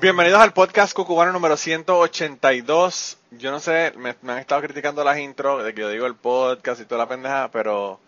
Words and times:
Bienvenidos 0.00 0.40
al 0.40 0.54
podcast 0.54 0.94
Cucubano 0.94 1.30
número 1.30 1.58
182. 1.58 3.18
Yo 3.32 3.50
no 3.50 3.60
sé, 3.60 3.92
me, 3.98 4.16
han 4.26 4.38
estado 4.38 4.62
criticando 4.62 5.04
las 5.04 5.18
intros 5.18 5.62
de 5.62 5.74
que 5.74 5.82
yo 5.82 5.90
digo 5.90 6.06
el 6.06 6.14
podcast 6.14 6.80
y 6.80 6.86
toda 6.86 7.00
la 7.00 7.06
pendeja, 7.06 7.50
pero 7.52 8.00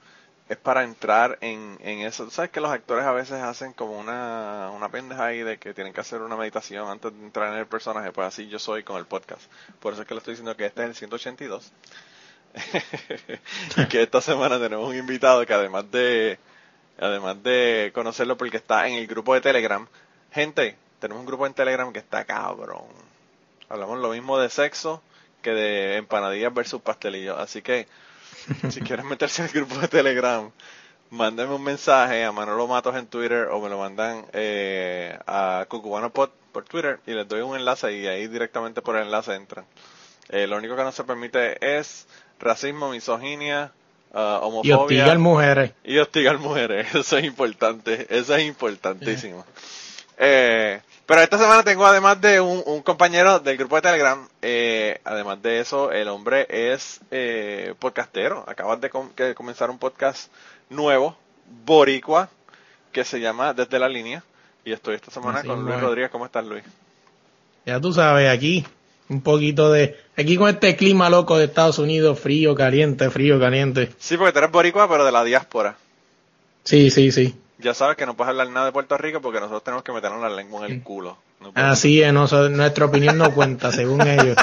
es 0.48 0.56
para 0.56 0.84
entrar 0.84 1.36
en, 1.42 1.76
en 1.82 1.98
eso. 1.98 2.24
Tú 2.24 2.30
sabes 2.30 2.50
que 2.50 2.62
los 2.62 2.70
actores 2.70 3.04
a 3.04 3.12
veces 3.12 3.42
hacen 3.42 3.74
como 3.74 3.98
una, 3.98 4.70
una 4.74 4.88
pendeja 4.88 5.26
ahí 5.26 5.42
de 5.42 5.58
que 5.58 5.74
tienen 5.74 5.92
que 5.92 6.00
hacer 6.00 6.22
una 6.22 6.34
meditación 6.34 6.88
antes 6.88 7.12
de 7.12 7.26
entrar 7.26 7.52
en 7.52 7.58
el 7.58 7.66
personaje. 7.66 8.10
Pues 8.10 8.26
así 8.26 8.48
yo 8.48 8.58
soy 8.58 8.84
con 8.84 8.96
el 8.96 9.04
podcast. 9.04 9.42
Por 9.78 9.92
eso 9.92 10.00
es 10.00 10.08
que 10.08 10.14
le 10.14 10.18
estoy 10.18 10.32
diciendo 10.32 10.56
que 10.56 10.64
este 10.64 10.80
es 10.84 10.88
el 10.88 10.94
182. 10.94 11.72
y 13.76 13.84
que 13.88 14.02
esta 14.02 14.22
semana 14.22 14.58
tenemos 14.58 14.88
un 14.88 14.96
invitado 14.96 15.44
que 15.44 15.52
además 15.52 15.90
de, 15.90 16.38
además 16.98 17.42
de 17.42 17.90
conocerlo 17.94 18.38
porque 18.38 18.56
está 18.56 18.88
en 18.88 18.94
el 18.94 19.06
grupo 19.06 19.34
de 19.34 19.42
Telegram. 19.42 19.86
Gente, 20.30 20.78
tenemos 21.02 21.22
un 21.22 21.26
grupo 21.26 21.48
en 21.48 21.52
Telegram 21.52 21.92
que 21.92 21.98
está 21.98 22.24
cabrón. 22.24 22.86
Hablamos 23.68 23.98
lo 23.98 24.10
mismo 24.10 24.38
de 24.38 24.48
sexo 24.48 25.02
que 25.42 25.50
de 25.50 25.96
empanadillas 25.96 26.54
versus 26.54 26.80
pastelillos. 26.80 27.36
Así 27.40 27.60
que 27.60 27.88
si 28.70 28.80
quieren 28.82 29.08
meterse 29.08 29.42
en 29.42 29.48
el 29.48 29.54
grupo 29.54 29.78
de 29.78 29.88
Telegram, 29.88 30.48
mándenme 31.10 31.56
un 31.56 31.64
mensaje 31.64 32.24
a 32.24 32.30
Manolo 32.30 32.68
Matos 32.68 32.94
en 32.94 33.08
Twitter 33.08 33.48
o 33.48 33.60
me 33.60 33.68
lo 33.68 33.78
mandan 33.78 34.26
eh, 34.32 35.18
a 35.26 35.66
Cucubano 35.68 36.10
Pod 36.10 36.30
por 36.52 36.66
Twitter 36.66 37.00
y 37.04 37.14
les 37.14 37.26
doy 37.26 37.40
un 37.40 37.56
enlace 37.56 37.92
y 37.92 38.06
ahí 38.06 38.28
directamente 38.28 38.80
por 38.80 38.94
el 38.94 39.06
enlace 39.06 39.34
entran. 39.34 39.64
Eh, 40.28 40.46
lo 40.46 40.56
único 40.56 40.76
que 40.76 40.84
no 40.84 40.92
se 40.92 41.02
permite 41.02 41.78
es 41.78 42.06
racismo, 42.38 42.90
misoginia, 42.90 43.72
uh, 44.14 44.18
homofobia. 44.18 44.70
Y 44.70 44.72
hostigar 44.72 45.18
mujeres. 45.18 45.72
Y 45.82 45.98
hostigar 45.98 46.38
mujeres. 46.38 46.86
Eso 46.94 47.18
es 47.18 47.24
importante. 47.24 48.06
Eso 48.08 48.36
es 48.36 48.44
importantísimo. 48.44 49.44
Eh, 50.16 50.80
pero 51.06 51.20
esta 51.20 51.38
semana 51.38 51.62
tengo 51.62 51.84
además 51.86 52.20
de 52.20 52.40
un, 52.40 52.62
un 52.64 52.82
compañero 52.82 53.40
del 53.40 53.56
grupo 53.56 53.76
de 53.76 53.82
Telegram, 53.82 54.28
eh, 54.40 55.00
además 55.04 55.42
de 55.42 55.60
eso, 55.60 55.92
el 55.92 56.08
hombre 56.08 56.46
es 56.48 57.00
eh, 57.10 57.74
podcastero. 57.78 58.44
Acabas 58.46 58.80
de, 58.80 58.90
com 58.90 59.10
de 59.16 59.34
comenzar 59.34 59.70
un 59.70 59.78
podcast 59.78 60.30
nuevo, 60.70 61.16
boricua, 61.64 62.30
que 62.92 63.04
se 63.04 63.20
llama 63.20 63.52
Desde 63.54 63.78
la 63.78 63.88
Línea. 63.88 64.22
Y 64.64 64.72
estoy 64.72 64.94
esta 64.94 65.10
semana 65.10 65.40
Así 65.40 65.48
con 65.48 65.64
Luis. 65.64 65.80
Rodríguez. 65.80 66.10
¿Cómo 66.10 66.24
estás, 66.24 66.44
Luis? 66.46 66.62
Ya 67.66 67.80
tú 67.80 67.92
sabes, 67.92 68.30
aquí 68.30 68.64
un 69.08 69.20
poquito 69.20 69.70
de... 69.70 69.98
Aquí 70.16 70.36
con 70.36 70.48
este 70.48 70.76
clima 70.76 71.10
loco 71.10 71.36
de 71.36 71.44
Estados 71.44 71.78
Unidos, 71.78 72.18
frío, 72.18 72.54
caliente, 72.54 73.10
frío, 73.10 73.38
caliente. 73.38 73.90
Sí, 73.98 74.16
porque 74.16 74.32
tú 74.32 74.38
eres 74.38 74.50
boricua, 74.50 74.88
pero 74.88 75.04
de 75.04 75.12
la 75.12 75.24
diáspora. 75.24 75.76
Sí, 76.64 76.90
sí, 76.90 77.10
sí. 77.12 77.34
Ya 77.62 77.74
sabes 77.74 77.96
que 77.96 78.06
no 78.06 78.14
puedes 78.14 78.28
hablar 78.30 78.48
nada 78.48 78.66
de 78.66 78.72
Puerto 78.72 78.96
Rico 78.98 79.20
porque 79.20 79.38
nosotros 79.40 79.62
tenemos 79.64 79.84
que 79.84 79.92
meternos 79.92 80.20
la 80.20 80.30
lengua 80.30 80.66
en 80.66 80.72
el 80.72 80.82
culo. 80.82 81.16
No 81.40 81.52
Así 81.54 82.02
es, 82.02 82.12
no, 82.12 82.26
so- 82.28 82.48
nuestra 82.48 82.84
opinión 82.86 83.16
no 83.18 83.32
cuenta, 83.34 83.72
según 83.72 84.00
ellos. 84.06 84.36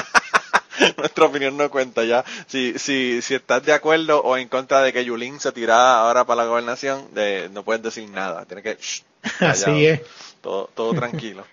Nuestra 0.96 1.26
opinión 1.26 1.56
no 1.56 1.70
cuenta 1.70 2.04
ya. 2.04 2.24
Si, 2.46 2.78
si, 2.78 3.20
si 3.22 3.34
estás 3.34 3.62
de 3.64 3.72
acuerdo 3.72 4.22
o 4.22 4.36
en 4.36 4.48
contra 4.48 4.80
de 4.82 4.92
que 4.92 5.04
Yulín 5.04 5.38
se 5.40 5.52
tirara 5.52 6.00
ahora 6.00 6.24
para 6.24 6.42
la 6.42 6.48
gobernación, 6.48 7.12
de, 7.12 7.50
no 7.52 7.62
puedes 7.62 7.82
decir 7.82 8.08
nada. 8.08 8.44
Tienes 8.46 8.64
que... 8.64 8.82
shh, 8.82 9.02
callado. 9.38 9.52
Así 9.72 9.86
es. 9.86 10.00
Todo, 10.40 10.70
todo 10.74 10.94
tranquilo. 10.94 11.44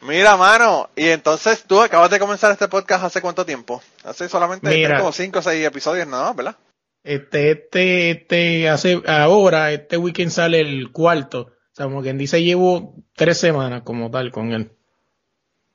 Mira, 0.00 0.36
mano, 0.36 0.90
y 0.96 1.08
entonces 1.08 1.64
tú 1.66 1.80
acabas 1.80 2.10
de 2.10 2.18
comenzar 2.18 2.50
este 2.50 2.68
podcast 2.68 3.04
hace 3.04 3.20
cuánto 3.22 3.46
tiempo? 3.46 3.80
Hace 4.02 4.28
solamente 4.28 4.68
Mira. 4.68 4.98
como 4.98 5.12
5 5.12 5.38
o 5.38 5.42
6 5.42 5.64
episodios 5.66 6.06
nada 6.08 6.24
más, 6.24 6.36
¿verdad? 6.36 6.56
Este, 7.04 7.50
este, 7.50 8.10
este, 8.10 8.68
hace, 8.70 9.02
ahora, 9.06 9.70
este 9.72 9.96
weekend 9.98 10.30
sale 10.30 10.60
el 10.60 10.90
cuarto. 10.90 11.40
O 11.42 11.76
sea, 11.76 11.86
como 11.86 12.02
quien 12.02 12.16
dice, 12.18 12.42
llevo 12.42 12.94
tres 13.14 13.38
semanas 13.38 13.82
como 13.82 14.10
tal 14.10 14.30
con 14.32 14.52
él. 14.52 14.70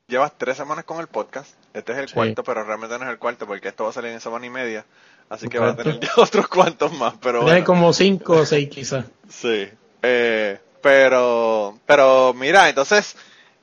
Llevas 0.08 0.36
tres 0.38 0.58
semanas 0.58 0.86
con 0.86 1.00
el 1.00 1.08
podcast. 1.08 1.54
Este 1.74 1.92
es 1.92 1.98
el 2.00 2.08
Sí. 2.08 2.16
cuarto, 2.16 2.44
pero 2.44 2.64
realmente 2.64 2.98
no 2.98 3.06
es 3.06 3.12
el 3.12 3.20
cuarto 3.20 3.46
porque 3.46 3.68
esto 3.68 3.84
va 3.84 3.92
a 3.92 3.94
salir 3.94 4.12
en 4.12 4.20
semana 4.20 4.46
y 4.46 4.50
media. 4.50 4.86
Así 5.30 5.48
que 5.48 5.60
va 5.60 5.70
a 5.70 5.76
tener 5.76 6.00
ya 6.00 6.10
otros 6.18 6.48
cuantos 6.48 6.92
más, 6.94 7.14
pero 7.22 7.44
bueno. 7.44 7.64
como 7.64 7.94
cinco 7.94 8.34
o 8.38 8.46
seis 8.46 8.68
quizás. 8.70 9.06
Sí. 9.30 9.68
Eh, 10.02 10.58
pero, 10.82 11.78
pero 11.86 12.34
mira, 12.34 12.68
entonces, 12.70 13.16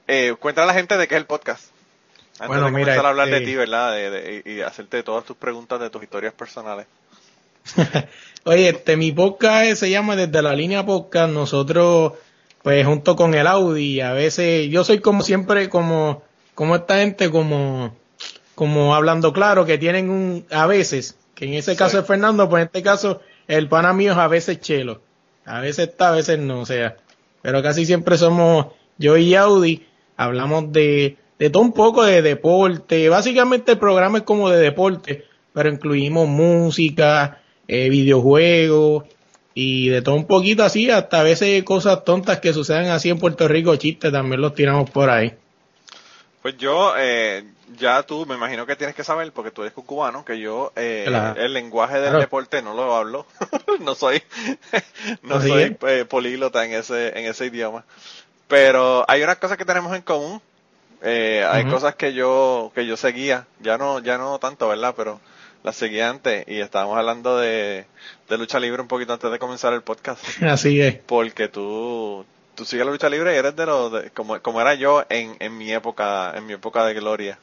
eh, 0.06 0.36
cuéntale 0.38 0.64
a 0.64 0.68
la 0.68 0.74
gente 0.78 0.96
de 0.96 1.08
qué 1.08 1.16
es 1.16 1.20
el 1.20 1.26
podcast. 1.26 1.70
Antes 2.38 2.46
Bueno, 2.48 2.66
de 2.66 2.70
mira, 2.70 2.84
comenzar 2.84 3.06
a 3.06 3.08
hablar 3.08 3.28
de 3.28 3.36
este- 3.38 3.46
ti, 3.46 3.54
¿verdad? 3.56 3.92
De, 3.92 4.42
y 4.44 4.60
hacerte 4.60 5.02
todas 5.02 5.24
tus 5.24 5.36
preguntas 5.36 5.80
de 5.80 5.90
tus 5.90 6.02
historias 6.02 6.34
personales. 6.34 6.86
Oye, 8.44 8.68
este, 8.68 8.96
mi 8.96 9.12
podcast 9.12 9.80
se 9.80 9.90
llama 9.90 10.16
Desde 10.16 10.42
la 10.42 10.54
Línea 10.54 10.86
Podcast. 10.86 11.32
Nosotros, 11.32 12.12
pues, 12.62 12.86
junto 12.86 13.16
con 13.16 13.34
el 13.34 13.46
Audi, 13.46 14.00
a 14.00 14.12
veces, 14.12 14.68
yo 14.70 14.84
soy 14.84 15.00
como 15.00 15.22
siempre, 15.22 15.68
como, 15.68 16.22
como 16.54 16.76
esta 16.76 16.98
gente, 16.98 17.30
como, 17.30 17.96
como 18.54 18.94
hablando 18.94 19.32
claro, 19.32 19.64
que 19.66 19.78
tienen 19.78 20.10
un, 20.10 20.46
a 20.50 20.66
veces, 20.66 21.16
que 21.34 21.46
en 21.46 21.54
ese 21.54 21.76
caso 21.76 21.92
Sí. 21.92 21.98
es 21.98 22.06
Fernando, 22.06 22.48
pues 22.48 22.62
en 22.62 22.66
este 22.66 22.82
caso, 22.82 23.20
el 23.48 23.68
pana 23.68 23.92
mío 23.92 24.12
es 24.12 24.18
a 24.18 24.28
veces 24.28 24.60
Chelo. 24.60 25.00
A 25.44 25.60
veces 25.60 25.88
está, 25.88 26.08
a 26.08 26.12
veces 26.12 26.38
no, 26.38 26.60
o 26.60 26.66
sea. 26.66 26.96
Pero 27.42 27.62
casi 27.62 27.86
siempre 27.86 28.18
somos 28.18 28.66
yo 28.98 29.16
y 29.16 29.34
Audi, 29.34 29.86
hablamos 30.16 30.72
de, 30.72 31.16
de 31.38 31.50
todo 31.50 31.62
un 31.62 31.72
poco 31.72 32.04
de 32.04 32.22
deporte. 32.22 33.08
Básicamente 33.08 33.72
el 33.72 33.78
programa 33.78 34.18
es 34.18 34.24
como 34.24 34.50
de 34.50 34.58
deporte, 34.58 35.24
pero 35.52 35.68
incluimos 35.68 36.26
música, 36.28 37.40
eh, 37.68 37.88
videojuegos 37.88 39.04
y 39.54 39.88
de 39.88 40.02
todo 40.02 40.14
un 40.16 40.26
poquito 40.26 40.62
así, 40.64 40.90
hasta 40.90 41.20
a 41.20 41.22
veces 41.22 41.62
cosas 41.64 42.04
tontas 42.04 42.40
que 42.40 42.52
suceden 42.52 42.90
así 42.90 43.08
en 43.08 43.18
Puerto 43.18 43.48
Rico, 43.48 43.74
chistes 43.76 44.12
también 44.12 44.40
los 44.40 44.54
tiramos 44.54 44.90
por 44.90 45.08
ahí. 45.08 45.32
Pues 46.42 46.58
yo, 46.58 46.92
eh, 46.96 47.44
ya 47.78 48.02
tú, 48.02 48.26
me 48.26 48.34
imagino 48.34 48.66
que 48.66 48.76
tienes 48.76 48.94
que 48.94 49.02
saber, 49.02 49.32
porque 49.32 49.50
tú 49.50 49.62
eres 49.62 49.72
cubano, 49.74 50.24
que 50.24 50.38
yo, 50.38 50.72
eh, 50.76 51.04
Claro. 51.06 51.40
el 51.40 51.52
lenguaje 51.52 51.94
del 51.94 52.10
Claro. 52.10 52.18
deporte 52.20 52.62
no 52.62 52.74
lo 52.74 52.94
hablo. 52.94 53.26
no 53.80 53.94
soy, 53.94 54.22
no 55.22 55.40
soy 55.40 55.76
eh, 55.88 56.04
políglota 56.04 56.64
en 56.64 56.74
ese, 56.74 57.18
en 57.18 57.26
ese 57.26 57.46
idioma. 57.46 57.84
Pero 58.46 59.04
hay 59.08 59.22
unas 59.22 59.38
cosas 59.38 59.56
que 59.56 59.64
tenemos 59.64 59.94
en 59.96 60.02
común. 60.02 60.40
Eh, 61.02 61.44
hay 61.48 61.64
cosas 61.64 61.94
que 61.94 62.14
yo, 62.14 62.70
que 62.74 62.86
yo 62.86 62.96
seguía, 62.96 63.46
ya 63.60 63.76
no, 63.76 63.98
ya 64.00 64.16
no 64.18 64.38
tanto, 64.38 64.68
¿verdad? 64.68 64.94
Pero 64.96 65.20
las 65.66 65.76
seguía 65.76 66.08
antes 66.08 66.44
y 66.48 66.60
estábamos 66.60 66.96
hablando 66.96 67.36
de, 67.38 67.86
de 68.28 68.38
lucha 68.38 68.60
libre 68.60 68.80
un 68.80 68.88
poquito 68.88 69.12
antes 69.12 69.30
de 69.30 69.38
comenzar 69.38 69.72
el 69.72 69.82
podcast. 69.82 70.22
Así 70.42 70.80
es. 70.80 70.94
Porque 71.04 71.48
tú, 71.48 72.24
tú 72.54 72.64
sigues 72.64 72.86
la 72.86 72.92
lucha 72.92 73.08
libre 73.10 73.34
y 73.34 73.38
eres 73.38 73.56
de 73.56 73.66
los, 73.66 73.92
de- 73.92 74.10
como, 74.10 74.40
como 74.40 74.60
era 74.60 74.74
yo 74.74 75.04
en, 75.10 75.36
en 75.40 75.58
mi 75.58 75.72
época, 75.72 76.32
en 76.36 76.46
mi 76.46 76.52
época 76.54 76.86
de 76.86 76.94
gloria. 76.94 77.38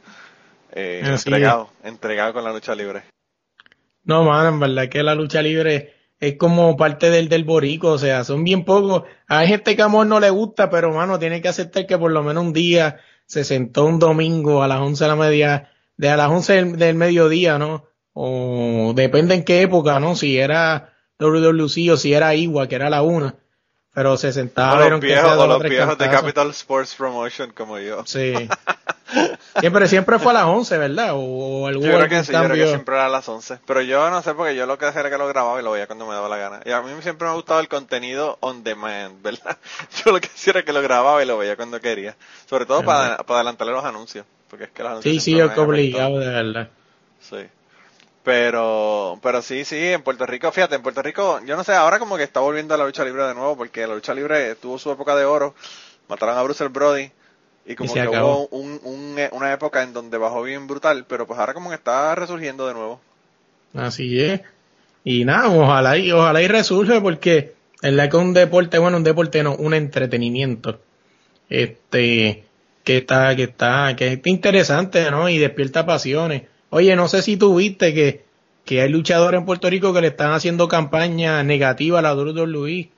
Eh, 0.72 1.02
entregado, 1.36 1.70
entregado 1.84 2.34
con 2.34 2.44
la 2.46 2.54
lucha 2.54 2.74
libre. 2.74 3.04
No, 4.06 4.24
mano, 4.24 4.50
en 4.50 4.60
verdad 4.60 4.90
que 4.90 5.04
la 5.04 5.16
lucha 5.16 5.42
libre 5.42 5.94
es 6.20 6.38
como 6.38 6.76
parte 6.78 7.10
del, 7.10 7.28
del 7.30 7.44
borico, 7.44 7.90
o 7.90 7.98
sea, 7.98 8.24
son 8.24 8.44
bien 8.46 8.64
pocos. 8.66 9.04
Hay 9.28 9.48
gente 9.48 9.76
que 9.76 9.82
a 9.82 9.86
amor 9.86 10.08
no 10.08 10.20
le 10.22 10.30
gusta, 10.30 10.70
pero 10.70 10.94
mano, 10.94 11.20
tiene 11.20 11.42
que 11.42 11.50
aceptar 11.50 11.86
que 11.86 11.98
por 11.98 12.12
lo 12.12 12.24
menos 12.24 12.44
un 12.44 12.54
día 12.54 13.02
se 13.26 13.44
sentó 13.44 13.84
un 13.86 14.00
domingo 14.00 14.64
a 14.64 14.68
las 14.70 14.80
11 14.80 15.04
de 15.04 15.08
la 15.10 15.16
media, 15.18 15.72
de 15.98 16.10
a 16.10 16.16
las 16.18 16.30
11 16.30 16.54
del, 16.54 16.76
del 16.78 16.96
mediodía, 16.96 17.58
¿no? 17.60 17.86
O 18.14 18.94
depende 18.96 19.36
en 19.36 19.44
qué 19.44 19.62
época, 19.62 20.00
¿no? 20.00 20.16
Si 20.16 20.38
era 20.38 20.94
WWC 21.20 21.92
o 21.92 21.98
si 21.98 22.14
era 22.14 22.36
Igua, 22.36 22.68
que 22.68 22.76
era 22.76 22.90
la 22.90 23.02
una. 23.02 23.36
Pero 23.94 24.18
se 24.18 24.34
sentaba 24.34 24.86
o 24.86 24.90
los 24.90 25.00
viejos, 25.00 25.38
o 25.38 25.48
los 25.48 25.62
viejos 25.62 25.98
de. 25.98 26.10
Capital 26.10 26.50
Sports 26.50 26.96
Promotion 26.96 27.52
como 27.52 27.78
yo. 27.80 28.04
Sí. 28.06 28.34
Siempre, 29.60 29.88
siempre 29.88 30.18
fue 30.18 30.32
a 30.32 30.34
las 30.34 30.46
11, 30.46 30.78
¿verdad? 30.80 31.12
O, 31.14 31.68
algún, 31.68 31.86
Yo 31.86 31.96
creo 31.96 32.10
que 32.10 32.24
sí, 32.24 32.34
yo 32.34 32.44
creo 32.44 32.56
que 32.56 32.68
siempre 32.68 32.96
era 32.96 33.06
a 33.06 33.10
las 33.10 33.30
11. 33.30 33.60
Pero 33.66 33.82
yo 33.82 34.10
no 34.10 34.24
sé, 34.24 34.34
porque 34.34 34.56
yo 34.56 34.66
lo 34.66 34.80
que 34.80 34.86
hacía 34.86 35.02
era 35.02 35.12
que 35.12 35.20
lo 35.20 35.28
grababa 35.28 35.62
y 35.62 35.64
lo 35.64 35.72
veía 35.72 35.86
cuando 35.86 36.08
me 36.08 36.14
daba 36.14 36.28
la 36.28 36.38
gana. 36.38 36.62
Y 36.66 36.72
a 36.72 36.82
mí 36.82 36.90
siempre 37.02 37.28
me 37.28 37.32
ha 37.32 37.36
gustado 37.36 37.60
el 37.60 37.68
contenido 37.68 38.38
on 38.40 38.64
demand, 38.64 39.22
¿verdad? 39.22 39.58
Yo 40.04 40.12
lo 40.12 40.20
que 40.20 40.28
hacía 40.28 40.52
era 40.52 40.64
que 40.64 40.74
lo 40.74 40.82
grababa 40.82 41.22
y 41.22 41.28
lo 41.28 41.38
veía 41.38 41.56
cuando 41.56 41.80
quería. 41.80 42.16
Sobre 42.50 42.66
todo 42.66 42.84
para, 42.84 43.18
para 43.18 43.42
adelantarle 43.42 43.74
los 43.74 43.86
anuncios. 43.86 44.26
Porque 44.50 44.66
es 44.66 44.72
que 44.72 44.82
los 44.82 44.92
anuncios 44.94 45.14
Sí, 45.14 45.20
sí, 45.20 45.40
es 45.40 45.52
que 45.52 45.60
obligado, 45.60 46.20
de 46.20 46.30
verdad. 46.30 46.70
Sí. 47.20 47.38
Pero, 48.24 49.20
pero 49.22 49.42
sí, 49.42 49.66
sí, 49.66 49.78
en 49.78 50.02
Puerto 50.02 50.26
Rico, 50.26 50.52
fíjate, 50.52 50.76
en 50.76 50.82
Puerto 50.82 51.02
Rico, 51.02 51.42
yo 51.46 51.58
no 51.58 51.64
sé, 51.66 51.74
ahora 51.74 52.00
como 52.00 52.16
que 52.16 52.24
está 52.24 52.40
volviendo 52.40 52.74
a 52.74 52.78
la 52.78 52.86
lucha 52.86 53.04
libre 53.04 53.24
de 53.24 53.34
nuevo, 53.36 53.58
porque 53.58 53.86
la 53.86 53.96
lucha 53.96 54.14
libre 54.14 54.56
tuvo 54.56 54.80
su 54.80 54.90
época 54.92 55.16
de 55.16 55.26
oro, 55.26 55.56
mataron 56.08 56.38
a 56.38 56.44
Bruce 56.44 56.66
Brody, 56.70 57.12
Y 57.66 57.76
como 57.76 57.94
que 57.94 58.00
acabó. 58.02 58.44
hubo 58.44 58.48
un, 58.58 58.80
un- 58.84 59.20
una 59.32 59.52
época 59.54 59.84
en 59.84 59.94
donde 59.94 60.18
bajó 60.18 60.42
bien 60.44 60.68
brutal, 60.68 61.06
pero 61.08 61.28
pues 61.28 61.38
ahora 61.40 61.54
como 61.54 61.70
que 61.70 61.76
está 61.76 62.16
resurgiendo 62.16 62.66
de 62.68 62.74
nuevo. 62.74 63.02
Así 63.74 64.22
es. 64.22 64.42
Y 65.04 65.26
nada, 65.26 65.50
ojalá 65.50 65.98
y, 65.98 66.12
ojalá 66.12 66.42
y 66.42 66.48
resurge 66.48 67.02
porque 67.02 67.54
es 67.82 67.94
la 67.94 68.10
que 68.10 68.18
un 68.18 68.34
deporte, 68.34 68.78
bueno, 68.80 68.98
un 68.98 69.04
deporte 69.04 69.44
no, 69.44 69.56
un 69.56 69.74
entretenimiento. 69.74 70.80
Este, 71.50 72.46
que 72.84 72.98
está, 72.98 73.36
que 73.36 73.44
está, 73.44 73.96
que 73.96 74.14
está 74.14 74.30
interesante, 74.30 75.10
¿no? 75.12 75.30
Y 75.30 75.38
despierta 75.38 75.86
pasiones. 75.86 76.44
Oye, 76.74 76.96
no 76.96 77.08
sé 77.08 77.22
si 77.22 77.38
tú 77.38 77.56
viste 77.56 77.94
que, 77.94 78.26
que 78.66 78.82
hay 78.82 78.90
luchadores 78.90 79.40
en 79.40 79.46
Puerto 79.46 79.70
Rico 79.70 79.94
que 79.94 80.02
le 80.02 80.08
están 80.08 80.32
haciendo 80.32 80.68
campaña 80.68 81.44
negativa 81.44 82.00
a 82.00 82.02
la 82.02 82.16
WWE. 82.16 82.90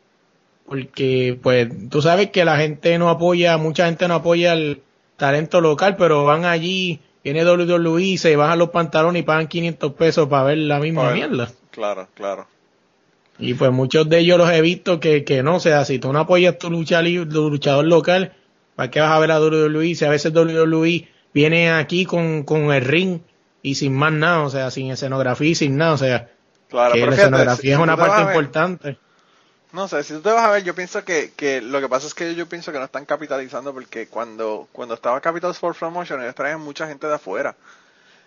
Porque, 0.66 1.38
pues, 1.44 1.69
tú 1.89 2.01
sabes 2.01 2.31
que 2.31 2.45
la 2.45 2.57
gente 2.57 2.98
no 2.98 3.10
apoya, 3.10 3.57
mucha 3.57 3.86
gente 3.86 4.07
no 4.07 4.16
apoya 4.16 4.54
el 4.54 4.81
talento 5.18 5.62
local, 5.62 5.95
pero 5.98 6.24
van 6.25 6.45
allí, 6.45 7.00
viene 7.24 7.44
WWE, 7.45 8.18
se 8.18 8.36
bajan 8.36 8.60
los 8.60 8.69
pantalones 8.69 9.22
y 9.22 9.25
pagan 9.25 9.48
500 9.48 9.94
pesos 9.94 10.27
para 10.27 10.44
ver 10.45 10.57
la 10.60 10.80
misma 10.80 11.04
ver. 11.07 11.13
mierda. 11.16 11.51
Claro, 11.72 12.07
claro. 12.16 12.48
Y 13.38 13.54
pues 13.54 13.72
muchos 13.72 14.07
de 14.10 14.19
ellos 14.19 14.38
los 14.38 14.50
he 14.50 14.62
visto 14.62 15.00
que, 15.00 15.24
que 15.25 15.44
no, 15.44 15.57
o 15.57 15.60
sea, 15.60 15.83
si 15.86 16.00
tú 16.00 16.13
no 16.13 16.19
apoyas 16.19 16.57
tu 16.57 16.69
lucha 16.72 17.01
li- 17.01 17.25
tu 17.25 17.50
luchador 17.50 17.86
local, 17.86 18.31
¿para 18.75 18.89
qué 18.89 19.01
vas 19.01 19.12
a 19.12 19.19
ver 19.19 19.31
a 19.31 19.39
WWE? 19.42 19.94
Si 19.94 20.06
a 20.06 20.10
veces 20.10 20.33
WWE 20.33 21.07
viene 21.33 21.69
aquí 21.69 22.06
con, 22.06 22.44
con 22.44 22.72
el 22.72 22.81
ring 22.83 23.19
y 23.71 23.75
sin 23.75 23.94
más 23.95 24.13
nada, 24.13 24.41
o 24.44 24.50
sea, 24.50 24.71
sin 24.71 24.91
escenografía 24.91 25.50
y 25.51 25.56
sin 25.56 25.77
nada, 25.77 25.94
o 25.94 25.97
sea, 25.97 26.29
Claro, 26.69 26.97
que 26.97 27.00
pero 27.00 27.12
la 27.12 27.15
fíjate, 27.15 27.50
escenografía 27.50 27.50
si- 27.50 27.75
es 27.75 27.79
una 27.81 27.97
parte 27.97 28.21
importante. 28.21 29.00
No 29.71 29.88
sé, 29.89 30.03
si 30.03 30.13
tú 30.13 30.21
te 30.21 30.31
vas 30.31 30.44
a 30.45 30.51
ver, 30.51 30.63
yo 30.63 30.73
pienso 30.73 31.03
que, 31.03 31.33
que 31.35 31.59
lo 31.62 31.81
que 31.81 31.89
pasa 31.89 32.07
es 32.07 32.13
que 32.13 32.33
yo 32.33 32.47
pienso 32.47 32.71
que 32.71 32.79
no 32.79 32.85
están 32.85 33.06
capitalizando 33.06 33.73
porque 33.73 34.07
cuando, 34.07 34.69
cuando 34.71 34.94
estaba 34.95 35.19
Capital 35.19 35.51
Sports 35.51 35.79
Promotion 35.79 36.21
ellos 36.21 36.35
traían 36.35 36.62
mucha 36.62 36.88
gente 36.88 37.07
de 37.07 37.15
afuera. 37.15 37.56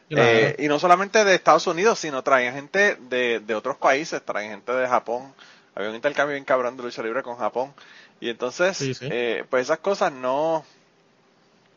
Claro. 0.09 0.29
Eh, 0.29 0.57
y 0.61 0.69
no 0.69 0.79
solamente 0.79 1.25
de 1.25 1.35
Estados 1.35 1.67
Unidos, 1.69 1.99
sino 2.01 2.23
traían 2.25 2.55
gente 2.55 2.97
de, 2.97 3.41
de 3.41 3.55
otros 3.55 3.77
países, 3.79 4.23
traían 4.25 4.53
gente 4.53 4.73
de 4.73 4.89
Japón. 4.89 5.35
Había 5.75 5.91
un 5.91 5.97
intercambio 5.97 6.35
bien 6.35 6.45
cabrón 6.45 6.77
de 6.77 6.85
lucha 6.85 7.03
libre 7.03 7.23
con 7.23 7.37
Japón. 7.39 7.75
Y 8.21 8.31
entonces, 8.31 8.79
Sí, 8.79 8.95
sí. 8.95 9.07
eh, 9.11 9.45
pues 9.51 9.65
esas 9.65 9.79
cosas 9.81 10.13
no, 10.13 10.65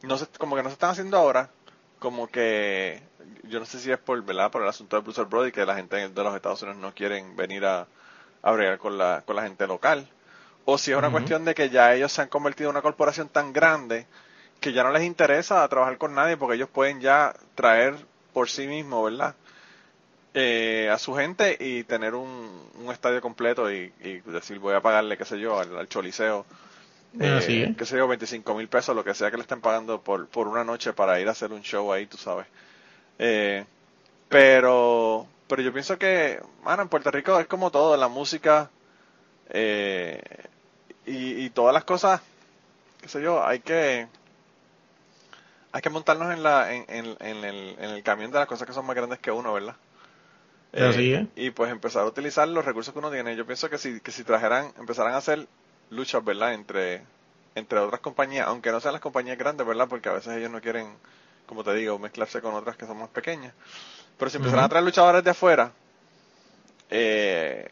no 0.04 0.18
se, 0.18 0.28
como 0.38 0.56
que 0.56 0.64
no 0.64 0.70
se 0.70 0.74
están 0.74 0.92
haciendo 0.92 1.18
ahora. 1.18 1.50
Como 2.02 2.26
que, 2.26 3.00
yo 3.44 3.60
no 3.60 3.66
sé 3.68 3.78
si 3.80 3.92
es 3.92 4.00
por, 4.00 4.20
¿verdad? 4.24 4.50
Por 4.50 4.64
el 4.64 4.68
asunto 4.68 4.96
de 4.96 5.04
Bruce 5.04 5.22
Brody, 5.22 5.52
que 5.52 5.64
la 5.68 5.76
gente 5.76 6.10
de 6.10 6.24
los 6.24 6.36
Estados 6.36 6.64
Unidos 6.64 6.82
no 6.82 6.96
quieren 6.96 7.36
venir 7.36 7.64
a, 7.64 7.86
a 8.42 8.52
bregar 8.54 8.80
con 8.80 8.98
la, 8.98 9.22
con 9.24 9.36
la 9.36 9.44
gente 9.44 9.68
local. 9.68 10.10
O 10.66 10.80
si 10.80 10.92
es 10.92 10.98
una 10.98 11.12
cuestión 11.12 11.46
de 11.46 11.54
que 11.54 11.70
ya 11.70 11.94
ellos 11.94 12.12
se 12.12 12.24
han 12.24 12.28
convertido 12.28 12.72
en 12.72 12.76
una 12.76 12.82
corporación 12.82 13.30
tan 13.30 13.54
grande 13.54 14.08
que 14.60 14.74
ya 14.74 14.84
no 14.84 14.92
les 14.92 15.04
interesa 15.04 15.68
trabajar 15.68 16.00
con 16.00 16.16
nadie 16.16 16.38
porque 16.38 16.56
ellos 16.56 16.70
pueden 16.70 17.02
ya 17.02 17.36
traer 17.54 17.96
por 18.34 18.50
sí 18.50 18.66
mismos, 18.66 19.12
¿verdad? 19.12 19.36
Eh, 20.34 20.90
a 20.92 20.98
su 20.98 21.14
gente 21.14 21.56
y 21.60 21.84
tener 21.84 22.16
un, 22.16 22.68
un 22.80 22.92
estadio 22.92 23.22
completo 23.22 23.72
y, 23.72 23.94
y 24.02 24.22
decir 24.22 24.58
voy 24.58 24.74
a 24.74 24.82
pagarle, 24.82 25.18
qué 25.20 25.26
sé 25.26 25.40
yo, 25.40 25.60
al, 25.60 25.78
al 25.78 25.88
choliseo, 25.88 26.48
eh, 27.20 27.38
Así 27.38 27.62
es. 27.64 27.76
qué 27.78 27.86
sé 27.86 27.98
yo, 27.98 28.08
25 28.08 28.56
mil 28.56 28.68
pesos, 28.70 28.96
lo 28.96 29.04
que 29.04 29.14
sea 29.14 29.30
que 29.32 29.38
le 29.38 29.44
estén 29.44 29.62
pagando 29.62 30.02
por, 30.02 30.28
por 30.30 30.48
una 30.48 30.64
noche 30.64 30.94
para 30.94 31.20
ir 31.20 31.28
a 31.28 31.32
hacer 31.32 31.52
un 31.52 31.62
show 31.62 31.92
ahí, 31.92 32.06
tú 32.08 32.18
sabes. 32.18 32.48
Eh, 33.20 33.66
pero, 34.30 35.28
pero 35.48 35.62
yo 35.64 35.74
pienso 35.74 35.98
que, 36.00 36.42
mano, 36.64 36.84
en 36.84 36.90
Puerto 36.90 37.12
Rico 37.12 37.40
es 37.40 37.48
como 37.48 37.72
todo, 37.72 37.98
la 37.98 38.10
música 38.10 38.72
eh, 39.50 40.22
y, 41.06 41.46
y 41.46 41.50
todas 41.52 41.74
las 41.74 41.86
cosas, 41.86 42.22
qué 43.02 43.08
sé 43.10 43.22
yo, 43.22 43.46
hay 43.46 43.62
que 43.62 44.08
hay 45.72 45.82
que 45.82 45.90
montarnos 45.90 46.34
en 46.34 46.44
la 46.44 46.74
en, 46.74 46.86
en- 46.90 47.18
en 47.20 47.44
el, 47.46 47.76
en 47.80 47.90
el 47.92 48.04
camión 48.04 48.32
de 48.32 48.40
las 48.40 48.48
cosas 48.48 48.68
que 48.68 48.74
son 48.74 48.86
más 48.86 48.96
grandes 48.96 49.20
que 49.20 49.32
uno, 49.32 49.54
¿verdad? 49.54 49.76
Eh, 50.74 51.04
Así. 51.16 51.28
Y 51.36 51.52
pues 51.52 51.72
empezar 51.72 52.04
a 52.04 52.08
utilizar 52.08 52.48
los 52.48 52.66
recursos 52.66 52.94
que 52.94 53.00
uno 53.00 53.12
tiene. 53.12 53.36
Yo 53.38 53.46
pienso 53.46 53.70
que 53.70 53.78
si, 53.78 54.02
que 54.02 54.12
si 54.12 54.24
trajeran, 54.26 54.74
empezaran 54.80 55.14
a 55.14 55.18
hacer 55.18 55.48
luchas, 55.92 56.24
¿verdad? 56.26 56.54
Entre, 56.56 57.04
entre 57.56 57.80
otras 57.80 58.02
compañías, 58.02 58.48
aunque 58.48 58.72
no 58.72 58.82
sean 58.82 58.94
las 58.94 59.02
compañías 59.02 59.38
grandes, 59.38 59.68
¿verdad? 59.68 59.88
Porque 59.90 60.10
a 60.10 60.14
veces 60.14 60.36
ellos 60.38 60.52
no 60.52 60.62
quieren, 60.62 61.00
como 61.48 61.64
te 61.64 61.74
digo, 61.76 62.00
mezclarse 62.00 62.42
con 62.42 62.56
otras 62.56 62.78
que 62.78 62.88
son 62.88 63.00
más 63.00 63.10
pequeñas. 63.10 63.54
Pero 64.18 64.32
si 64.32 64.38
empezaran 64.38 64.66
a 64.66 64.70
traer 64.70 64.86
luchadores 64.86 65.24
de 65.24 65.32
afuera, 65.32 65.74
eh, 66.90 67.68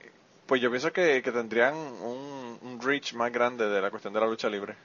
pues 0.46 0.62
yo 0.62 0.70
pienso 0.72 0.92
que, 0.94 1.22
que 1.22 1.32
tendrían 1.32 1.76
un, 1.76 2.60
un 2.62 2.82
reach 2.82 3.14
más 3.14 3.32
grande 3.32 3.68
de 3.70 3.82
la 3.82 3.90
cuestión 3.92 4.14
de 4.14 4.20
la 4.22 4.28
lucha 4.28 4.50
libre. 4.50 4.76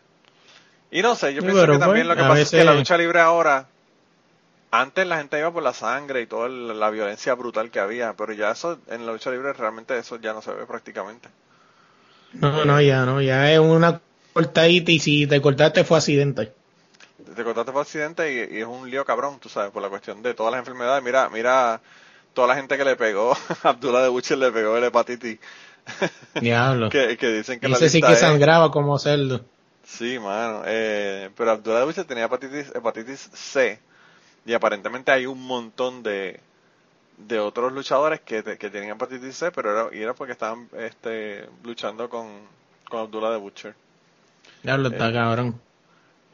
Y 0.91 1.03
no 1.03 1.15
sé, 1.17 1.35
yo 1.35 1.41
Sí, 1.41 1.47
pienso 1.47 1.69
que 1.69 1.79
también 1.79 2.07
pues, 2.07 2.09
lo 2.09 2.17
que 2.17 2.25
pasa 2.25 2.45
es 2.45 2.53
que 2.53 2.65
la 2.65 2.75
lucha 2.75 2.97
libre 2.97 3.21
ahora, 3.21 3.69
antes 4.71 5.07
la 5.07 5.17
gente 5.19 5.39
iba 5.39 5.51
por 5.53 5.63
la 5.63 5.73
sangre 5.73 6.21
y 6.21 6.27
toda 6.27 6.49
la 6.51 6.91
violencia 6.91 7.35
brutal 7.35 7.71
que 7.71 7.81
había, 7.81 8.15
pero 8.15 8.33
ya 8.35 8.51
eso, 8.51 8.79
en 8.89 9.07
la 9.07 9.13
lucha 9.13 9.31
libre 9.31 9.53
realmente 9.55 9.97
eso 9.99 10.17
ya 10.21 10.33
no 10.35 10.43
se 10.43 10.53
ve 10.53 10.67
prácticamente. 10.67 11.31
No, 12.41 12.65
no, 12.65 12.81
ya 12.81 13.05
no, 13.05 13.21
ya 13.23 13.53
es 13.53 13.59
una 13.59 14.01
cortadita 14.33 14.91
y 14.91 14.99
si 14.99 15.27
te 15.27 15.41
cortaste 15.41 15.85
fue 15.85 15.99
accidente. 15.99 16.53
Te 17.35 17.45
cortaste 17.45 17.73
por 17.73 17.83
accidente 17.83 18.33
y, 18.33 18.57
y 18.57 18.61
es 18.61 18.67
un 18.67 18.91
lío 18.91 19.05
cabrón, 19.05 19.39
tú 19.41 19.49
sabes, 19.49 19.71
por 19.71 19.83
la 19.83 19.89
cuestión 19.89 20.23
de 20.23 20.35
todas 20.35 20.53
las 20.53 20.59
enfermedades. 20.61 21.03
Mira, 21.03 21.29
mira, 21.31 21.81
toda 22.33 22.49
la 22.49 22.57
gente 22.57 22.77
que 22.77 22.85
le 22.85 22.97
pegó, 22.97 23.37
Abdullah 23.63 24.03
de 24.03 24.09
Butcher 24.09 24.39
le 24.39 24.51
pegó 24.53 24.77
el 24.77 24.85
hepatitis. 24.85 25.39
Diablo. 26.41 26.89
que, 26.91 27.17
que 27.17 27.29
dicen 27.33 27.61
que 27.61 27.67
Y 27.67 27.71
la 27.71 27.77
ese 27.77 27.89
sí 27.89 27.97
lista 27.99 28.09
que 28.09 28.15
es- 28.15 28.21
sangraba 28.21 28.71
como 28.71 28.99
cerdo. 28.99 29.45
Sí, 29.87 30.19
mano. 30.19 30.63
Eh, 30.67 31.31
pero 31.37 31.53
Abdullah 31.53 31.81
de 31.81 31.85
Butcher 31.85 32.05
tenía 32.05 32.25
hepatitis, 32.25 32.73
hepatitis 32.75 33.31
C. 33.35 33.79
Y 34.47 34.53
aparentemente 34.55 35.11
hay 35.13 35.27
un 35.27 35.41
montón 35.43 36.03
de, 36.03 36.41
de 37.19 37.39
otros 37.41 37.73
luchadores 37.73 38.21
que, 38.21 38.43
te- 38.43 38.59
que 38.59 38.71
tenían 38.71 38.97
hepatitis 38.97 39.37
C, 39.37 39.53
pero 39.53 39.71
era, 39.89 39.97
y 39.97 40.03
era 40.03 40.15
porque 40.15 40.33
estaban 40.33 40.69
este, 40.77 41.49
luchando 41.65 42.09
con, 42.09 42.29
con 42.89 43.01
Abdullah 43.01 43.31
de 43.31 43.39
Butcher. 43.39 43.77
Diablo, 44.65 44.89
está 44.89 45.13
Eh, 45.13 45.13
cabrón. 45.13 45.61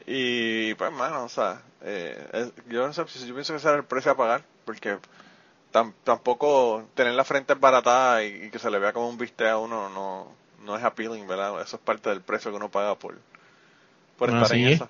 Y 0.07 0.75
pues, 0.75 0.93
mano, 0.93 1.25
o 1.25 1.29
sea, 1.29 1.63
eh, 1.83 2.29
es- 2.33 2.53
yo 2.69 2.87
no 2.87 2.93
sé, 2.93 3.07
si- 3.09 3.27
yo 3.27 3.35
pienso 3.35 3.53
que 3.53 3.59
ese 3.59 3.69
era 3.69 3.77
el 3.79 3.85
precio 3.85 4.13
a 4.13 4.17
pagar, 4.17 4.43
porque 4.65 4.99
tam- 5.73 5.95
tampoco 6.05 6.87
tener 6.95 7.15
la 7.15 7.25
frente 7.25 7.55
baratada 7.55 8.25
y, 8.25 8.47
y 8.47 8.51
que 8.51 8.59
se 8.61 8.71
le 8.71 8.79
vea 8.79 8.93
como 8.93 9.09
un 9.11 9.19
bistec 9.19 9.49
a 9.49 9.59
uno 9.59 9.89
no, 9.91 10.35
no 10.65 10.77
es 10.79 10.85
appealing, 10.85 11.27
¿verdad? 11.29 11.61
Eso 11.63 11.77
es 11.79 11.83
parte 11.83 12.11
del 12.11 12.23
precio 12.23 12.51
que 12.53 12.59
uno 12.59 12.71
paga 12.71 12.97
por, 12.99 13.19
por 14.19 14.31
estar 14.31 14.53
Así 14.53 14.55
en 14.55 14.65
es. 14.65 14.83
esa. 14.83 14.89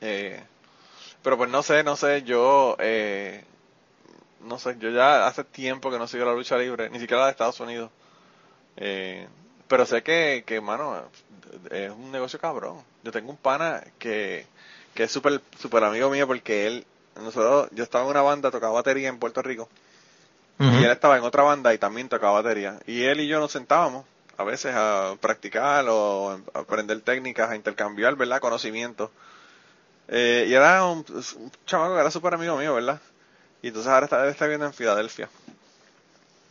Eh, 0.00 0.42
pero 1.22 1.36
pues 1.38 1.50
no 1.50 1.62
sé, 1.62 1.84
no 1.84 1.96
sé, 1.96 2.22
yo, 2.24 2.76
eh, 2.80 3.44
no 4.44 4.58
sé, 4.58 4.76
yo 4.78 4.90
ya 4.90 5.26
hace 5.26 5.44
tiempo 5.44 5.90
que 5.90 5.98
no 5.98 6.06
sigo 6.06 6.24
la 6.24 6.34
lucha 6.34 6.56
libre, 6.56 6.90
ni 6.90 7.00
siquiera 7.00 7.20
la 7.20 7.26
de 7.26 7.32
Estados 7.32 7.60
Unidos. 7.60 7.90
Eh, 8.76 9.26
pero 9.68 9.86
sé 9.86 10.02
que, 10.02 10.44
que, 10.46 10.60
mano, 10.60 11.02
es 11.70 11.90
un 11.90 12.12
negocio 12.12 12.38
cabrón. 12.38 12.82
Yo 13.02 13.12
tengo 13.12 13.30
un 13.30 13.36
pana 13.36 13.82
que, 13.98 14.46
que 14.94 15.04
es 15.04 15.12
súper 15.12 15.40
super 15.58 15.84
amigo 15.84 16.10
mío 16.10 16.26
porque 16.26 16.66
él, 16.66 16.86
nosotros, 17.16 17.68
yo 17.72 17.84
estaba 17.84 18.04
en 18.04 18.10
una 18.10 18.22
banda, 18.22 18.50
tocaba 18.50 18.74
batería 18.74 19.08
en 19.08 19.18
Puerto 19.18 19.42
Rico, 19.42 19.68
y 20.58 20.84
él 20.84 20.90
estaba 20.90 21.16
en 21.16 21.24
otra 21.24 21.42
banda 21.42 21.74
y 21.74 21.78
también 21.78 22.08
tocaba 22.08 22.40
batería. 22.40 22.78
Y 22.86 23.02
él 23.02 23.20
y 23.20 23.26
yo 23.26 23.40
nos 23.40 23.50
sentábamos 23.50 24.04
a 24.36 24.44
veces 24.44 24.72
a 24.74 25.16
practicar 25.20 25.84
o 25.88 26.30
a 26.30 26.58
aprender 26.58 27.00
técnicas, 27.00 27.50
a 27.50 27.56
intercambiar, 27.56 28.14
¿verdad? 28.14 28.40
Conocimientos. 28.40 29.10
Eh, 30.06 30.46
y 30.48 30.54
era 30.54 30.84
un, 30.84 31.04
un 31.08 31.52
chamaco 31.66 31.94
que 31.94 32.00
era 32.00 32.10
súper 32.10 32.34
amigo 32.34 32.56
mío, 32.56 32.74
¿verdad? 32.74 33.00
Y 33.64 33.68
entonces 33.68 33.90
ahora 33.90 34.04
está, 34.04 34.28
está 34.28 34.44
viviendo 34.44 34.66
en 34.66 34.74
Filadelfia. 34.74 35.26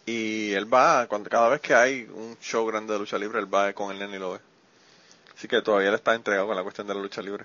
Y 0.03 0.51
él 0.53 0.73
va, 0.73 1.05
cuando 1.05 1.29
cada 1.29 1.47
vez 1.47 1.61
que 1.61 1.75
hay 1.75 2.07
un 2.11 2.35
show 2.41 2.65
grande 2.65 2.91
de 2.91 2.97
lucha 2.97 3.19
libre, 3.19 3.37
él 3.37 3.53
va 3.53 3.71
con 3.73 3.91
el 3.91 3.99
nene 3.99 4.15
y 4.15 4.19
lo 4.19 4.31
ve. 4.31 4.39
Así 5.37 5.47
que 5.47 5.61
todavía 5.61 5.89
él 5.89 5.93
está 5.93 6.15
entregado 6.15 6.47
con 6.47 6.55
la 6.55 6.63
cuestión 6.63 6.87
de 6.87 6.95
la 6.95 7.01
lucha 7.01 7.21
libre. 7.21 7.43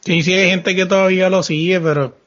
Sí, 0.00 0.22
sí, 0.22 0.34
hay 0.34 0.50
gente 0.50 0.76
que 0.76 0.84
todavía 0.84 1.30
lo 1.30 1.42
sigue, 1.42 1.80
pero 1.80 2.18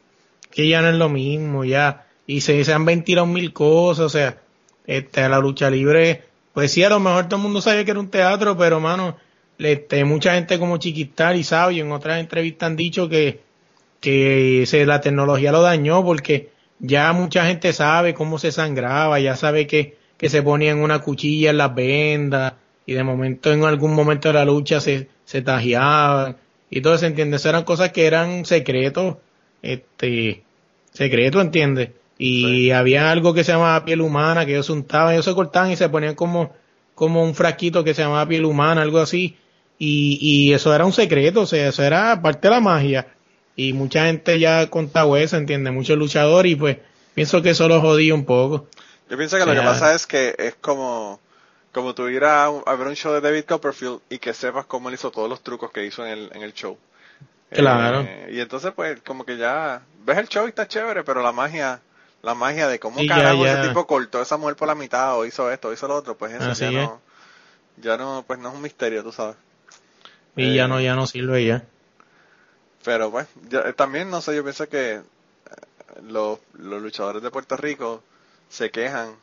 que 0.50 0.68
ya 0.68 0.82
no 0.82 0.90
es 0.90 0.96
lo 0.96 1.08
mismo, 1.08 1.64
ya. 1.64 2.08
Y 2.26 2.42
se, 2.42 2.66
se 2.66 2.74
han 2.74 2.84
ventilado 2.84 3.28
mil 3.28 3.54
cosas, 3.54 4.06
o 4.06 4.10
sea, 4.10 4.42
este, 4.88 5.30
la 5.30 5.38
lucha 5.38 5.70
libre, 5.70 6.24
pues 6.52 6.72
sí, 6.72 6.84
a 6.84 6.90
lo 6.90 7.00
mejor 7.00 7.26
todo 7.26 7.36
el 7.36 7.44
mundo 7.44 7.62
sabía 7.62 7.86
que 7.86 7.92
era 7.92 8.00
un 8.00 8.10
teatro, 8.10 8.58
pero 8.58 8.80
mano, 8.80 9.20
este, 9.60 10.04
mucha 10.04 10.34
gente 10.34 10.58
como 10.58 10.80
Chiquistar 10.80 11.36
y 11.36 11.44
Sabio 11.44 11.86
en 11.86 11.92
otras 11.92 12.20
entrevistas 12.20 12.66
han 12.66 12.76
dicho 12.76 13.08
que, 13.08 13.46
que 14.00 14.64
se, 14.68 14.86
la 14.86 15.02
tecnología 15.02 15.52
lo 15.52 15.62
dañó 15.62 16.04
porque 16.04 16.52
ya 16.80 17.12
mucha 17.14 17.46
gente 17.46 17.74
sabe 17.74 18.14
cómo 18.14 18.40
se 18.40 18.52
sangraba, 18.52 19.20
ya 19.20 19.36
sabe 19.36 19.68
que, 19.68 19.98
que 20.18 20.30
se 20.30 20.44
ponían 20.44 20.80
una 20.80 21.00
cuchilla 21.00 21.50
en 21.50 21.58
las 21.58 21.74
vendas 21.74 22.54
y 22.86 22.94
de 22.94 23.04
momento 23.04 23.52
en 23.52 23.64
algún 23.64 23.94
momento 23.94 24.30
de 24.30 24.36
la 24.36 24.46
lucha 24.46 24.80
se, 24.80 25.10
se 25.26 25.42
tajeaban 25.42 26.38
y 26.70 26.82
todo 26.82 26.98
se 26.98 27.08
entiende, 27.08 27.38
Esas 27.38 27.50
eran 27.50 27.64
cosas 27.64 27.92
que 27.92 28.06
eran 28.06 28.46
secretos, 28.46 29.18
este, 29.62 30.44
secretos, 30.92 31.42
¿entiendes? 31.42 31.92
Y 32.18 32.72
había 32.72 33.12
algo 33.12 33.34
que 33.34 33.44
se 33.44 33.52
llamaba 33.52 33.86
piel 33.86 34.02
humana, 34.02 34.46
que 34.46 34.54
ellos 34.54 34.70
untaban, 34.70 35.14
ellos 35.14 35.26
se 35.26 35.34
cortaban 35.34 35.72
y 35.72 35.76
se 35.76 35.88
ponían 35.88 36.16
como, 36.16 36.52
como 36.96 37.24
un 37.24 37.36
frasquito 37.36 37.84
que 37.84 37.94
se 37.94 38.02
llamaba 38.02 38.28
piel 38.28 38.46
humana, 38.46 38.82
algo 38.82 39.00
así, 39.00 39.38
y, 39.78 40.18
y 40.20 40.54
eso 40.54 40.74
era 40.74 40.86
un 40.86 40.94
secreto, 40.94 41.42
o 41.42 41.46
sea, 41.46 41.70
eso 41.70 41.84
era 41.84 42.22
parte 42.22 42.48
de 42.48 42.54
la 42.54 42.60
magia. 42.60 43.08
Y 43.60 43.74
mucha 43.74 44.06
gente 44.06 44.40
ya 44.40 44.60
ha 44.60 44.70
contado 44.70 45.18
eso, 45.18 45.36
entiende, 45.36 45.72
muchos 45.72 45.98
luchadores 45.98 46.52
y 46.52 46.56
pues 46.56 46.78
pienso 47.16 47.42
que 47.42 47.50
eso 47.50 47.68
lo 47.68 47.82
jodía 47.82 48.14
un 48.14 48.24
poco. 48.24 48.68
Yo 49.10 49.18
pienso 49.18 49.36
que 49.38 49.46
lo 49.48 49.54
que 49.54 49.62
pasa 49.62 49.96
es 49.96 50.06
que 50.06 50.36
es 50.38 50.54
como, 50.62 51.20
como 51.72 51.96
tú 51.96 52.08
ir 52.08 52.24
a, 52.24 52.50
ver 52.50 52.88
un 52.88 52.96
show 52.96 53.12
de 53.14 53.20
David 53.20 53.46
Copperfield 53.46 54.02
y 54.12 54.20
que 54.20 54.36
sepas 54.36 54.68
cómo 54.68 54.90
él 54.90 54.96
hizo 54.96 55.10
todos 55.10 55.28
los 55.28 55.42
trucos 55.42 55.72
que 55.72 55.84
hizo 55.84 56.06
en 56.06 56.12
el, 56.12 56.32
en 56.36 56.44
el 56.44 56.54
show. 56.54 56.78
Claro. 57.50 58.02
Eh, 58.02 58.30
y 58.34 58.40
entonces 58.42 58.74
pues 58.76 59.02
como 59.02 59.26
que 59.26 59.38
ya 59.38 59.82
ves 60.06 60.20
el 60.20 60.28
show 60.28 60.46
y 60.46 60.50
está 60.50 60.68
chévere, 60.68 61.04
pero 61.04 61.24
la 61.24 61.32
magia, 61.32 61.82
la 62.22 62.36
magia 62.36 62.68
de 62.68 62.78
cómo 62.78 63.00
carajo 63.08 63.44
ese 63.44 63.70
tipo 63.70 63.88
cortó 63.88 64.22
esa 64.22 64.38
mujer 64.38 64.56
por 64.56 64.68
la 64.68 64.76
mitad 64.76 65.18
o 65.18 65.26
hizo 65.26 65.52
esto 65.52 65.70
o 65.70 65.74
hizo 65.74 65.88
lo 65.88 65.96
otro, 65.96 66.16
pues 66.16 66.32
eso 66.34 66.54
ya 66.54 66.70
no, 66.70 67.02
ya 67.78 67.98
no, 67.98 68.24
pues 68.28 68.38
no 68.38 68.50
es 68.50 68.56
un 68.56 68.62
misterio, 68.62 69.02
tú 69.02 69.12
sabes. 69.12 69.36
Y 70.36 70.54
ya 70.54 70.68
no, 70.68 70.78
eh, 70.78 70.84
ya 70.84 70.94
no 70.94 71.08
sirve 71.08 71.44
ya. 71.44 71.64
Pero 72.88 73.12
pues, 73.12 73.28
también 73.76 74.10
no 74.10 74.22
sé, 74.22 74.34
yo 74.34 74.44
pienso 74.44 74.70
que 74.70 74.94
eh, 74.94 75.02
los, 76.04 76.40
los 76.54 76.82
luchadores 76.82 77.22
de 77.22 77.30
Puerto 77.30 77.58
Rico 77.58 78.02
se 78.48 78.72
quejan 78.72 79.14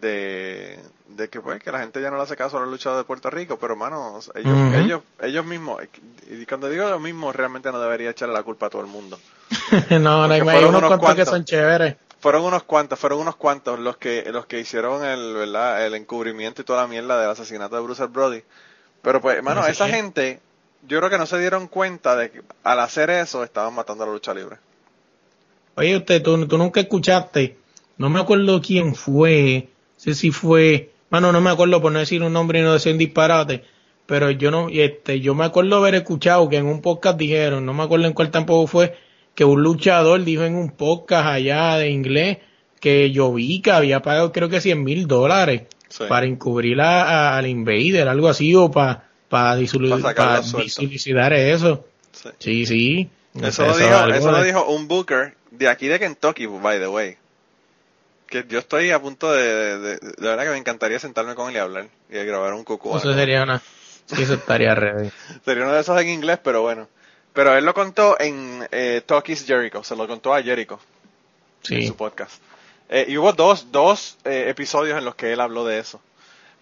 de, 0.00 0.78
de 1.08 1.28
que 1.28 1.38
pues 1.42 1.62
que 1.62 1.70
la 1.70 1.80
gente 1.80 2.00
ya 2.00 2.10
no 2.10 2.16
le 2.16 2.22
hace 2.22 2.34
caso 2.34 2.56
a 2.56 2.60
los 2.60 2.70
luchadores 2.70 3.04
de 3.04 3.06
Puerto 3.06 3.28
Rico, 3.28 3.58
pero 3.58 3.74
hermano, 3.74 4.18
ellos, 4.34 4.74
ellos, 4.74 5.02
ellos 5.20 5.44
mismos, 5.44 5.82
y 6.30 6.46
cuando 6.46 6.70
digo 6.70 6.86
ellos 6.86 6.98
mismos, 6.98 7.36
realmente 7.36 7.70
no 7.70 7.78
debería 7.78 8.08
echarle 8.08 8.32
la 8.32 8.42
culpa 8.42 8.68
a 8.68 8.70
todo 8.70 8.80
el 8.80 8.88
mundo. 8.88 9.20
no, 9.90 10.26
no, 10.26 10.32
hay 10.32 10.40
unos, 10.40 10.80
cuantos, 10.98 11.14
que 11.14 11.26
son 11.26 11.44
chéveres. 11.44 11.96
Fueron 12.20 12.42
unos 12.42 12.62
cuantos, 12.62 12.98
fueron 12.98 13.18
unos 13.18 13.36
cuantos 13.36 13.78
los 13.78 13.98
que, 13.98 14.32
los 14.32 14.46
que 14.46 14.60
hicieron 14.60 15.04
el, 15.04 15.34
¿verdad? 15.34 15.84
el 15.84 15.94
encubrimiento 15.94 16.62
y 16.62 16.64
toda 16.64 16.80
la 16.80 16.88
mierda 16.88 17.20
del 17.20 17.28
asesinato 17.28 17.76
de 17.76 17.82
Bruce 17.82 18.06
Brody. 18.06 18.42
Pero 19.02 19.20
pues, 19.20 19.36
hermano, 19.36 19.66
esa 19.66 19.88
gente, 19.88 20.40
yo 20.86 20.98
creo 20.98 21.10
que 21.10 21.18
no 21.18 21.26
se 21.26 21.38
dieron 21.38 21.68
cuenta 21.68 22.16
de 22.16 22.30
que 22.30 22.42
al 22.64 22.80
hacer 22.80 23.10
eso 23.10 23.42
estaban 23.44 23.74
matando 23.74 24.04
a 24.04 24.06
la 24.06 24.12
lucha 24.12 24.34
libre. 24.34 24.56
Oye, 25.76 25.96
usted, 25.96 26.22
tú, 26.22 26.46
tú 26.46 26.58
nunca 26.58 26.80
escuchaste, 26.80 27.56
no 27.98 28.10
me 28.10 28.20
acuerdo 28.20 28.60
quién 28.60 28.94
fue, 28.94 29.68
sé 29.96 30.14
si 30.14 30.30
fue, 30.30 30.90
bueno, 31.10 31.32
no 31.32 31.40
me 31.40 31.50
acuerdo 31.50 31.80
por 31.80 31.92
no 31.92 31.98
decir 31.98 32.22
un 32.22 32.32
nombre 32.32 32.60
y 32.60 32.62
no 32.62 32.72
decir 32.72 32.92
un 32.92 32.98
disparate, 32.98 33.64
pero 34.06 34.30
yo 34.30 34.50
no, 34.50 34.68
este, 34.70 35.20
yo 35.20 35.34
me 35.34 35.44
acuerdo 35.44 35.76
haber 35.76 35.94
escuchado 35.94 36.48
que 36.48 36.56
en 36.56 36.66
un 36.66 36.80
podcast 36.80 37.18
dijeron, 37.18 37.64
no 37.64 37.74
me 37.74 37.84
acuerdo 37.84 38.06
en 38.06 38.12
cuál 38.12 38.30
tampoco 38.30 38.66
fue, 38.66 38.96
que 39.34 39.44
un 39.44 39.62
luchador 39.62 40.24
dijo 40.24 40.44
en 40.44 40.56
un 40.56 40.70
podcast 40.70 41.26
allá 41.26 41.76
de 41.76 41.90
inglés 41.90 42.38
que 42.80 43.12
Jovica 43.14 43.76
había 43.76 44.02
pagado 44.02 44.32
creo 44.32 44.48
que 44.48 44.60
100 44.60 44.82
mil 44.82 45.06
dólares 45.06 45.62
para 46.08 46.26
encubrir 46.26 46.80
al 46.80 47.46
Invader, 47.46 48.08
algo 48.08 48.28
así, 48.28 48.54
o 48.54 48.70
para 48.70 49.07
para 49.28 49.54
visualizar 49.56 51.32
eso. 51.32 51.84
Sí, 52.38 52.66
sí. 52.66 53.10
Eso, 53.40 53.66
lo, 53.66 53.76
dijo, 53.76 54.06
eso 54.08 54.32
lo 54.32 54.42
dijo 54.42 54.64
un 54.66 54.88
booker 54.88 55.34
de 55.50 55.68
aquí 55.68 55.86
de 55.86 55.98
Kentucky, 55.98 56.46
by 56.46 56.78
the 56.78 56.88
way 56.88 57.16
que 58.28 58.44
yo 58.48 58.58
estoy 58.58 58.90
a 58.90 59.00
punto 59.00 59.32
de, 59.32 59.78
de, 59.78 59.96
de, 59.96 59.98
verdad 60.18 60.44
que 60.44 60.50
me 60.50 60.58
encantaría 60.58 60.98
sentarme 60.98 61.34
con 61.34 61.48
él 61.48 61.56
y 61.56 61.58
hablar 61.58 61.88
y 62.10 62.18
grabar 62.18 62.52
un 62.52 62.62
cucú. 62.62 62.96
Eso 62.96 63.14
sería 63.14 63.42
una, 63.42 63.58
sí, 64.06 64.22
eso 64.22 64.34
estaría 64.34 64.74
ready. 64.74 65.10
sería 65.44 65.64
uno 65.64 65.72
de 65.72 65.80
esos 65.80 66.00
en 66.00 66.08
inglés, 66.08 66.38
pero 66.42 66.62
bueno. 66.62 66.88
Pero 67.32 67.56
él 67.56 67.64
lo 67.64 67.72
contó 67.74 68.18
en 68.20 68.66
eh, 68.70 69.02
Talk 69.04 69.28
is 69.28 69.46
Jericho, 69.46 69.82
se 69.82 69.96
lo 69.96 70.06
contó 70.06 70.34
a 70.34 70.42
Jericho 70.42 70.78
sí. 71.62 71.76
en 71.76 71.86
su 71.86 71.96
podcast. 71.96 72.42
Eh, 72.88 73.06
y 73.08 73.16
hubo 73.16 73.32
dos, 73.32 73.70
dos 73.70 74.18
eh, 74.24 74.46
episodios 74.48 74.98
en 74.98 75.04
los 75.04 75.14
que 75.14 75.32
él 75.32 75.40
habló 75.40 75.64
de 75.64 75.78
eso. 75.78 76.00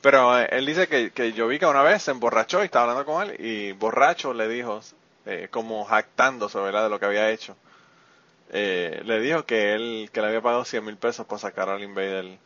Pero 0.06 0.38
eh, 0.38 0.46
él 0.52 0.64
dice 0.66 0.86
que, 0.86 1.10
que 1.10 1.32
yo 1.32 1.48
vi 1.48 1.58
que 1.58 1.66
una 1.66 1.82
vez 1.82 2.00
se 2.00 2.12
emborrachó 2.12 2.62
y 2.62 2.66
estaba 2.66 2.84
hablando 2.92 3.04
con 3.04 3.28
él 3.28 3.44
y 3.44 3.72
borracho 3.72 4.32
le 4.32 4.46
dijo, 4.46 4.80
eh, 5.26 5.48
como 5.50 5.84
jactándose, 5.84 6.60
¿verdad?, 6.60 6.84
de 6.84 6.90
lo 6.90 7.00
que 7.00 7.06
había 7.06 7.32
hecho 7.32 7.56
eh, 8.52 9.02
le 9.04 9.18
dijo 9.18 9.44
que 9.44 9.74
él 9.74 10.08
que 10.12 10.20
le 10.20 10.28
había 10.28 10.40
pagado 10.40 10.64
100 10.64 10.84
mil 10.84 10.96
pesos 10.96 11.26
para 11.26 11.40
sacar 11.40 11.70
al 11.70 11.82
Invader 11.82 12.38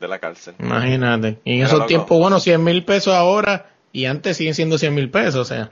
de 0.00 0.08
la 0.08 0.18
cárcel. 0.18 0.56
Imagínate. 0.58 1.38
Y 1.44 1.60
en 1.60 1.66
esos 1.66 1.86
tiempos, 1.86 2.18
bueno, 2.18 2.40
100 2.40 2.64
mil 2.64 2.84
pesos 2.84 3.14
ahora 3.14 3.70
y 3.92 4.06
antes 4.06 4.36
siguen 4.36 4.54
siendo 4.54 4.76
100 4.76 4.92
mil 4.92 5.08
pesos, 5.08 5.36
o 5.36 5.44
sea. 5.44 5.70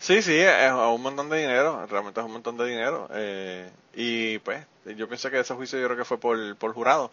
Sí, 0.00 0.20
sí, 0.20 0.36
es 0.36 0.72
un 0.72 1.00
montón 1.00 1.30
de 1.30 1.38
dinero, 1.38 1.86
realmente 1.88 2.18
es 2.18 2.26
un 2.26 2.32
montón 2.32 2.56
de 2.56 2.66
dinero. 2.66 3.08
Eh, 3.14 3.70
y 3.94 4.38
pues, 4.38 4.66
yo 4.96 5.06
pienso 5.06 5.30
que 5.30 5.38
ese 5.38 5.54
juicio 5.54 5.78
yo 5.78 5.86
creo 5.86 5.96
que 5.96 6.04
fue 6.04 6.18
por, 6.18 6.56
por 6.56 6.74
jurado. 6.74 7.12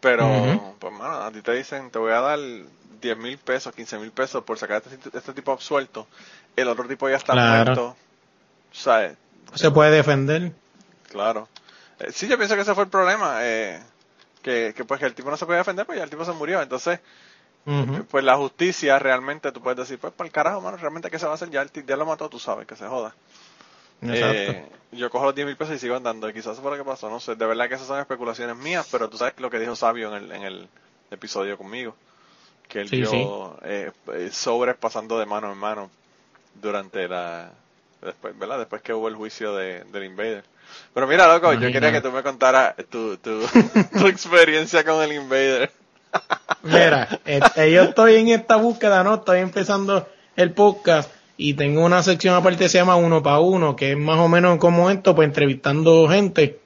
Pero, 0.00 0.74
pues, 0.78 0.92
mano, 0.92 1.22
a 1.22 1.30
ti 1.30 1.42
te 1.42 1.52
dicen, 1.52 1.90
te 1.90 1.98
voy 1.98 2.12
a 2.12 2.20
dar 2.20 2.38
10 3.00 3.18
mil 3.18 3.38
pesos, 3.38 3.74
15 3.74 3.98
mil 3.98 4.10
pesos 4.10 4.42
por 4.44 4.58
sacar 4.58 4.82
este, 4.90 5.16
este, 5.16 5.32
tipo 5.32 5.52
absuelto. 5.52 6.06
El 6.56 6.68
otro 6.68 6.86
tipo 6.88 7.08
ya 7.08 7.16
está 7.16 7.34
muerto. 7.34 7.96
Se 9.54 9.70
puede 9.70 9.90
defender. 9.90 10.52
Claro. 11.08 11.48
Eh, 11.98 12.12
sí, 12.12 12.28
yo 12.28 12.36
pienso 12.38 12.54
que 12.54 12.62
ese 12.62 12.74
fue 12.74 12.84
el 12.84 12.90
problema. 12.90 13.38
Eh, 13.40 13.80
que, 14.42 14.72
que, 14.74 14.84
pues 14.84 15.00
que 15.00 15.06
el 15.06 15.14
tipo 15.14 15.30
no 15.30 15.36
se 15.36 15.44
podía 15.44 15.58
defender, 15.58 15.84
pues 15.84 15.98
ya 15.98 16.04
el 16.04 16.10
tipo 16.10 16.24
se 16.24 16.32
murió. 16.32 16.62
Entonces, 16.62 17.00
pues 18.10 18.24
la 18.24 18.36
justicia 18.36 18.98
realmente, 18.98 19.52
tú 19.52 19.60
puedes 19.60 19.78
decir, 19.78 19.98
pues 19.98 20.12
por 20.12 20.26
el 20.26 20.32
carajo, 20.32 20.60
mano, 20.60 20.76
realmente 20.76 21.10
qué 21.10 21.18
se 21.18 21.26
va 21.26 21.32
a 21.32 21.34
hacer, 21.34 21.50
ya, 21.50 21.62
el, 21.62 21.70
ya 21.86 21.96
lo 21.96 22.06
mató, 22.06 22.28
tú 22.28 22.38
sabes, 22.38 22.66
que 22.66 22.74
se 22.74 22.86
joda. 22.86 23.14
Eh, 24.02 24.66
yo 24.92 25.10
cojo 25.10 25.26
los 25.26 25.34
10 25.34 25.46
mil 25.46 25.56
pesos 25.56 25.76
y 25.76 25.78
sigo 25.78 25.96
andando. 25.96 26.28
Y 26.28 26.32
quizás 26.32 26.52
eso 26.54 26.62
fue 26.62 26.70
lo 26.70 26.76
que 26.76 26.88
pasó, 26.88 27.10
no 27.10 27.20
sé. 27.20 27.34
De 27.36 27.46
verdad 27.46 27.68
que 27.68 27.74
esas 27.74 27.86
son 27.86 28.00
especulaciones 28.00 28.56
mías, 28.56 28.88
pero 28.90 29.08
tú 29.08 29.16
sabes 29.16 29.34
lo 29.38 29.50
que 29.50 29.58
dijo 29.58 29.76
Sabio 29.76 30.14
en 30.16 30.24
el, 30.24 30.32
en 30.32 30.42
el 30.42 30.68
episodio 31.10 31.56
conmigo. 31.56 31.94
Que 32.68 32.80
él 32.80 32.88
vio 32.88 33.58
Eh, 33.62 33.90
sobres 34.32 34.76
pasando 34.76 35.18
de 35.18 35.26
mano 35.26 35.52
en 35.52 35.58
mano 35.58 35.90
durante 36.60 37.08
la. 37.08 37.50
Después, 38.00 38.38
¿verdad? 38.38 38.58
Después 38.60 38.80
que 38.82 38.94
hubo 38.94 39.08
el 39.08 39.14
juicio 39.14 39.54
de, 39.54 39.84
del 39.84 40.04
Invader. 40.04 40.44
Pero 40.94 41.06
mira, 41.06 41.26
loco, 41.26 41.52
yo 41.52 41.70
quería 41.72 41.92
que 41.92 42.00
tú 42.00 42.12
me 42.12 42.22
contaras 42.22 42.74
tu, 42.88 43.16
tu, 43.18 43.40
tu 43.98 44.06
experiencia 44.06 44.84
con 44.84 45.02
el 45.02 45.12
Invader. 45.12 45.70
Mira, 46.62 47.20
este, 47.24 47.72
yo 47.72 47.82
estoy 47.82 48.16
en 48.16 48.28
esta 48.28 48.56
búsqueda, 48.56 49.04
¿no? 49.04 49.16
Estoy 49.16 49.40
empezando 49.40 50.08
el 50.36 50.52
podcast 50.52 51.10
y 51.42 51.54
tengo 51.54 51.86
una 51.86 52.02
sección 52.02 52.34
aparte 52.34 52.64
que 52.64 52.68
se 52.68 52.76
llama 52.76 52.96
Uno 52.96 53.22
para 53.22 53.40
Uno, 53.40 53.74
que 53.74 53.92
es 53.92 53.96
más 53.98 54.18
o 54.18 54.28
menos 54.28 54.58
como 54.58 54.90
esto, 54.90 55.14
pues 55.14 55.26
entrevistando 55.26 56.06
gente. 56.06 56.58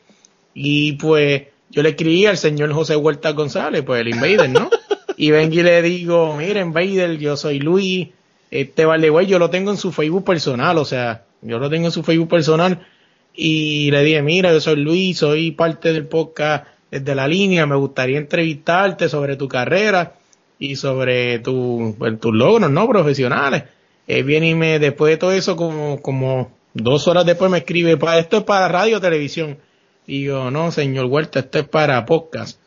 Y 0.52 0.94
pues 0.94 1.44
yo 1.70 1.84
le 1.84 1.90
escribí 1.90 2.26
al 2.26 2.38
señor 2.38 2.72
José 2.72 2.96
Huerta 2.96 3.30
González, 3.30 3.84
pues 3.86 4.00
el 4.00 4.08
Invader, 4.08 4.50
¿no? 4.50 4.68
Y 5.16 5.30
vengo 5.30 5.54
y 5.54 5.62
le 5.62 5.80
digo, 5.80 6.36
mira, 6.36 6.60
Invader, 6.60 7.18
yo 7.18 7.36
soy 7.36 7.60
Luis, 7.60 8.08
este 8.50 8.84
vale, 8.84 9.10
güey, 9.10 9.28
yo 9.28 9.38
lo 9.38 9.48
tengo 9.48 9.70
en 9.70 9.76
su 9.76 9.92
Facebook 9.92 10.24
personal, 10.24 10.76
o 10.78 10.84
sea, 10.84 11.22
yo 11.40 11.60
lo 11.60 11.70
tengo 11.70 11.86
en 11.86 11.92
su 11.92 12.02
Facebook 12.02 12.30
personal 12.30 12.84
y 13.32 13.92
le 13.92 14.02
dije, 14.02 14.22
mira, 14.22 14.50
yo 14.50 14.60
soy 14.60 14.74
Luis, 14.74 15.18
soy 15.18 15.52
parte 15.52 15.92
del 15.92 16.08
podcast 16.08 16.66
desde 16.90 17.14
la 17.14 17.28
línea, 17.28 17.64
me 17.64 17.76
gustaría 17.76 18.18
entrevistarte 18.18 19.08
sobre 19.08 19.36
tu 19.36 19.46
carrera 19.46 20.14
y 20.58 20.74
sobre 20.74 21.38
tu, 21.38 21.94
pues, 21.96 22.18
tus 22.18 22.34
logros, 22.34 22.72
¿no? 22.72 22.88
Profesionales. 22.88 23.62
Eh, 24.06 24.22
viene 24.22 24.50
y 24.50 24.54
me, 24.54 24.78
después 24.78 25.12
de 25.12 25.16
todo 25.16 25.32
eso, 25.32 25.56
como, 25.56 26.00
como 26.02 26.52
dos 26.74 27.08
horas 27.08 27.24
después 27.24 27.50
me 27.50 27.58
escribe, 27.58 27.98
esto 28.18 28.38
es 28.38 28.44
para 28.44 28.68
radio 28.68 28.98
o 28.98 29.00
televisión. 29.00 29.58
Y 30.06 30.24
yo, 30.24 30.50
no, 30.50 30.70
señor 30.70 31.06
Huerta, 31.06 31.40
esto 31.40 31.60
es 31.60 31.68
para 31.68 32.04
podcast. 32.04 32.58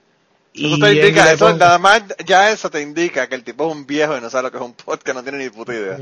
Eso 0.53 0.77
te 0.79 0.93
indica, 0.93 1.31
eso, 1.31 1.55
nada 1.55 1.77
más, 1.77 2.03
ya 2.25 2.49
eso 2.51 2.71
te 2.71 2.81
indica 2.81 3.27
que 3.27 3.35
el 3.35 3.43
tipo 3.43 3.67
es 3.67 3.75
un 3.75 3.85
viejo 3.85 4.17
y 4.17 4.21
no 4.21 4.29
sabe 4.29 4.43
lo 4.43 4.51
que 4.51 4.57
es 4.57 4.63
un 4.63 4.73
podcast, 4.73 5.15
no 5.15 5.21
tiene 5.21 5.37
ni 5.37 5.49
puta 5.51 5.73
idea. 5.73 5.99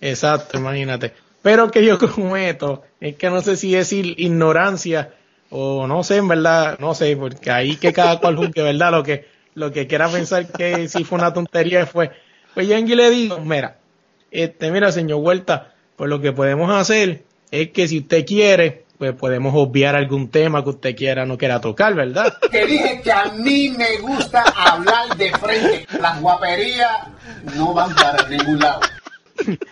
Exacto, 0.00 0.58
imagínate. 0.58 1.12
Pero 1.42 1.70
que 1.70 1.84
yo 1.84 1.98
cometo 2.14 2.84
es 3.00 3.16
que 3.16 3.28
no 3.28 3.40
sé 3.40 3.56
si 3.56 3.74
es 3.74 3.92
ignorancia 3.92 5.14
o 5.50 5.86
no 5.86 6.04
sé, 6.04 6.16
en 6.16 6.28
verdad, 6.28 6.78
no 6.78 6.94
sé, 6.94 7.16
porque 7.16 7.50
ahí 7.50 7.76
que 7.76 7.92
cada 7.92 8.20
cual 8.20 8.36
juzgue, 8.36 8.62
¿verdad? 8.62 8.92
Lo 8.92 9.02
que, 9.02 9.26
lo 9.54 9.72
que 9.72 9.86
quiera 9.86 10.08
pensar 10.08 10.46
que 10.50 10.88
si 10.88 11.04
fue 11.04 11.18
una 11.18 11.34
tontería 11.34 11.84
fue. 11.84 12.12
Pues 12.54 12.68
yo 12.68 12.76
en 12.76 12.86
le 12.86 13.10
digo, 13.10 13.38
mira, 13.40 13.78
este, 14.32 14.70
mira, 14.70 14.90
señor 14.90 15.20
Huerta, 15.20 15.72
pues 15.96 16.08
lo 16.08 16.20
que 16.20 16.32
podemos 16.32 16.70
hacer 16.70 17.22
es 17.50 17.70
que 17.70 17.86
si 17.86 17.98
usted 17.98 18.24
quiere, 18.24 18.84
pues 18.96 19.12
podemos 19.12 19.52
obviar 19.54 19.94
algún 19.94 20.30
tema 20.30 20.64
que 20.64 20.70
usted 20.70 20.96
quiera, 20.96 21.26
no 21.26 21.36
quiera 21.36 21.60
tocar, 21.60 21.94
¿verdad? 21.94 22.32
Te 22.50 22.66
dije 22.66 23.02
que 23.04 23.12
a 23.12 23.26
mí 23.26 23.74
me 23.76 23.98
gusta 23.98 24.42
hablar 24.42 25.16
de 25.16 25.30
frente. 25.32 25.86
Las 26.00 26.20
guaperías 26.20 27.08
no 27.56 27.74
van 27.74 27.94
para 27.94 28.26
ningún 28.28 28.58
lado. 28.58 28.80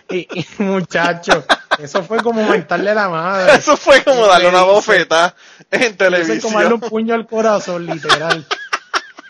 y, 0.09 0.45
muchacho, 0.59 1.43
eso 1.79 2.03
fue 2.03 2.19
como 2.19 2.47
mentarle 2.47 2.93
la 2.93 3.09
madre. 3.09 3.55
Eso 3.55 3.75
fue 3.75 4.03
como 4.03 4.27
darle 4.27 4.49
una 4.49 4.63
bofeta 4.63 5.33
en 5.71 5.97
televisión. 5.97 6.37
Eso 6.37 6.47
como 6.47 6.59
darle 6.59 6.75
un 6.75 6.81
puño 6.81 7.15
al 7.15 7.25
corazón, 7.25 7.87
literal. 7.87 8.45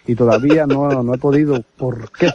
Y 0.07 0.15
todavía 0.15 0.65
no, 0.65 1.03
no 1.03 1.13
he 1.13 1.17
podido, 1.17 1.63
¿por 1.77 2.11
qué? 2.11 2.33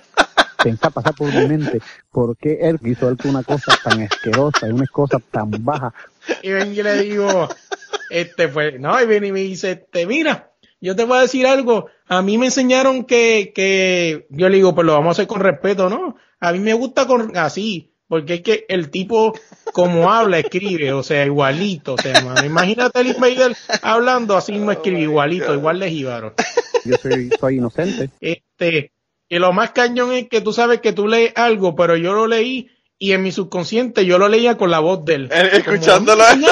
Pensar, 0.66 0.92
pasar 0.92 1.14
por 1.14 1.32
mi 1.32 1.46
mente, 1.46 1.80
¿por 2.10 2.36
qué 2.36 2.58
él 2.60 2.80
hizo 2.82 3.14
una 3.22 3.44
cosa 3.44 3.78
tan 3.84 4.02
asquerosa 4.02 4.66
y 4.66 4.72
una 4.72 4.88
cosa 4.88 5.20
tan 5.30 5.48
baja? 5.64 5.94
Y 6.42 6.50
ven 6.50 6.72
y 6.72 6.82
le 6.82 7.04
digo, 7.04 7.48
este 8.10 8.48
pues, 8.48 8.80
no, 8.80 9.00
y 9.00 9.06
viene 9.06 9.28
y 9.28 9.32
me 9.32 9.40
dice, 9.42 9.70
este, 9.70 10.06
mira, 10.06 10.50
yo 10.80 10.96
te 10.96 11.04
voy 11.04 11.18
a 11.18 11.20
decir 11.20 11.46
algo, 11.46 11.86
a 12.08 12.20
mí 12.20 12.36
me 12.36 12.46
enseñaron 12.46 13.04
que, 13.04 13.52
que, 13.54 14.26
yo 14.28 14.48
le 14.48 14.56
digo, 14.56 14.74
pues 14.74 14.84
lo 14.84 14.94
vamos 14.94 15.10
a 15.10 15.12
hacer 15.12 15.28
con 15.28 15.40
respeto, 15.40 15.88
¿no? 15.88 16.16
A 16.40 16.50
mí 16.50 16.58
me 16.58 16.74
gusta 16.74 17.06
con, 17.06 17.36
así, 17.36 17.94
porque 18.08 18.34
es 18.34 18.40
que 18.40 18.64
el 18.68 18.90
tipo, 18.90 19.34
como 19.72 20.10
habla, 20.10 20.40
escribe, 20.40 20.92
o 20.94 21.04
sea, 21.04 21.24
igualito, 21.24 21.94
o 21.94 21.98
sea, 21.98 22.22
mano, 22.22 22.44
imagínate 22.44 23.02
el 23.02 23.06
Invader 23.06 23.56
hablando 23.82 24.36
así 24.36 24.50
mismo 24.50 24.72
escribe 24.72 25.02
igualito, 25.02 25.54
igual 25.54 25.78
de 25.78 25.90
jíbaro. 25.90 26.34
Yo 26.84 26.96
soy, 26.96 27.30
soy 27.38 27.58
inocente. 27.58 28.10
Este, 28.20 28.95
y 29.28 29.38
lo 29.38 29.52
más 29.52 29.70
cañón 29.72 30.12
es 30.12 30.28
que 30.28 30.40
tú 30.40 30.52
sabes 30.52 30.80
que 30.80 30.92
tú 30.92 31.06
lees 31.08 31.32
algo, 31.36 31.74
pero 31.76 31.96
yo 31.96 32.12
lo 32.14 32.26
leí 32.26 32.70
y 32.98 33.12
en 33.12 33.22
mi 33.22 33.32
subconsciente 33.32 34.06
yo 34.06 34.18
lo 34.18 34.28
leía 34.28 34.56
con 34.56 34.70
la 34.70 34.78
voz 34.78 35.04
de 35.04 35.14
él. 35.14 35.28
Escuchándolo. 36.22 36.24
Como, 36.24 36.46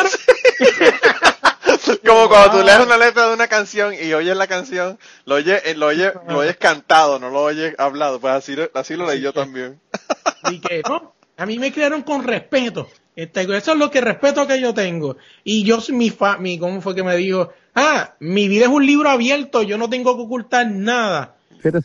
Como 2.07 2.28
cuando 2.28 2.59
tú 2.61 2.66
lees 2.66 2.81
una 2.81 2.97
letra 2.99 3.28
de 3.28 3.35
una 3.35 3.49
canción 3.49 3.95
y 3.95 4.12
oyes 4.12 4.37
la 4.37 4.47
canción, 4.47 4.99
lo 5.26 5.37
oyes, 5.37 5.62
eh, 5.64 5.75
lo 5.75 5.87
oyes, 5.87 6.12
lo 6.28 6.38
oyes 6.38 6.57
cantado, 6.57 7.19
no 7.19 7.31
lo 7.31 7.43
oyes 7.43 7.75
hablado. 7.78 8.21
Pues 8.21 8.35
así, 8.35 8.57
lo- 8.57 8.71
así 8.75 8.97
lo 8.97 9.07
leí 9.07 9.21
yo 9.21 9.33
también. 9.33 9.81
Y 10.50 10.61
que 10.61 10.83
no, 10.87 11.14
a 11.38 11.47
mí 11.47 11.59
me 11.59 11.73
criaron 11.73 12.02
con 12.02 12.23
respeto. 12.23 12.88
Este, 13.16 13.43
eso 13.43 13.73
es 13.73 13.78
lo 13.78 13.90
que 13.90 14.00
respeto 14.02 14.47
que 14.47 14.61
yo 14.61 14.75
tengo. 14.75 15.16
Y 15.43 15.64
yo, 15.64 15.78
mi 15.90 16.11
fa, 16.11 16.37
mi, 16.37 16.59
¿cómo 16.59 16.83
fue 16.83 16.95
que 16.95 17.02
me 17.02 17.16
dijo? 17.16 17.50
Ah, 17.75 18.14
mi 18.21 18.47
vida 18.49 18.64
es 18.66 18.71
un 18.71 18.85
libro 18.85 19.09
abierto, 19.09 19.62
yo 19.62 19.78
no 19.78 19.88
tengo 19.88 20.16
que 20.16 20.23
ocultar 20.23 20.66
nada. 20.71 21.34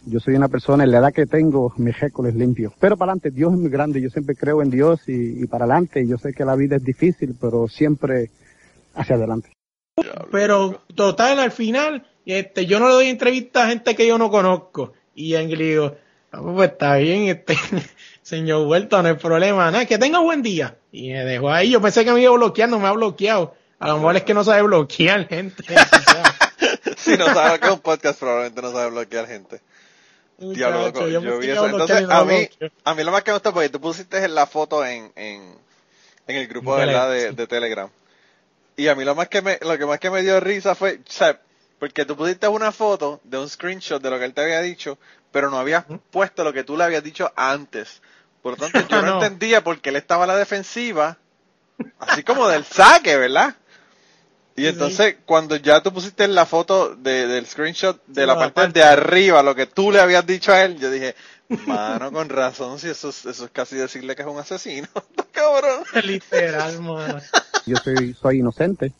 Yo 0.05 0.19
soy 0.19 0.35
una 0.35 0.47
persona, 0.47 0.83
en 0.83 0.91
la 0.91 0.99
edad 0.99 1.13
que 1.13 1.25
tengo, 1.25 1.73
mi 1.77 1.91
récord 1.91 2.27
es 2.27 2.35
limpio. 2.35 2.73
Pero 2.79 2.97
para 2.97 3.11
adelante, 3.11 3.31
Dios 3.31 3.53
es 3.53 3.59
muy 3.59 3.69
grande, 3.69 4.01
yo 4.01 4.09
siempre 4.09 4.35
creo 4.35 4.61
en 4.61 4.69
Dios 4.69 5.01
y, 5.07 5.43
y 5.43 5.47
para 5.47 5.65
adelante. 5.65 6.05
Yo 6.07 6.17
sé 6.17 6.33
que 6.33 6.45
la 6.45 6.55
vida 6.55 6.75
es 6.75 6.83
difícil, 6.83 7.35
pero 7.39 7.67
siempre 7.67 8.29
hacia 8.93 9.15
adelante. 9.15 9.51
Pero 10.31 10.81
total, 10.95 11.39
al 11.39 11.51
final, 11.51 12.05
este, 12.25 12.65
yo 12.65 12.79
no 12.79 12.87
le 12.87 12.93
doy 12.93 13.07
entrevista 13.07 13.63
a 13.63 13.69
gente 13.69 13.95
que 13.95 14.07
yo 14.07 14.17
no 14.17 14.29
conozco. 14.29 14.93
Y 15.15 15.35
en 15.35 15.49
digo, 15.49 15.95
"Ah, 16.31 16.41
pues 16.41 16.71
está 16.71 16.95
bien, 16.97 17.23
este, 17.27 17.55
señor 18.21 18.67
Huerta, 18.67 19.01
no 19.01 19.09
hay 19.09 19.15
problema, 19.15 19.71
nada, 19.71 19.85
que 19.85 19.97
tenga 19.97 20.19
buen 20.19 20.41
día. 20.41 20.77
Y 20.91 21.09
me 21.09 21.23
dejó 21.25 21.49
ahí, 21.51 21.71
yo 21.71 21.81
pensé 21.81 22.05
que 22.05 22.11
me 22.11 22.21
iba 22.21 22.31
a 22.31 22.37
bloquear, 22.37 22.69
no 22.69 22.79
me 22.79 22.87
ha 22.87 22.91
bloqueado. 22.91 23.53
A 23.79 23.87
lo 23.89 23.95
mejor 23.95 24.17
es 24.17 24.23
que 24.23 24.33
no 24.33 24.43
sabe 24.43 24.61
bloquear 24.63 25.27
gente. 25.27 25.63
Si 27.03 27.17
no 27.17 27.25
sabes 27.25 27.53
lo 27.53 27.59
que 27.59 27.67
es 27.67 27.73
un 27.73 27.79
podcast, 27.79 28.19
probablemente 28.19 28.61
no 28.61 28.71
sabe 28.71 28.89
bloquear 28.91 29.27
gente. 29.27 29.61
Diablo, 30.37 30.85
loco, 30.87 31.07
yo, 31.07 31.21
vi 31.39 31.49
eso. 31.49 31.65
Entonces, 31.65 32.09
a 32.09 32.23
mí, 32.23 32.49
a 32.85 32.93
mí 32.95 33.03
lo 33.03 33.11
más 33.11 33.23
que 33.23 33.31
me 33.31 33.35
gustó 33.35 33.53
porque 33.53 33.69
tú 33.69 33.81
pusiste 33.81 34.25
la 34.29 34.45
foto 34.47 34.85
en, 34.85 35.11
en, 35.15 35.55
en 36.27 36.35
el 36.35 36.47
grupo 36.47 36.75
¿verdad? 36.75 37.09
De, 37.11 37.31
de 37.33 37.47
Telegram. 37.47 37.89
Y 38.77 38.87
a 38.87 38.95
mí 38.95 39.03
lo 39.03 39.15
más 39.15 39.27
que 39.27 39.41
me, 39.41 39.59
lo 39.61 39.77
que 39.77 39.85
más 39.85 39.99
que 39.99 40.09
me 40.09 40.21
dio 40.21 40.39
risa 40.39 40.75
fue, 40.75 40.99
o 41.05 41.11
sea, 41.11 41.39
porque 41.79 42.05
tú 42.05 42.15
pusiste 42.15 42.47
una 42.47 42.71
foto 42.71 43.19
de 43.25 43.37
un 43.37 43.49
screenshot 43.49 44.01
de 44.01 44.09
lo 44.09 44.17
que 44.17 44.25
él 44.25 44.33
te 44.33 44.41
había 44.41 44.61
dicho, 44.61 44.97
pero 45.31 45.49
no 45.49 45.57
habías 45.59 45.83
puesto 46.11 46.43
lo 46.45 46.53
que 46.53 46.63
tú 46.63 46.77
le 46.77 46.85
habías 46.85 47.03
dicho 47.03 47.31
antes. 47.35 48.01
Por 48.41 48.57
lo 48.57 48.57
tanto, 48.69 48.79
yo 48.89 49.01
no, 49.01 49.07
No. 49.07 49.13
entendía 49.15 49.61
por 49.63 49.81
qué 49.81 49.89
él 49.89 49.97
estaba 49.97 50.23
a 50.23 50.27
la 50.27 50.37
defensiva, 50.37 51.17
así 51.99 52.23
como 52.23 52.47
del 52.47 52.63
saque, 52.63 53.17
¿verdad? 53.17 53.55
Y 54.59 54.63
Sí, 54.63 54.67
entonces, 54.69 55.15
cuando 55.25 55.55
ya 55.55 55.81
tú 55.81 55.93
pusiste 55.93 56.27
la 56.27 56.45
foto 56.45 56.95
de, 56.95 57.27
del 57.27 57.45
screenshot 57.45 57.97
de 58.07 58.21
Sí, 58.21 58.27
la 58.27 58.27
la 58.27 58.35
parte 58.35 58.53
parte. 58.53 58.79
de 58.79 58.85
arriba, 58.85 59.41
lo 59.43 59.55
que 59.55 59.65
tú 59.67 59.91
le 59.91 59.99
habías 59.99 60.25
dicho 60.25 60.51
a 60.51 60.63
él, 60.63 60.77
yo 60.79 60.91
dije, 60.91 61.15
mano, 61.65 62.11
con 62.11 62.29
razón, 62.29 62.79
si 62.79 62.89
eso, 62.89 63.09
es- 63.09 63.25
eso 63.25 63.45
es 63.45 63.51
casi 63.51 63.75
decirle 63.75 64.15
que 64.15 64.21
es 64.23 64.27
un 64.27 64.37
asesino, 64.39 64.87
cabrón. 65.31 65.83
Literal, 66.03 66.81
mano. 66.81 67.21
Yo 67.65 67.77
soy, 67.77 68.13
soy 68.13 68.39
inocente. 68.39 68.93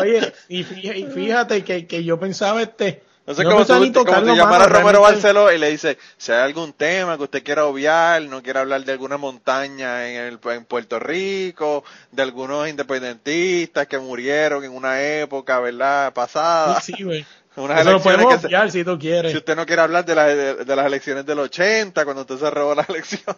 Oye, 0.00 0.32
y 0.48 0.62
fíjate, 0.64 0.98
y 0.98 1.06
fíjate 1.06 1.64
que, 1.64 1.86
que 1.86 2.04
yo 2.04 2.18
pensaba 2.20 2.62
este. 2.62 3.02
Entonces, 3.28 3.44
yo 3.44 3.50
como 3.50 3.58
pensaba 3.58 3.78
tú, 3.80 3.84
ni 3.84 3.92
como 3.92 4.04
tocarlo, 4.06 4.32
tú 4.32 4.36
llamar 4.38 4.54
a 4.62 4.64
mano, 4.68 4.78
Romero 4.78 5.00
Barceló 5.02 5.52
y 5.52 5.58
le 5.58 5.70
dice, 5.70 5.98
si 6.16 6.32
hay 6.32 6.38
algún 6.38 6.72
tema 6.72 7.16
que 7.18 7.24
usted 7.24 7.42
quiera 7.44 7.66
obviar, 7.66 8.22
no 8.22 8.42
quiere 8.42 8.58
hablar 8.60 8.82
de 8.84 8.92
alguna 8.92 9.18
montaña 9.18 10.08
en, 10.08 10.16
el, 10.16 10.38
en 10.52 10.64
Puerto 10.64 10.98
Rico, 10.98 11.84
de 12.10 12.22
algunos 12.22 12.66
independentistas 12.68 13.86
que 13.86 13.98
murieron 13.98 14.64
en 14.64 14.72
una 14.74 15.02
época, 15.02 15.60
¿verdad? 15.60 16.12
Pasada. 16.14 16.80
Sí, 16.80 16.94
güey. 17.02 17.24
Unas 17.56 17.80
Eso 17.80 17.90
lo 17.90 18.00
podemos 18.00 18.34
que 18.34 18.40
se- 18.40 18.46
obviar 18.46 18.70
si 18.70 18.84
tú 18.84 18.98
quieres. 18.98 19.32
Si 19.32 19.38
usted 19.38 19.56
no 19.56 19.66
quiere 19.66 19.82
hablar 19.82 20.04
de, 20.04 20.14
las 20.14 20.26
de, 20.28 20.54
de 20.64 20.76
las 20.76 20.86
elecciones 20.86 21.26
del 21.26 21.40
80, 21.40 22.04
cuando 22.04 22.22
usted 22.22 22.38
se 22.38 22.50
robó 22.50 22.74
las 22.76 22.88
elecciones. 22.88 23.36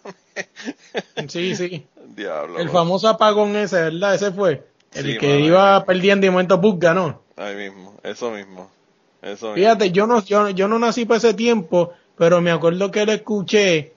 Sí, 1.29 1.57
sí. 1.57 1.87
Diablo. 2.15 2.59
El 2.59 2.69
famoso 2.69 3.09
apagón 3.09 3.57
ese, 3.57 3.81
¿verdad? 3.81 4.15
Ese 4.15 4.31
fue. 4.31 4.63
El 4.93 5.05
Sí, 5.07 5.19
que 5.19 5.41
iba 5.41 5.83
perdiendo 5.85 6.27
y 6.27 6.31
momento 6.31 6.59
Bush 6.59 6.79
ganó. 6.79 7.23
Ahí 7.37 7.57
mismo, 7.57 7.99
eso 8.03 8.31
mismo. 8.31 8.71
Eso. 9.23 9.55
Fíjate, 9.55 9.91
yo 9.91 10.07
no, 10.07 10.25
yo, 10.25 10.49
yo 10.51 10.69
no 10.69 10.79
nací 10.79 11.05
por 11.05 11.19
ese 11.19 11.35
tiempo, 11.35 11.93
pero 12.17 12.41
me 12.41 12.51
acuerdo 12.51 12.91
que 12.91 13.05
lo 13.05 13.13
escuché 13.13 13.93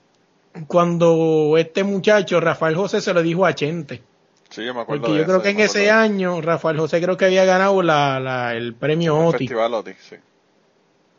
cuando 0.68 1.56
este 1.58 1.84
muchacho, 1.84 2.40
Rafael 2.40 2.76
José, 2.76 3.02
se 3.02 3.14
lo 3.14 3.22
dijo 3.22 3.46
a 3.46 3.54
Chente. 3.54 4.04
Sí, 4.50 4.64
yo 4.66 4.74
me 4.74 4.82
acuerdo 4.82 5.02
Porque 5.02 5.14
de 5.14 5.20
yo 5.20 5.26
creo 5.26 5.38
eso, 5.38 5.44
que 5.44 5.50
en 5.50 5.60
ese 5.62 5.90
año, 5.90 6.40
Rafael 6.42 6.78
José 6.78 7.02
creo 7.02 7.18
que 7.18 7.26
había 7.26 7.46
ganado 7.46 7.82
la, 7.82 8.20
la, 8.20 8.54
el 8.54 8.76
premio 8.76 9.20
El 9.20 9.28
OTI. 9.28 9.38
Festival 9.40 9.74
Otis, 9.74 9.96
sí. 10.00 10.16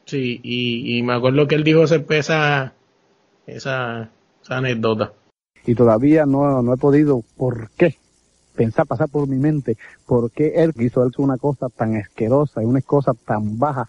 Sí, 0.04 0.40
y, 0.42 0.98
y 0.98 1.02
me 1.02 1.14
acuerdo 1.14 1.48
que 1.48 1.54
él 1.54 1.64
dijo 1.64 1.82
esa, 1.82 1.96
esa, 2.10 2.74
esa, 3.46 4.10
esa 4.42 4.56
anécdota. 4.56 5.12
Y 5.66 5.74
todavía 5.74 6.26
no, 6.26 6.62
no 6.62 6.74
he 6.74 6.76
podido, 6.76 7.22
¿por 7.36 7.70
qué? 7.70 7.96
Pensar, 8.54 8.86
pasar 8.86 9.08
por 9.08 9.28
mi 9.28 9.36
mente, 9.36 9.76
¿por 10.06 10.30
qué 10.30 10.52
él 10.56 10.72
hizo 10.78 11.02
él 11.04 11.10
una 11.18 11.36
cosa 11.38 11.68
tan 11.68 11.96
asquerosa 11.96 12.62
y 12.62 12.66
una 12.66 12.80
cosa 12.80 13.12
tan 13.26 13.58
baja? 13.58 13.88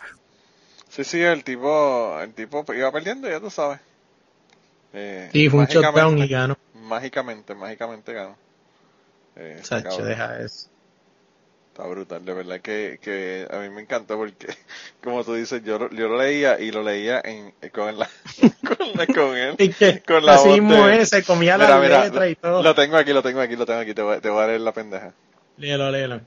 Sí, 0.89 1.03
sí, 1.03 1.21
el 1.21 1.43
tipo, 1.43 2.19
el 2.21 2.33
tipo 2.33 2.65
iba 2.73 2.91
perdiendo, 2.91 3.29
ya 3.29 3.39
tú 3.39 3.49
sabes. 3.49 3.79
Eh, 4.93 5.29
Sí, 5.31 5.49
fue 5.49 5.59
un 5.61 5.65
shutdown 5.65 6.17
y 6.19 6.27
ganó. 6.27 6.57
Mágicamente, 6.73 7.53
mágicamente 7.53 8.13
ganó. 8.13 8.35
Eh, 9.35 9.59
Sacho, 9.61 9.89
cabrón. 9.89 10.07
deja 10.07 10.39
eso. 10.39 10.69
Está 11.75 11.89
brutal, 11.89 12.23
de 12.23 12.33
verdad 12.33 12.61
que, 12.61 12.99
que 13.01 13.45
a 13.51 13.57
mí 13.57 13.69
me 13.69 13.81
encantó 13.81 14.15
porque, 14.15 14.47
como 15.03 15.25
tú 15.25 15.33
dices, 15.33 15.61
yo, 15.61 15.77
lo- 15.77 15.89
yo 15.89 16.07
lo 16.07 16.17
leía 16.17 16.57
y 16.57 16.71
lo 16.71 16.81
leía 16.81 17.19
en, 17.21 17.53
con, 17.73 17.99
la, 17.99 18.09
con, 18.65 18.77
la- 18.95 19.05
con 19.07 19.35
él. 19.37 19.55
Y 19.57 19.73
que 19.73 20.01
Con 20.01 20.25
la 20.25 20.35
así 20.35 20.47
voz 20.47 20.61
mismo 20.61 20.87
de- 20.87 21.01
es, 21.01 21.09
se 21.09 21.21
comía 21.25 21.57
Mira, 21.57 21.71
la 21.71 21.79
mira, 21.81 22.03
letra 22.05 22.29
y 22.29 22.35
todo. 22.35 22.63
Lo 22.63 22.73
tengo 22.75 22.95
aquí, 22.95 23.11
lo 23.11 23.21
tengo 23.21 23.41
aquí, 23.41 23.57
lo 23.57 23.65
tengo 23.65 23.81
aquí, 23.81 23.93
te 23.93 24.01
voy, 24.01 24.21
te 24.21 24.29
voy 24.29 24.41
a 24.41 24.47
leer 24.47 24.61
la 24.61 24.71
pendeja. 24.71 25.11
Léelo, 25.57 25.91
léelo. 25.91 26.21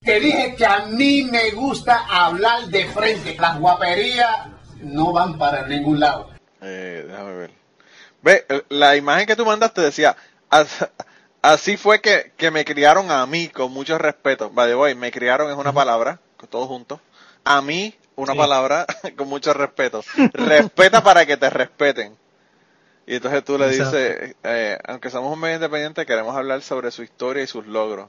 Te 0.00 0.20
dije 0.20 0.54
que 0.56 0.64
a 0.64 0.86
mí 0.86 1.24
me 1.30 1.50
gusta 1.50 2.06
hablar 2.08 2.64
de 2.68 2.86
frente. 2.86 3.36
Las 3.38 3.60
guaperías 3.60 4.34
no 4.80 5.12
van 5.12 5.36
para 5.36 5.66
ningún 5.66 6.00
lado. 6.00 6.30
Eh, 6.62 7.04
déjame 7.06 7.34
ver. 7.34 7.50
Ve, 8.22 8.46
la 8.70 8.96
imagen 8.96 9.26
que 9.26 9.36
tú 9.36 9.44
mandaste 9.44 9.82
decía, 9.82 10.16
"As- 10.48 10.88
así 11.52 11.76
fue 11.76 12.00
que, 12.00 12.32
que 12.36 12.50
me 12.50 12.64
criaron 12.64 13.10
a 13.10 13.24
mí 13.26 13.48
con 13.48 13.72
mucho 13.72 13.98
respeto. 13.98 14.50
By 14.50 14.68
the 14.68 14.76
way, 14.76 14.94
me 14.94 15.10
criaron 15.12 15.50
es 15.50 15.56
una 15.56 15.72
palabra, 15.72 16.20
con 16.36 16.48
todos 16.48 16.66
juntos. 16.68 17.00
A 17.44 17.60
mí, 17.62 17.94
una 18.16 18.32
Sí. 18.32 18.38
palabra 18.38 18.86
con 19.16 19.28
mucho 19.28 19.52
respeto. 19.52 20.02
Respeta 20.32 21.02
para 21.02 21.26
que 21.26 21.36
te 21.36 21.50
respeten. 21.50 22.16
Y 23.06 23.16
entonces 23.16 23.44
tú 23.44 23.58
le 23.58 23.66
Exacto. 23.68 23.96
dices, 23.98 24.36
eh, 24.44 24.78
aunque 24.86 25.10
somos 25.10 25.32
un 25.32 25.38
medio 25.40 25.56
independiente, 25.56 26.06
queremos 26.06 26.34
hablar 26.36 26.62
sobre 26.62 26.90
su 26.90 27.02
historia 27.02 27.42
y 27.42 27.46
sus 27.46 27.66
logros. 27.66 28.08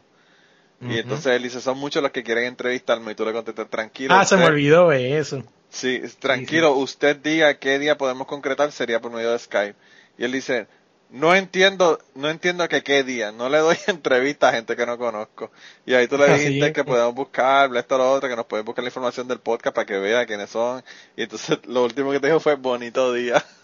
Y 0.82 1.00
entonces 1.00 1.28
él 1.28 1.44
dice, 1.44 1.62
son 1.62 1.78
muchos 1.80 2.04
los 2.04 2.12
que 2.12 2.22
quieren 2.24 2.44
entrevistarme 2.46 3.12
y 3.14 3.16
tú 3.16 3.26
le 3.26 3.34
contestas, 3.34 3.70
tranquilo. 3.70 4.14
Ah, 4.14 4.26
se 4.26 4.36
me 4.38 4.46
olvidó 4.46 4.92
eso. 4.92 5.42
Sí, 5.70 6.02
tranquilo, 6.20 6.74
usted 6.74 7.16
diga 7.18 7.56
qué 7.56 7.80
día 7.80 7.98
podemos 7.98 8.28
concretar, 8.28 8.72
sería 8.72 9.00
por 9.02 9.12
medio 9.12 9.32
de 9.32 9.40
Skype. 9.40 9.76
Y 10.18 10.26
él 10.26 10.32
dice, 10.34 10.68
no 11.16 11.34
entiendo, 11.34 11.98
no 12.14 12.30
entiendo 12.30 12.68
que 12.68 12.84
qué 12.84 13.04
día, 13.04 13.32
no 13.32 13.48
le 13.50 13.60
doy 13.60 13.78
entrevista 13.88 14.50
a 14.50 14.54
gente 14.54 14.76
que 14.76 14.86
no 14.86 14.98
conozco. 14.98 15.50
Y 15.86 15.94
ahí 15.94 16.08
tú 16.08 16.18
le 16.18 16.28
dijiste 16.38 16.74
que 16.74 16.84
podemos 16.84 17.16
buscar, 17.16 17.76
esto, 17.76 17.98
lo 17.98 18.12
otro, 18.12 18.28
que 18.30 18.36
nos 18.36 18.46
pueden 18.46 18.66
buscar 18.66 18.84
la 18.84 18.90
información 18.90 19.28
del 19.28 19.40
podcast 19.40 19.74
para 19.76 19.86
que 19.86 19.98
vea 19.98 20.26
quiénes 20.26 20.50
son. 20.50 20.84
Y 21.16 21.24
entonces 21.24 21.60
lo 21.66 21.84
último 21.84 22.12
que 22.12 22.20
te 22.20 22.28
dijo 22.28 22.40
fue 22.40 22.56
bonito 22.56 23.14
día. 23.14 23.44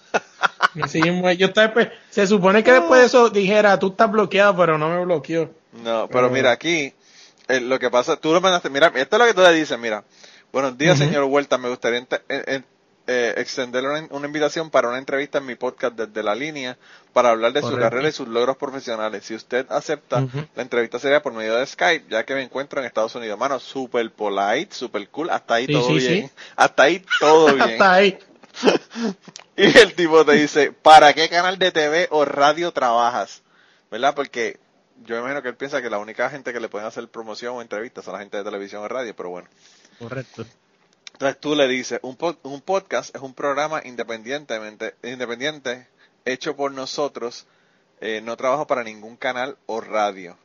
Es. 0.75 0.93
yo 1.37 1.47
estaba 1.47 1.73
espe- 1.73 1.91
se 2.09 2.27
supone 2.27 2.63
que 2.63 2.71
después 2.71 2.99
de 3.01 3.07
eso 3.07 3.29
dijera, 3.29 3.77
tú 3.79 3.89
estás 3.89 4.09
bloqueado, 4.11 4.55
pero 4.57 4.77
no 4.77 4.89
me 4.89 5.03
bloqueó. 5.03 5.49
No, 5.83 6.07
pero 6.09 6.27
Ah. 6.27 6.29
mira 6.29 6.51
aquí, 6.51 6.93
eh, 7.47 7.59
lo 7.59 7.77
que 7.79 7.89
pasa, 7.89 8.15
tú 8.17 8.33
lo 8.33 8.39
mandaste, 8.41 8.69
mira, 8.69 8.91
esto 8.95 9.15
es 9.15 9.19
lo 9.19 9.25
que 9.25 9.33
tú 9.33 9.41
le 9.41 9.53
dices, 9.53 9.77
mira, 9.79 10.03
buenos 10.51 10.77
días 10.77 10.97
señor 10.97 11.23
Huerta, 11.25 11.57
me 11.57 11.69
gustaría 11.69 12.05
eh, 13.07 13.33
extenderle 13.37 13.89
una, 13.89 14.07
una 14.11 14.27
invitación 14.27 14.69
para 14.69 14.87
una 14.89 14.97
entrevista 14.97 15.39
en 15.39 15.45
mi 15.45 15.55
podcast 15.55 15.95
desde 15.95 16.23
la 16.23 16.35
línea 16.35 16.77
para 17.13 17.31
hablar 17.31 17.51
de 17.51 17.61
su 17.61 17.75
carrera 17.75 18.07
y 18.07 18.11
sus 18.11 18.27
logros 18.27 18.57
profesionales. 18.57 19.25
Si 19.25 19.35
usted 19.35 19.65
acepta, 19.69 20.25
la 20.55 20.61
entrevista 20.61 20.97
sería 20.99 21.21
por 21.21 21.33
medio 21.33 21.55
de 21.55 21.65
Skype, 21.65 22.05
ya 22.09 22.23
que 22.25 22.35
me 22.35 22.41
encuentro 22.43 22.79
en 22.79 22.85
Estados 22.85 23.13
Unidos. 23.15 23.37
Mano, 23.37 23.59
super 23.59 24.09
polite, 24.11 24.73
super 24.73 25.07
cool, 25.09 25.29
hasta 25.29 25.55
ahí 25.55 25.65
Sí, 25.65 25.73
todo 25.73 25.87
sí, 25.87 25.93
bien. 25.95 26.27
sí. 26.27 26.33
Hasta 26.55 26.83
ahí 26.83 27.03
todo 27.19 27.45
bien. 27.55 27.71
Hasta 27.71 27.93
ahí. 27.93 28.19
Y 29.57 29.77
el 29.77 29.93
tipo 29.93 30.25
te 30.25 30.33
dice, 30.33 30.71
¿para 30.71 31.13
qué 31.13 31.29
canal 31.29 31.57
de 31.59 31.71
TV 31.71 32.07
o 32.11 32.25
radio 32.25 32.71
trabajas? 32.71 33.41
¿Verdad? 33.91 34.15
Porque 34.15 34.59
yo 35.03 35.17
imagino 35.17 35.41
que 35.41 35.49
él 35.49 35.55
piensa 35.55 35.81
que 35.81 35.89
la 35.89 35.99
única 35.99 36.29
gente 36.29 36.53
que 36.53 36.59
le 36.59 36.69
pueden 36.69 36.87
hacer 36.87 37.07
promoción 37.09 37.55
o 37.55 37.61
entrevistas 37.61 38.05
son 38.05 38.13
la 38.13 38.19
gente 38.21 38.37
de 38.37 38.43
televisión 38.43 38.81
o 38.83 38.87
radio, 38.87 39.15
pero 39.15 39.29
bueno. 39.29 39.47
Correcto. 39.99 40.45
Entonces 41.13 41.39
tú 41.39 41.55
le 41.55 41.67
dices, 41.67 41.99
un, 42.03 42.17
pod- 42.17 42.37
un 42.43 42.61
podcast 42.61 43.15
es 43.15 43.21
un 43.21 43.33
programa 43.33 43.81
independientemente, 43.83 44.95
independiente 45.03 45.87
hecho 46.25 46.55
por 46.55 46.71
nosotros 46.71 47.45
eh, 47.99 48.21
no 48.23 48.35
trabajo 48.37 48.65
para 48.67 48.83
ningún 48.83 49.15
canal 49.17 49.57
o 49.67 49.81
radio. 49.81 50.37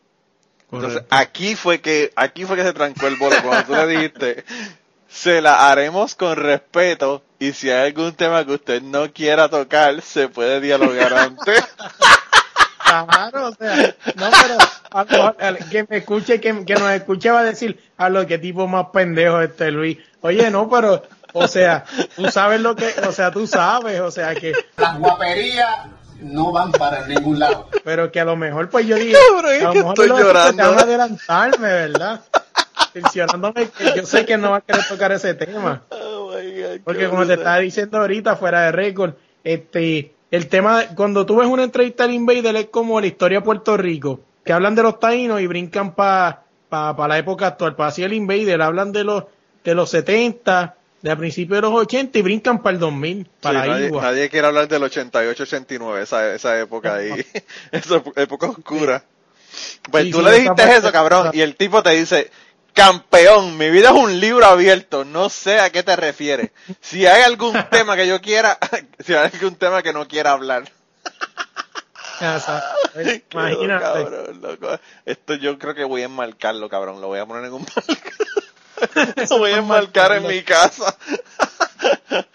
Entonces, 0.73 1.03
aquí 1.11 1.55
fue 1.55 1.81
que, 1.81 2.13
aquí 2.17 2.45
fue 2.45 2.57
que 2.57 2.65
se 2.65 2.73
trancó 2.73 3.07
el 3.07 3.17
bolo 3.17 3.37
cuando 3.43 3.65
tú 3.67 3.73
le 3.75 3.87
dijiste, 3.87 4.45
se 5.09 5.41
la 5.41 5.71
haremos 5.71 6.15
con 6.17 6.37
respeto 6.37 7.23
y 7.39 7.53
si 7.53 7.71
hay 7.71 7.87
algún 7.89 8.13
tema 8.15 8.45
que 8.45 8.53
usted 8.55 8.83
no 8.83 9.13
quiera 9.13 9.49
tocar, 9.49 10.03
se 10.03 10.29
puede 10.29 10.61
dialogar 10.61 11.15
antes. 11.15 11.65
Claro, 13.05 13.49
o 13.49 13.55
sea, 13.55 13.95
no, 14.15 14.31
pero 14.43 15.37
a 15.39 15.51
lo 15.51 15.59
que 15.71 15.87
me 15.89 15.99
escuche, 15.99 16.41
que, 16.41 16.65
que 16.65 16.75
nos 16.75 16.91
escuche 16.93 17.31
va 17.31 17.41
a 17.41 17.45
decir, 17.45 17.79
a 17.97 18.09
lo 18.09 18.27
que 18.27 18.39
tipo 18.39 18.67
más 18.67 18.87
pendejo 18.93 19.41
este 19.41 19.71
Luis. 19.71 19.99
Oye, 20.23 20.51
no, 20.51 20.69
pero, 20.71 21.03
o 21.33 21.49
sea, 21.49 21.85
tú 22.15 22.29
sabes 22.31 22.61
lo 22.61 22.75
que, 22.75 22.95
o 23.07 23.13
sea, 23.13 23.31
tú 23.31 23.47
sabes, 23.47 24.01
o 24.01 24.11
sea, 24.11 24.35
que, 24.35 24.53
Las 24.77 24.99
guaperías 24.99 25.87
no 26.21 26.53
van 26.53 26.73
para 26.73 27.07
ningún 27.07 27.39
lado. 27.39 27.69
pero 27.85 28.11
que 28.11 28.21
a 28.21 28.25
lo 28.25 28.37
mejor 28.37 28.71
pues 28.71 28.87
yo 28.87 28.97
dije, 28.97 29.17
Cabrón, 29.29 29.55
es 29.55 29.63
a 29.63 29.65
lo 29.67 29.73
que 29.73 29.79
mejor 29.79 29.93
estoy 29.93 30.09
lo 30.09 30.19
llorando. 30.19 30.63
Adelantarme, 30.65 31.69
¿verdad? 31.69 32.21
Mencionándome 32.95 33.69
que 33.69 33.93
yo 33.95 34.07
sé 34.07 34.25
que 34.25 34.39
no 34.39 34.53
va 34.53 34.57
a 34.59 34.61
querer 34.63 34.85
tocar 34.89 35.13
ese 35.13 35.35
tema. 35.35 35.83
Oh 35.91 36.33
my 36.35 36.63
God, 36.63 36.81
Porque 36.85 37.09
como 37.09 37.27
te 37.27 37.35
estaba 37.35 37.59
diciendo 37.59 37.99
ahorita, 37.99 38.37
fuera 38.37 38.63
de 38.63 38.73
récord, 38.73 39.15
este, 39.45 40.16
el 40.31 40.49
tema, 40.49 40.85
cuando 40.95 41.25
tú 41.25 41.37
ves 41.37 41.49
una 41.49 41.65
entrevista 41.65 42.05
al 42.05 42.13
Invader 42.13 42.57
es 42.57 42.67
como 42.67 43.01
la 43.01 43.07
historia 43.07 43.39
de 43.39 43.45
Puerto 43.45 43.77
Rico, 43.77 44.21
que 44.45 44.53
hablan 44.53 44.75
de 44.75 44.83
los 44.83 44.99
taínos 44.99 45.41
y 45.41 45.47
brincan 45.47 45.95
para 45.95 46.43
pa, 46.69 46.97
pa 46.97 47.09
la 47.09 47.19
época 47.19 47.49
actual, 47.49 47.77
para 47.77 47.91
así 47.91 48.03
el 48.03 48.13
Invader, 48.13 48.61
hablan 48.63 48.93
de 48.93 49.05
los, 49.05 49.25
de 49.65 49.75
los 49.75 49.91
70, 49.91 50.75
de 51.03 51.11
a 51.11 51.17
principios 51.17 51.59
de 51.59 51.63
los 51.63 51.73
80 51.73 52.19
y 52.19 52.23
brincan 52.23 52.63
para 52.63 52.75
el 52.75 52.81
2000, 52.81 53.29
para 53.41 53.63
Sí, 53.63 53.69
nadie, 53.69 53.91
nadie 53.91 54.29
quiere 54.29 54.47
hablar 54.47 54.69
del 54.69 54.83
88-89, 54.83 56.03
esa, 56.03 56.35
esa 56.35 56.59
época 56.61 56.97
ahí, 56.97 57.11
esa 57.73 58.03
época 58.17 58.49
oscura. 58.49 59.05
Pues 59.91 60.05
Sí, 60.05 60.11
tú 60.11 60.19
sí, 60.19 60.25
le 60.25 60.41
dijiste 60.41 60.77
eso, 60.77 60.93
cabrón, 60.93 61.31
y 61.33 61.41
el 61.41 61.55
tipo 61.57 61.83
te 61.83 61.91
dice, 61.91 62.31
campeón, 62.77 63.57
mi 63.57 63.71
vida 63.71 63.89
es 63.89 63.95
un 63.95 64.21
libro 64.21 64.45
abierto, 64.45 65.05
no 65.07 65.31
sé 65.31 65.59
a 65.59 65.71
qué 65.71 65.83
te 65.83 65.97
refieres. 65.97 66.51
Si 66.81 67.07
hay 67.07 67.23
algún 67.23 67.55
tema 67.71 67.97
que 67.97 68.07
yo 68.07 68.21
quiera, 68.21 68.59
si 69.01 69.15
hay 69.15 69.31
algún 69.33 69.57
tema 69.57 69.83
que 69.83 69.95
no 69.95 70.07
quiera 70.07 70.33
hablar. 70.33 70.71
Imagínate. 73.33 73.85
cabrón, 73.85 74.41
loco. 74.41 74.79
Esto 75.05 75.35
yo 75.35 75.59
creo 75.59 75.75
que 75.75 75.85
voy 75.85 76.03
a 76.03 76.07
enmarcarlo, 76.07 76.69
cabrón, 76.69 77.01
lo 77.01 77.09
voy 77.09 77.19
a 77.19 77.27
poner 77.27 77.47
en 77.47 77.55
un 77.55 77.67
lo 79.31 79.39
voy 79.39 79.53
a 79.53 79.57
enmarcar 79.57 80.13
en 80.13 80.27
mi 80.27 80.43
casa. 80.43 80.97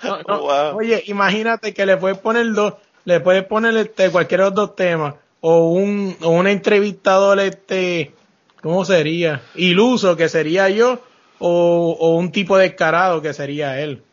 No, 0.04 0.22
no, 0.28 0.40
Wow. 0.40 0.78
Oye, 0.78 1.04
imagínate 1.06 1.74
que 1.74 1.86
le 1.86 1.98
puedes 1.98 2.18
poner 2.18 2.52
dos, 2.52 2.76
le 3.06 3.20
puedes 3.20 3.44
poner 3.46 3.78
este 3.78 4.10
cualquiera 4.10 4.46
de 4.46 4.50
los 4.50 4.56
dos 4.56 4.76
temas 4.76 5.16
o 5.40 5.70
un 5.70 6.18
o 6.22 6.30
un 6.30 6.48
entrevistador 6.48 7.40
este 7.40 8.14
¿cómo 8.62 8.86
sería? 8.86 9.42
Iluso 9.56 10.16
que 10.16 10.30
sería 10.30 10.70
yo 10.70 11.00
o, 11.40 11.98
o 12.00 12.16
un 12.16 12.32
tipo 12.32 12.58
descarado 12.58 13.22
que 13.22 13.34
sería 13.34 13.80
él. 13.80 14.04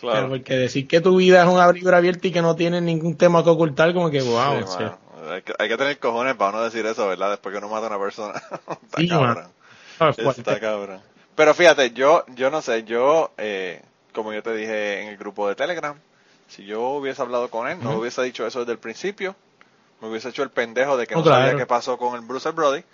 Pero 0.00 0.12
Claro. 0.12 0.28
porque 0.28 0.54
decir 0.56 0.86
que 0.86 1.00
tu 1.00 1.16
vida 1.16 1.42
es 1.42 1.48
un 1.48 1.74
libro 1.74 1.96
abierto 1.96 2.28
y 2.28 2.30
que 2.30 2.42
no 2.42 2.54
tienes 2.54 2.82
ningún 2.82 3.16
tema 3.16 3.42
que 3.42 3.48
ocultar 3.50 3.94
como 3.94 4.10
que 4.10 4.20
wow, 4.20 4.58
Sí, 4.58 4.62
o 4.62 4.66
sea, 4.66 4.80
mano. 4.80 4.98
Hay, 5.32 5.42
que, 5.42 5.54
hay 5.58 5.68
que 5.68 5.76
tener 5.78 5.98
cojones 5.98 6.34
para 6.36 6.52
no 6.52 6.62
decir 6.62 6.84
eso, 6.86 7.08
¿verdad? 7.08 7.30
Después 7.30 7.52
que 7.52 7.58
uno 7.58 7.68
mata 7.68 7.86
a 7.86 7.88
una 7.88 7.98
persona. 7.98 8.34
Está 8.84 8.98
Sí, 8.98 9.08
cabrón. 9.08 9.34
mano. 9.36 9.48
no, 10.00 10.08
es 10.10 10.16
fuerte. 10.16 10.40
Está 10.42 10.60
cabrón. 10.60 11.00
Pero 11.34 11.54
fíjate, 11.54 11.90
yo, 11.92 12.24
yo 12.34 12.50
no 12.50 12.60
sé, 12.62 12.84
yo, 12.84 13.30
eh, 13.38 13.80
como 14.12 14.32
yo 14.34 14.42
te 14.42 14.54
dije 14.54 15.00
en 15.02 15.08
el 15.08 15.16
grupo 15.16 15.48
de 15.48 15.54
Telegram, 15.54 15.96
si 16.48 16.64
yo 16.66 16.82
hubiese 16.90 17.22
hablado 17.22 17.48
con 17.50 17.66
él, 17.66 17.78
no 17.82 17.90
Ujú. 17.92 18.00
hubiese 18.00 18.22
dicho 18.22 18.46
eso 18.46 18.60
desde 18.60 18.72
el 18.72 18.78
principio, 18.78 19.34
me 20.02 20.08
hubiese 20.08 20.28
hecho 20.28 20.42
el 20.42 20.50
pendejo 20.50 20.96
de 20.98 21.06
que 21.06 21.14
no 21.14 21.22
claro. 21.22 21.42
sabía 21.42 21.56
qué 21.56 21.66
pasó 21.66 21.96
con 21.96 22.14
el 22.14 22.20
Bruce 22.20 22.50
Brody. 22.50 22.84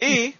Y 0.00 0.34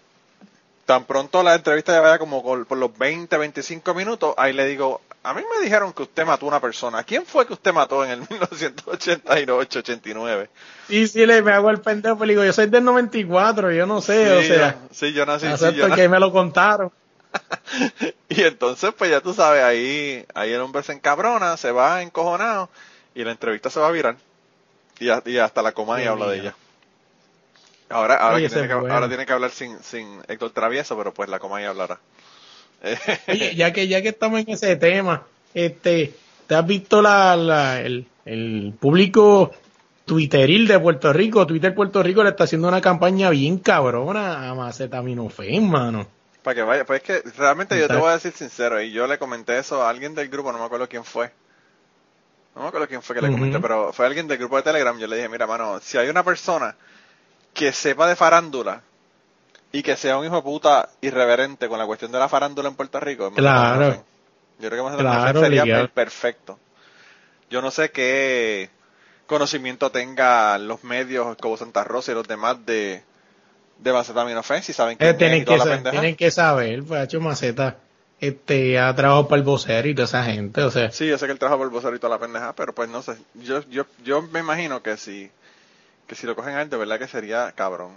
tan 0.91 1.05
pronto 1.05 1.41
la 1.41 1.55
entrevista 1.55 1.93
ya 1.93 2.01
vaya 2.01 2.19
como 2.19 2.43
por, 2.43 2.77
los 2.77 2.97
20, 2.97 3.37
25 3.37 3.93
minutos, 3.93 4.33
ahí 4.37 4.51
le 4.51 4.65
digo, 4.67 4.99
a 5.23 5.33
mí 5.33 5.41
me 5.49 5.63
dijeron 5.63 5.93
que 5.93 6.03
usted 6.03 6.25
mató 6.25 6.45
a 6.45 6.49
una 6.49 6.59
persona. 6.59 7.05
¿Quién 7.05 7.25
fue 7.25 7.47
que 7.47 7.53
usted 7.53 7.71
mató 7.71 8.03
en 8.03 8.11
el 8.11 8.19
1988, 8.29 9.79
89? 9.79 10.49
Y 10.89 11.07
si 11.07 11.25
le 11.25 11.41
me 11.41 11.53
hago 11.53 11.69
el 11.69 11.79
pendejo, 11.79 12.17
pues 12.17 12.27
le 12.27 12.33
digo, 12.33 12.43
yo 12.43 12.51
soy 12.51 12.65
del 12.67 12.83
94, 12.83 13.71
yo 13.71 13.85
no 13.85 14.01
sé, 14.01 14.31
o 14.33 14.41
Sí, 14.41 14.47
sea, 14.49 14.71
yo- 14.81 14.87
sí, 14.91 15.13
yo 15.13 15.25
nací, 15.25 15.47
sí, 15.57 15.73
yo 15.75 15.95
que 15.95 16.09
me 16.09 16.19
lo 16.19 16.29
contaron. 16.33 16.91
Y 18.27 18.43
entonces, 18.43 18.93
pues 18.97 19.09
ya 19.11 19.21
tú 19.21 19.33
sabes, 19.33 19.63
ahí, 19.63 20.25
ahí 20.33 20.51
el 20.51 20.59
hombre 20.59 20.83
se 20.83 20.91
encabrona, 20.91 21.55
se 21.55 21.71
va 21.71 22.01
encojonado 22.01 22.69
y 23.15 23.23
la 23.23 23.31
entrevista 23.31 23.69
se 23.69 23.79
va 23.79 23.87
a 23.87 23.91
virar. 23.91 24.17
Y, 24.99 25.09
y 25.29 25.37
hasta 25.37 25.61
la 25.61 25.71
coma 25.71 26.01
y 26.01 26.05
habla 26.05 26.27
de 26.27 26.39
ella. 26.39 26.55
Ahora, 27.91 28.15
ahora, 28.15 28.35
Oye, 28.35 28.47
que 28.47 28.53
tiene 28.53 28.67
que, 28.67 28.73
ahora 28.73 29.07
tiene 29.07 29.25
que 29.25 29.33
hablar 29.33 29.51
sin, 29.51 29.77
sin 29.83 30.21
Héctor 30.27 30.51
Travieso, 30.51 30.97
pero 30.97 31.13
pues 31.13 31.29
la 31.29 31.39
coma 31.39 31.61
y 31.61 31.65
hablará. 31.65 31.99
Oye, 33.27 33.55
ya 33.55 33.71
que 33.73 33.87
ya 33.87 34.01
que 34.01 34.09
estamos 34.09 34.39
en 34.41 34.49
ese 34.49 34.75
tema, 34.75 35.23
este, 35.53 36.13
¿te 36.47 36.55
has 36.55 36.65
visto 36.65 37.01
la, 37.01 37.35
la 37.35 37.81
el, 37.81 38.07
el 38.25 38.73
público 38.79 39.51
twitteril 40.05 40.67
de 40.67 40.79
Puerto 40.79 41.13
Rico? 41.13 41.45
Twitter 41.45 41.75
Puerto 41.75 42.01
Rico 42.01 42.23
le 42.23 42.31
está 42.31 42.45
haciendo 42.45 42.67
una 42.67 42.81
campaña 42.81 43.29
bien 43.29 43.59
cabrona 43.59 44.49
a 44.49 44.55
Macetaminofen, 44.55 45.69
mano. 45.69 46.07
Para 46.43 46.55
que 46.55 46.61
vaya, 46.63 46.85
pues 46.85 47.03
es 47.03 47.23
que 47.23 47.29
realmente 47.37 47.79
yo 47.79 47.87
te 47.87 47.95
voy 47.95 48.09
a 48.09 48.13
decir 48.13 48.31
sincero, 48.31 48.81
y 48.81 48.91
yo 48.91 49.05
le 49.05 49.19
comenté 49.19 49.59
eso 49.59 49.83
a 49.83 49.89
alguien 49.89 50.15
del 50.15 50.29
grupo, 50.29 50.51
no 50.51 50.57
me 50.57 50.65
acuerdo 50.65 50.89
quién 50.89 51.03
fue. 51.03 51.31
No 52.55 52.63
me 52.63 52.67
acuerdo 52.67 52.87
quién 52.87 53.01
fue 53.01 53.15
que 53.15 53.21
le 53.21 53.31
comenté, 53.31 53.59
pero 53.59 53.93
fue 53.93 54.05
alguien 54.05 54.27
del 54.27 54.37
grupo 54.37 54.57
de 54.57 54.63
Telegram. 54.63 54.97
Yo 54.97 55.07
le 55.07 55.15
dije, 55.17 55.29
mira, 55.29 55.47
mano, 55.47 55.79
si 55.81 55.97
hay 55.97 56.09
una 56.09 56.23
persona 56.23 56.75
que 57.53 57.71
sepa 57.73 58.07
de 58.07 58.15
farándula 58.15 58.81
y 59.71 59.83
que 59.83 59.95
sea 59.95 60.17
un 60.17 60.25
hijo 60.25 60.35
de 60.37 60.41
puta 60.41 60.89
irreverente 61.01 61.67
con 61.67 61.79
la 61.79 61.85
cuestión 61.85 62.11
de 62.11 62.19
la 62.19 62.29
farándula 62.29 62.69
en 62.69 62.75
Puerto 62.75 62.99
Rico. 62.99 63.31
Claro. 63.31 64.03
Yo 64.59 64.69
creo 64.69 64.85
que 64.85 64.91
Macetaminofen 64.91 65.23
Claro, 65.31 65.41
sería 65.41 65.79
el 65.79 65.89
perfecto. 65.89 66.59
Yo 67.49 67.61
no 67.61 67.71
sé 67.71 67.91
qué 67.91 68.69
conocimiento 69.27 69.91
tengan 69.91 70.67
los 70.67 70.83
medios 70.83 71.35
como 71.37 71.57
Santa 71.57 71.83
Rosa 71.83 72.11
y 72.11 72.15
los 72.15 72.27
demás 72.27 72.65
de, 72.65 73.03
de 73.79 73.93
Macetaminofen, 73.93 74.61
si 74.63 74.73
saben 74.73 74.97
Eh, 74.99 75.09
es 75.09 75.15
y 75.15 75.17
tienen, 75.17 75.45
que, 75.45 75.57
la 75.57 75.63
sa- 75.63 75.69
pendeja. 75.71 75.91
tienen 75.91 76.15
que 76.15 76.31
saber, 76.31 76.83
pues 76.83 76.99
ha 76.99 77.03
hecho 77.03 77.19
Maceta, 77.21 77.77
este, 78.19 78.77
ha 78.77 78.93
trabajado 78.93 79.27
para 79.27 79.39
el 79.39 79.45
vocero 79.45 79.87
y 79.87 79.95
toda 79.95 80.05
esa 80.05 80.23
gente, 80.23 80.61
o 80.63 80.69
sea, 80.71 80.91
Sí, 80.91 81.07
yo 81.07 81.17
sé 81.17 81.25
que 81.25 81.31
él 81.31 81.39
trabaja 81.39 81.57
por 81.57 81.65
el 81.67 81.71
vocero 81.73 81.95
y 81.95 81.99
toda 81.99 82.15
la 82.15 82.19
pendeja, 82.19 82.53
pero 82.53 82.73
pues 82.75 82.89
no 82.89 83.01
sé. 83.01 83.15
Yo, 83.35 83.61
yo, 83.69 83.85
yo 84.03 84.21
me 84.21 84.41
imagino 84.41 84.83
que 84.83 84.97
si, 84.97 85.31
que 86.11 86.15
si 86.17 86.27
lo 86.27 86.35
cogen 86.35 86.55
a 86.55 86.61
él, 86.61 86.69
de 86.69 86.75
verdad 86.75 86.99
que 86.99 87.07
sería 87.07 87.53
cabrón. 87.55 87.91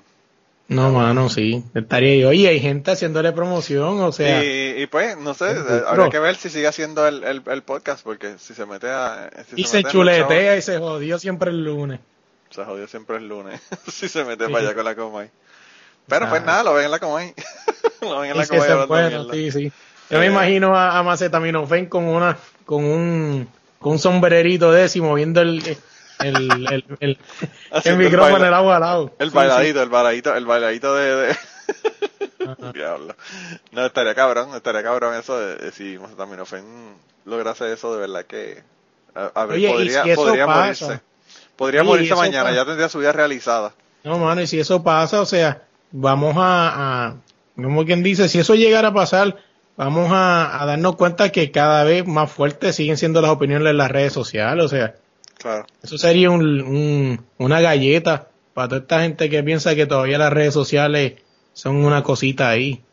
no, 0.68 0.92
mano, 0.92 1.28
sí, 1.28 1.64
estaría 1.74 2.12
ahí. 2.12 2.24
Oye, 2.24 2.46
hay 2.46 2.60
gente 2.60 2.92
haciéndole 2.92 3.32
promoción, 3.32 4.00
o 4.00 4.12
sea, 4.12 4.44
y, 4.44 4.82
y 4.82 4.86
pues, 4.86 5.16
no 5.18 5.34
sé, 5.34 5.50
eh, 5.50 5.54
duro. 5.54 5.88
habría 5.88 6.10
que 6.10 6.18
ver 6.20 6.36
si 6.36 6.48
sigue 6.48 6.68
haciendo 6.68 7.08
el, 7.08 7.24
el, 7.24 7.42
el 7.44 7.62
podcast, 7.62 8.04
porque 8.04 8.36
si 8.38 8.54
se 8.54 8.66
mete 8.66 8.88
a... 8.88 9.30
Si 9.50 9.60
y 9.60 9.64
se 9.64 9.82
chuletea 9.82 10.56
y 10.56 10.62
se 10.62 10.78
jodió 10.78 11.18
siempre 11.18 11.50
el 11.50 11.64
lunes. 11.64 11.98
se 12.50 12.64
jodió 12.64 12.86
siempre 12.86 13.16
el 13.16 13.26
lunes. 13.28 13.60
si 13.92 14.08
se 14.08 14.24
mete 14.24 14.46
Sí. 14.46 14.52
para 14.52 14.64
allá 14.66 14.74
con 14.76 14.84
la 14.84 14.94
Comay. 14.94 15.28
Pero 16.06 16.28
pues 16.28 16.40
Ah. 16.42 16.46
nada, 16.46 16.62
lo 16.62 16.74
ven 16.74 16.84
en 16.84 16.90
la 16.92 17.00
Comay. 17.00 17.34
lo 18.00 18.20
ven 18.20 18.30
en 18.30 18.36
Y 18.36 18.38
la 18.38 18.46
Comay 18.46 18.86
bueno, 18.86 19.32
sí, 19.32 19.50
sí. 19.50 19.72
Yo 20.08 20.18
me 20.20 20.26
Eh. 20.26 20.30
imagino 20.30 20.76
a, 20.76 20.98
a 20.98 21.02
Macetaminofen 21.02 21.86
con 21.86 22.04
una, 22.04 22.38
con 22.64 22.84
un, 22.84 23.48
con 23.80 23.92
un 23.92 23.98
sombrerito 23.98 24.72
y 24.86 25.00
moviendo 25.00 25.40
el, 25.40 25.62
el, 26.20 26.36
el, 26.70 26.84
el, 27.00 27.18
el- 27.84 27.96
micrófono 27.96 28.36
en 28.38 28.44
el 28.44 28.54
agua 28.54 28.76
al 28.76 28.80
lado. 28.82 29.14
El 29.18 29.30
Sí, 29.30 29.36
bailadito, 29.36 29.82
el 29.82 29.88
bailadito, 29.88 30.34
el 30.34 30.46
bailadito 30.46 30.94
de... 30.94 31.16
de... 31.16 31.36
Diablo. 32.74 33.14
No, 33.72 33.86
estaría 33.86 34.14
cabrón, 34.14 34.54
estaría 34.54 34.82
cabrón 34.82 35.14
eso 35.14 35.38
de, 35.38 35.56
de 35.56 35.72
si 35.72 35.98
Macetaminofen 35.98 36.64
lograse 37.24 37.72
eso, 37.72 37.94
de 37.94 38.00
verdad 38.00 38.24
que... 38.26 38.62
A, 39.14 39.30
a 39.34 39.46
ver, 39.46 39.56
Oye, 39.56 39.68
podría, 39.70 40.02
si 40.04 40.14
podría 40.14 40.46
morirse. 40.46 41.00
Podría 41.56 41.80
Oye, 41.82 41.88
morirse 41.90 42.14
mañana, 42.16 42.44
pasa- 42.44 42.56
ya 42.56 42.64
tendría 42.64 42.88
su 42.88 42.98
vida 42.98 43.12
realizada. 43.12 43.72
No, 44.02 44.18
mano, 44.18 44.40
y 44.42 44.46
si 44.46 44.58
eso 44.58 44.82
pasa, 44.82 45.20
o 45.20 45.26
sea, 45.26 45.62
vamos 45.92 46.34
a, 46.36 47.06
a 47.06 47.14
como 47.56 47.84
quien 47.86 48.02
dice, 48.02 48.28
si 48.28 48.38
eso 48.40 48.54
llegara 48.54 48.88
a 48.88 48.92
pasar, 48.94 49.36
vamos 49.76 50.10
a, 50.12 50.60
a 50.60 50.66
darnos 50.66 50.96
cuenta 50.96 51.30
que 51.30 51.50
cada 51.50 51.84
vez 51.84 52.06
más 52.06 52.30
fuertes 52.30 52.76
siguen 52.76 52.98
siendo 52.98 53.22
las 53.22 53.30
opiniones 53.30 53.68
en 53.70 53.78
las 53.78 53.90
redes 53.90 54.12
sociales, 54.12 54.64
o 54.64 54.68
sea, 54.68 54.94
Claro. 55.44 55.66
Eso 55.82 55.98
sería 55.98 56.30
un, 56.30 56.42
un- 56.62 57.26
una 57.38 57.60
galleta 57.60 58.28
para 58.54 58.68
toda 58.68 58.80
esta 58.80 59.00
gente 59.02 59.30
que 59.30 59.42
piensa 59.44 59.74
que 59.74 59.86
todavía 59.86 60.18
las 60.18 60.32
redes 60.32 60.54
sociales 60.54 61.22
son 61.52 61.76
una 61.76 62.02
cosita 62.02 62.48
ahí. 62.50 62.84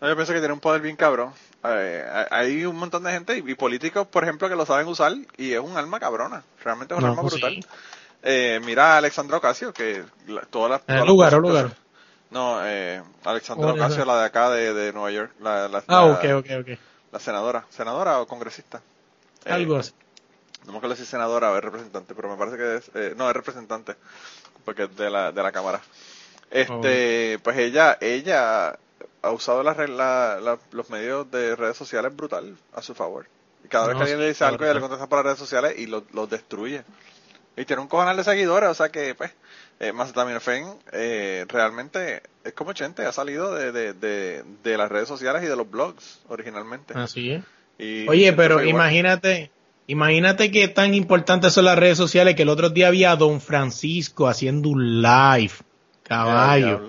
No, 0.00 0.08
yo 0.08 0.14
pienso 0.16 0.32
que 0.32 0.38
tiene 0.38 0.54
un 0.54 0.60
poder 0.60 0.80
bien 0.80 0.96
cabrón. 0.96 1.32
Eh, 1.64 2.04
hay 2.30 2.64
un 2.64 2.76
montón 2.76 3.02
de 3.04 3.12
gente 3.12 3.36
y, 3.38 3.50
y 3.50 3.54
políticos, 3.54 4.06
por 4.06 4.24
ejemplo, 4.24 4.48
que 4.48 4.56
lo 4.56 4.64
saben 4.64 4.86
usar 4.88 5.12
y 5.36 5.52
es 5.52 5.60
un 5.60 5.76
alma 5.76 6.00
cabrona. 6.00 6.42
Realmente 6.64 6.94
es 6.94 6.98
un 6.98 7.04
No, 7.04 7.10
alma 7.10 7.22
sí. 7.22 7.28
brutal. 7.30 7.66
Eh, 8.22 8.60
mira 8.64 8.94
a 8.94 8.98
Alexandra 8.98 9.38
Ocasio, 9.38 9.72
que 9.72 10.04
la- 10.28 10.42
todas 10.42 10.70
las... 10.70 10.80
¿En 10.82 10.86
todas 10.96 11.08
lugar 11.08 11.32
lugar? 11.34 11.76
No, 12.30 12.60
eh, 12.64 13.02
Alexandra 13.24 13.70
Oh, 13.70 13.74
Ocasio, 13.74 14.04
la 14.04 14.20
de 14.20 14.26
acá 14.26 14.50
de, 14.50 14.72
de 14.74 14.92
Nueva 14.92 15.10
York, 15.10 15.32
la, 15.40 15.68
la, 15.68 15.82
Ah, 15.88 16.04
ok, 16.04 16.24
ok, 16.38 16.46
ok. 16.60 16.78
la 17.12 17.18
senadora, 17.18 17.64
senadora 17.70 18.20
o 18.20 18.26
congresista. 18.26 18.80
Eh, 19.44 19.52
Algo 19.52 19.76
así. 19.76 19.92
No 20.70 20.72
me 20.72 20.78
acuerdo 20.78 20.96
si 20.96 21.02
es 21.02 21.08
senadora 21.08 21.50
o 21.52 21.56
es 21.56 21.64
representante, 21.64 22.14
pero 22.14 22.28
me 22.30 22.36
parece 22.36 22.56
que 22.56 22.76
es, 22.76 22.90
eh, 22.94 23.14
no, 23.16 23.28
es 23.28 23.36
representante, 23.36 23.96
porque 24.64 24.84
es 24.84 24.96
de 24.96 25.10
la, 25.10 25.32
de 25.32 25.42
la 25.42 25.52
Cámara. 25.52 25.80
Este, 26.50 27.38
pues 27.42 27.56
ella, 27.58 27.98
ella 28.00 28.78
ha 29.22 29.30
usado 29.30 29.62
las 29.62 29.76
la, 29.78 30.38
la- 30.40 30.58
los 30.72 30.90
medios 30.90 31.30
de 31.30 31.56
redes 31.56 31.76
sociales 31.76 32.14
brutal 32.16 32.56
a 32.74 32.82
su 32.82 32.94
favor. 32.94 33.26
Y 33.64 33.68
cada 33.68 33.86
vez 33.88 33.94
No, 33.94 33.98
que 33.98 34.02
alguien 34.04 34.20
le 34.20 34.28
dice 34.28 34.44
algo, 34.44 34.64
ella 34.64 34.74
le 34.74 34.80
contesta 34.80 35.08
por 35.08 35.18
las 35.18 35.26
redes 35.26 35.38
sociales 35.38 35.74
y 35.78 35.86
los 35.86 36.04
los 36.12 36.28
destruye. 36.30 36.84
Y 37.56 37.64
tiene 37.64 37.82
un 37.82 37.88
cojonal 37.88 38.16
de 38.16 38.24
seguidores, 38.24 38.70
o 38.70 38.74
sea 38.74 38.90
que, 38.90 39.14
pues, 39.14 39.32
eh, 39.80 39.92
Macetaminofen 39.92 40.78
eh, 40.92 41.44
realmente 41.48 42.22
es 42.44 42.52
como 42.54 42.72
Chente, 42.72 43.04
ha 43.04 43.12
salido 43.12 43.54
de, 43.54 43.72
de, 43.72 43.92
de, 43.92 44.44
de 44.62 44.78
las 44.78 44.90
redes 44.90 45.08
sociales 45.08 45.42
y 45.42 45.46
de 45.46 45.56
los 45.56 45.70
blogs 45.70 46.20
originalmente. 46.28 46.94
Así 46.94 47.32
es. 47.32 47.44
Y 47.78 48.08
Oye, 48.08 48.32
pero 48.32 48.62
imagínate, 48.62 49.50
imagínate 49.90 50.50
que 50.50 50.68
tan 50.68 50.94
importantes 50.94 51.52
son 51.52 51.64
las 51.64 51.78
redes 51.78 51.98
sociales 51.98 52.34
que 52.34 52.42
el 52.42 52.48
otro 52.48 52.70
día 52.70 52.88
había 52.88 53.12
a 53.12 53.16
Don 53.16 53.40
Francisco 53.40 54.28
haciendo 54.28 54.68
un 54.68 55.02
live, 55.02 55.52
caballo. 56.02 56.80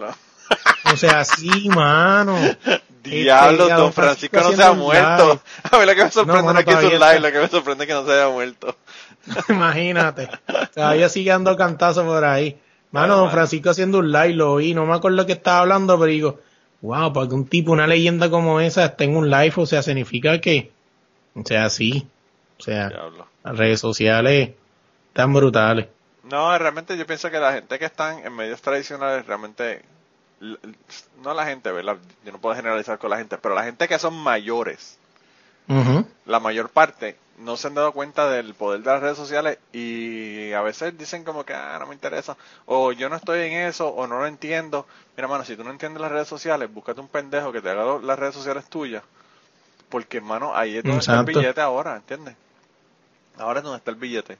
O 0.92 0.98
sea, 0.98 1.24
sí, 1.24 1.70
mano. 1.70 2.38
Diablo, 3.04 3.64
Este, 3.64 3.74
don 3.76 3.94
Francisco 3.94 4.40
no 4.42 4.52
se 4.52 4.64
ha 4.64 4.74
muerto. 4.74 5.28
live. 5.30 5.40
A 5.72 5.78
ver, 5.78 5.88
lo 5.88 5.96
que 5.96 6.04
me 6.04 6.12
sorprende 6.12 6.44
No, 6.44 6.54
no, 6.54 6.60
es 6.60 6.66
que 6.66 6.76
un 6.76 6.82
live, 6.82 6.94
está. 6.94 7.20
lo 7.20 7.32
que 7.32 7.40
me 7.40 7.48
sorprende 7.48 7.84
es 7.84 7.88
que 7.88 7.94
no 7.96 8.06
se 8.06 8.12
haya 8.12 8.30
muerto. 8.30 8.78
Imagínate. 9.50 10.30
Todavía 10.74 11.10
sigue 11.10 11.32
dando 11.32 11.56
cantazo 11.56 12.06
por 12.06 12.24
ahí. 12.24 12.60
Mano, 12.92 13.16
don 13.16 13.24
mano. 13.26 13.32
Francisco 13.32 13.72
haciendo 13.72 14.00
un 14.00 14.12
live, 14.12 14.34
lo 14.34 14.54
oí, 14.54 14.74
no 14.76 14.86
me 14.86 14.94
acuerdo 14.94 15.18
lo 15.18 15.26
que 15.26 15.34
estaba 15.34 15.60
hablando, 15.62 15.98
pero 15.98 16.12
digo, 16.12 16.40
wow, 16.82 17.12
para 17.12 17.28
que 17.28 17.34
un 17.34 17.48
tipo, 17.48 17.72
una 17.72 17.88
leyenda 17.88 18.30
como 18.30 18.60
esa 18.60 18.86
esté 18.86 19.06
en 19.06 19.16
un 19.16 19.30
live, 19.32 19.54
o 19.56 19.66
sea, 19.66 19.82
significa 19.82 20.40
que, 20.40 20.72
o 21.34 21.42
sea, 21.44 21.70
sí, 21.70 22.06
o 22.62 22.64
sea, 22.64 22.90
Diablo. 22.90 23.28
las 23.44 23.58
redes 23.58 23.80
sociales 23.80 24.52
tan 25.14 25.34
brutales. 25.34 25.88
No, 26.24 26.56
realmente 26.58 26.98
yo 26.98 27.06
pienso 27.06 27.32
que 27.32 27.40
la 27.40 27.54
gente 27.54 27.80
que 27.80 27.86
están 27.86 28.20
en 28.20 28.34
medios 28.36 28.62
tradicionales 28.62 29.26
realmente, 29.26 29.82
no 31.24 31.34
la 31.34 31.46
gente, 31.46 31.72
¿verdad? 31.72 31.98
Yo 32.24 32.32
no 32.32 32.40
puedo 32.40 32.56
generalizar 32.56 33.00
con 33.00 33.10
la 33.10 33.18
gente, 33.18 33.38
pero 33.38 33.56
la 33.56 33.64
gente 33.64 33.88
que 33.88 33.98
son 34.00 34.16
mayores, 34.16 34.98
la 36.26 36.40
mayor 36.40 36.70
parte, 36.70 37.18
no 37.40 37.58
se 37.58 37.68
han 37.68 37.74
dado 37.74 37.92
cuenta 37.92 38.30
del 38.30 38.54
poder 38.54 38.82
de 38.82 38.92
las 38.92 39.02
redes 39.02 39.18
sociales 39.18 39.58
y 39.74 40.52
a 40.52 40.62
veces 40.62 40.98
dicen 40.98 41.24
como 41.24 41.44
que, 41.44 41.54
ah, 41.54 41.78
no 41.80 41.88
me 41.88 41.96
interesa, 41.96 42.38
o 42.66 42.92
yo 42.92 43.10
no 43.10 43.16
estoy 43.16 43.40
en 43.48 43.54
eso, 43.68 43.88
o 43.88 44.06
no 44.06 44.20
lo 44.20 44.28
entiendo. 44.28 44.86
Mira, 45.16 45.28
mano, 45.28 45.44
si 45.44 45.56
tú 45.56 45.64
no 45.64 45.72
entiendes 45.72 46.02
las 46.02 46.12
redes 46.12 46.28
sociales, 46.28 46.72
búscate 46.72 47.02
un 47.02 47.08
pendejo 47.08 47.52
que 47.52 47.62
te 47.62 47.70
haga 47.70 48.00
las 48.00 48.20
redes 48.20 48.36
sociales 48.36 48.66
tuyas, 48.70 49.04
porque, 49.90 50.18
hermano, 50.18 50.56
ahí 50.56 50.78
es 50.78 50.84
donde 50.84 51.00
está 51.00 51.20
el 51.20 51.26
billete 51.26 51.62
ahora, 51.62 51.96
¿entiendes? 51.96 52.36
Ahora 53.38 53.60
es 53.60 53.64
donde 53.64 53.78
está 53.78 53.92
el 53.92 53.98
billete. 53.98 54.38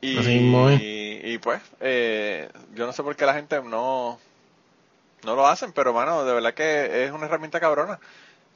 Y, 0.00 0.18
y, 0.18 1.20
y, 1.24 1.38
pues, 1.38 1.60
eh, 1.80 2.50
yo 2.74 2.86
no 2.86 2.92
sé 2.92 3.02
por 3.02 3.16
qué 3.16 3.26
la 3.26 3.34
gente 3.34 3.60
no, 3.62 4.18
no 5.24 5.34
lo 5.34 5.46
hacen, 5.46 5.72
pero, 5.72 5.92
mano, 5.92 6.24
de 6.24 6.34
verdad 6.34 6.54
que 6.54 7.04
es 7.04 7.10
una 7.10 7.26
herramienta 7.26 7.60
cabrona 7.60 7.98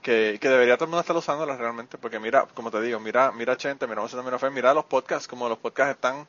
que, 0.02 0.38
que 0.40 0.48
debería 0.48 0.76
todo 0.76 0.84
el 0.84 0.90
mundo 0.90 1.00
estar 1.00 1.16
usándola 1.16 1.56
realmente, 1.56 1.98
porque 1.98 2.18
mira, 2.18 2.46
como 2.54 2.70
te 2.70 2.80
digo, 2.80 3.00
mira, 3.00 3.32
mira 3.32 3.56
Chente, 3.56 3.86
mira 3.86 4.00
José 4.00 4.16
Mira 4.22 4.38
Fe, 4.38 4.50
mira 4.50 4.74
los 4.74 4.84
podcasts, 4.84 5.28
como 5.28 5.48
los 5.48 5.58
podcasts 5.58 5.94
están, 5.94 6.26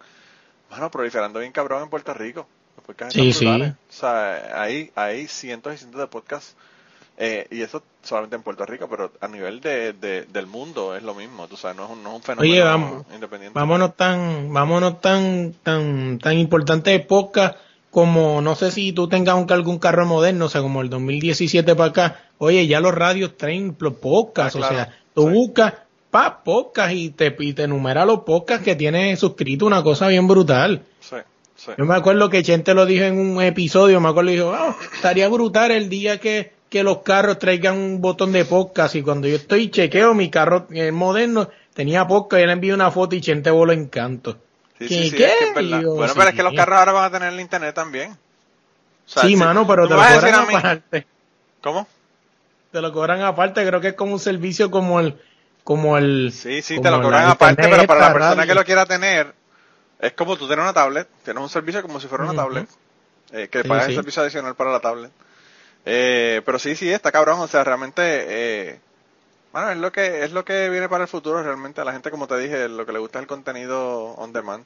bueno, 0.70 0.90
proliferando 0.92 1.40
bien 1.40 1.52
cabrón 1.52 1.84
en 1.84 1.90
Puerto 1.90 2.14
Rico. 2.14 2.48
Los 2.78 2.86
podcasts 2.86 3.14
Sí, 3.14 3.30
están 3.30 3.62
sí. 3.62 3.76
O 3.90 3.94
sea, 3.94 4.62
hay, 4.62 4.92
hay 4.96 5.28
cientos 5.28 5.74
y 5.74 5.78
cientos 5.78 6.00
de 6.02 6.08
podcasts, 6.08 6.56
eh, 7.24 7.46
y 7.52 7.62
eso 7.62 7.84
solamente 8.02 8.36
en 8.36 8.42
Puerto 8.42 8.66
Rico, 8.66 8.88
pero 8.90 9.12
a 9.22 9.28
nivel 9.28 9.62
de, 9.62 9.94
de- 9.94 10.24
del 10.24 10.48
mundo 10.48 10.96
es 10.96 11.04
lo 11.04 11.14
mismo, 11.14 11.48
tú 11.48 11.56
sabes, 11.56 11.78
no 11.78 11.86
es 11.86 11.92
un, 11.92 12.02
no 12.02 12.10
es 12.10 12.16
un 12.16 12.22
fenómeno 12.24 12.52
Oye, 12.52 12.62
vamos, 12.64 13.06
independiente. 13.14 13.54
vámonos 13.58 13.96
tan, 13.96 14.52
vámonos 14.52 15.00
tan, 15.02 15.54
tan, 15.62 16.18
tan 16.18 16.38
importante 16.40 16.90
de 16.90 17.00
podcast 17.02 17.58
como, 17.92 18.42
no 18.42 18.56
sé 18.56 18.72
si 18.72 18.92
tú 18.94 19.08
tengas 19.08 19.36
un, 19.36 19.52
algún 19.52 19.78
carro 19.78 20.06
moderno, 20.08 20.46
o 20.46 20.50
sea, 20.50 20.62
como 20.62 20.82
el 20.82 20.90
2017 20.90 21.76
para 21.76 21.90
acá, 21.90 22.20
oye, 22.40 22.66
ya 22.66 22.80
los 22.80 22.96
radios 22.96 23.38
traen 23.38 23.76
los 23.80 23.94
podcasts, 23.94 24.56
Ah, 24.56 24.60
claro. 24.60 24.74
o 24.74 24.78
sea, 24.78 24.96
tú 25.14 25.28
Sí. 25.28 25.34
buscas, 25.34 25.74
pa, 26.10 26.42
podcast 26.44 26.94
y 26.94 27.10
te, 27.12 27.36
y 27.38 27.54
te 27.54 27.64
enumera 27.64 28.04
los 28.06 28.22
podcasts 28.22 28.64
que 28.66 28.76
tienes 28.76 29.20
suscrito, 29.20 29.66
una 29.68 29.84
cosa 29.84 30.08
bien 30.08 30.28
brutal. 30.28 30.82
Sí, 31.02 31.18
sí. 31.56 31.72
Yo 31.78 31.86
me 31.86 31.96
acuerdo 31.96 32.30
que 32.30 32.42
Chente 32.44 32.74
lo 32.74 32.86
dijo 32.86 33.04
en 33.04 33.20
un 33.20 33.42
episodio, 33.44 34.00
me 34.02 34.10
acuerdo 34.10 34.32
dijo, 34.32 34.54
"Ah, 34.56 34.76
estaría 34.96 35.28
brutal 35.30 35.70
el 35.72 35.88
día 35.90 36.18
que, 36.20 36.54
que 36.72 36.84
los 36.84 37.00
carros 37.00 37.38
traigan 37.38 37.76
un 37.78 38.00
botón 38.02 38.32
de 38.32 38.46
podcast 38.46 38.96
y 38.96 39.02
cuando 39.04 39.28
yo 39.28 39.36
estoy 39.36 39.70
chequeo 39.70 40.14
mi 40.14 40.30
carro 40.32 40.68
eh, 40.72 40.92
moderno 40.94 41.50
tenía 41.74 42.08
podcast 42.08 42.40
y 42.40 42.44
él 42.44 42.50
envió 42.50 42.74
una 42.74 42.90
foto 42.92 43.14
y 43.14 43.20
Chente 43.20 43.52
voló 43.52 43.74
encanto. 43.74 44.38
Sí, 44.80 44.88
¿Qué- 44.88 44.88
sí, 44.88 45.10
sí, 45.10 45.18
qué? 45.18 45.26
es 45.26 45.34
que 45.38 45.44
es 45.50 45.54
verdad. 45.54 45.80
Digo, 45.80 45.96
bueno, 45.96 46.14
sí. 46.14 46.18
pero 46.18 46.30
es 46.30 46.36
que 46.36 46.44
los 46.44 46.54
carros 46.54 46.80
ahora 46.80 46.92
van 46.94 47.04
a 47.04 47.12
tener 47.12 47.34
el 47.34 47.40
internet 47.42 47.76
también. 47.76 48.12
O 48.14 48.18
sea, 49.06 49.24
sí, 49.24 49.30
si- 49.30 49.36
mano, 49.36 49.68
pero 49.68 49.86
te 49.86 49.94
lo 49.96 50.00
cobran 50.00 50.34
aparte. 50.36 51.08
¿Cómo? 51.62 51.88
Te 52.72 52.82
lo 52.82 52.94
cobran 52.94 53.22
aparte, 53.22 53.68
creo 53.68 53.82
que 53.82 53.90
es 53.90 53.94
como 53.96 54.14
un 54.14 54.20
servicio 54.20 54.72
como 54.72 55.02
el, 55.02 55.20
como 55.66 55.98
el. 55.98 56.32
Sí, 56.34 56.62
sí, 56.62 56.80
te 56.80 56.90
lo 56.90 57.02
cobran 57.02 57.28
aparte, 57.28 57.64
pero 57.70 57.86
para 57.86 58.00
la 58.00 58.14
persona 58.14 58.36
radio. 58.36 58.48
que 58.48 58.56
lo 58.56 58.64
quiera 58.64 58.86
tener, 58.86 59.34
es 60.00 60.14
como 60.14 60.38
tú 60.38 60.48
tienes 60.48 60.64
una 60.64 60.72
tablet, 60.74 61.06
tienes 61.26 61.44
un 61.44 61.50
servicio 61.50 61.82
como 61.82 62.00
si 62.00 62.08
fuera 62.08 62.24
una 62.24 62.34
tablet, 62.34 62.70
eh, 63.34 63.50
que 63.52 63.62
Sí, 63.62 63.68
pagas 63.68 63.90
el 63.90 63.96
servicio 63.96 64.22
adicional 64.22 64.56
para 64.56 64.72
la 64.72 64.80
tablet. 64.80 65.12
Eh, 65.86 66.42
pero 66.46 66.60
sí, 66.60 66.76
sí, 66.76 66.92
está 66.92 67.12
cabrón, 67.12 67.40
o 67.40 67.48
sea, 67.48 67.64
realmente, 67.64 68.02
eh, 68.04 68.80
bueno, 69.52 69.72
es 69.72 69.78
lo 69.78 69.92
que 69.92 70.24
es 70.24 70.32
lo 70.32 70.46
que 70.46 70.70
viene 70.70 70.90
para 70.90 71.04
el 71.04 71.10
futuro 71.10 71.44
realmente. 71.44 71.82
A 71.82 71.86
la 71.86 71.94
gente, 71.94 72.12
como 72.12 72.28
te 72.28 72.38
dije, 72.38 72.70
lo 72.70 72.86
que 72.86 72.94
le 72.94 73.00
gusta 73.00 73.20
es 73.20 73.24
el 73.24 73.28
contenido 73.28 74.14
on 74.16 74.34
demand. 74.34 74.66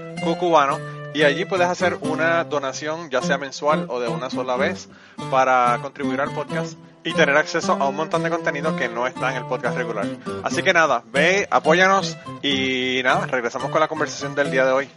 cucubano 0.23 0.79
y 1.13 1.23
allí 1.23 1.45
puedes 1.45 1.67
hacer 1.67 1.97
una 2.01 2.43
donación 2.45 3.09
ya 3.09 3.21
sea 3.21 3.37
mensual 3.37 3.85
o 3.89 3.99
de 3.99 4.07
una 4.07 4.29
sola 4.29 4.55
vez 4.55 4.87
para 5.29 5.77
contribuir 5.81 6.21
al 6.21 6.33
podcast 6.33 6.77
y 7.03 7.13
tener 7.13 7.35
acceso 7.35 7.73
a 7.73 7.87
un 7.87 7.95
montón 7.95 8.23
de 8.23 8.29
contenido 8.29 8.75
que 8.75 8.87
no 8.87 9.07
está 9.07 9.31
en 9.31 9.37
el 9.37 9.45
podcast 9.45 9.75
regular. 9.75 10.05
Así 10.43 10.61
que 10.61 10.71
nada, 10.71 11.03
ve, 11.11 11.47
apóyanos 11.49 12.17
y 12.41 13.01
nada, 13.03 13.25
regresamos 13.25 13.71
con 13.71 13.79
la 13.79 13.87
conversación 13.87 14.35
del 14.35 14.51
día 14.51 14.65
de 14.65 14.71
hoy. 14.71 14.89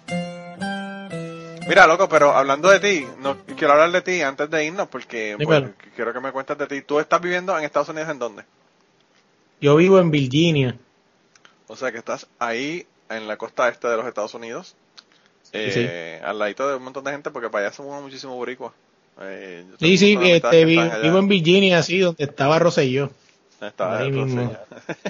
Mira, 1.66 1.86
loco, 1.86 2.08
pero 2.10 2.32
hablando 2.32 2.68
de 2.68 2.78
ti, 2.78 3.06
no 3.20 3.38
quiero 3.56 3.72
hablar 3.72 3.90
de 3.90 4.02
ti 4.02 4.20
antes 4.20 4.50
de 4.50 4.66
irnos 4.66 4.86
porque 4.88 5.36
pues, 5.42 5.64
quiero 5.96 6.12
que 6.12 6.20
me 6.20 6.30
cuentes 6.30 6.58
de 6.58 6.66
ti. 6.66 6.82
¿Tú 6.82 7.00
estás 7.00 7.22
viviendo 7.22 7.56
en 7.58 7.64
Estados 7.64 7.88
Unidos 7.88 8.10
en 8.10 8.18
dónde? 8.18 8.44
Yo 9.62 9.76
vivo 9.76 9.98
en 9.98 10.10
Virginia. 10.10 10.76
O 11.66 11.76
sea 11.76 11.90
que 11.90 11.98
estás 11.98 12.26
ahí 12.38 12.86
en 13.08 13.26
la 13.26 13.38
costa 13.38 13.68
este 13.68 13.88
de 13.88 13.96
los 13.96 14.06
Estados 14.06 14.34
Unidos, 14.34 14.76
eh, 15.54 16.20
al 16.24 16.38
ladito 16.38 16.68
de 16.68 16.76
un 16.76 16.82
montón 16.84 17.04
de 17.04 17.12
gente 17.12 17.30
porque 17.30 17.48
para 17.50 17.66
allá 17.66 17.74
somos 17.76 18.02
muchísimo 18.02 18.34
boricua. 18.34 18.72
Eh, 19.20 19.64
Sí, 19.78 19.96
sí, 19.96 20.18
este, 20.22 20.64
vi- 20.64 20.80
vivo 21.02 21.18
en 21.18 21.28
Virginia, 21.28 21.78
así, 21.78 21.98
donde 22.00 22.24
estaba 22.24 22.58
Rosselló. 22.58 23.10
Está, 23.60 23.98
ahí 23.98 24.10
mismo. 24.10 24.54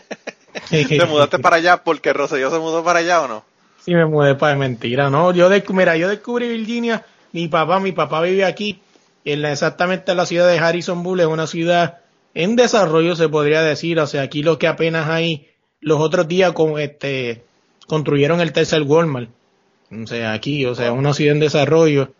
¿Te 0.71 1.07
mudaste 1.07 1.39
para 1.39 1.57
allá 1.57 1.83
porque 1.83 2.13
Rosselló 2.13 2.51
se 2.51 2.59
mudó 2.59 2.85
para 2.85 3.01
allá 3.01 3.23
o 3.23 3.29
no? 3.29 3.45
Sí, 3.85 3.95
me 3.95 4.07
mudé 4.07 4.35
para 4.35 4.57
mentira, 4.57 5.11
no, 5.11 5.33
yo 5.33 5.51
mira, 5.71 5.97
yo 5.97 6.09
descubrí 6.09 6.49
Virginia, 6.49 7.05
mi 7.33 7.49
papá, 7.49 7.81
mi 7.81 7.93
papá 7.93 8.23
vive 8.23 8.45
aquí, 8.45 8.81
en 9.27 9.43
la, 9.43 9.53
exactamente 9.53 10.11
en 10.13 10.17
la 10.17 10.25
ciudad 10.27 10.49
de 10.49 10.59
Harrisonburg, 10.59 11.21
es 11.21 11.27
una 11.27 11.47
ciudad 11.47 11.99
en 12.35 12.57
desarrollo 12.57 13.15
se 13.15 13.29
podría 13.29 13.63
decir, 13.63 13.99
o 14.01 14.07
sea, 14.07 14.23
aquí 14.23 14.43
lo 14.43 14.59
que 14.59 14.67
apenas 14.69 15.09
hay, 15.09 15.49
los 15.81 16.01
otros 16.01 16.27
días 16.29 16.53
con 16.53 16.79
este 16.81 17.45
construyeron 17.87 18.41
el 18.41 18.53
tercer 18.53 18.83
Walmart, 18.83 19.29
o 20.03 20.07
sea, 20.07 20.33
aquí, 20.33 20.65
o 20.67 20.75
sea, 20.75 20.93
una 20.93 21.15
ciudad 21.15 21.35
en 21.35 21.41
desarrollo, 21.41 22.13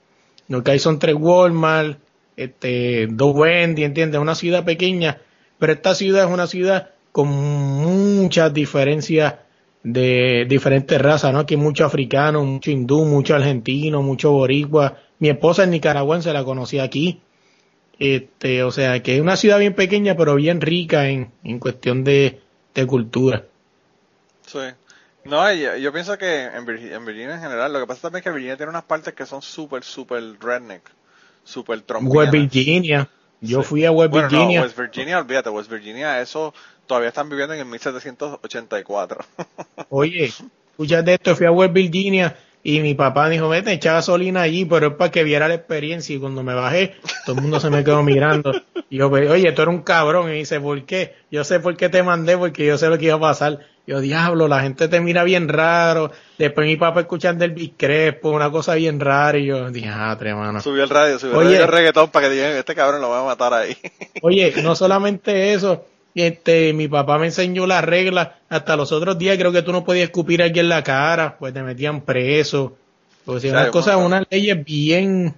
lo 0.49 0.63
que 0.63 0.73
hay 0.73 0.79
son 0.79 0.99
tres 0.99 1.17
Walmart, 1.19 1.99
este, 2.37 3.07
dos 3.09 3.35
Wendy, 3.35 3.85
¿entiendes? 3.85 4.21
Una 4.21 4.35
ciudad 4.35 4.65
pequeña, 4.65 5.21
pero 5.59 5.73
esta 5.73 5.95
ciudad 5.95 6.27
es 6.27 6.31
una 6.31 6.47
ciudad 6.47 6.91
con 7.13 7.29
muchas 7.29 8.53
diferencias 8.53 9.35
de 9.83 10.47
diferentes 10.49 11.01
razas, 11.01 11.33
¿no? 11.33 11.41
Aquí 11.41 11.55
hay 11.55 11.61
mucho 11.61 11.85
africano, 11.85 12.45
mucho 12.45 12.71
hindú, 12.71 13.05
mucho 13.05 13.35
argentino, 13.35 14.03
mucho 14.03 14.33
boricua. 14.33 14.99
Mi 15.19 15.29
esposa 15.29 15.63
es 15.65 15.69
nicaragüense, 15.69 16.33
la 16.33 16.43
conocí 16.43 16.79
aquí. 16.79 17.21
Este, 17.99 18.65
o 18.65 18.73
sea, 18.73 19.03
que 19.03 19.17
es 19.17 19.21
una 19.21 19.37
ciudad 19.37 19.59
bien 19.59 19.75
pequeña, 19.75 20.17
pero 20.17 20.35
bien 20.35 20.61
rica 20.61 21.09
en, 21.09 21.31
en 21.45 21.59
cuestión 21.59 22.03
de, 22.03 22.41
de 22.75 22.87
cultura. 22.87 23.45
Sí. 24.47 24.59
No, 25.25 25.51
yo, 25.53 25.77
yo 25.77 25.93
pienso 25.93 26.19
que 26.19 26.45
en 26.45 26.67
Virginia, 26.67 26.97
en 26.97 27.05
Virginia 27.07 27.35
en 27.37 27.41
general, 27.41 27.73
lo 27.73 27.81
que 27.81 27.87
pasa 27.87 28.03
también 28.03 28.19
es 28.21 28.25
que 28.25 28.31
Virginia 28.31 28.57
tiene 28.57 28.71
unas 28.71 28.85
partes 28.85 29.15
que 29.15 29.25
son 29.27 29.41
súper, 29.43 29.83
súper 29.83 30.23
redneck, 30.41 30.83
súper 31.45 31.79
West 31.79 31.87
trompianas. 31.87 32.31
Virginia. 32.31 33.09
Yo 33.41 33.63
Sí. 33.63 33.69
fui 33.69 33.85
a 33.85 33.91
West 33.93 34.11
Bueno, 34.11 34.29
Virginia. 34.29 34.61
no, 34.61 34.67
West 34.67 34.79
Virginia, 34.79 35.19
olvídate, 35.19 35.51
West 35.51 35.71
Virginia, 35.71 36.21
eso 36.21 36.55
todavía 36.87 37.09
están 37.09 37.29
viviendo 37.29 37.55
en 37.55 37.61
el 37.61 37.67
1784. 37.67 39.25
Oye, 39.91 40.25
escúchate 40.71 41.15
esto, 41.15 41.35
fui 41.37 41.47
a 41.47 41.51
West 41.53 41.73
Virginia 41.73 42.37
y 42.63 42.81
mi 42.81 42.95
papá 42.95 43.29
dijo, 43.29 43.49
vete, 43.49 43.73
echa 43.73 43.95
gasolina 43.95 44.43
allí, 44.43 44.65
pero 44.65 44.89
es 44.89 44.95
para 44.95 45.11
que 45.11 45.25
viera 45.25 45.49
la 45.49 45.55
experiencia. 45.55 46.15
Y 46.17 46.19
cuando 46.19 46.43
me 46.43 46.55
bajé, 46.55 46.95
todo 47.27 47.37
el 47.37 47.43
mundo 47.43 47.61
se 47.61 47.69
me 47.69 47.85
quedó 47.85 48.03
mirando. 48.03 48.53
Y 48.89 48.97
yo, 48.99 49.11
oye, 49.11 49.53
tú 49.53 49.63
eres 49.63 49.75
un 49.75 49.83
cabrón. 49.83 50.31
Y 50.31 50.35
dice, 50.39 50.61
¿por 50.61 50.83
qué? 50.87 51.15
Yo 51.31 51.45
sé 51.45 51.61
por 51.61 51.77
qué 51.77 51.91
te 51.91 52.03
mandé, 52.03 52.39
porque 52.39 52.65
yo 52.65 52.79
sé 52.79 52.89
lo 52.89 52.97
que 52.97 53.05
iba 53.07 53.17
a 53.17 53.21
pasar. 53.21 53.61
Yo, 53.87 54.01
diablo, 54.01 54.49
la 54.49 54.61
gente 54.61 54.89
te 54.89 55.01
mira 55.01 55.25
bien 55.25 55.47
raro. 55.49 56.11
Después 56.39 56.67
mi 56.67 56.77
papá 56.77 57.01
escuchando 57.01 57.45
el 57.45 57.51
Big 57.51 57.75
Crespo, 57.77 58.31
una 58.31 58.51
cosa 58.51 58.75
bien 58.77 58.99
rara. 58.99 59.37
Y 59.37 59.47
yo, 59.47 59.71
diatre, 59.71 60.35
mano. 60.35 60.61
subió 60.63 60.85
el 60.85 60.89
radio, 60.89 61.19
subió 61.19 61.37
Oye. 61.37 61.49
el 61.49 61.55
radio 61.59 61.67
reggaetón 61.67 62.11
para 62.11 62.29
que 62.29 62.35
digan, 62.35 62.53
este 62.53 62.75
cabrón 62.75 63.03
lo 63.03 63.11
va 63.11 63.21
a 63.21 63.25
matar 63.25 63.53
ahí. 63.53 63.77
Oye, 64.23 64.55
no 64.63 64.75
solamente 64.75 65.53
eso, 65.53 65.85
este, 66.15 66.73
mi 66.73 66.89
papá 66.89 67.19
me 67.19 67.27
enseñó 67.27 67.67
las 67.67 67.85
reglas, 67.85 68.29
hasta 68.49 68.75
los 68.77 68.91
otros 68.91 69.19
días 69.19 69.37
creo 69.37 69.53
que 69.53 69.63
tú 69.63 69.73
no 69.73 69.85
podías 69.85 70.05
escupir 70.05 70.41
a 70.41 70.47
alguien 70.47 70.65
en 70.65 70.71
la 70.71 70.83
cara, 70.83 71.37
pues 71.39 71.53
te 71.53 71.63
metían 71.63 72.01
preso. 72.01 72.77
Sea, 73.27 73.41
Sí, 73.41 73.49
unas 73.49 73.69
cosas, 73.69 73.97
unas 73.97 74.25
leyes 74.31 74.65
bien, 74.65 75.35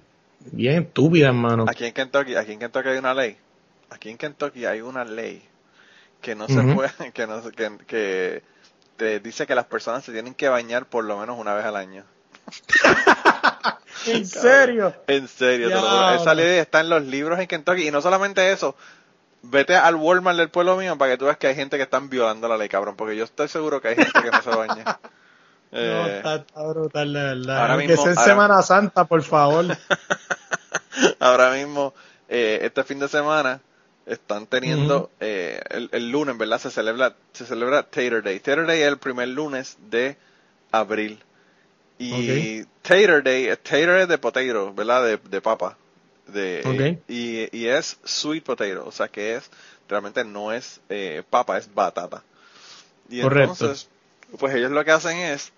bien 0.51 0.83
estúpidas, 0.83 1.29
hermano. 1.29 1.65
Aquí 1.67 1.85
en 1.85 1.93
Kentucky, 1.93 2.35
aquí 2.35 2.53
en 2.53 2.59
Kentucky 2.59 2.89
hay 2.89 2.97
una 2.97 3.13
ley. 3.13 3.35
Aquí 3.89 4.09
en 4.09 4.17
Kentucky 4.17 4.65
hay 4.65 4.81
una 4.81 5.03
ley 5.03 5.41
que 6.21 6.35
no 6.35 6.47
se 6.47 6.61
puede, 6.61 7.11
que 7.13 7.27
no 7.27 7.41
se- 7.41 7.51
que, 7.51 7.77
que 7.87 8.43
te 8.97 9.19
dice 9.19 9.45
que 9.47 9.55
las 9.55 9.65
personas 9.65 10.03
se 10.03 10.11
tienen 10.11 10.33
que 10.33 10.49
bañar 10.49 10.85
por 10.85 11.03
lo 11.05 11.17
menos 11.17 11.37
una 11.39 11.53
vez 11.53 11.65
al 11.65 11.75
año. 11.75 12.03
¿En 14.05 14.25
serio? 14.25 14.93
En 15.07 15.27
serio, 15.27 15.67
te 15.69 15.75
lo. 15.75 16.11
Esa 16.11 16.33
ley 16.33 16.59
está 16.59 16.79
en 16.79 16.89
los 16.89 17.03
libros 17.03 17.39
en 17.39 17.47
Kentucky 17.47 17.87
y 17.87 17.91
no 17.91 18.01
solamente 18.01 18.51
eso. 18.51 18.75
Vete 19.43 19.75
al 19.75 19.95
Walmart 19.95 20.37
del 20.37 20.49
pueblo 20.49 20.75
mío 20.77 20.97
para 20.97 21.11
que 21.11 21.17
tú 21.17 21.25
veas 21.25 21.37
que 21.37 21.47
hay 21.47 21.55
gente 21.55 21.77
que 21.77 21.83
están 21.83 22.09
violando 22.09 22.47
la 22.47 22.57
ley, 22.57 22.69
cabrón, 22.69 22.95
porque 22.95 23.15
yo 23.15 23.23
estoy 23.23 23.47
seguro 23.47 23.81
que 23.81 23.89
hay 23.89 23.95
gente 23.95 24.21
que 24.21 24.31
no 24.31 24.41
se 24.41 24.49
baña. 24.49 24.99
No, 25.69 25.77
Eh, 25.79 26.17
está, 26.19 26.35
está 26.35 26.63
brutal, 26.65 27.11
de 27.11 27.21
verdad. 27.21 27.57
ahora 27.59 27.75
mismo- 27.75 27.97
sea 28.01 28.11
en 28.13 28.17
ahora- 28.17 28.23
Semana 28.31 28.61
Santa, 28.61 29.03
por 29.03 29.21
favor. 29.21 29.65
ahora 31.19 31.51
mismo, 31.51 31.93
eh, 32.29 32.59
este 32.61 32.85
fin 32.85 32.99
de 32.99 33.09
semana, 33.09 33.59
están 34.07 34.47
teniendo, 34.47 35.11
eh, 35.19 35.61
el, 35.69 35.89
el 35.91 36.09
lunes, 36.11 36.37
¿verdad? 36.37 36.59
Se 36.59 36.71
celebra, 36.71 37.15
se 37.33 37.45
celebra 37.45 37.83
Tater 37.83 38.23
Day. 38.23 38.39
Tater 38.39 38.65
Day 38.65 38.81
es 38.81 38.87
el 38.87 38.97
primer 38.97 39.27
lunes 39.27 39.77
de 39.89 40.17
abril. 40.71 41.19
Y 41.99 42.63
Tater 42.81 43.23
Day, 43.23 43.47
Tater 43.57 43.89
es 44.01 44.07
de 44.07 44.17
potato, 44.17 44.73
¿verdad? 44.73 45.03
De, 45.05 45.17
de 45.17 45.41
papa. 45.41 45.77
De, 46.27 46.61
Ok. 46.65 47.03
y, 47.09 47.57
y 47.57 47.67
es 47.67 47.97
sweet 48.03 48.43
potato, 48.43 48.85
o 48.85 48.91
sea 48.91 49.07
que 49.07 49.35
es, 49.35 49.49
realmente 49.87 50.23
no 50.25 50.51
es 50.51 50.81
eh, 50.89 51.23
papa, 51.29 51.57
es 51.57 51.73
batata. 51.73 52.21
Y 53.09 53.21
Correcto. 53.21 53.51
entonces, 53.53 53.87
pues 54.37 54.53
ellos 54.53 54.71
lo 54.71 54.83
que 54.83 54.91
hacen 54.91 55.17
es 55.17 55.53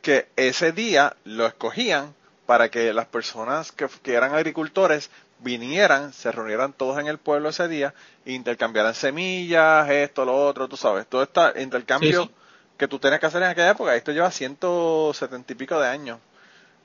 que 0.00 0.26
ese 0.36 0.72
día 0.72 1.14
lo 1.24 1.46
escogían 1.46 2.14
para 2.46 2.70
que 2.70 2.92
las 2.92 3.06
personas 3.06 3.70
que, 3.70 3.86
que 4.02 4.14
eran 4.14 4.34
agricultores 4.34 5.10
vinieran, 5.42 6.12
se 6.12 6.30
reunieran 6.32 6.72
todos 6.72 6.98
en 6.98 7.06
el 7.06 7.18
pueblo 7.18 7.48
ese 7.50 7.68
día, 7.68 7.94
e 8.24 8.32
intercambiaran 8.32 8.94
semillas, 8.94 9.88
esto, 9.90 10.24
lo 10.24 10.34
otro, 10.46 10.68
tú 10.68 10.76
sabes, 10.76 11.06
todo 11.06 11.22
este 11.22 11.62
intercambio 11.62 12.22
Sí, 12.22 12.28
sí. 12.28 12.34
que 12.78 12.88
tú 12.88 12.98
tenías 12.98 13.20
que 13.20 13.26
hacer 13.26 13.42
en 13.42 13.48
aquella 13.48 13.70
época, 13.70 13.94
esto 13.94 14.12
lleva 14.12 14.30
170 14.30 15.52
y 15.52 15.56
pico 15.56 15.78
de 15.80 15.88
años 15.88 16.18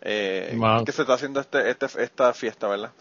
eh, 0.02 0.54
Wow. 0.58 0.86
que 0.86 0.92
se 0.92 1.02
está 1.02 1.14
haciendo 1.14 1.40
este, 1.40 1.70
este, 1.70 1.88
esta 2.04 2.34
fiesta, 2.34 2.68
¿verdad? 2.68 2.92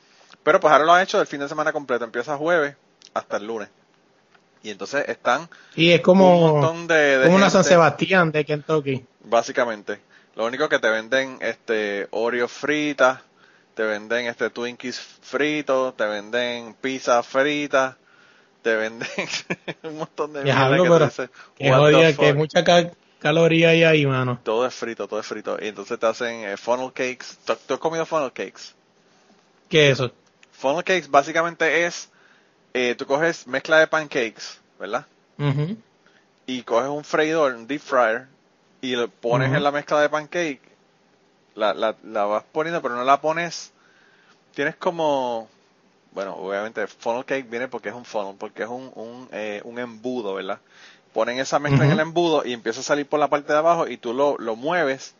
Pero 0.43 0.61
pues 0.61 0.73
ahora 0.73 0.85
lo 0.85 0.93
han 0.93 1.03
hecho 1.03 1.19
del 1.19 1.27
fin 1.27 1.41
de 1.41 1.49
semana 1.49 1.73
completo, 1.73 2.05
empieza 2.05 2.37
jueves 2.37 2.77
hasta 3.15 3.37
el 3.39 3.47
lunes. 3.47 3.69
Y 4.63 4.71
entonces 4.71 5.05
están 5.09 5.49
Y 5.75 5.91
es 5.91 5.99
un 5.99 6.03
como, 6.05 6.53
montón 6.53 6.87
de, 6.87 7.19
de 7.19 7.25
como 7.25 7.37
una 7.37 7.51
San 7.51 7.65
Sebastián 7.65 8.33
de 8.33 8.45
Kentucky. 8.45 9.05
Básicamente. 9.25 10.01
Lo 10.35 10.45
único 10.47 10.69
que 10.69 10.79
te 10.79 10.89
venden 10.91 11.39
este 11.41 12.09
Oreo 12.11 12.49
fritas, 12.49 13.21
te 13.77 13.83
venden 13.85 14.27
este 14.27 14.51
Twinkies 14.51 14.99
fritos, 14.99 15.97
te 15.97 16.05
venden 16.07 16.75
pizza 16.75 17.23
frita, 17.23 17.97
te 18.63 18.75
venden 18.75 19.09
un 19.85 19.99
montón 19.99 20.33
de 20.33 20.43
mierda 20.45 20.71
que 20.71 20.77
tú 20.79 20.83
pero 20.95 21.05
dices, 21.07 21.31
Que 21.57 21.71
"What 21.71 21.77
the 21.77 21.83
jodía, 21.85 22.09
que 22.17 22.27
fuck?". 22.31 22.37
mucha 22.37 22.65
cal- 22.65 22.95
caloría 23.21 23.69
hay 23.69 23.85
ahí, 23.85 24.07
mano. 24.07 24.41
Todo 24.43 24.67
es 24.67 24.75
frito, 24.75 25.07
todo 25.07 25.21
es 25.21 25.27
frito. 25.27 25.59
Y 25.61 25.69
entonces 25.69 25.99
te 25.99 26.07
hacen 26.07 26.41
eh, 26.45 26.57
funnel 26.57 26.93
cakes. 26.93 27.37
¿Tú, 27.45 27.55
tú 27.67 27.75
has 27.75 27.81
comido 27.81 28.05
funnel 28.07 28.33
cakes? 28.33 28.75
¿Qué 29.69 29.91
es 29.91 30.01
eso? 30.01 30.11
Funnel 30.53 30.83
cakes 30.85 31.09
básicamente 31.11 31.85
es, 31.85 32.09
eh, 32.73 32.95
tú 32.97 33.05
coges 33.07 33.47
mezcla 33.47 33.79
de 33.79 33.87
pancakes, 33.87 34.59
¿verdad? 34.81 35.07
Ujú. 35.39 35.77
y 36.47 36.63
coges 36.63 36.89
un 36.89 37.05
freidor, 37.05 37.55
un 37.55 37.67
deep 37.67 37.81
fryer, 37.83 38.27
y 38.81 38.97
lo 38.97 39.09
pones 39.09 39.53
en 39.53 39.63
la 39.63 39.71
mezcla 39.71 40.01
de 40.01 40.09
pancake, 40.09 40.61
la, 41.57 41.75
la, 41.75 41.97
la 42.05 42.25
vas 42.27 42.45
poniendo, 42.53 42.83
pero 42.83 42.95
no 42.97 43.05
la 43.05 43.21
pones, 43.21 43.73
tienes 44.55 44.77
como, 44.77 45.49
bueno, 46.13 46.37
obviamente 46.37 46.87
funnel 46.87 47.25
cake 47.25 47.51
viene 47.51 47.69
porque 47.69 47.91
es 47.91 47.95
un 47.95 48.05
funnel, 48.05 48.37
porque 48.39 48.65
es 48.65 48.69
un, 48.69 48.93
un, 48.95 49.29
eh, 49.33 49.61
un 49.65 49.79
embudo, 49.79 50.35
¿verdad? 50.35 50.61
Ponen 51.15 51.39
esa 51.41 51.59
mezcla 51.59 51.87
en 51.87 51.93
el 51.93 52.01
embudo 52.01 52.45
y 52.47 52.53
empieza 52.55 52.81
a 52.81 52.85
salir 52.85 53.07
por 53.07 53.21
la 53.21 53.29
parte 53.29 53.53
de 53.53 53.59
abajo 53.59 53.89
y 53.89 53.97
tú 53.99 54.15
lo, 54.15 54.37
lo 54.39 54.57
mueves 54.57 55.15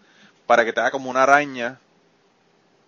para 0.47 0.65
que 0.65 0.73
te 0.73 0.81
haga 0.81 0.91
como 0.93 1.11
una 1.11 1.25
araña 1.25 1.81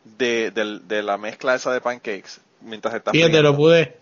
de, 0.05 0.51
del- 0.51 0.87
de 0.89 1.03
la 1.03 1.19
mezcla 1.19 1.55
esa 1.55 1.73
de 1.73 1.81
pancakes 1.81 2.41
mientras 2.61 2.95
estás 2.95 3.13
Fíjate, 3.15 3.43
lo 3.43 3.57
pude, 3.57 3.95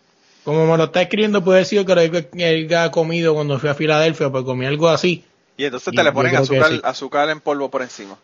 como 0.45 0.67
me 0.67 0.77
lo 0.77 0.85
está 0.85 1.03
escribiendo, 1.03 1.43
puede 1.45 1.61
decir 1.61 1.85
que 1.85 2.67
lo 2.69 2.79
ha 2.79 2.91
comido 2.91 3.35
cuando 3.35 3.59
fui 3.59 3.69
a 3.69 3.75
Filadelfia, 3.75 4.31
pues 4.31 4.45
comí 4.45 4.67
algo 4.67 4.89
así. 4.89 5.25
Y 5.57 5.65
entonces 5.65 5.93
Y 5.93 5.97
te 5.97 6.05
le 6.05 6.13
ponen 6.13 6.37
azúcar, 6.37 6.71
azúcar 6.85 7.31
en 7.31 7.41
polvo 7.41 7.71
por 7.71 7.83
encima. 7.83 8.19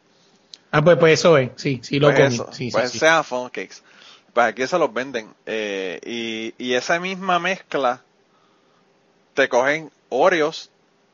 Ah, 0.72 0.82
pues, 0.82 0.96
pues 0.98 1.20
eso 1.20 1.38
es, 1.38 1.50
sí, 1.56 1.80
sí 1.84 2.00
lo 2.00 2.10
pues 2.10 2.16
comí. 2.16 2.34
eso, 2.34 2.48
sí, 2.52 2.70
sí, 2.70 2.70
pues 2.70 2.90
sí. 2.90 2.98
sean 2.98 3.24
funnel 3.24 3.50
cakes. 3.52 3.82
Pues 4.32 4.46
aquí 4.46 4.66
se 4.66 4.78
los 4.78 4.92
venden. 4.92 5.34
Eh, 5.46 6.00
y, 6.04 6.54
y 6.58 6.74
esa 6.74 6.98
misma 7.00 7.38
mezcla, 7.38 8.02
te 9.34 9.48
cogen 9.48 9.90
Oreos, 10.08 10.70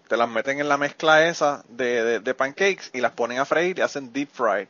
te 0.08 0.16
las 0.16 0.28
meten 0.28 0.60
en 0.60 0.68
la 0.68 0.76
mezcla 0.78 1.28
esa 1.28 1.64
de, 1.68 2.04
de, 2.04 2.20
de 2.20 2.34
pancakes 2.34 2.90
y 2.92 3.00
las 3.00 3.12
ponen 3.12 3.38
a 3.38 3.44
freír 3.44 3.78
y 3.78 3.82
hacen 3.82 4.12
deep 4.12 4.30
fried. 4.32 4.68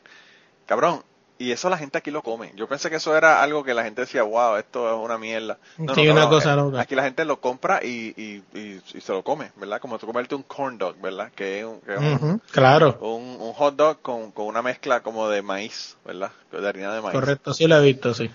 Cabrón, 0.65 1.03
y 1.39 1.51
eso 1.51 1.69
la 1.69 1.77
gente 1.77 1.97
aquí 1.97 2.11
lo 2.11 2.21
come. 2.21 2.51
Yo 2.55 2.67
pensé 2.67 2.89
que 2.91 2.97
eso 2.97 3.17
era 3.17 3.41
algo 3.41 3.63
que 3.63 3.73
la 3.73 3.83
gente 3.83 4.01
decía, 4.01 4.21
wow, 4.23 4.57
esto 4.57 4.87
es 4.89 5.03
una 5.03 5.17
mierda. 5.17 5.57
No, 5.77 5.95
Sí, 5.95 6.05
no, 6.05 6.11
una 6.13 6.29
cosa 6.29 6.53
eh, 6.53 6.55
loca. 6.57 6.81
Aquí 6.81 6.93
la 6.95 7.03
gente 7.03 7.25
lo 7.25 7.39
compra 7.41 7.79
y, 7.83 8.13
y, 8.15 8.43
y, 8.59 8.81
y 8.93 9.01
se 9.01 9.11
lo 9.13 9.23
come, 9.23 9.51
¿verdad? 9.55 9.79
Como 9.81 9.97
tú 9.97 10.05
comerte 10.05 10.35
un 10.35 10.43
corn 10.43 10.77
dog, 10.77 10.99
¿verdad? 11.01 11.31
Que 11.33 11.59
es 11.61 11.65
un, 11.65 11.81
que 11.81 11.93
es 11.93 11.99
un- 11.99 12.41
claro, 12.51 12.97
un, 13.01 13.37
un 13.39 13.53
hot 13.53 13.75
dog 13.75 14.01
con, 14.01 14.31
con 14.31 14.45
una 14.45 14.61
mezcla 14.61 15.01
como 15.01 15.27
de 15.29 15.41
maíz, 15.41 15.97
¿verdad? 16.05 16.31
De 16.51 16.67
harina 16.67 16.93
de 16.93 17.01
maíz. 17.01 17.13
correcto, 17.13 17.53
sí 17.53 17.65
lo 17.67 17.77
he 17.77 17.81
visto, 17.85 18.13
sí. 18.13 18.29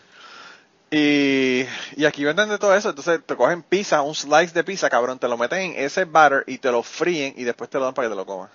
Y, 0.90 1.66
y 1.96 2.04
aquí 2.04 2.24
venden 2.24 2.48
de 2.48 2.58
todo 2.58 2.74
eso, 2.74 2.90
entonces 2.90 3.20
te 3.26 3.36
cogen 3.36 3.62
pizza, 3.62 4.02
un 4.02 4.14
slice 4.14 4.54
de 4.54 4.62
pizza, 4.64 4.88
cabrón, 4.88 5.18
te 5.18 5.26
lo 5.28 5.36
meten 5.36 5.72
en 5.72 5.84
ese 5.84 6.04
batter 6.04 6.44
y 6.46 6.58
te 6.58 6.70
lo 6.70 6.82
fríen 6.82 7.34
y 7.36 7.44
después 7.44 7.68
te 7.68 7.78
lo 7.78 7.84
dan 7.84 7.94
para 7.94 8.06
que 8.08 8.12
te 8.12 8.16
lo 8.16 8.24
comas. 8.26 8.50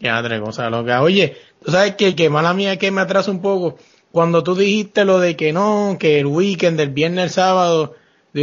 Ya, 0.00 0.22
tres 0.22 0.40
cosas 0.40 0.70
locas. 0.70 1.00
Oye, 1.02 1.36
tú 1.64 1.72
sabes 1.72 1.96
que, 1.96 2.14
que 2.14 2.30
mala 2.30 2.54
mía 2.54 2.76
que 2.78 2.90
me 2.90 3.00
atrasa 3.00 3.30
un 3.30 3.42
poco. 3.42 3.78
Cuando 4.12 4.42
tú 4.42 4.54
dijiste 4.54 5.04
lo 5.04 5.18
de 5.18 5.36
que 5.36 5.52
no, 5.52 5.96
que 5.98 6.20
el 6.20 6.26
weekend, 6.26 6.78
del 6.78 6.90
viernes 6.90 7.24
al 7.24 7.30
sábado, 7.30 7.94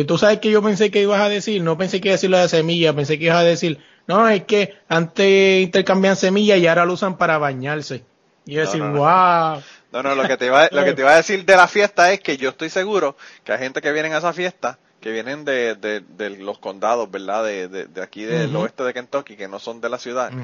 tú 0.08 0.18
sabes 0.18 0.40
que 0.40 0.52
yo 0.52 0.62
pensé 0.62 0.92
que 0.92 1.02
ibas 1.02 1.22
a 1.22 1.30
decir, 1.30 1.62
no 1.64 1.78
pensé 1.78 2.02
que 2.02 2.10
ibas 2.10 2.16
a 2.16 2.18
decir 2.20 2.30
lo 2.30 2.38
de 2.40 2.50
semilla, 2.50 2.94
pensé 2.94 3.18
que 3.18 3.26
ibas 3.26 3.38
a 3.38 3.44
decir, 3.44 3.80
no, 4.08 4.28
es 4.30 4.44
que 4.44 4.76
antes 4.90 5.64
intercambian 5.64 6.16
semillas 6.16 6.60
y 6.60 6.68
ahora 6.68 6.86
lo 6.86 6.94
usan 6.94 7.18
para 7.18 7.38
bañarse. 7.38 8.04
Y 8.46 8.54
yo 8.56 8.62
No, 8.62 8.62
decir, 8.62 8.82
no, 8.82 8.92
no. 8.92 9.00
wow. 9.00 9.64
No, 9.92 10.04
no, 10.04 10.14
lo 10.16 10.28
que 10.28 10.38
te 10.38 10.46
iba, 10.48 10.68
lo 10.72 10.84
que 10.84 10.94
te 10.94 11.02
iba 11.02 11.12
a 11.14 11.16
decir 11.18 11.46
de 11.46 11.56
la 11.56 11.68
fiesta 11.68 12.12
es 12.12 12.20
que 12.20 12.38
yo 12.38 12.50
estoy 12.50 12.70
seguro 12.70 13.16
que 13.44 13.54
hay 13.54 13.60
gente 13.60 13.82
que 13.82 13.92
viene 13.94 14.14
a 14.14 14.18
esa 14.18 14.34
fiesta, 14.34 14.78
que 15.00 15.12
vienen 15.12 15.46
de, 15.46 15.76
de, 15.76 16.02
de 16.02 16.32
los 16.32 16.60
condados, 16.60 17.10
¿verdad? 17.10 17.46
De, 17.46 17.68
de, 17.70 17.86
de 17.86 18.02
aquí 18.04 18.24
del 18.24 18.54
oeste 18.56 18.84
de 18.84 18.94
Kentucky, 18.94 19.38
que 19.38 19.48
no 19.48 19.60
son 19.60 19.80
de 19.82 19.90
la 19.90 19.98
ciudad. 19.98 20.36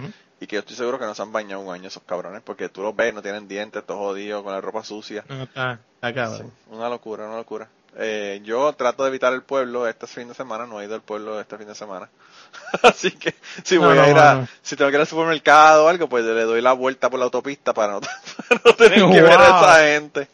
Y 0.42 0.48
que 0.48 0.56
yo 0.56 0.60
estoy 0.62 0.76
seguro 0.76 1.00
que 1.00 1.06
no 1.06 1.14
se 1.16 1.22
han 1.22 1.32
bañado 1.32 1.62
un 1.62 1.74
año 1.74 1.88
esos 1.88 2.04
cabrones, 2.04 2.42
porque 2.44 2.68
tú 2.68 2.82
los 2.82 2.96
ves, 2.96 3.14
no 3.14 3.22
tienen 3.22 3.48
dientes, 3.48 3.86
todos 3.86 4.00
jodidos, 4.00 4.44
con 4.44 4.52
la 4.52 4.60
ropa 4.60 4.84
sucia. 4.84 5.24
No, 5.30 5.44
está, 5.44 5.80
está 5.96 6.14
cabrón. 6.14 6.52
Una 6.72 6.90
locura, 6.90 7.26
una 7.28 7.38
locura. 7.38 7.68
Eh, 7.98 8.42
yo 8.44 8.74
trato 8.74 9.04
de 9.04 9.10
evitar 9.10 9.34
el 9.34 9.44
pueblo 9.44 9.86
este 9.88 10.08
fin 10.08 10.28
de 10.30 10.34
semana, 10.34 10.66
no 10.66 10.82
he 10.82 10.86
ido 10.86 10.96
al 10.96 11.02
pueblo 11.02 11.40
este 11.40 11.58
fin 11.58 11.68
de 11.68 11.76
semana. 11.76 12.10
Así 12.84 13.12
que 13.12 13.36
si 13.64 13.76
No, 13.78 13.88
voy 13.90 13.98
a 14.00 14.10
ir 14.10 14.18
a, 14.18 14.34
no. 14.36 14.48
si 14.64 14.76
tengo 14.76 14.90
que 14.90 14.96
ir 14.96 15.02
al 15.02 15.08
supermercado 15.08 15.86
o 15.86 15.88
algo, 15.90 16.10
pues 16.10 16.26
le 16.26 16.42
doy 16.44 16.62
la 16.62 16.74
vuelta 16.74 17.10
por 17.10 17.20
la 17.20 17.26
autopista 17.26 17.74
para 17.74 17.94
no, 17.94 18.02
para 18.48 18.62
no 18.66 18.74
tener 18.76 19.00
que 19.12 19.22
ver 19.22 19.34
a 19.40 19.46
esa 19.60 19.80
gente. 19.84 20.28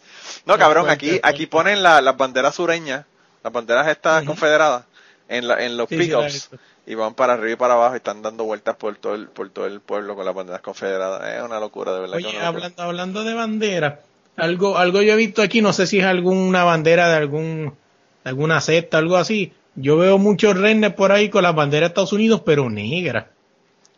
No, 0.46 0.58
cabrón, 0.58 0.90
aquí, 0.90 1.20
aquí 1.22 1.48
ponen 1.48 1.84
la- 1.84 2.00
las 2.00 2.16
banderas 2.16 2.56
sureñas, 2.56 3.06
las 3.44 3.52
banderas 3.52 3.88
estas 3.88 4.20
Ujú. 4.20 4.28
confederadas, 4.28 4.86
en, 5.30 5.48
la, 5.48 5.64
en 5.64 5.78
los 5.78 5.90
Sí, 5.90 5.98
pickups 5.98 6.50
y 6.86 6.96
van 6.96 7.14
para 7.16 7.34
arriba 7.34 7.52
y 7.54 7.56
para 7.56 7.74
abajo 7.74 7.96
y 7.96 7.98
están 7.98 8.22
dando 8.22 8.46
vueltas 8.46 8.76
por 8.78 8.96
todo 8.98 9.16
el, 9.16 9.28
por 9.28 9.50
todo 9.50 9.66
el 9.66 9.82
pueblo 9.82 10.16
con 10.16 10.26
las 10.26 10.34
banderas 10.34 10.62
confederadas. 10.62 11.36
Es 11.36 11.42
una 11.44 11.60
locura, 11.60 11.94
de 11.94 12.00
verdad. 12.02 12.16
Oye, 12.16 12.40
hablando, 12.40 12.82
hablando 12.84 13.24
de 13.24 13.34
bandera, 13.34 14.02
algo, 14.38 14.78
algo 14.78 15.02
yo 15.02 15.14
he 15.14 15.18
visto 15.18 15.42
aquí, 15.42 15.62
no 15.62 15.74
sé 15.74 15.88
si 15.88 16.00
es 16.00 16.06
alguna 16.06 16.64
bandera 16.64 17.10
de 17.10 17.16
algún, 17.18 17.78
alguna 18.24 18.62
secta, 18.62 18.98
algo 19.00 19.18
así. 19.18 19.54
Yo 19.76 19.98
veo 19.98 20.18
muchos 20.18 20.58
reines 20.58 20.94
por 20.94 21.12
ahí 21.12 21.30
con 21.30 21.44
la 21.44 21.52
bandera 21.52 21.86
de 21.86 21.90
Estados 21.90 22.14
Unidos, 22.14 22.42
pero 22.46 22.70
negra. 22.70 23.32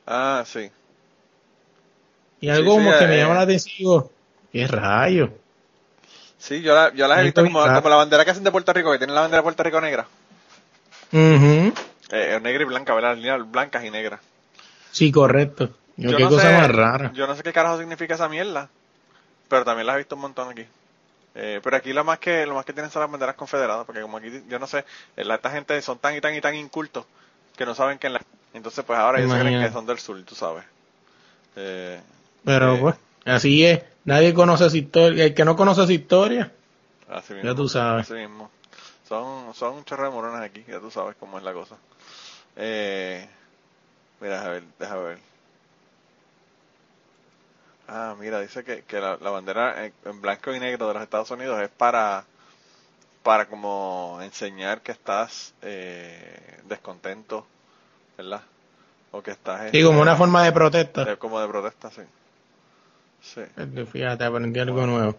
Ah, 0.06 0.44
sí. 0.46 0.72
Y 2.42 2.50
algo 2.50 2.74
Sí, 2.78 2.78
como 2.78 2.98
que 2.98 3.08
me 3.08 3.16
eh. 3.16 3.18
llama 3.18 3.36
la 3.36 3.42
atención. 3.42 3.76
digo, 3.78 4.12
¿Qué 4.52 4.68
rayo? 4.68 5.32
Sí, 6.38 6.62
yo, 6.62 6.74
la, 6.74 6.94
yo 6.94 7.08
las 7.08 7.20
he 7.20 7.24
visto 7.24 7.44
como, 7.44 7.60
como 7.62 7.90
la 7.90 7.96
bandera 7.98 8.24
que 8.26 8.32
hacen 8.32 8.44
de 8.44 8.52
Puerto 8.52 8.72
Rico, 8.74 8.92
que 8.92 8.98
tienen 8.98 9.14
la 9.16 9.22
bandera 9.22 9.40
de 9.40 9.44
Puerto 9.44 9.64
Rico 9.64 9.82
negra. 9.82 10.08
Eh, 11.12 12.36
es 12.36 12.42
negra 12.42 12.64
y 12.64 12.66
blanca, 12.66 12.94
¿verdad? 12.94 13.16
Líneas 13.16 13.50
blancas 13.50 13.84
y 13.84 13.92
negras. 13.92 14.20
Sí, 14.92 15.12
correcto. 15.12 15.70
Yo, 15.98 16.16
qué 16.16 16.24
no 16.24 16.30
cosa 16.30 16.44
sé- 16.50 16.56
más 16.56 16.72
rara. 16.72 17.12
Yo 17.14 17.28
no 17.28 17.36
sé 17.36 17.44
qué 17.44 17.54
carajo 17.54 17.78
significa 17.78 18.16
esa 18.16 18.30
mierda, 18.30 18.70
pero 19.48 19.66
también 19.66 19.88
las 19.88 19.96
he 19.96 20.00
visto 20.00 20.16
un 20.16 20.22
montón 20.22 20.50
aquí. 20.50 20.66
Eh, 21.36 21.60
pero 21.64 21.78
aquí 21.78 21.94
lo 21.94 22.04
más 22.04 22.20
que 22.20 22.46
lo 22.46 22.56
más 22.56 22.66
que 22.66 22.74
tienen 22.74 22.92
son 22.92 23.02
las 23.02 23.12
banderas 23.12 23.36
confederadas, 23.36 23.86
porque 23.86 24.02
como 24.02 24.18
aquí 24.18 24.44
yo 24.50 24.60
no 24.60 24.68
sé, 24.68 24.84
eh, 25.16 25.24
la- 25.24 25.36
esta 25.36 25.52
gente 25.52 25.80
son 25.82 26.00
tan 26.00 26.16
y 26.16 26.22
tan 26.22 26.34
y 26.36 26.42
tan 26.42 26.56
incultos 26.56 27.06
que 27.56 27.66
no 27.66 27.76
saben 27.76 28.00
que 28.00 28.08
en 28.08 28.14
la... 28.14 28.22
Entonces 28.54 28.84
pues 28.86 28.98
ahora 28.98 29.20
ellos 29.20 29.32
creen 29.34 29.62
que 29.68 29.72
son 29.74 29.86
del 29.86 30.00
sur, 30.00 30.22
tú 30.24 30.34
sabes. 30.36 30.64
Eh, 31.56 32.00
Pero 32.44 32.76
eh, 32.76 32.80
pues, 32.82 32.96
así 33.26 33.66
es. 33.66 33.82
Nadie 34.06 34.34
conoce 34.34 34.70
su 34.70 34.78
historia. 34.78 35.26
El 35.26 35.34
que 35.36 35.46
no 35.46 35.56
conoce 35.56 35.86
su 35.86 35.92
historia, 35.92 36.52
así 37.10 37.34
ya 37.44 37.54
tú 37.54 37.68
sabes. 37.70 38.06
Así 38.06 38.14
mismo. 38.14 38.50
Son, 39.10 39.54
son 39.56 39.76
un 39.78 39.84
chorro 39.86 40.06
de 40.06 40.12
morones 40.12 40.42
aquí, 40.42 40.64
ya 40.68 40.80
tú 40.80 40.92
sabes 40.92 41.16
cómo 41.20 41.38
es 41.38 41.44
la 41.44 41.54
cosa. 41.54 41.78
Eh, 42.58 43.28
mira, 44.22 44.36
déjame 44.38 44.54
ver, 44.54 44.64
déjame 44.80 45.04
ver. 45.04 45.20
Ah, 47.88 48.16
mira, 48.20 48.40
dice 48.40 48.64
que, 48.64 48.84
que 48.84 49.00
la, 49.00 49.18
la 49.18 49.32
bandera 49.32 49.86
en, 49.86 49.94
en 50.06 50.22
blanco 50.22 50.54
y 50.54 50.60
negro 50.60 50.88
de 50.88 50.94
los 50.94 51.04
Estados 51.04 51.32
Unidos 51.32 51.60
es 51.62 51.70
para, 51.70 52.24
para 53.24 53.48
como 53.48 54.20
enseñar 54.22 54.82
que 54.82 54.92
estás 54.94 55.54
eh, 55.62 56.62
descontento, 56.66 57.46
¿verdad? 58.18 58.44
O 59.12 59.22
que 59.24 59.32
estás... 59.32 59.72
Sí, 59.72 59.84
como 59.84 60.02
una 60.02 60.16
forma 60.16 60.44
de 60.44 60.52
protesta. 60.52 61.06
de- 61.06 61.18
como 61.18 61.40
de 61.42 61.48
protesta, 61.48 61.92
sí. 61.92 62.02
Sí. 63.22 63.42
Fíjate, 63.92 64.24
aprendí 64.24 64.60
algo 64.60 64.86
nuevo. 64.86 65.16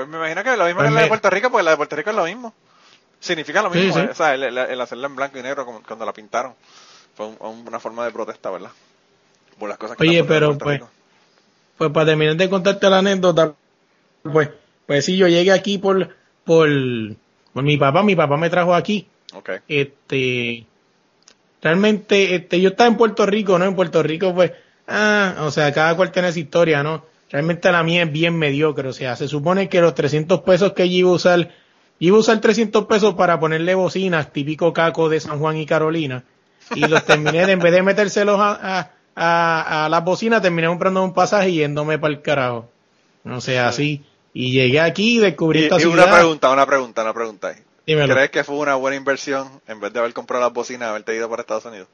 Pues 0.00 0.08
me 0.08 0.16
imagino 0.16 0.42
que 0.42 0.56
lo 0.56 0.64
mismo 0.64 0.78
Pues 0.80 0.88
que 0.88 0.94
la 0.94 1.02
de 1.02 1.08
Puerto 1.08 1.28
Rico, 1.28 1.50
porque 1.50 1.62
la 1.64 1.70
de 1.72 1.76
Puerto 1.76 1.94
Rico 1.96 2.08
es 2.08 2.16
lo 2.16 2.24
mismo. 2.24 2.54
Significa 3.18 3.60
lo 3.60 3.68
mismo, 3.68 3.92
sí. 3.92 4.00
eh, 4.00 4.08
o 4.10 4.14
sea, 4.14 4.34
el, 4.34 4.44
el- 4.44 4.56
el 4.56 4.80
hacerla 4.80 5.08
en 5.08 5.14
blanco 5.16 5.38
y 5.38 5.42
negro 5.42 5.66
como- 5.66 5.82
cuando 5.82 6.06
la 6.06 6.12
pintaron. 6.14 6.54
Fue 7.14 7.26
un- 7.26 7.36
un- 7.38 7.68
una 7.68 7.78
forma 7.78 8.06
de 8.06 8.10
protesta, 8.10 8.48
¿verdad? 8.50 8.70
Por 9.58 9.68
las 9.68 9.76
cosas 9.76 9.98
que 9.98 10.08
Oye, 10.08 10.24
pero, 10.24 10.56
pues, 10.56 10.76
Rico. 10.78 10.88
Pues 11.76 11.90
para 11.90 12.06
terminar 12.06 12.34
de 12.36 12.48
contarte 12.48 12.88
la 12.88 12.98
anécdota, 13.00 13.52
pues, 14.22 14.48
pues 14.86 15.04
sí, 15.04 15.18
yo 15.18 15.28
llegué 15.28 15.52
aquí 15.52 15.76
por, 15.76 16.16
por, 16.44 16.66
por 17.52 17.62
mi 17.62 17.76
papá, 17.76 18.02
mi 18.02 18.16
papá 18.16 18.38
me 18.38 18.48
trajo 18.48 18.74
aquí. 18.74 19.06
Ok. 19.34 19.50
Este, 19.68 20.64
realmente, 21.62 22.34
este, 22.36 22.58
yo 22.60 22.70
estaba 22.70 22.88
en 22.88 22.96
Puerto 22.96 23.26
Rico, 23.26 23.58
¿no? 23.58 23.66
En 23.66 23.76
Puerto 23.76 24.02
Rico, 24.02 24.34
pues, 24.34 24.52
ah, 24.88 25.36
o 25.40 25.50
sea, 25.50 25.72
cada 25.74 25.94
cual 25.94 26.10
tiene 26.10 26.32
su 26.32 26.38
historia, 26.38 26.82
¿no? 26.82 27.04
Realmente 27.30 27.70
la 27.70 27.82
mía 27.82 28.02
es 28.02 28.12
bien 28.12 28.36
mediocre, 28.36 28.88
o 28.88 28.92
sea, 28.92 29.14
se 29.16 29.28
supone 29.28 29.68
que 29.68 29.80
los 29.80 29.94
300 29.94 30.40
pesos 30.40 30.72
que 30.72 30.88
yo 30.88 30.96
iba 30.96 31.10
a 31.10 31.14
usar, 31.14 31.50
iba 32.00 32.16
a 32.16 32.20
usar 32.20 32.40
300 32.40 32.86
pesos 32.86 33.14
para 33.14 33.38
ponerle 33.38 33.74
bocinas, 33.74 34.32
típico 34.32 34.72
caco 34.72 35.08
de 35.08 35.20
San 35.20 35.38
Juan 35.38 35.56
y 35.56 35.66
Carolina, 35.66 36.24
y 36.74 36.80
los 36.86 37.04
terminé, 37.04 37.46
de, 37.46 37.52
en 37.52 37.60
vez 37.60 37.72
de 37.72 37.82
metérselos 37.82 38.38
a, 38.40 38.80
a, 38.80 38.90
a, 39.14 39.84
a 39.84 39.88
las 39.88 40.04
bocinas, 40.04 40.42
terminé 40.42 40.66
comprando 40.68 41.02
un 41.04 41.14
pasaje 41.14 41.50
y 41.50 41.54
yéndome 41.56 41.98
para 41.98 42.12
el 42.14 42.22
carajo. 42.22 42.68
O 43.24 43.40
sea, 43.40 43.68
así. 43.68 44.02
Y 44.32 44.52
llegué 44.52 44.80
aquí 44.80 45.18
y 45.18 45.20
descubrí 45.20 45.60
Y, 45.60 45.62
esta 45.64 45.76
y 45.76 45.80
ciudad. 45.80 46.06
una 46.06 46.16
pregunta, 46.16 46.50
una 46.50 46.66
pregunta, 46.66 47.02
una 47.02 47.12
pregunta. 47.14 47.54
Dímelo. 47.86 48.14
¿Crees 48.14 48.30
que 48.30 48.44
fue 48.44 48.56
una 48.56 48.76
buena 48.76 48.96
inversión 48.96 49.48
en 49.66 49.80
vez 49.80 49.92
de 49.92 49.98
haber 49.98 50.12
comprado 50.14 50.44
las 50.44 50.52
bocinas, 50.52 50.88
haberte 50.90 51.14
ido 51.14 51.28
para 51.28 51.42
Estados 51.42 51.64
Unidos? 51.64 51.88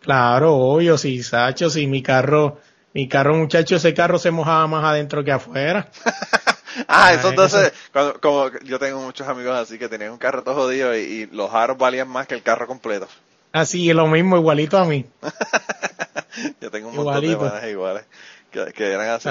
Claro, 0.00 0.54
obvio, 0.54 0.98
sí, 0.98 1.22
Sacho, 1.22 1.70
sí, 1.70 1.86
mi 1.86 2.02
carro, 2.02 2.58
mi 2.94 3.08
carro, 3.08 3.34
muchacho, 3.34 3.76
ese 3.76 3.92
carro 3.92 4.18
se 4.18 4.30
mojaba 4.30 4.66
más 4.66 4.84
adentro 4.84 5.22
que 5.24 5.32
afuera. 5.32 5.88
Ah, 6.88 7.06
Ah, 7.06 7.14
eso 7.14 7.28
entonces, 7.28 7.72
cuando, 7.92 8.20
como 8.20 8.50
yo 8.64 8.80
tengo 8.80 9.00
muchos 9.00 9.28
amigos 9.28 9.56
así 9.56 9.78
que 9.78 9.88
tenían 9.88 10.10
un 10.10 10.18
carro 10.18 10.42
todo 10.42 10.56
jodido 10.56 10.92
y, 10.96 11.02
y 11.02 11.26
los 11.26 11.54
aros 11.54 11.78
valían 11.78 12.08
más 12.08 12.26
que 12.26 12.34
el 12.34 12.42
carro 12.42 12.66
completo. 12.66 13.06
Así, 13.52 13.92
lo 13.92 14.08
mismo, 14.08 14.36
igualito 14.36 14.76
a 14.76 14.84
mí. 14.84 15.06
yo 16.60 16.70
tengo 16.72 16.88
un 16.88 16.96
montón 16.96 17.22
Igualito. 17.22 17.44
de 17.44 17.50
panas 17.50 17.70
iguales 17.70 18.04
que, 18.50 18.72
que 18.72 18.90
eran 18.92 19.08
así. 19.08 19.28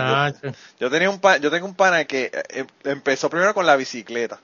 Yo- 0.80 0.89
tenía 0.89 1.09
un 1.09 1.20
pa- 1.20 1.36
yo 1.36 1.51
tengo 1.51 1.66
un 1.66 1.76
pana 1.76 2.05
que 2.05 2.32
eh, 2.34 2.43
eh, 2.49 2.66
empezó 2.86 3.30
primero 3.30 3.53
con 3.53 3.66
la 3.66 3.76
bicicleta. 3.76 4.39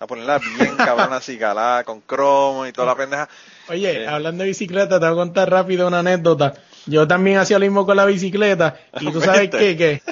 A 0.00 0.06
ponerla 0.06 0.38
bien 0.38 0.74
cabrona 0.76 1.16
así, 1.16 1.36
calada, 1.38 1.84
con 1.84 2.00
cromo 2.00 2.66
y 2.66 2.72
toda 2.72 2.86
la 2.88 2.96
pendeja. 2.96 3.28
Oye, 3.68 4.02
Eh. 4.04 4.08
hablando 4.08 4.42
de 4.42 4.48
bicicleta, 4.48 4.98
te 4.98 5.06
voy 5.06 5.12
a 5.12 5.14
contar 5.14 5.48
rápido 5.50 5.86
una 5.86 6.00
anécdota. 6.00 6.54
Yo 6.86 7.06
también 7.06 7.38
hacía 7.38 7.58
lo 7.58 7.64
mismo 7.66 7.86
con 7.86 7.96
la 7.96 8.04
bicicleta. 8.06 8.76
Y 9.00 9.10
tú 9.12 9.20
sabes 9.20 9.50
qué, 9.50 9.76
que, 9.76 10.02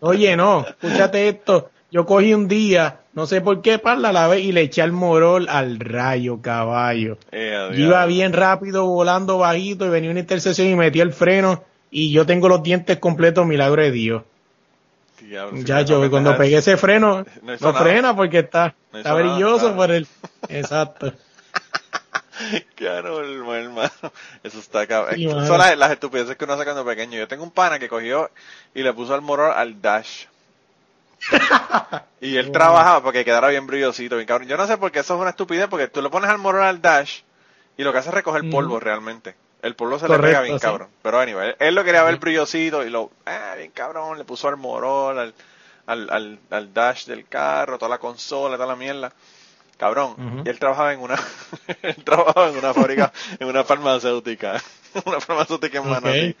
oye, 0.00 0.36
no, 0.36 0.64
escúchate 0.66 1.28
esto. 1.28 1.70
Yo 1.90 2.06
cogí 2.06 2.32
un 2.32 2.48
día, 2.48 3.00
no 3.12 3.26
sé 3.26 3.40
por 3.42 3.60
qué, 3.60 3.78
para 3.78 4.00
la 4.00 4.12
lavé 4.12 4.40
y 4.40 4.52
le 4.52 4.62
eché 4.62 4.80
al 4.80 4.92
morol 4.92 5.46
al 5.50 5.78
rayo, 5.78 6.40
caballo. 6.40 7.18
Eh, 7.32 7.68
Yo 7.72 7.84
iba 7.86 8.06
bien 8.06 8.32
rápido, 8.32 8.86
volando 8.86 9.36
bajito, 9.38 9.84
y 9.84 9.90
venía 9.90 10.10
una 10.10 10.20
intersección 10.20 10.68
y 10.68 10.74
metí 10.74 11.00
el 11.00 11.12
freno. 11.12 11.64
Y 11.90 12.10
yo 12.10 12.24
tengo 12.24 12.48
los 12.48 12.62
dientes 12.62 12.96
completos, 12.98 13.44
milagro 13.46 13.82
de 13.82 13.90
Dios. 13.90 14.22
Diablo, 15.20 15.56
Muchacho, 15.56 16.00
esa 16.00 16.10
cuando 16.10 16.36
pegué 16.36 16.56
es- 16.56 16.66
ese 16.66 16.76
freno, 16.78 17.24
No 17.60 17.72
frena 17.74 18.16
porque 18.16 18.38
está, 18.40 18.74
No 18.92 18.98
está 18.98 19.10
nada, 19.14 19.22
brilloso 19.22 19.76
por 19.76 19.90
el... 19.90 20.06
Exacto. 20.48 21.12
Claro, 22.76 23.20
hermano. 23.24 23.80
Eso 24.42 24.58
está 24.58 24.86
cabrón. 24.86 25.16
Sí, 25.16 25.28
Son 25.40 25.58
las, 25.58 25.76
las 25.76 25.90
estupideces 25.92 26.36
que 26.36 26.44
uno 26.44 26.54
hace 26.54 26.64
cuando 26.64 26.84
pequeño. 26.84 27.18
Yo 27.18 27.28
tengo 27.28 27.44
un 27.44 27.50
pana 27.50 27.78
que 27.78 27.88
cogió 27.88 28.30
y 28.74 28.82
le 28.82 28.92
puso 28.92 29.14
al 29.14 29.22
morol 29.22 29.52
al 29.54 29.80
dash. 29.80 30.26
y 32.20 32.36
él 32.36 32.50
trabajaba 32.50 33.02
porque 33.02 33.24
quedara 33.24 33.48
bien 33.48 33.66
brillosito, 33.66 34.16
bien 34.16 34.26
cabrón. 34.26 34.48
Yo 34.48 34.56
no 34.56 34.66
sé 34.66 34.76
por 34.78 34.90
qué 34.92 35.00
eso 35.00 35.14
es 35.14 35.20
una 35.20 35.30
estupidez, 35.30 35.68
porque 35.68 35.88
tú 35.88 36.02
le 36.02 36.10
pones 36.10 36.30
al 36.30 36.38
morol 36.38 36.62
al 36.62 36.80
dash 36.80 37.20
y 37.76 37.84
lo 37.84 37.92
que 37.92 37.98
hace 37.98 38.08
es 38.10 38.14
recoger 38.14 38.44
polvo 38.44 38.76
Ujú. 38.76 38.80
realmente. 38.80 39.36
El 39.62 39.76
polvo 39.76 39.98
se 39.98 40.08
le 40.08 40.18
Correcto, 40.18 40.28
pega 40.30 40.40
bien 40.42 40.58
sí. 40.58 40.60
cabrón. 40.60 40.90
Pero 41.02 41.20
anyway, 41.20 41.50
él, 41.50 41.56
él 41.60 41.74
lo 41.74 41.84
quería 41.84 42.02
ver 42.04 42.16
brillosito 42.18 42.84
y 42.84 42.90
lo, 42.90 43.10
ah, 43.26 43.54
bien 43.56 43.70
cabrón, 43.72 44.18
le 44.18 44.24
puso 44.24 44.48
al 44.48 44.56
morol, 44.56 45.18
al, 45.18 45.34
al, 45.86 46.10
al, 46.10 46.40
al 46.50 46.74
dash 46.74 47.06
del 47.06 47.26
carro, 47.28 47.78
toda 47.78 47.90
la 47.90 47.98
consola, 47.98 48.56
toda 48.56 48.68
la 48.68 48.76
mierda. 48.76 49.12
Cabrón, 49.76 50.42
y 50.44 50.48
él 50.48 50.58
trabajaba 50.58 50.92
en 50.92 51.00
una, 51.00 51.16
él 51.82 52.04
trabajaba 52.04 52.48
en 52.48 52.56
una 52.56 52.72
fábrica, 52.72 53.12
en 53.38 53.48
una 53.48 53.64
farmacéutica, 53.64 54.62
una 55.04 55.20
farmacéutica 55.20 55.78
en. 55.78 55.88
Manatí. 55.88 56.36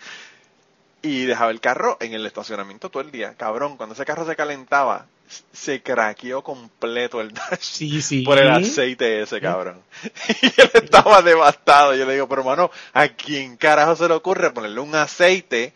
Y 1.04 1.24
dejaba 1.24 1.50
el 1.50 1.60
carro 1.60 1.96
en 2.00 2.14
el 2.14 2.24
estacionamiento 2.26 2.88
todo 2.88 3.02
el 3.02 3.10
día. 3.10 3.34
Cabrón, 3.34 3.76
cuando 3.76 3.94
ese 3.94 4.04
carro 4.04 4.24
se 4.24 4.36
calentaba, 4.36 5.06
se 5.52 5.82
craqueó 5.82 6.42
completo 6.42 7.20
el 7.20 7.32
dash 7.32 7.60
Sí, 7.60 8.02
sí. 8.02 8.22
por 8.22 8.38
el 8.38 8.48
aceite 8.48 9.22
ese, 9.22 9.40
cabrón. 9.40 9.82
Y 10.42 10.46
él 10.46 10.70
estaba 10.74 11.20
devastado. 11.22 11.96
Yo 11.96 12.06
le 12.06 12.14
digo, 12.14 12.28
pero 12.28 12.42
hermano, 12.42 12.70
¿a 12.92 13.08
quién 13.08 13.56
carajo 13.56 13.96
se 13.96 14.06
le 14.06 14.14
ocurre 14.14 14.52
ponerle 14.52 14.80
un 14.80 14.94
aceite 14.94 15.72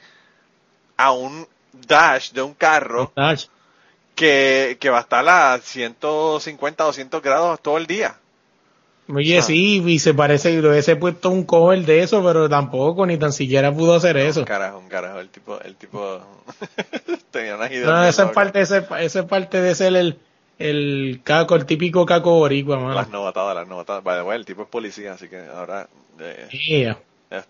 a 0.97 1.11
un 1.11 1.49
dash 1.73 2.31
de 2.33 2.43
un 2.43 2.55
carro 2.55 3.13
Dash. 3.15 3.47
Que, 4.17 4.77
que 4.81 4.91
va 4.91 4.99
a 4.99 5.03
estar 5.03 5.29
a 5.29 5.59
150, 5.59 6.83
200 6.83 7.23
grados 7.23 7.61
todo 7.63 7.77
el 7.79 7.87
día? 7.87 8.17
Oye, 9.15 9.39
Ah. 9.39 9.43
sí, 9.43 9.81
y 9.87 9.99
se 10.01 10.15
parece, 10.15 10.51
y 10.51 10.61
le 10.61 10.69
hubiese 10.69 10.97
puesto 10.97 11.31
un 11.31 11.45
cover 11.45 11.79
de 11.85 12.03
eso, 12.03 12.25
pero 12.25 12.49
tampoco, 12.49 13.07
ni 13.07 13.17
tan 13.17 13.33
siquiera 13.33 13.73
pudo 13.73 13.95
hacer 13.95 14.17
eso. 14.17 14.41
Un 14.41 14.47
carajo, 14.47 14.79
un 14.79 14.89
carajo. 14.89 15.21
El 15.21 15.29
tipo, 15.29 15.61
el 15.61 15.77
tipo 15.77 16.21
tenía 17.31 17.55
unas 17.55 17.71
ideas. 17.71 17.87
No, 17.87 18.05
esa 18.05 18.25
es 18.25 18.31
parte, 18.33 18.61
esa, 18.61 18.79
es- 18.79 18.87
esa 18.99 19.21
es 19.21 19.27
parte 19.27 19.61
de 19.61 19.75
ser 19.77 19.95
el, 19.95 20.19
el 20.59 21.21
caco, 21.23 21.55
el 21.55 21.67
típico 21.67 22.05
caco 22.05 22.33
boricua, 22.33 22.77
Las 22.79 23.07
mano. 23.07 23.09
novatadas, 23.21 23.55
las 23.55 23.69
novatadas. 23.69 24.03
The 24.03 24.23
way, 24.23 24.37
el 24.39 24.45
tipo 24.45 24.63
es 24.63 24.69
policía, 24.69 25.13
así 25.13 25.29
que 25.29 25.39
ahora, 25.55 25.89
eh, 26.19 26.49
Yeah. 26.51 26.99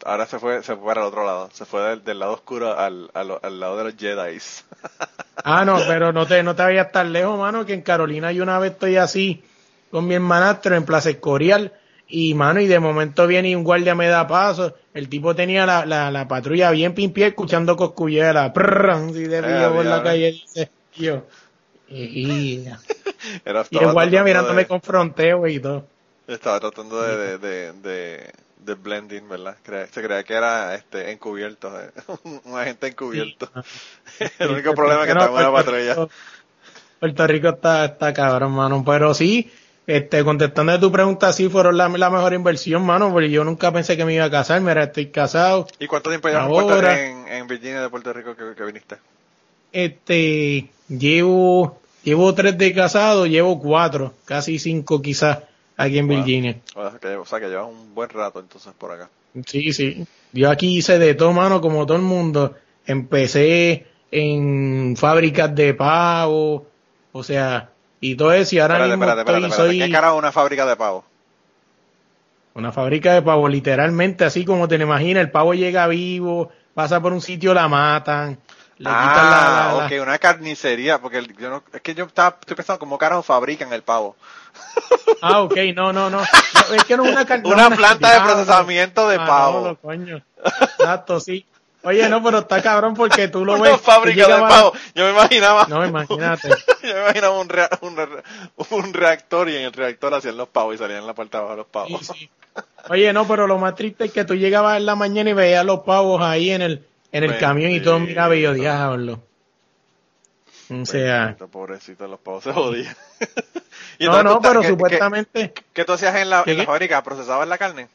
ahora 0.05 0.27
se 0.27 0.39
fue, 0.39 0.63
se 0.63 0.77
fue 0.77 0.85
para 0.85 1.01
el 1.03 1.07
otro 1.07 1.25
lado. 1.25 1.49
Se 1.55 1.65
fue 1.65 1.81
del, 1.81 2.05
del 2.05 2.19
lado 2.19 2.33
oscuro 2.35 2.79
al, 2.79 3.11
al, 3.15 3.39
al 3.43 3.61
lado 3.61 3.79
de 3.79 3.85
los 3.85 3.95
Jedi's. 3.97 4.65
Ah, 5.45 5.65
no, 5.65 5.77
pero 5.87 6.13
no 6.13 6.27
te, 6.27 6.43
no 6.43 6.55
te 6.57 6.63
vayas 6.63 6.91
tan 6.93 7.13
lejos, 7.13 7.39
mano, 7.39 7.65
que 7.67 7.75
en 7.75 7.83
Carolina 7.83 8.33
yo 8.33 8.43
una 8.43 8.59
vez 8.59 8.73
estoy 8.73 8.97
así 8.97 9.43
con 9.91 10.07
mi 10.07 10.15
hermanastro 10.15 10.75
en 10.77 10.85
Plaza 10.85 11.11
Escorial 11.11 11.73
y, 12.09 12.35
mano, 12.35 12.61
y 12.61 12.67
de 12.67 12.81
momento 12.81 13.27
viene 13.27 13.51
y 13.51 13.55
un 13.55 13.65
guardia 13.65 13.95
me 13.95 14.09
da 14.09 14.27
paso. 14.27 14.75
El 14.95 15.09
tipo 15.09 15.35
tenía 15.35 15.67
la, 15.67 15.85
la, 15.85 16.11
la 16.11 16.27
patrulla 16.27 16.71
bien 16.71 16.95
pimpié 16.95 17.29
escuchando 17.29 17.77
coscullera, 17.77 18.53
prrrran, 18.53 19.11
así 19.11 19.25
de 19.25 19.39
Eh, 19.39 19.69
por 19.73 19.85
la 19.85 20.03
calle, 20.03 20.35
Y 23.71 23.79
el 23.79 23.93
guardia 23.93 24.23
mirándome 24.25 24.63
de- 24.63 24.69
con 24.69 24.81
fronteo 24.81 25.47
y 25.47 25.61
todo. 25.61 25.85
Estaba 26.27 26.59
tratando 26.61 27.03
de, 27.03 27.17
de, 27.17 27.39
de, 27.39 27.73
de, 27.73 28.33
de 28.67 28.75
blending, 28.75 29.29
¿verdad? 29.29 29.57
Cre- 29.65 29.87
Se 29.89 30.03
creía 30.03 30.23
que 30.25 30.35
era 30.35 30.75
este 30.75 31.11
encubierto, 31.13 31.73
eh, 31.81 31.91
un 32.45 32.59
agente 32.59 32.89
encubierto. 32.89 33.51
El 34.39 34.51
único 34.51 34.75
problema 34.75 35.03
es 35.03 35.09
que 35.09 35.15
No, 35.15 35.21
está 35.21 35.33
en 35.33 35.39
una 35.39 35.53
patrulla. 35.53 36.09
Puerto 37.01 37.27
Rico 37.27 37.49
está, 37.49 37.85
está 37.87 38.13
cabrón, 38.13 38.53
mano. 38.53 38.83
Pero 38.85 39.15
sí, 39.15 39.51
este, 39.87 40.25
contestando 40.25 40.73
a 40.73 40.81
tu 40.81 40.91
pregunta, 40.91 41.33
sí 41.33 41.49
fueron 41.49 41.77
la, 41.77 41.89
la 41.89 42.11
mejor 42.11 42.33
inversión, 42.35 42.85
mano, 42.85 43.13
porque 43.13 43.31
yo 43.31 43.45
nunca 43.45 43.71
pensé 43.73 43.97
que 43.97 44.05
me 44.05 44.15
iba 44.15 44.25
a 44.25 44.31
casar. 44.31 44.61
Mira, 44.61 44.85
estoy 44.85 45.07
casado. 45.11 45.67
¿Y 45.79 45.87
cuánto 45.87 46.11
tiempo 46.11 46.29
llevas 46.29 46.49
en, 46.49 47.29
en, 47.29 47.29
en 47.29 47.47
Virginia 47.47 47.83
de 47.83 47.89
Puerto 47.91 48.13
Rico 48.13 48.35
que, 48.35 48.55
que 48.57 48.65
viniste? 48.65 48.97
Este, 49.73 50.71
llevo, 50.89 51.81
llevo 52.03 52.35
tres 52.35 52.57
de 52.57 52.73
casado, 52.73 53.27
llevo 53.27 53.61
cuatro, 53.61 54.15
casi 54.25 54.59
cinco 54.59 55.03
quizás, 55.03 55.39
aquí 55.77 55.99
en. 55.99 56.09
Virginia. 56.09 56.57
O 56.75 56.89
sea, 56.89 56.99
que, 56.99 57.09
o 57.17 57.25
sea, 57.25 57.41
que 57.41 57.49
llevas 57.49 57.69
un 57.69 57.95
buen 57.95 58.09
rato 58.09 58.41
entonces 58.41 58.73
por 58.77 58.93
acá. 58.93 59.09
Sí, 59.47 59.73
sí. 59.73 60.07
Yo 60.33 60.51
aquí 60.51 60.79
hice 60.79 60.99
de 60.99 61.15
todo, 61.15 61.33
mano, 61.33 61.61
como 61.61 61.87
todo 61.87 61.97
el 61.97 62.03
mundo. 62.03 62.55
Empecé 62.87 63.87
en 64.11 64.97
fábricas 64.97 65.55
de 65.55 65.75
pavo, 65.75 66.67
o 67.13 67.23
sea, 67.23 67.71
y 68.01 68.15
todo 68.15 68.33
eso, 68.33 68.55
y 68.55 68.59
ahora 68.61 68.75
Espérate, 68.75 68.97
mismo 68.97 69.05
espérate, 69.05 69.21
espérate, 69.21 69.47
estoy, 69.47 69.65
espérate. 69.65 69.79
soy 69.79 69.89
¿Qué 69.89 69.93
carajo 69.93 70.15
es 70.15 70.19
una 70.21 70.33
fábrica 70.33 70.67
de 70.67 70.77
pavo? 70.77 71.05
una 72.57 72.73
fábrica 72.73 73.13
de 73.13 73.21
pavo, 73.21 73.49
literalmente, 73.49 74.25
así 74.25 74.47
como 74.47 74.67
te 74.67 74.79
lo 74.79 74.85
imaginas, 74.85 75.23
el 75.23 75.31
pavo 75.31 75.53
llega 75.53 75.87
vivo, 75.89 76.49
pasa 76.73 77.03
por 77.03 77.13
un 77.13 77.21
sitio, 77.21 77.53
la 77.53 77.69
matan, 77.69 78.39
le 78.79 78.91
Ah, 78.91 79.69
la- 79.71 79.79
la- 79.81 79.87
ok, 79.87 80.03
una 80.03 80.19
carnicería, 80.19 80.99
porque 81.01 81.19
el- 81.19 81.37
yo 81.37 81.51
no, 81.51 81.63
es 81.73 81.81
que 81.81 81.95
yo 81.95 82.05
estaba, 82.05 82.37
estoy 82.41 82.57
pensando 82.57 82.79
cómo 82.79 82.99
carajo 82.99 83.23
fabrican 83.23 83.73
el 83.73 83.83
pavo. 83.83 84.17
Ah, 85.23 85.41
ok, 85.43 85.57
no, 85.75 85.93
no, 85.93 86.11
no, 86.11 86.19
No, 86.21 86.75
es 86.75 86.85
que 86.85 86.97
no 86.97 87.05
es 87.07 87.13
una, 87.13 87.25
car- 87.25 87.43
no, 87.43 87.49
Una 87.51 87.71
planta 87.71 88.13
de 88.13 88.21
procesamiento 88.21 89.09
de 89.09 89.17
Ah, 89.17 89.27
pavo. 89.27 89.61
no, 89.69 89.77
coño. 89.77 90.21
Exacto, 90.79 91.21
sí. 91.21 91.47
Oye, 91.83 92.09
no, 92.09 92.21
pero 92.23 92.39
está 92.41 92.61
cabrón 92.63 92.95
porque 92.95 93.29
tú 93.29 93.45
lo 93.45 93.53
ves. 93.55 93.61
Una 93.63 93.71
tú 93.73 93.79
fábrica 93.79 94.23
de 94.27 94.33
llegabas- 94.35 94.53
pavo. 94.53 94.73
Yo 94.95 95.05
me 95.05 95.11
imaginaba. 95.13 95.67
No, 95.69 95.87
imagínate. 95.87 96.49
Yo 96.83 96.95
me 96.95 97.01
imaginaba 97.01 97.39
un, 97.39 97.49
rea- 97.49 97.71
un, 97.81 97.97
re- 97.97 98.23
un 98.71 98.93
reactor 98.93 99.49
y 99.49 99.57
en 99.57 99.63
el 99.63 99.73
reactor 99.73 100.13
hacían 100.15 100.37
los 100.37 100.49
pavos 100.49 100.75
y 100.75 100.79
salían 100.79 101.01
en 101.01 101.07
la 101.07 101.15
parte 101.15 101.37
de 101.37 101.43
abajo 101.43 101.57
los 101.57 101.67
pavos. 101.67 102.01
Sí, 102.07 102.15
sí. 102.15 102.31
Oye, 102.89 103.13
no, 103.13 103.27
pero 103.29 103.47
lo 103.47 103.59
más 103.59 103.75
triste 103.77 104.07
es 104.07 104.13
que 104.13 104.25
tú 104.25 104.35
llegabas 104.35 104.79
en 104.79 104.87
la 104.87 104.97
mañana 104.97 105.31
y 105.31 105.35
veías 105.35 105.65
los 105.65 105.81
pavos 105.81 106.21
ahí 106.23 106.51
en 106.51 106.63
el, 106.63 106.87
en 107.13 107.25
el 107.25 107.39
camión 107.39 107.71
y 107.71 107.81
todo 107.81 107.99
miraba 107.99 108.37
y 108.37 108.43
yo, 108.43 108.53
diablo. 108.55 109.23
O 110.69 110.85
sea, 110.85 111.27
Bendito, 111.27 111.49
pobrecito, 111.49 112.09
los 112.09 112.19
pavos 112.19 112.45
se 112.45 112.53
jodían. 112.53 112.97
¿Y 113.99 114.07
no, 114.07 114.23
no, 114.23 114.41
pero 114.41 114.63
supuestamente, 114.63 115.53
¿Qué, 115.73 115.85
tú 115.85 115.93
hacías 115.93 116.15
en 116.17 116.31
la, 116.31 116.45
fábrica? 116.65 117.03
¿Procesabas 117.03 117.47
la 117.49 117.57
carne? 117.59 117.89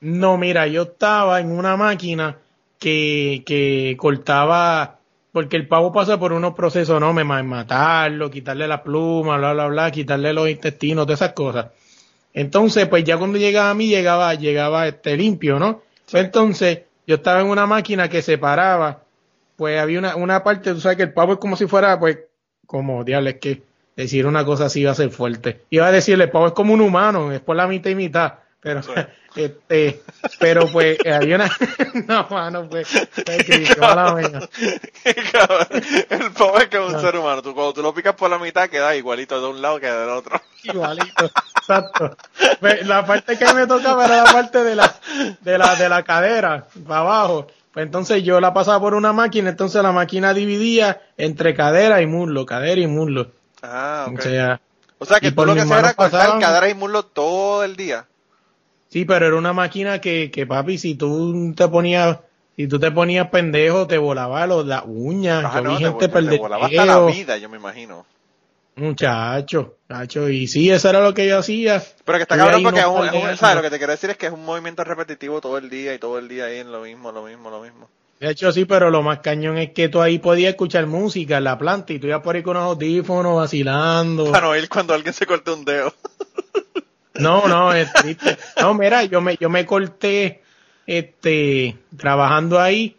no, 0.00 0.36
mira, 0.36 0.66
yo 0.66 0.82
estaba 0.82 1.40
en 1.40 1.50
una 1.50 1.76
máquina 1.76 2.36
que, 2.78 3.42
que 3.46 3.96
cortaba, 3.98 4.98
porque 5.32 5.56
el 5.56 5.66
pavo 5.66 5.90
pasa 5.92 6.18
por 6.18 6.32
unos 6.32 6.54
procesos, 6.54 7.00
¿no? 7.00 7.12
Me 7.14 7.24
ma- 7.24 7.42
matarlo, 7.42 8.30
quitarle 8.30 8.68
la 8.68 8.82
pluma, 8.82 9.38
bla, 9.38 9.54
bla, 9.54 9.66
bla, 9.68 9.90
quitarle 9.90 10.32
los 10.34 10.48
intestinos, 10.50 11.06
todas 11.06 11.22
esas 11.22 11.32
cosas. 11.32 11.68
Entonces, 12.34 12.86
pues 12.88 13.04
ya 13.04 13.16
cuando 13.16 13.38
llegaba 13.38 13.70
a 13.70 13.74
mí, 13.74 13.88
llegaba, 13.88 14.34
llegaba 14.34 14.86
este 14.86 15.16
limpio, 15.16 15.58
¿no? 15.58 15.82
Entonces, 16.12 16.80
yo 17.06 17.16
estaba 17.16 17.40
en 17.40 17.46
una 17.48 17.66
máquina 17.66 18.08
que 18.08 18.22
separaba, 18.22 19.02
pues 19.56 19.78
había 19.80 19.98
una, 19.98 20.16
una 20.16 20.42
parte, 20.42 20.72
tú 20.74 20.80
sabes 20.80 20.96
que 20.96 21.04
el 21.04 21.12
pavo 21.12 21.34
es 21.34 21.38
como 21.38 21.56
si 21.56 21.66
fuera, 21.66 21.98
pues, 21.98 22.18
como, 22.66 23.04
diablo, 23.04 23.30
es 23.30 23.36
que 23.36 23.62
decir 23.96 24.26
una 24.26 24.44
cosa 24.44 24.66
así 24.66 24.80
iba 24.80 24.90
a 24.92 24.94
ser 24.96 25.10
fuerte. 25.10 25.62
Iba 25.70 25.86
a 25.86 25.92
decirle, 25.92 26.24
el 26.24 26.30
pavo 26.30 26.48
es 26.48 26.52
como 26.52 26.74
un 26.74 26.80
humano, 26.80 27.32
es 27.32 27.40
por 27.40 27.56
la 27.56 27.66
mitad 27.66 27.90
y 27.90 27.94
mitad, 27.94 28.34
pero, 28.60 28.82
Sí. 28.82 28.90
este, 29.36 30.02
pero 30.40 30.66
pues, 30.72 30.98
había 31.06 31.36
una, 31.36 31.50
no, 32.08 32.26
mano, 32.30 32.68
pues, 32.68 32.88
pues. 33.24 33.76
Cabrón, 33.76 34.42
el 36.10 36.32
pavo 36.32 36.58
es 36.58 36.68
que 36.68 36.76
es 36.76 36.82
un 36.82 36.92
No. 36.92 37.00
ser 37.00 37.16
humano. 37.16 37.42
Tú, 37.42 37.54
cuando 37.54 37.72
tú 37.72 37.82
lo 37.82 37.94
picas 37.94 38.14
por 38.14 38.30
la 38.30 38.38
mitad, 38.38 38.68
queda 38.68 38.94
igualito 38.96 39.40
de 39.40 39.46
un 39.48 39.62
lado 39.62 39.78
que 39.80 39.86
del 39.86 40.08
otro. 40.10 40.40
Igualito, 40.62 41.30
exacto. 41.68 42.16
La 42.84 43.04
parte 43.04 43.36
que 43.38 43.52
me 43.54 43.66
tocaba 43.66 44.04
era 44.06 44.22
la 44.24 44.32
parte 44.32 44.62
de 44.64 44.74
la, 44.76 44.94
de 45.40 45.58
la, 45.58 45.74
de 45.76 45.88
la 45.88 46.02
cadera, 46.02 46.66
para 46.86 47.00
abajo. 47.00 47.46
Pues 47.72 47.84
entonces 47.84 48.22
yo 48.22 48.40
la 48.40 48.54
pasaba 48.54 48.80
por 48.80 48.94
una 48.94 49.12
máquina, 49.12 49.50
entonces 49.50 49.82
la 49.82 49.92
máquina 49.92 50.32
dividía 50.32 51.00
entre 51.18 51.54
cadera 51.54 52.00
y 52.00 52.06
muslo, 52.06 52.46
cadera 52.46 52.80
y 52.80 52.86
muslo. 52.86 53.30
Ah, 53.62 54.06
ok. 54.08 54.18
O 54.18 54.22
sea, 54.22 54.60
O 54.98 55.04
sea 55.04 55.20
que 55.20 55.32
tú 55.32 55.44
lo 55.44 55.54
que 55.54 55.60
hacías 55.60 55.78
era 55.80 55.94
cortar 55.94 56.20
pasaban- 56.20 56.40
cadera 56.40 56.68
y 56.70 56.74
muslo 56.74 57.02
todo 57.02 57.64
el 57.64 57.76
día. 57.76 58.06
sí, 58.88 59.04
pero 59.04 59.26
era 59.26 59.36
una 59.36 59.52
máquina 59.52 60.00
que, 60.00 60.30
que 60.30 60.46
papi, 60.46 60.78
si 60.78 60.94
tú 60.94 61.52
te 61.54 61.68
ponías, 61.68 62.18
si 62.56 62.66
tú 62.66 62.78
te 62.78 62.90
ponías 62.90 63.28
pendejo, 63.28 63.86
te 63.86 63.98
volaba 63.98 64.46
los, 64.46 64.64
las 64.64 64.84
uñas. 64.86 65.44
Ah, 65.46 65.56
yo 65.56 65.62
no, 65.64 65.70
vi 65.72 65.76
te, 65.76 65.84
gente 65.84 66.08
te, 66.08 66.12
perder 66.14 66.38
volaba 66.38 66.66
hasta 66.66 66.86
la 66.86 67.00
vida, 67.04 67.36
yo 67.36 67.50
me 67.50 67.58
imagino. 67.58 68.06
Muchacho, 68.76 69.78
muchacho, 69.88 70.28
y 70.28 70.46
sí, 70.46 70.70
eso 70.70 70.90
era 70.90 71.00
lo 71.00 71.14
que 71.14 71.26
yo 71.26 71.38
hacía. 71.38 71.82
Pero 72.04 72.18
que 72.18 72.22
está 72.22 72.36
cabrón 72.36 72.62
porque 72.62 72.80
es 72.80 72.86
un, 72.86 73.00
de 73.00 73.06
es 73.06 73.24
un-. 73.24 73.36
¿sabes? 73.38 73.56
Lo 73.56 73.62
que 73.62 73.70
te 73.70 73.78
quiero 73.78 73.92
decir 73.92 74.10
es 74.10 74.18
que 74.18 74.26
es 74.26 74.32
un 74.32 74.44
movimiento 74.44 74.84
repetitivo 74.84 75.40
todo 75.40 75.56
el 75.56 75.70
día 75.70 75.94
y 75.94 75.98
todo 75.98 76.18
el 76.18 76.28
día 76.28 76.44
ahí 76.44 76.58
en 76.58 76.70
lo 76.70 76.82
mismo, 76.82 77.10
lo 77.10 77.22
mismo, 77.22 77.48
lo 77.48 77.62
mismo. 77.62 77.88
De 78.20 78.30
hecho, 78.30 78.52
sí, 78.52 78.66
pero 78.66 78.90
lo 78.90 79.02
más 79.02 79.20
cañón 79.20 79.56
es 79.56 79.72
que 79.72 79.88
tú 79.88 80.02
ahí 80.02 80.18
podías 80.18 80.50
escuchar 80.50 80.86
música 80.86 81.38
en 81.38 81.44
la 81.44 81.58
planta 81.58 81.94
y 81.94 81.98
tú 81.98 82.06
ibas 82.06 82.22
por 82.22 82.36
ahí 82.36 82.42
con 82.42 82.56
unos 82.56 82.70
audífonos 82.70 83.36
vacilando. 83.36 84.24
Para 84.32 84.46
no 84.46 84.52
oír 84.52 84.68
cuando 84.68 84.92
alguien 84.92 85.14
se 85.14 85.26
corta 85.26 85.52
un 85.52 85.64
dedo. 85.64 85.92
No, 87.18 87.48
no, 87.48 87.72
es 87.72 87.90
triste. 87.94 88.36
No, 88.60 88.74
mira, 88.74 89.02
yo 89.04 89.22
me, 89.22 89.38
yo 89.40 89.48
me 89.48 89.64
corté, 89.64 90.42
este, 90.86 91.74
trabajando 91.96 92.60
ahí, 92.60 92.94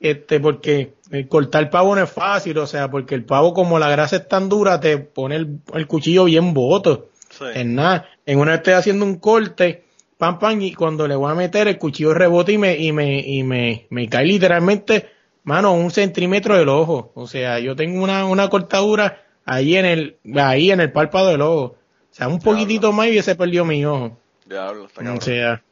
este, 0.00 0.40
porque 0.40 0.94
el 1.10 1.28
cortar 1.28 1.70
pavo 1.70 1.94
no 1.94 2.02
es 2.02 2.10
fácil, 2.10 2.58
o 2.58 2.66
sea, 2.66 2.90
porque 2.90 3.14
el 3.14 3.24
pavo 3.24 3.54
como 3.54 3.78
la 3.78 3.88
grasa 3.90 4.16
es 4.16 4.28
tan 4.28 4.48
dura, 4.48 4.80
te 4.80 4.98
pone 4.98 5.36
el, 5.36 5.60
el 5.74 5.86
cuchillo 5.86 6.24
bien 6.24 6.52
boto. 6.54 7.08
Sí. 7.30 7.44
En 7.54 7.74
nada, 7.74 8.08
en 8.26 8.38
una 8.38 8.52
vez 8.52 8.58
estoy 8.60 8.74
haciendo 8.74 9.04
un 9.04 9.16
corte, 9.16 9.84
pam, 10.16 10.38
pam, 10.38 10.60
y 10.60 10.72
cuando 10.74 11.06
le 11.06 11.14
voy 11.14 11.30
a 11.30 11.34
meter 11.34 11.68
el 11.68 11.78
cuchillo 11.78 12.14
rebota 12.14 12.52
y 12.52 12.58
me, 12.58 12.76
y 12.76 12.92
me, 12.92 13.20
y 13.20 13.42
me, 13.42 13.86
me 13.90 14.08
cae 14.08 14.24
literalmente, 14.26 15.08
mano, 15.44 15.72
un 15.74 15.90
centímetro 15.90 16.56
del 16.56 16.68
ojo. 16.68 17.12
O 17.14 17.26
sea, 17.26 17.58
yo 17.58 17.76
tengo 17.76 18.02
una, 18.02 18.26
una 18.26 18.48
cortadura 18.48 19.22
ahí 19.44 19.76
en 19.76 19.86
el, 19.86 20.16
ahí 20.36 20.70
en 20.70 20.80
el 20.80 20.92
párpado 20.92 21.28
del 21.28 21.42
ojo. 21.42 21.76
O 22.10 22.14
sea, 22.18 22.28
un 22.28 22.38
poquitito 22.40 22.92
más 22.92 23.06
y 23.06 23.10
hubiese 23.10 23.34
perdido 23.34 23.64
mi 23.64 23.84
ojo. 23.84 24.18
Diablo, 24.46 24.86
está 24.86 25.00
O 25.00 25.04
cabrón. 25.04 25.20
sea, 25.20 25.62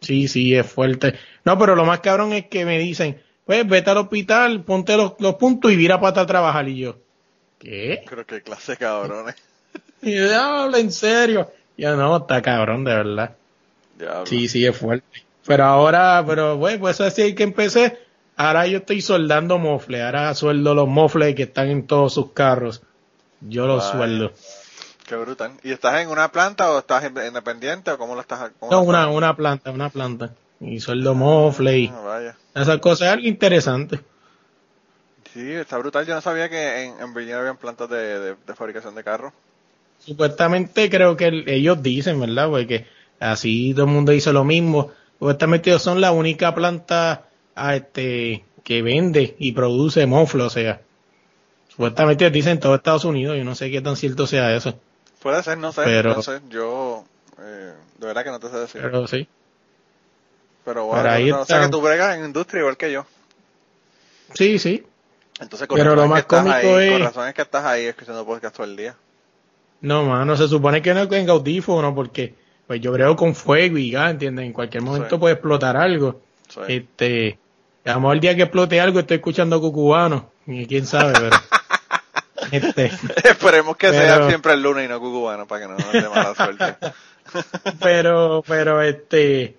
sí, 0.00 0.28
sí, 0.28 0.54
es 0.54 0.66
fuerte. 0.66 1.14
No, 1.44 1.58
pero 1.58 1.76
lo 1.76 1.84
más 1.84 2.00
cabrón 2.00 2.32
es 2.32 2.46
que 2.46 2.64
me 2.64 2.78
dicen, 2.78 3.20
pues 3.44 3.66
vete 3.68 3.90
al 3.90 3.98
hospital, 3.98 4.62
ponte 4.62 4.96
los, 4.96 5.14
los 5.18 5.34
puntos 5.36 5.70
y 5.72 5.76
vira 5.76 5.98
para 6.00 6.10
atrás 6.10 6.24
a 6.24 6.26
trabajar. 6.26 6.68
Y 6.68 6.78
yo, 6.78 6.96
¿qué? 7.58 8.02
Creo 8.06 8.24
que 8.26 8.42
clase 8.42 8.76
cabrones. 8.76 9.34
Y 10.04 10.16
yo, 10.16 10.34
habla 10.40 10.78
en 10.78 10.90
serio. 10.90 11.48
Ya 11.76 11.94
no, 11.94 12.16
está 12.16 12.42
cabrón, 12.42 12.82
de 12.82 12.92
verdad. 12.92 13.36
Diablo. 13.96 14.26
Sí, 14.26 14.48
sí, 14.48 14.66
es 14.66 14.76
fuerte. 14.76 15.06
Pero 15.46 15.64
ahora, 15.64 16.24
pero 16.26 16.56
bueno, 16.56 16.80
pues 16.80 17.00
así 17.00 17.34
que 17.36 17.44
empecé. 17.44 17.98
Ahora 18.36 18.66
yo 18.66 18.78
estoy 18.78 19.00
soldando 19.00 19.58
mofles. 19.58 20.02
Ahora 20.02 20.34
sueldo 20.34 20.74
los 20.74 20.88
mofles 20.88 21.36
que 21.36 21.44
están 21.44 21.68
en 21.68 21.86
todos 21.86 22.14
sus 22.14 22.32
carros. 22.32 22.82
Yo 23.40 23.66
los 23.68 23.84
sueldo. 23.84 24.32
Qué 25.06 25.14
brutal. 25.16 25.52
¿Y 25.62 25.70
estás 25.72 26.00
en 26.00 26.08
una 26.08 26.32
planta 26.32 26.70
o 26.72 26.78
estás 26.80 27.04
in- 27.04 27.16
independiente 27.26 27.90
o 27.92 27.98
cómo 27.98 28.14
lo 28.16 28.20
estás? 28.22 28.50
cómo 28.58 28.72
No, 28.72 28.78
lo 28.78 28.84
una, 28.88 29.08
una 29.08 29.36
planta, 29.36 29.70
una 29.70 29.88
planta. 29.88 30.32
Y 30.62 30.80
sueldo 30.80 31.14
mofles 31.14 31.74
y 31.76 31.92
Ah, 31.92 32.32
esas 32.54 32.78
cosas. 32.78 33.08
Es 33.08 33.12
algo 33.14 33.26
interesante. 33.26 34.00
Sí, 35.32 35.50
está 35.52 35.78
brutal. 35.78 36.06
Yo 36.06 36.14
no 36.14 36.20
sabía 36.20 36.48
que 36.48 36.84
en, 36.84 37.00
en 37.00 37.14
Virginia 37.14 37.38
habían 37.40 37.56
plantas 37.56 37.88
de, 37.88 37.96
de, 38.20 38.34
de 38.46 38.54
fabricación 38.54 38.94
de 38.94 39.02
carros. 39.02 39.32
Supuestamente 39.98 40.90
creo 40.90 41.16
que 41.16 41.26
el- 41.26 41.48
ellos 41.48 41.82
dicen, 41.82 42.20
¿verdad? 42.20 42.48
Porque 42.48 42.86
así 43.20 43.72
todo 43.74 43.86
el 43.86 43.92
mundo 43.92 44.12
dice 44.12 44.32
lo 44.32 44.44
mismo. 44.44 44.90
Supuestamente 45.18 45.70
ellos 45.70 45.82
son 45.82 46.00
la 46.00 46.12
única 46.12 46.54
planta 46.54 47.24
a 47.54 47.76
este 47.76 48.44
que 48.64 48.82
vende 48.82 49.34
y 49.38 49.52
produce 49.52 50.06
mofle, 50.06 50.42
o 50.42 50.50
sea. 50.50 50.80
Supuestamente 51.68 52.30
dicen 52.30 52.52
en 52.52 52.60
todo 52.60 52.74
Estados 52.74 53.04
Unidos, 53.04 53.36
yo 53.38 53.44
no 53.44 53.54
sé 53.54 53.70
qué 53.70 53.80
tan 53.80 53.96
cierto 53.96 54.26
sea 54.26 54.54
eso. 54.54 54.78
Puede 55.22 55.42
ser, 55.42 55.56
no 55.58 55.72
sé. 55.72 55.82
Pero- 55.84 56.14
no 56.14 56.22
sé. 56.22 56.40
Yo, 56.50 57.04
eh, 57.40 57.72
de 57.98 58.06
verdad 58.06 58.24
que 58.24 58.30
no 58.30 58.40
te 58.40 58.48
sé 58.50 58.58
decir. 58.58 58.82
Pero 58.82 59.06
sí. 59.06 59.26
Pero 60.64 60.84
bueno, 60.86 61.02
pero 61.02 61.14
ahí 61.14 61.30
no, 61.30 61.40
o 61.40 61.44
sea 61.44 61.60
que 61.62 61.68
tú 61.68 61.80
bregas 61.80 62.16
en 62.16 62.24
industria 62.24 62.60
igual 62.60 62.76
que 62.76 62.92
yo. 62.92 63.04
Sí, 64.34 64.58
sí. 64.58 64.84
Entonces, 65.40 65.66
con 65.66 65.76
Pero 65.76 65.94
razón 65.94 66.08
lo 66.10 66.16
es 66.16 66.24
que 66.24 66.36
más 66.36 66.44
estás 66.46 66.60
cómico 66.62 66.76
ahí, 66.78 66.86
es- 66.86 66.92
Con 66.92 67.02
razón 67.02 67.28
es 67.28 67.34
que 67.34 67.42
estás 67.42 67.64
ahí 67.64 67.84
escuchando 67.86 68.24
podcast 68.26 68.54
todo 68.56 68.66
el 68.66 68.76
día. 68.76 68.94
No, 69.80 70.04
mano, 70.04 70.36
se 70.36 70.46
supone 70.46 70.80
que 70.80 70.94
no 70.94 71.08
tenga 71.08 71.32
audífono 71.32 71.94
porque 71.94 72.34
pues 72.66 72.80
yo 72.80 72.92
brego 72.92 73.16
con 73.16 73.34
fuego 73.34 73.76
y 73.78 73.90
ya, 73.90 74.08
¿entiendes? 74.10 74.46
En 74.46 74.52
cualquier 74.52 74.82
momento 74.84 75.16
Sí. 75.16 75.20
puede 75.20 75.34
explotar 75.34 75.76
algo. 75.76 76.20
Sí. 76.48 76.60
Este, 76.68 77.38
a 77.84 77.94
lo 77.94 78.00
mejor 78.00 78.14
el 78.14 78.20
día 78.20 78.36
que 78.36 78.42
explote 78.42 78.80
algo 78.80 79.00
estoy 79.00 79.16
escuchando 79.16 79.60
cucubano, 79.60 80.30
y 80.46 80.66
quién 80.66 80.86
sabe, 80.86 81.12
pero 81.14 81.36
Este, 82.52 82.92
Esperemos 83.24 83.76
que 83.76 83.90
sea 83.90 84.28
siempre 84.28 84.52
el 84.52 84.62
lunes 84.62 84.84
y 84.84 84.88
no 84.88 85.00
cubano 85.00 85.46
para 85.46 85.62
que 85.62 85.72
no 85.72 85.78
nos 85.78 85.92
dé 85.92 86.08
mala 86.08 86.34
suerte. 86.34 86.76
pero, 87.80 88.44
pero 88.46 88.82
este, 88.82 89.56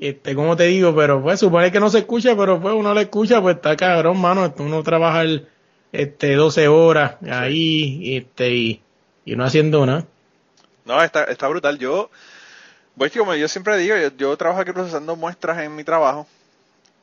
este, 0.00 0.34
como 0.34 0.56
te 0.56 0.64
digo, 0.64 0.94
pero 0.94 1.22
pues 1.22 1.40
supone 1.40 1.72
que 1.72 1.80
no 1.80 1.90
se 1.90 1.98
escucha, 1.98 2.36
pero 2.36 2.60
pues 2.60 2.74
uno 2.74 2.94
le 2.94 3.02
escucha, 3.02 3.40
pues 3.42 3.56
está 3.56 3.76
cabrón, 3.76 4.20
mano, 4.20 4.52
uno 4.58 4.82
trabaja 4.82 5.22
el, 5.22 5.48
este, 5.92 6.34
12 6.34 6.68
horas 6.68 7.16
ahí, 7.30 8.16
este, 8.16 8.50
y, 8.50 8.82
y 9.24 9.36
no 9.36 9.44
haciendo 9.44 9.84
nada. 9.86 10.06
No, 10.84 11.02
está, 11.02 11.24
está 11.24 11.48
brutal. 11.48 11.78
Yo, 11.78 12.10
pues 12.96 13.12
como 13.12 13.34
yo 13.34 13.48
siempre 13.48 13.76
digo, 13.76 13.96
yo, 13.96 14.08
yo 14.16 14.36
trabajo 14.36 14.60
aquí 14.60 14.72
procesando 14.72 15.16
muestras 15.16 15.58
en 15.58 15.74
mi 15.74 15.84
trabajo 15.84 16.26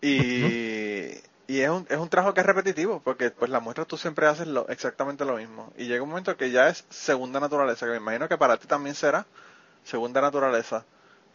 y, 0.01 1.11
y 1.47 1.59
es, 1.59 1.69
un, 1.69 1.85
es 1.89 1.97
un 1.97 2.09
trabajo 2.09 2.33
que 2.33 2.39
es 2.39 2.45
repetitivo 2.45 3.01
porque 3.03 3.29
pues 3.29 3.51
las 3.51 3.61
muestras 3.61 3.87
tú 3.87 3.97
siempre 3.97 4.27
haces 4.27 4.47
lo, 4.47 4.67
exactamente 4.69 5.25
lo 5.25 5.37
mismo. 5.37 5.73
Y 5.77 5.85
llega 5.85 6.01
un 6.01 6.09
momento 6.09 6.35
que 6.37 6.51
ya 6.51 6.69
es 6.69 6.85
segunda 6.89 7.39
naturaleza, 7.39 7.85
que 7.85 7.91
me 7.91 7.97
imagino 7.97 8.29
que 8.29 8.37
para 8.37 8.57
ti 8.57 8.67
también 8.67 8.95
será 8.95 9.25
segunda 9.83 10.21
naturaleza 10.21 10.85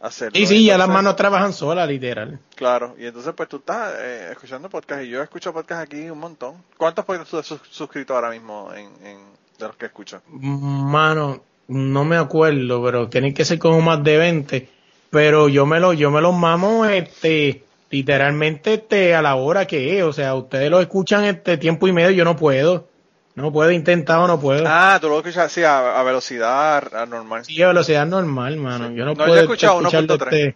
hacerlo. 0.01 0.37
Y 0.39 0.45
sí, 0.47 0.65
ya 0.65 0.77
las 0.77 0.87
manos 0.89 1.15
trabajan 1.15 1.53
solas, 1.53 1.87
literal. 1.87 2.39
Claro, 2.55 2.95
y 2.99 3.05
entonces 3.05 3.33
pues 3.35 3.47
tú 3.49 3.57
estás 3.57 3.93
eh, 3.99 4.29
escuchando 4.31 4.69
podcast 4.69 5.03
y 5.03 5.09
yo 5.09 5.21
escucho 5.21 5.53
podcast 5.53 5.81
aquí 5.83 6.09
un 6.09 6.19
montón. 6.19 6.55
¿Cuántos 6.77 7.05
podcasts 7.05 7.31
tú 7.31 7.37
has 7.37 7.45
sus- 7.45 7.61
suscrito 7.69 8.15
ahora 8.15 8.29
mismo 8.29 8.71
en, 8.73 8.85
en, 9.05 9.17
de 9.59 9.67
los 9.67 9.75
que 9.75 9.85
escuchas? 9.87 10.21
Mano, 10.29 11.41
no 11.67 12.03
me 12.05 12.17
acuerdo, 12.17 12.83
pero 12.83 13.07
tienen 13.09 13.33
que 13.33 13.45
ser 13.45 13.59
como 13.59 13.81
más 13.81 14.03
de 14.03 14.17
20. 14.17 14.69
Pero 15.09 15.49
yo 15.49 15.65
me 15.65 15.79
lo, 15.79 15.93
yo 15.93 16.09
me 16.09 16.21
los 16.21 16.33
mamo, 16.35 16.85
este, 16.85 17.63
literalmente, 17.89 18.75
este, 18.75 19.13
a 19.13 19.21
la 19.21 19.35
hora 19.35 19.67
que 19.67 19.97
es. 19.97 20.03
O 20.03 20.13
sea, 20.13 20.35
ustedes 20.35 20.69
lo 20.71 20.79
escuchan 20.79 21.25
este 21.25 21.57
tiempo 21.57 21.87
y 21.87 21.91
medio, 21.91 22.11
yo 22.11 22.23
no 22.23 22.35
puedo. 22.35 22.87
No 23.35 23.51
puedo, 23.51 23.69
he 23.69 23.73
intentado, 23.75 24.27
no 24.27 24.39
puedo. 24.39 24.63
Ah, 24.67 24.97
tú 24.99 25.07
lo 25.07 25.17
escuchas 25.17 25.45
así 25.45 25.63
a, 25.63 25.99
a 25.99 26.03
velocidad 26.03 26.93
a 26.93 27.05
normal. 27.05 27.45
Sí, 27.45 27.61
a 27.61 27.67
velocidad 27.67 28.05
normal, 28.05 28.57
mano. 28.57 28.89
Sí. 28.89 28.95
Yo 28.95 29.05
no, 29.05 29.13
No, 29.13 29.17
yo 29.19 29.25
puedo 29.25 29.35
he 29.35 29.41
escuchado 29.43 29.79
escucharlo, 29.79 30.15
1.3. 30.17 30.23
este, 30.25 30.55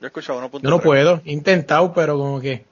Yo 0.00 0.04
he 0.04 0.06
escuchado 0.06 0.40
1.3. 0.40 0.60
yo 0.62 0.70
no 0.70 0.80
puedo. 0.80 1.20
Intentado, 1.24 1.92
pero 1.92 2.16
como 2.16 2.40
que, 2.40 2.64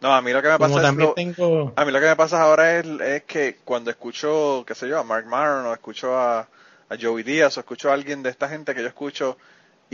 No, 0.00 0.14
a 0.14 0.22
mí 0.22 0.32
lo 0.32 0.40
que 0.42 0.48
me 0.48 0.58
pasa 0.58 0.88
es 0.88 0.94
lo- 0.96 1.12
tengo, 1.12 1.72
a 1.76 1.84
mí 1.84 1.92
lo 1.92 2.00
que 2.00 2.06
me 2.06 2.16
pasa 2.16 2.42
ahora 2.42 2.78
es, 2.78 2.86
es 2.86 3.22
que 3.24 3.58
cuando 3.64 3.90
escucho, 3.90 4.64
qué 4.66 4.74
sé 4.74 4.88
yo, 4.88 4.98
a 4.98 5.04
Mark 5.04 5.26
Maron 5.26 5.66
o 5.66 5.72
escucho 5.74 6.16
a, 6.18 6.40
a 6.40 6.96
Joey 7.00 7.22
Díaz 7.24 7.56
o 7.56 7.60
escucho 7.60 7.90
a 7.90 7.94
alguien 7.94 8.22
de 8.22 8.30
esta 8.30 8.48
gente 8.48 8.74
que 8.74 8.80
yo 8.82 8.88
escucho 8.88 9.36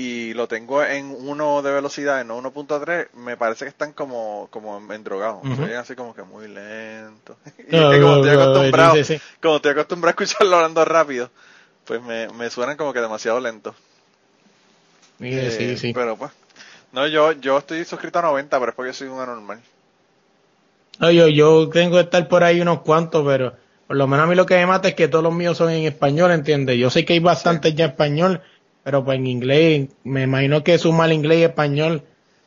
y 0.01 0.35
lo 0.35 0.49
tengo 0.49 0.83
en 0.85 1.07
uno 1.11 1.63
de 1.63 1.73
velocidad, 1.73 2.21
en 2.21 2.31
1.3, 2.31 3.13
me 3.15 3.37
parece 3.37 3.65
que 3.65 3.69
están 3.71 3.93
como, 3.93 4.49
como 4.51 4.79
endrogados. 4.93 5.55
Soy 5.57 5.73
así 5.73 5.95
como 5.97 6.15
que 6.15 6.23
muy 6.23 6.49
lento. 6.49 7.37
y 7.71 7.77
No, 7.77 7.83
es 7.83 7.89
que 7.89 8.01
como 8.01 8.15
no, 8.15 8.17
estoy 8.17 8.31
no, 8.31 8.41
acostumbrado, 8.41 9.03
sí, 9.03 9.05
sí. 9.05 9.23
como 9.43 9.57
estoy 9.57 9.73
acostumbrado 9.73 10.11
a 10.19 10.25
escucharlo 10.25 10.57
hablando 10.57 10.85
rápido, 10.85 11.31
pues 11.85 12.03
me, 12.03 12.29
me 12.31 12.51
suenan 12.51 12.77
como 12.77 12.93
que 12.93 13.01
demasiado 13.01 13.41
lento. 13.41 13.75
sí, 15.19 15.51
Eh, 15.51 15.51
sí, 15.51 15.77
sí. 15.77 15.95
Pero 15.95 16.17
pues, 16.17 16.33
no, 16.93 17.07
yo, 17.09 17.33
yo 17.33 17.59
estoy 17.59 17.85
suscrito 17.85 18.19
a 18.21 18.23
90, 18.23 18.59
pero 18.59 18.71
es 18.71 18.77
porque 18.77 18.93
soy 18.93 19.09
un 19.09 19.21
anormal. 19.21 19.63
No, 20.99 21.11
yo, 21.11 21.29
yo 21.29 21.69
tengo 21.71 21.97
que 21.97 22.03
estar 22.03 22.29
por 22.29 22.45
ahí 22.45 22.61
unos 22.61 22.83
cuantos, 22.83 23.25
pero 23.27 23.55
por 23.87 23.97
lo 23.97 24.07
menos 24.07 24.25
a 24.25 24.29
mí 24.29 24.35
lo 24.35 24.47
que 24.47 24.57
me 24.57 24.67
mata 24.67 24.89
es 24.89 24.95
que 24.95 25.09
todos 25.09 25.25
los 25.25 25.35
míos 25.35 25.57
son 25.57 25.71
en 25.71 25.85
español, 25.85 26.31
¿entiendes? 26.31 26.79
Yo 26.79 26.91
sé 26.91 27.05
que 27.05 27.15
hay 27.15 27.19
bastantes 27.21 27.75
ya 27.75 27.87
en 27.87 27.91
español, 27.93 28.43
pero 28.83 29.05
pues 29.05 29.19
en 29.19 29.27
inglés, 29.27 29.89
me 30.05 30.23
imagino 30.23 30.65
que 30.65 30.79
sumar 30.79 31.13
inglés 31.13 31.39
y 31.39 31.45
español, 31.45 32.03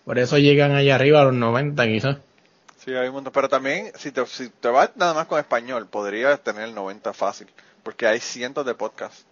por 0.05 0.19
eso 0.19 0.37
llegan 0.37 0.75
allá 0.75 0.95
arriba 0.95 1.21
a 1.21 1.25
los 1.25 1.33
90 1.33 1.85
quizás. 1.85 2.17
Sí, 2.83 2.93
hay 2.93 3.07
un 3.07 3.13
montón. 3.13 3.31
Pero 3.31 3.47
también, 3.47 3.91
si 3.95 4.11
te, 4.11 4.25
si 4.25 4.49
te 4.49 4.67
vas 4.67 4.91
nada 4.95 5.13
más 5.13 5.27
con 5.27 5.39
español, 5.39 5.87
podrías 5.87 6.39
tener 6.41 6.63
el 6.63 6.75
90 6.75 7.13
fácil. 7.13 7.47
Porque 7.81 8.07
hay 8.07 8.19
cientos 8.19 8.65
de 8.65 8.75
podcasts. 8.75 9.25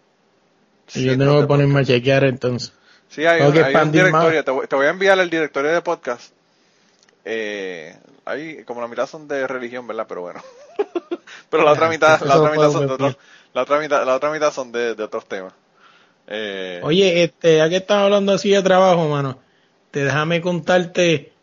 Y 0.93 1.05
yo 1.05 1.17
tengo 1.17 1.41
que 1.41 1.47
ponerme 1.47 1.73
a 1.73 1.75
podcasts. 1.75 1.93
chequear 1.93 2.23
entonces. 2.23 2.73
Sí, 3.09 3.25
hay, 3.25 3.41
un, 3.41 3.57
hay 3.57 3.89
directorio. 3.89 4.43
Te 4.43 4.51
voy, 4.51 4.67
te 4.67 4.75
voy 4.75 4.85
a 4.85 4.89
enviar 4.89 5.19
el 5.19 5.29
directorio 5.29 5.71
de 5.71 5.81
podcast. 5.81 6.31
Eh, 7.25 7.93
hay, 8.23 8.63
como 8.63 8.79
la 8.79 8.87
mitad 8.87 9.05
son 9.05 9.27
de 9.27 9.45
religión, 9.47 9.85
¿verdad? 9.85 10.05
Pero 10.07 10.21
bueno. 10.21 10.41
Pero 11.49 11.63
la 11.63 11.73
otra 11.73 11.89
mitad, 11.89 12.21
la 12.21 12.39
otra 12.39 12.51
mitad 12.51 12.71
son 12.71 12.87
de 12.87 12.93
otros, 12.93 13.17
la 13.53 13.61
otra 13.63 13.79
mitad, 13.79 14.05
la 14.05 14.15
otra 14.15 14.31
mitad 14.31 14.53
son 14.53 14.71
de, 14.71 14.95
de 14.95 15.03
otros 15.03 15.25
temas. 15.25 15.53
Eh, 16.33 16.79
Oye, 16.83 17.23
este, 17.23 17.57
ya 17.57 17.67
que 17.67 17.75
estás 17.77 17.97
hablando 17.97 18.31
así 18.31 18.49
de 18.51 18.61
trabajo, 18.63 19.09
mano, 19.09 19.37
te 19.91 20.05
déjame 20.05 20.39
contarte. 20.39 21.33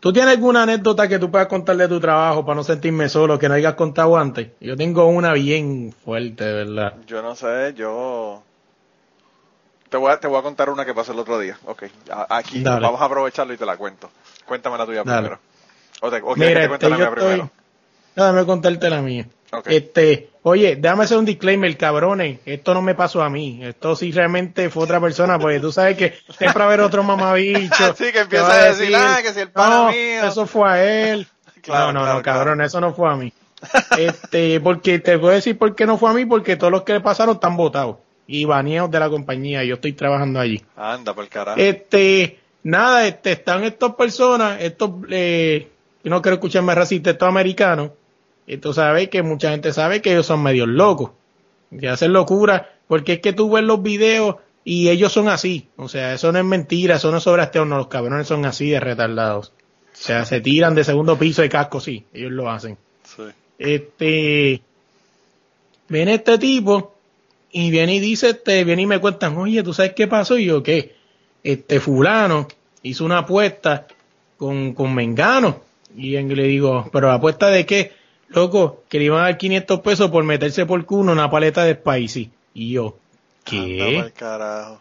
¿Tú 0.00 0.12
tienes 0.12 0.32
alguna 0.34 0.64
anécdota 0.64 1.08
que 1.08 1.18
tú 1.18 1.30
puedas 1.30 1.46
contar 1.46 1.76
de 1.78 1.88
tu 1.88 1.98
trabajo 1.98 2.44
para 2.44 2.56
no 2.56 2.62
sentirme 2.62 3.08
solo, 3.08 3.38
que 3.38 3.48
no 3.48 3.54
hayas 3.54 3.72
contado 3.72 4.18
antes? 4.18 4.48
Yo 4.60 4.76
tengo 4.76 5.06
una 5.06 5.32
bien 5.32 5.94
fuerte, 6.04 6.44
de 6.44 6.52
verdad. 6.52 6.94
Yo 7.06 7.22
no 7.22 7.34
sé, 7.34 7.72
yo... 7.74 8.42
Te 9.88 9.96
voy, 9.96 10.12
a, 10.12 10.20
te 10.20 10.26
voy 10.26 10.38
a 10.38 10.42
contar 10.42 10.68
una 10.68 10.84
que 10.84 10.92
pasó 10.92 11.12
el 11.12 11.20
otro 11.20 11.38
día. 11.38 11.56
Ok, 11.64 11.84
aquí 12.28 12.62
Dale. 12.62 12.84
vamos 12.84 13.00
a 13.00 13.04
aprovecharlo 13.04 13.54
y 13.54 13.56
te 13.56 13.64
la 13.64 13.78
cuento. 13.78 14.10
Cuéntame 14.44 14.76
la 14.76 14.84
tuya 14.84 15.04
Dale. 15.04 15.20
primero. 15.20 15.40
O, 16.02 16.10
te, 16.10 16.20
o 16.20 16.36
Mira, 16.36 16.48
que 16.48 16.60
te 16.60 16.68
cuente 16.68 16.86
este, 16.86 16.90
la 16.90 16.96
mía 16.96 17.04
estoy... 17.06 17.24
primero. 17.24 17.50
Déjame 18.14 18.44
contarte 18.44 18.90
la 18.90 19.00
mía. 19.00 19.26
Este, 19.66 20.30
oye, 20.42 20.76
déjame 20.76 21.04
hacer 21.04 21.18
un 21.18 21.24
disclaimer, 21.24 21.76
cabrones. 21.76 22.40
Esto 22.44 22.74
no 22.74 22.82
me 22.82 22.94
pasó 22.94 23.22
a 23.22 23.30
mí. 23.30 23.60
Esto 23.62 23.96
sí 23.96 24.12
realmente 24.12 24.70
fue 24.70 24.84
otra 24.84 25.00
persona, 25.00 25.38
porque 25.38 25.60
tú 25.60 25.72
sabes 25.72 25.96
que 25.96 26.14
siempre 26.36 26.58
va 26.58 26.64
a 26.64 26.68
haber 26.68 26.80
otro 26.80 27.02
mamabicho. 27.02 27.94
Sí, 27.96 28.12
que 28.12 28.20
empieza 28.20 28.52
a 28.52 28.64
decir, 28.72 28.94
"Ah, 28.96 29.18
que 29.22 29.32
si 29.32 29.40
el 29.40 29.50
pana 29.50 29.76
no, 29.76 29.90
mío". 29.90 30.24
Eso 30.24 30.46
fue 30.46 30.68
a 30.68 31.10
él. 31.12 31.26
Claro, 31.62 31.94
no, 31.94 32.00
no, 32.00 32.04
claro, 32.04 32.18
no, 32.18 32.22
cabrón, 32.22 32.54
claro. 32.56 32.66
eso 32.66 32.80
no 32.80 32.92
fue 32.92 33.10
a 33.10 33.16
mí. 33.16 33.32
Este, 33.98 34.60
porque 34.60 34.98
te 34.98 35.16
voy 35.16 35.30
a 35.30 35.34
decir 35.34 35.56
por 35.56 35.74
qué 35.74 35.86
no 35.86 35.96
fue 35.96 36.10
a 36.10 36.12
mí, 36.12 36.26
porque 36.26 36.56
todos 36.56 36.70
los 36.70 36.82
que 36.82 36.92
le 36.92 37.00
pasaron 37.00 37.36
están 37.36 37.56
votados 37.56 37.96
y 38.26 38.44
baneados 38.44 38.90
de 38.90 39.00
la 39.00 39.08
compañía. 39.08 39.64
Yo 39.64 39.76
estoy 39.76 39.92
trabajando 39.94 40.40
allí. 40.40 40.62
Anda, 40.76 41.14
por 41.14 41.28
carajo. 41.28 41.58
Este, 41.58 42.38
nada, 42.62 43.06
este, 43.06 43.32
están 43.32 43.64
estas 43.64 43.94
personas, 43.94 44.60
estos, 44.60 44.90
eh, 45.10 45.68
yo 46.02 46.10
no 46.10 46.20
quiero 46.22 46.34
escucharme 46.34 46.74
racista, 46.74 47.10
estos 47.10 47.28
americanos, 47.28 47.92
y 48.46 48.58
tú 48.58 48.72
sabes 48.72 49.08
que 49.08 49.22
mucha 49.22 49.50
gente 49.50 49.72
sabe 49.72 50.02
que 50.02 50.12
ellos 50.12 50.26
son 50.26 50.42
medios 50.42 50.68
locos, 50.68 51.12
que 51.78 51.88
hacen 51.88 52.12
locura, 52.12 52.74
porque 52.86 53.14
es 53.14 53.20
que 53.20 53.32
tú 53.32 53.50
ves 53.50 53.64
los 53.64 53.82
videos 53.82 54.36
y 54.64 54.88
ellos 54.88 55.12
son 55.12 55.28
así, 55.28 55.68
o 55.76 55.88
sea, 55.88 56.14
eso 56.14 56.32
no 56.32 56.38
es 56.38 56.44
mentira, 56.44 56.96
eso 56.96 57.10
no 57.10 57.18
es 57.18 57.22
sobreasteo, 57.22 57.64
no, 57.64 57.76
los 57.78 57.88
cabrones 57.88 58.26
son 58.26 58.44
así 58.44 58.70
de 58.70 58.80
retardados. 58.80 59.52
O 59.92 59.96
sea, 59.96 60.24
se 60.24 60.40
tiran 60.40 60.74
de 60.74 60.84
segundo 60.84 61.18
piso 61.18 61.42
de 61.42 61.48
casco, 61.48 61.80
sí, 61.80 62.04
ellos 62.12 62.32
lo 62.32 62.50
hacen. 62.50 62.76
Sí. 63.04 63.22
Este, 63.58 64.60
viene 65.88 66.14
este 66.14 66.38
tipo 66.38 66.94
y 67.52 67.70
viene 67.70 67.94
y 67.94 68.00
dice, 68.00 68.30
este, 68.30 68.64
viene 68.64 68.82
y 68.82 68.86
me 68.86 68.98
cuentan, 68.98 69.36
oye, 69.36 69.62
¿tú 69.62 69.72
sabes 69.72 69.92
qué 69.94 70.08
pasó? 70.08 70.36
Y 70.36 70.46
yo, 70.46 70.62
¿qué? 70.62 70.96
Este 71.42 71.78
fulano 71.78 72.48
hizo 72.82 73.04
una 73.04 73.18
apuesta 73.18 73.86
con, 74.36 74.74
con 74.74 74.94
Mengano. 74.94 75.62
Y 75.96 76.20
le 76.20 76.44
digo, 76.44 76.90
¿pero 76.92 77.12
apuesta 77.12 77.48
de 77.48 77.64
qué? 77.64 77.92
Loco, 78.34 78.82
que 78.88 78.98
le 78.98 79.04
iban 79.04 79.20
a 79.20 79.24
dar 79.24 79.38
500 79.38 79.80
pesos 79.80 80.10
por 80.10 80.24
meterse 80.24 80.66
por 80.66 80.84
culo 80.84 81.12
una 81.12 81.30
paleta 81.30 81.64
de 81.64 81.74
spicy. 81.74 82.30
Y 82.52 82.72
yo, 82.72 82.96
¿qué? 83.44 84.00
pa'l 84.00 84.12
carajo. 84.12 84.80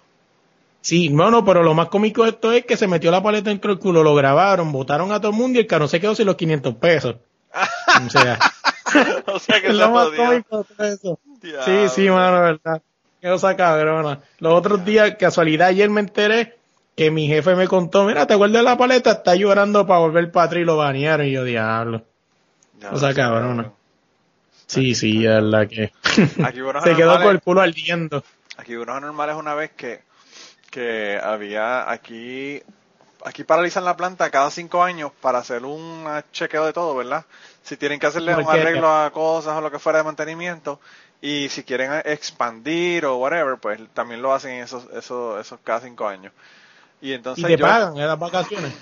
Sí, 0.82 1.10
no, 1.10 1.32
no, 1.32 1.46
pero 1.46 1.64
lo 1.64 1.74
más 1.74 1.88
cómico 1.88 2.24
de 2.24 2.32
esto 2.32 2.52
es 2.52 2.66
que 2.66 2.76
se 2.76 2.88
metió 2.88 3.10
la 3.10 3.24
paleta 3.24 3.50
dentro 3.50 3.72
del 3.72 3.80
culo, 3.80 4.04
lo 4.04 4.16
grabaron, 4.16 4.72
votaron 4.72 5.12
a 5.12 5.20
todo 5.20 5.32
el 5.32 5.38
mundo 5.38 5.58
y 5.58 5.62
el 5.62 5.68
caro 5.68 5.88
se 5.88 6.02
quedó 6.02 6.14
sin 6.14 6.26
los 6.26 6.36
500 6.36 6.76
pesos. 6.76 7.16
O 8.06 8.10
sea, 8.10 8.40
o 9.28 9.40
sea 9.40 9.62
que 9.62 9.68
es 9.68 9.76
lo 9.76 9.92
más 9.92 10.10
cómico 10.10 10.58
de 10.58 10.64
todo 10.64 10.88
eso. 10.88 11.20
Sí, 11.42 11.48
Diablo. 11.48 11.90
sí, 11.90 12.10
mano, 12.10 12.42
verdad. 12.42 12.82
Qué 13.22 13.30
cosa 13.30 13.56
cabrona. 13.56 14.20
Los 14.40 14.54
otros 14.54 14.84
días, 14.84 15.16
casualidad, 15.18 15.70
ayer 15.70 15.90
me 15.90 16.02
enteré 16.02 16.58
que 16.98 17.12
mi 17.12 17.28
jefe 17.28 17.56
me 17.56 17.68
contó, 17.68 18.04
mira, 18.06 18.28
¿te 18.28 18.34
acuerdas 18.34 18.60
de 18.60 18.64
la 18.64 18.78
paleta? 18.78 19.12
Está 19.12 19.36
llorando 19.36 19.88
para 19.88 20.00
volver 20.00 20.32
para 20.32 20.60
y 20.60 20.66
lo 20.66 20.76
banearon. 20.76 21.28
Y 21.28 21.32
yo, 21.32 21.44
diablo. 21.44 22.04
Ya 22.80 22.92
lo 22.92 22.98
sé, 23.00 23.14
cabrona. 23.14 23.72
Sí, 24.68 24.96
sí, 24.96 25.26
es 25.26 25.32
verdad 25.34 25.68
que 25.68 25.92
Aquí 26.44 26.60
se 26.84 26.96
quedó 26.96 27.20
con 27.22 27.32
el 27.32 27.42
culo 27.42 27.62
ardiendo. 27.62 28.24
Aquí 28.58 28.76
unos 28.76 28.96
anormales 28.96 29.36
una 29.36 29.54
vez 29.54 29.72
que, 29.72 30.02
que 30.72 31.20
había 31.22 31.90
aquí, 31.92 32.62
aquí 33.26 33.44
paralizan 33.44 33.86
la 33.86 33.96
planta 33.98 34.30
cada 34.32 34.50
cinco 34.52 34.84
años 34.84 35.12
para 35.22 35.40
hacer 35.40 35.64
un 35.66 36.06
chequeo 36.32 36.66
de 36.66 36.74
todo, 36.74 36.96
¿verdad? 36.96 37.26
Si 37.64 37.78
tienen 37.78 38.00
que 38.00 38.08
hacerle 38.08 38.34
un 38.36 38.50
arreglo 38.50 38.92
a 38.94 39.12
cosas 39.12 39.56
o 39.58 39.62
lo 39.62 39.72
que 39.72 39.80
fuera 39.80 40.00
de 40.00 40.04
mantenimiento 40.06 40.80
y 41.22 41.48
si 41.50 41.64
quieren 41.64 41.92
expandir 42.06 43.06
o 43.06 43.18
whatever, 43.18 43.58
pues 43.58 43.80
también 43.94 44.22
lo 44.22 44.34
hacen 44.34 44.56
esos, 44.62 44.86
esos, 44.94 45.40
esos 45.40 45.60
cada 45.64 45.82
cinco 45.82 46.08
años. 46.08 46.34
Y 47.02 47.14
entonces 47.14 47.44
Y 47.44 47.48
te 47.48 47.58
yo- 47.58 47.66
pagan 47.66 47.96
en 47.98 48.08
las 48.08 48.20
vacaciones. 48.20 48.74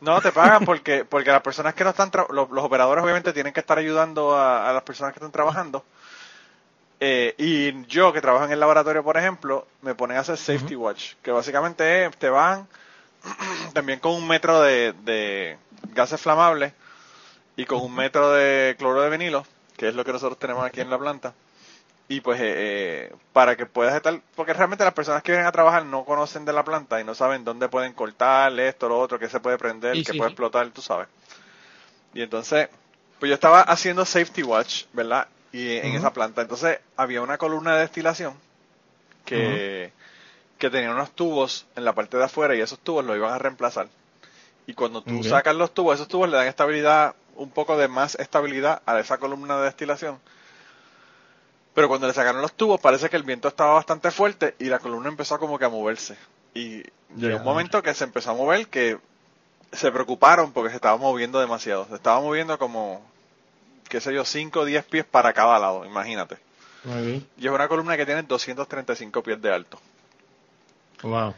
No, 0.00 0.20
te 0.20 0.32
pagan 0.32 0.64
porque 0.64 1.04
porque 1.04 1.30
las 1.30 1.42
personas 1.42 1.74
que 1.74 1.84
no 1.84 1.90
están, 1.90 2.10
tra- 2.10 2.28
los, 2.30 2.50
los 2.50 2.64
operadores 2.64 3.02
obviamente 3.04 3.32
tienen 3.32 3.52
que 3.52 3.60
estar 3.60 3.78
ayudando 3.78 4.34
a, 4.36 4.68
a 4.68 4.72
las 4.72 4.82
personas 4.82 5.12
que 5.12 5.18
están 5.18 5.32
trabajando. 5.32 5.84
Eh, 7.00 7.34
y 7.38 7.86
yo 7.86 8.12
que 8.12 8.20
trabajo 8.20 8.44
en 8.46 8.50
el 8.52 8.58
laboratorio, 8.60 9.04
por 9.04 9.16
ejemplo, 9.16 9.66
me 9.82 9.94
ponen 9.94 10.16
a 10.16 10.20
hacer 10.20 10.36
safety 10.36 10.74
watch, 10.74 11.14
que 11.22 11.30
básicamente 11.30 12.06
es, 12.06 12.16
te 12.16 12.28
van 12.28 12.66
también 13.74 14.00
con 14.00 14.12
un 14.14 14.26
metro 14.28 14.60
de, 14.62 14.94
de 15.04 15.58
gases 15.94 16.20
flamables 16.20 16.72
y 17.56 17.66
con 17.66 17.80
un 17.82 17.94
metro 17.94 18.32
de 18.32 18.76
cloro 18.78 19.02
de 19.02 19.10
vinilo, 19.10 19.46
que 19.76 19.88
es 19.88 19.94
lo 19.96 20.04
que 20.04 20.12
nosotros 20.12 20.38
tenemos 20.38 20.64
aquí 20.64 20.80
en 20.80 20.90
la 20.90 20.98
planta. 20.98 21.34
Y 22.08 22.20
pues 22.22 22.40
eh, 22.40 22.44
eh, 22.56 23.12
para 23.34 23.54
que 23.56 23.66
puedas 23.66 23.94
estar, 23.94 24.20
porque 24.34 24.54
realmente 24.54 24.84
las 24.84 24.94
personas 24.94 25.22
que 25.22 25.32
vienen 25.32 25.46
a 25.46 25.52
trabajar 25.52 25.84
no 25.84 26.04
conocen 26.04 26.44
de 26.46 26.52
la 26.54 26.64
planta 26.64 27.00
y 27.00 27.04
no 27.04 27.14
saben 27.14 27.44
dónde 27.44 27.68
pueden 27.68 27.92
cortar 27.92 28.58
esto, 28.58 28.88
lo 28.88 28.98
otro, 28.98 29.18
qué 29.18 29.28
se 29.28 29.40
puede 29.40 29.58
prender, 29.58 29.94
Sí, 29.96 30.04
qué 30.04 30.12
sí, 30.12 30.18
puede 30.18 30.30
sí. 30.30 30.32
explotar, 30.32 30.70
tú 30.70 30.80
sabes. 30.80 31.08
Y 32.14 32.22
entonces, 32.22 32.68
pues 33.18 33.28
yo 33.28 33.34
estaba 33.34 33.60
haciendo 33.60 34.04
safety 34.06 34.42
watch, 34.42 34.84
¿verdad? 34.92 35.28
Y 35.52 35.76
en 35.76 35.94
esa 35.94 36.12
planta, 36.12 36.42
entonces 36.42 36.78
había 36.96 37.20
una 37.22 37.36
columna 37.38 37.74
de 37.74 37.80
destilación 37.80 38.34
que, 39.24 39.92
que 40.58 40.70
tenía 40.70 40.90
unos 40.90 41.10
tubos 41.12 41.66
en 41.76 41.84
la 41.84 41.94
parte 41.94 42.16
de 42.16 42.24
afuera 42.24 42.54
y 42.54 42.60
esos 42.60 42.78
tubos 42.78 43.04
los 43.04 43.16
iban 43.16 43.32
a 43.32 43.38
reemplazar. 43.38 43.88
Y 44.66 44.74
cuando 44.74 45.02
tú 45.02 45.22
sacas 45.22 45.54
los 45.56 45.72
tubos, 45.72 45.94
esos 45.96 46.08
tubos 46.08 46.28
le 46.28 46.36
dan 46.36 46.46
estabilidad, 46.46 47.14
un 47.36 47.50
poco 47.50 47.76
de 47.78 47.88
más 47.88 48.14
estabilidad 48.16 48.82
a 48.86 48.98
esa 48.98 49.18
columna 49.18 49.58
de 49.58 49.64
destilación. 49.64 50.18
Pero 51.74 51.88
cuando 51.88 52.06
le 52.08 52.12
sacaron 52.14 52.42
los 52.42 52.54
tubos, 52.54 52.80
parece 52.80 53.08
que 53.08 53.16
el 53.16 53.22
viento 53.22 53.48
estaba 53.48 53.74
bastante 53.74 54.10
fuerte 54.10 54.54
y 54.58 54.64
la 54.66 54.78
columna 54.80 55.08
empezó 55.08 55.38
como 55.38 55.58
que 55.58 55.64
a 55.66 55.68
moverse. 55.68 56.16
Y 56.54 56.82
llegó 57.16 57.36
un 57.38 57.44
momento 57.44 57.82
que 57.82 57.94
se 57.94 58.04
empezó 58.04 58.30
a 58.32 58.34
mover 58.34 58.66
que 58.68 58.98
se 59.72 59.92
preocuparon 59.92 60.52
porque 60.52 60.70
se 60.70 60.76
estaba 60.76 60.96
moviendo 60.96 61.40
demasiado. 61.40 61.86
Se 61.88 61.94
estaba 61.96 62.20
moviendo 62.20 62.58
como, 62.58 63.02
qué 63.88 64.00
sé 64.00 64.14
yo, 64.14 64.24
5 64.24 64.60
o 64.60 64.64
10 64.64 64.84
pies 64.86 65.04
para 65.04 65.32
cada 65.32 65.58
lado, 65.58 65.84
imagínate. 65.84 66.38
Y 67.36 67.46
es 67.46 67.52
una 67.52 67.68
columna 67.68 67.96
que 67.96 68.06
tiene 68.06 68.22
235 68.24 69.22
pies 69.22 69.40
de 69.42 69.52
alto. 69.52 69.80
Wow. 71.02 71.34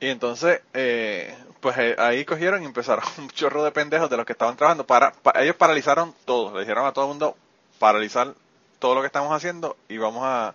Y 0.00 0.08
entonces, 0.08 0.60
eh, 0.74 1.36
pues 1.60 1.76
eh, 1.78 1.96
ahí 1.98 2.24
cogieron 2.24 2.62
y 2.62 2.66
empezaron 2.66 3.04
un 3.18 3.28
chorro 3.30 3.64
de 3.64 3.72
pendejos 3.72 4.10
de 4.10 4.16
los 4.16 4.26
que 4.26 4.32
estaban 4.32 4.56
trabajando. 4.56 4.86
Para, 4.86 5.12
pa- 5.12 5.34
ellos 5.42 5.56
paralizaron 5.56 6.14
todo. 6.24 6.54
Le 6.54 6.60
dijeron 6.60 6.86
a 6.86 6.92
todo 6.92 7.04
el 7.06 7.08
mundo 7.10 7.36
paralizar 7.78 8.34
todo 8.78 8.94
lo 8.94 9.00
que 9.00 9.06
estamos 9.08 9.32
haciendo 9.32 9.76
y 9.88 9.98
vamos 9.98 10.22
a, 10.24 10.54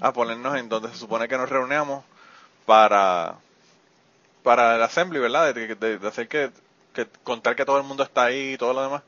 a 0.00 0.12
ponernos 0.12 0.56
en 0.56 0.68
donde 0.68 0.90
se 0.90 0.96
supone 0.96 1.28
que 1.28 1.38
nos 1.38 1.48
reunamos 1.48 2.04
para, 2.66 3.36
para 4.42 4.76
el 4.76 4.82
assembly, 4.82 5.18
¿verdad? 5.18 5.54
De, 5.54 5.74
de- 5.74 5.98
de 5.98 6.08
hacer 6.08 6.28
que, 6.28 6.50
que 6.92 7.06
contar 7.22 7.56
que 7.56 7.64
todo 7.64 7.78
el 7.78 7.84
mundo 7.84 8.02
está 8.02 8.24
ahí 8.24 8.54
y 8.54 8.58
todo 8.58 8.72
lo 8.72 8.82
demás. 8.82 9.02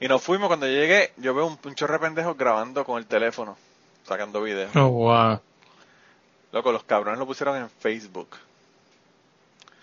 Y 0.00 0.08
nos 0.08 0.22
fuimos. 0.22 0.48
Cuando 0.48 0.66
llegué, 0.66 1.12
yo 1.18 1.34
veo 1.34 1.46
un, 1.46 1.58
un 1.62 1.74
chorro 1.74 1.94
de 1.94 2.00
pendejos 2.00 2.36
grabando 2.36 2.84
con 2.84 2.98
el 2.98 3.06
teléfono, 3.06 3.56
sacando 4.06 4.42
videos. 4.42 4.72
Oh, 4.74 4.88
wow. 4.88 5.40
Loco, 6.52 6.72
los 6.72 6.84
cabrones 6.84 7.18
lo 7.18 7.26
pusieron 7.26 7.56
en 7.56 7.68
Facebook. 7.68 8.28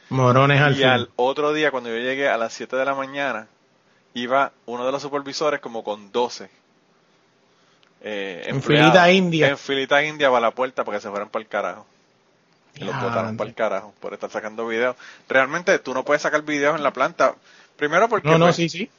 Morones 0.10 0.62
al 0.62 0.74
Y 0.74 0.76
fin. 0.76 0.86
al 0.86 1.10
otro 1.16 1.54
día, 1.54 1.72
cuando 1.72 1.90
yo 1.90 1.98
llegué 1.98 2.28
a 2.30 2.38
las 2.38 2.54
7 2.54 2.76
de 2.76 2.86
la 2.86 2.96
mañana, 2.96 3.48
iba 4.14 4.52
uno 4.66 4.86
de 4.86 4.92
los 4.92 5.02
supervisores 5.02 5.60
como 5.62 5.84
con 5.84 6.12
12. 6.12 6.50
Eh, 8.04 8.44
En 8.48 8.62
filita 8.62 9.12
india. 9.12 9.50
En 9.50 9.58
filita 9.58 10.04
india 10.04 10.30
para 10.30 10.42
la 10.42 10.52
puerta 10.52 10.84
para 10.84 10.98
que 10.98 11.02
se 11.02 11.10
fueran 11.10 11.30
para 11.30 11.44
el 11.44 11.50
carajo. 11.50 11.86
Y 12.76 12.84
los 12.86 12.96
botaron 13.02 13.38
para 13.38 13.50
el 13.50 13.56
carajo 13.56 13.94
por 14.00 14.14
estar 14.14 14.30
sacando 14.30 14.66
videos. 14.68 14.96
Realmente 15.28 15.78
tú 15.80 15.94
no 15.94 16.04
puedes 16.06 16.22
sacar 16.22 16.42
videos 16.44 16.76
en 16.78 16.84
la 16.84 16.94
planta. 16.94 17.36
Primero 17.76 18.08
porque, 18.10 18.30
No, 18.30 18.38
no, 18.38 18.46
pues, 18.46 18.56
sí, 18.56 18.70
sí. 18.70 18.90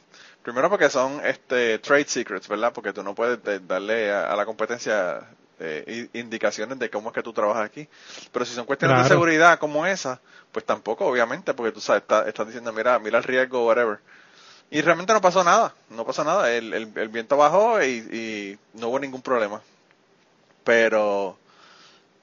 primero 0.43 0.69
porque 0.69 0.89
son 0.89 1.19
este 1.25 1.79
trade 1.79 2.05
secrets, 2.05 2.47
¿verdad? 2.47 2.71
Porque 2.73 2.93
tú 2.93 3.03
no 3.03 3.15
puedes 3.15 3.39
darle 3.67 4.11
a, 4.11 4.31
a 4.31 4.35
la 4.35 4.45
competencia 4.45 5.21
eh, 5.59 6.07
indicaciones 6.13 6.77
de 6.79 6.89
cómo 6.89 7.09
es 7.09 7.15
que 7.15 7.23
tú 7.23 7.33
trabajas 7.33 7.65
aquí. 7.65 7.87
Pero 8.31 8.45
si 8.45 8.53
son 8.53 8.65
cuestiones 8.65 8.97
de 8.97 9.03
seguridad 9.09 9.57
como 9.59 9.85
esa, 9.87 10.19
pues 10.51 10.65
tampoco, 10.65 11.05
obviamente, 11.07 11.53
porque 11.53 11.71
tú 11.71 11.81
sabes, 11.81 12.03
está- 12.03 12.27
estás 12.27 12.45
diciendo, 12.45 12.71
mira, 12.73 12.99
mira 12.99 13.17
el 13.17 13.23
riesgo, 13.23 13.65
whatever. 13.65 13.99
Y 14.71 14.81
realmente 14.81 15.13
no 15.13 15.21
pasó 15.21 15.43
nada, 15.43 15.73
no 15.89 16.05
pasó 16.05 16.23
nada. 16.23 16.51
El, 16.51 16.73
el, 16.73 16.91
el 16.95 17.09
viento 17.09 17.37
bajó 17.37 17.83
y, 17.83 18.57
y 18.73 18.79
no 18.79 18.87
hubo 18.89 18.99
ningún 18.99 19.21
problema. 19.21 19.61
Pero, 20.63 21.37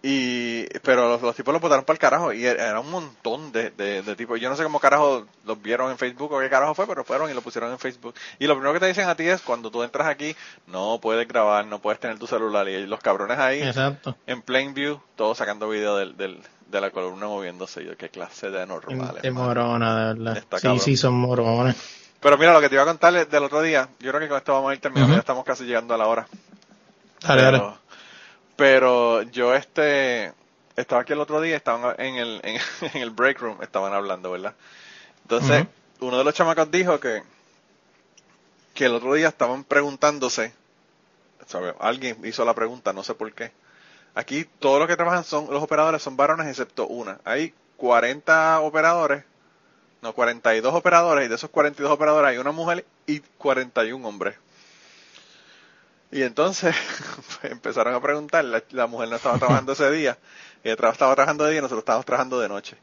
y, 0.02 0.64
pero 0.80 1.10
los, 1.10 1.20
los 1.22 1.36
tipos 1.36 1.52
los 1.52 1.60
botaron 1.60 1.84
para 1.84 1.94
el 1.94 2.00
carajo 2.00 2.32
y 2.32 2.46
era 2.46 2.70
era 2.70 2.80
un 2.80 2.90
montón 2.90 3.52
de, 3.52 3.70
de, 3.70 4.02
de 4.02 4.16
tipos. 4.16 4.40
Yo 4.40 4.48
no 4.48 4.56
sé 4.56 4.62
cómo 4.62 4.80
carajo 4.80 5.26
los 5.44 5.60
vieron 5.60 5.90
en 5.90 5.98
Facebook 5.98 6.32
o 6.32 6.40
qué 6.40 6.48
carajo 6.48 6.74
fue, 6.74 6.86
pero 6.86 7.04
fueron 7.04 7.30
y 7.30 7.34
lo 7.34 7.42
pusieron 7.42 7.70
en 7.70 7.78
Facebook. 7.78 8.14
Y 8.38 8.46
lo 8.46 8.54
primero 8.54 8.72
que 8.72 8.80
te 8.80 8.86
dicen 8.86 9.08
a 9.08 9.14
ti 9.14 9.28
es 9.28 9.42
cuando 9.42 9.70
tú 9.70 9.82
entras 9.82 10.08
aquí, 10.08 10.34
no 10.66 10.98
puedes 11.02 11.28
grabar, 11.28 11.66
no 11.66 11.80
puedes 11.80 12.00
tener 12.00 12.18
tu 12.18 12.26
celular. 12.26 12.66
Y 12.68 12.86
los 12.86 13.00
cabrones 13.00 13.38
ahí 13.38 13.62
Exacto. 13.62 14.16
en 14.26 14.40
plain 14.42 14.72
view, 14.74 15.00
todos 15.16 15.36
sacando 15.36 15.68
video 15.68 15.96
del, 15.96 16.16
del, 16.16 16.40
de 16.68 16.80
la 16.80 16.90
columna 16.90 17.26
moviéndose. 17.26 17.84
Yo, 17.84 17.96
qué 17.98 18.08
clase 18.08 18.48
de 18.50 18.62
anormales. 18.62 19.22
Mano. 19.22 19.34
morona, 19.34 19.98
de 19.98 20.14
verdad. 20.14 20.36
Está 20.38 20.56
sí, 20.58 20.62
cabrón. 20.62 20.80
sí, 20.80 20.96
son 20.96 21.14
morones. 21.14 21.76
Pero 22.20 22.36
mira, 22.36 22.52
lo 22.52 22.60
que 22.60 22.68
te 22.68 22.74
iba 22.74 22.82
a 22.82 22.86
contar 22.86 23.26
del 23.26 23.44
otro 23.44 23.62
día, 23.62 23.88
yo 23.98 24.10
creo 24.10 24.20
que 24.20 24.28
con 24.28 24.36
esto 24.36 24.52
vamos 24.52 24.70
a 24.70 24.74
ir 24.74 24.80
terminando, 24.80 25.14
ya 25.14 25.20
estamos 25.20 25.44
casi 25.44 25.64
llegando 25.64 25.94
a 25.94 25.98
la 25.98 26.06
hora. 26.06 26.28
Dale, 27.22 27.42
dale. 27.42 27.58
pero, 27.58 27.78
pero 28.56 29.22
yo 29.22 29.54
este 29.54 30.32
estaba 30.76 31.02
aquí 31.02 31.12
el 31.12 31.20
otro 31.20 31.40
día, 31.40 31.56
estaban 31.56 31.94
en 31.98 32.16
el, 32.16 32.40
en, 32.42 32.60
en 32.94 33.02
el 33.02 33.10
break 33.10 33.40
room, 33.40 33.58
estaban 33.62 33.92
hablando, 33.92 34.30
¿verdad? 34.30 34.54
Entonces, 35.22 35.66
uno 36.00 36.18
de 36.18 36.24
los 36.24 36.34
chamacos 36.34 36.70
dijo 36.70 36.98
que, 36.98 37.22
que 38.74 38.86
el 38.86 38.94
otro 38.94 39.14
día 39.14 39.28
estaban 39.28 39.64
preguntándose, 39.64 40.52
¿sabe? 41.46 41.74
alguien 41.78 42.18
hizo 42.24 42.44
la 42.44 42.54
pregunta, 42.54 42.92
no 42.92 43.04
sé 43.04 43.14
por 43.14 43.32
qué. 43.32 43.52
Aquí 44.14 44.44
todos 44.58 44.80
los 44.80 44.88
que 44.88 44.96
trabajan 44.96 45.22
son, 45.22 45.46
los 45.50 45.62
operadores 45.62 46.02
son 46.02 46.16
varones 46.16 46.48
excepto 46.48 46.86
una. 46.88 47.20
Hay 47.24 47.54
40 47.76 48.60
operadores, 48.60 49.24
no, 50.02 50.12
42 50.14 50.74
operadores, 50.74 51.26
y 51.26 51.28
de 51.28 51.34
esos 51.34 51.50
42 51.50 51.92
operadores 51.92 52.30
hay 52.30 52.38
una 52.38 52.52
mujer 52.52 52.84
y 53.06 53.20
41 53.38 54.06
hombres. 54.06 54.36
Y 56.12 56.22
entonces 56.22 56.74
pues, 57.40 57.52
empezaron 57.52 57.94
a 57.94 58.00
preguntar, 58.00 58.44
la, 58.44 58.62
la 58.70 58.86
mujer 58.86 59.08
no 59.08 59.16
estaba 59.16 59.38
trabajando 59.38 59.72
ese 59.72 59.90
día, 59.90 60.18
ella 60.64 60.76
tra- 60.76 60.92
estaba 60.92 61.14
trabajando 61.14 61.44
de 61.44 61.50
día 61.50 61.58
y 61.58 61.62
nosotros 61.62 61.80
estábamos 61.82 62.06
trabajando 62.06 62.40
de 62.40 62.48
noche. 62.48 62.76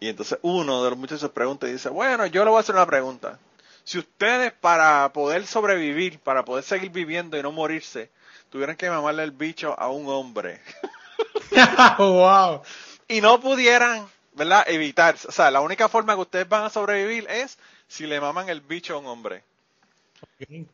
Y 0.00 0.08
entonces 0.08 0.38
uno 0.42 0.84
de 0.84 0.90
los 0.90 0.98
muchachos 0.98 1.30
pregunta 1.30 1.68
y 1.68 1.72
dice, 1.72 1.88
bueno, 1.88 2.26
yo 2.26 2.44
le 2.44 2.50
voy 2.50 2.58
a 2.58 2.60
hacer 2.60 2.74
una 2.74 2.86
pregunta. 2.86 3.38
Si 3.84 3.98
ustedes 3.98 4.52
para 4.52 5.12
poder 5.12 5.46
sobrevivir, 5.46 6.18
para 6.20 6.44
poder 6.44 6.62
seguir 6.62 6.90
viviendo 6.90 7.36
y 7.38 7.42
no 7.42 7.50
morirse, 7.52 8.10
tuvieran 8.50 8.76
que 8.76 8.90
mamarle 8.90 9.24
el 9.24 9.30
bicho 9.32 9.74
a 9.78 9.88
un 9.90 10.08
hombre 10.08 10.60
wow. 11.98 12.62
y 13.08 13.20
no 13.20 13.40
pudieran, 13.40 14.06
¿verdad? 14.38 14.64
Evitar, 14.66 15.16
o 15.26 15.32
sea, 15.32 15.50
la 15.50 15.60
única 15.60 15.88
forma 15.88 16.14
que 16.14 16.20
ustedes 16.22 16.48
van 16.48 16.64
a 16.64 16.70
sobrevivir 16.70 17.26
es 17.28 17.58
si 17.88 18.06
le 18.06 18.20
maman 18.20 18.48
el 18.48 18.60
bicho 18.60 18.94
a 18.94 18.98
un 18.98 19.06
hombre. 19.06 19.42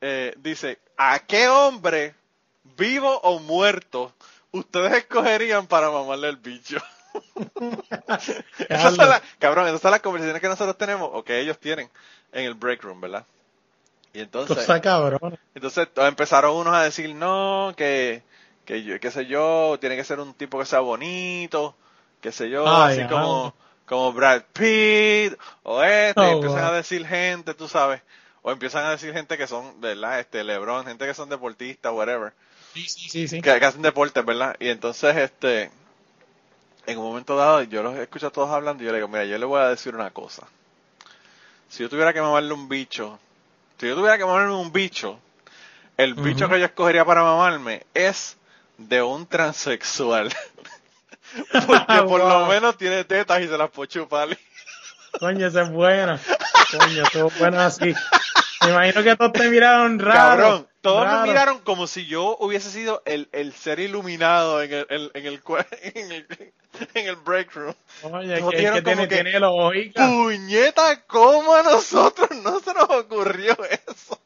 Eh, 0.01 0.35
dice, 0.39 0.79
¿a 0.97 1.19
qué 1.21 1.49
hombre, 1.49 2.15
vivo 2.77 3.19
o 3.21 3.41
muerto, 3.41 4.13
ustedes 4.53 4.93
escogerían 4.93 5.67
para 5.67 5.91
mamarle 5.91 6.29
el 6.29 6.37
bicho? 6.37 6.79
esas 8.69 8.95
son 8.95 9.09
las, 9.09 9.23
cabrón, 9.39 9.67
esas 9.69 9.81
son 9.81 9.91
las 9.91 10.01
conversaciones 10.01 10.41
que 10.41 10.49
nosotros 10.49 10.77
tenemos 10.77 11.11
o 11.13 11.25
que 11.25 11.41
ellos 11.41 11.59
tienen 11.59 11.89
en 12.33 12.45
el 12.45 12.55
break 12.55 12.83
room, 12.83 13.01
¿verdad? 13.01 13.25
Y 14.13 14.21
entonces, 14.21 14.57
Cosa 14.57 14.81
cabrón. 14.81 15.39
entonces 15.55 15.89
empezaron 15.97 16.57
unos 16.57 16.75
a 16.75 16.83
decir, 16.83 17.15
no, 17.15 17.75
que, 17.77 18.23
que 18.65 18.83
yo, 18.83 18.99
qué 19.01 19.11
sé 19.11 19.27
yo, 19.27 19.77
tiene 19.81 19.97
que 19.97 20.05
ser 20.05 20.21
un 20.21 20.35
tipo 20.35 20.59
que 20.59 20.67
sea 20.67 20.81
bonito, 20.81 21.75
qué 22.25 22.33
sé 22.33 22.49
yo, 22.49 22.65
Ay, 22.67 23.01
así 23.01 23.07
como, 23.07 23.55
como 23.85 24.11
Brad 24.15 24.45
Pitt, 24.55 25.39
o 25.63 25.83
este, 25.83 26.27
y 26.27 26.31
empiezan 26.31 26.63
wow. 26.63 26.69
a 26.69 26.73
decir 26.73 27.07
gente, 27.07 27.53
tú 27.53 27.69
sabes, 27.69 28.01
o 28.41 28.51
empiezan 28.51 28.87
a 28.87 28.93
decir 28.93 29.13
gente 29.13 29.37
que 29.37 29.47
son, 29.47 29.79
¿verdad? 29.79 30.21
Este, 30.21 30.43
Lebron, 30.43 30.87
gente 30.87 31.07
que 31.07 31.13
son 31.13 31.29
deportistas, 31.29 31.93
whatever, 31.93 32.33
Sí, 32.73 32.89
sí, 32.89 33.11
sí. 33.11 33.29
sí. 33.29 33.43
que, 33.43 33.59
que 33.59 33.65
hacen 33.67 33.83
deportes, 33.83 34.25
¿verdad? 34.25 34.57
Y 34.59 34.71
entonces, 34.71 35.15
este, 35.19 35.71
en 36.87 36.97
un 36.97 37.05
momento 37.05 37.37
dado, 37.37 37.63
yo 37.65 37.83
los 37.83 37.95
escucho 37.99 38.29
a 38.29 38.31
todos 38.31 38.49
hablando 38.49 38.83
y 38.83 38.87
yo 38.87 38.93
le 38.93 38.99
digo, 39.01 39.09
mira, 39.09 39.27
yo 39.27 39.37
le 39.37 39.45
voy 39.45 39.61
a 39.61 39.69
decir 39.69 39.95
una 39.95 40.11
cosa. 40.11 40.47
Si 41.69 41.83
yo 41.83 41.91
tuviera 41.91 42.15
que 42.15 42.23
mamarle 42.23 42.55
un 42.55 42.71
bicho, 42.71 43.19
si 43.79 43.87
yo 43.87 43.95
tuviera 43.95 44.17
que 44.17 44.25
mamarle 44.25 44.55
un 44.55 44.73
bicho, 44.73 45.19
el 45.99 46.15
bicho 46.15 46.49
que 46.49 46.59
yo 46.59 46.65
escogería 46.65 47.05
para 47.05 47.23
mamarme 47.23 47.85
es 47.93 48.39
de 48.79 49.03
un 49.03 49.27
transexual. 49.27 50.35
Porque 51.67 52.03
por 52.07 52.21
lo 52.21 52.47
menos 52.47 52.77
tiene 52.77 53.05
tetas 53.05 53.41
y 53.43 53.49
se 53.49 53.57
las 53.59 53.71
puedo 53.71 53.87
chupar. 53.87 54.29
Coño, 55.19 55.47
esa 55.47 55.63
es 55.63 55.71
buena. 55.71 56.19
Coño, 56.77 57.03
todo 57.13 57.31
bueno 57.39 57.61
así. 57.61 57.95
Me 58.63 58.71
imagino 58.71 59.03
que 59.03 59.17
todos 59.17 59.33
te 59.33 59.49
miraron 59.49 59.99
raro. 59.99 60.19
Cabrón, 60.19 60.69
todos 60.81 61.05
raro. 61.05 61.21
me 61.23 61.29
miraron 61.29 61.59
como 61.61 61.87
si 61.87 62.07
yo 62.07 62.37
hubiese 62.41 62.71
sido 62.71 63.03
el, 63.05 63.29
el 63.33 63.53
ser 63.53 63.79
iluminado 63.79 64.63
en 64.63 64.73
el, 64.73 64.87
en, 64.89 65.11
en 65.15 65.27
el, 65.27 65.43
en 65.83 66.13
el, 66.13 66.53
en 66.95 67.07
el 67.09 67.17
break 67.17 67.53
room. 67.55 67.75
Oye, 68.03 68.35
que, 68.51 68.57
tiene, 68.83 69.07
que- 69.09 69.15
tiene 69.15 69.39
lógica. 69.39 70.07
Puñeta, 70.07 71.03
¿cómo 71.07 71.55
a 71.55 71.63
nosotros 71.63 72.31
no 72.43 72.59
se 72.61 72.73
nos 72.75 72.89
ocurrió 72.91 73.57
eso? 73.89 74.21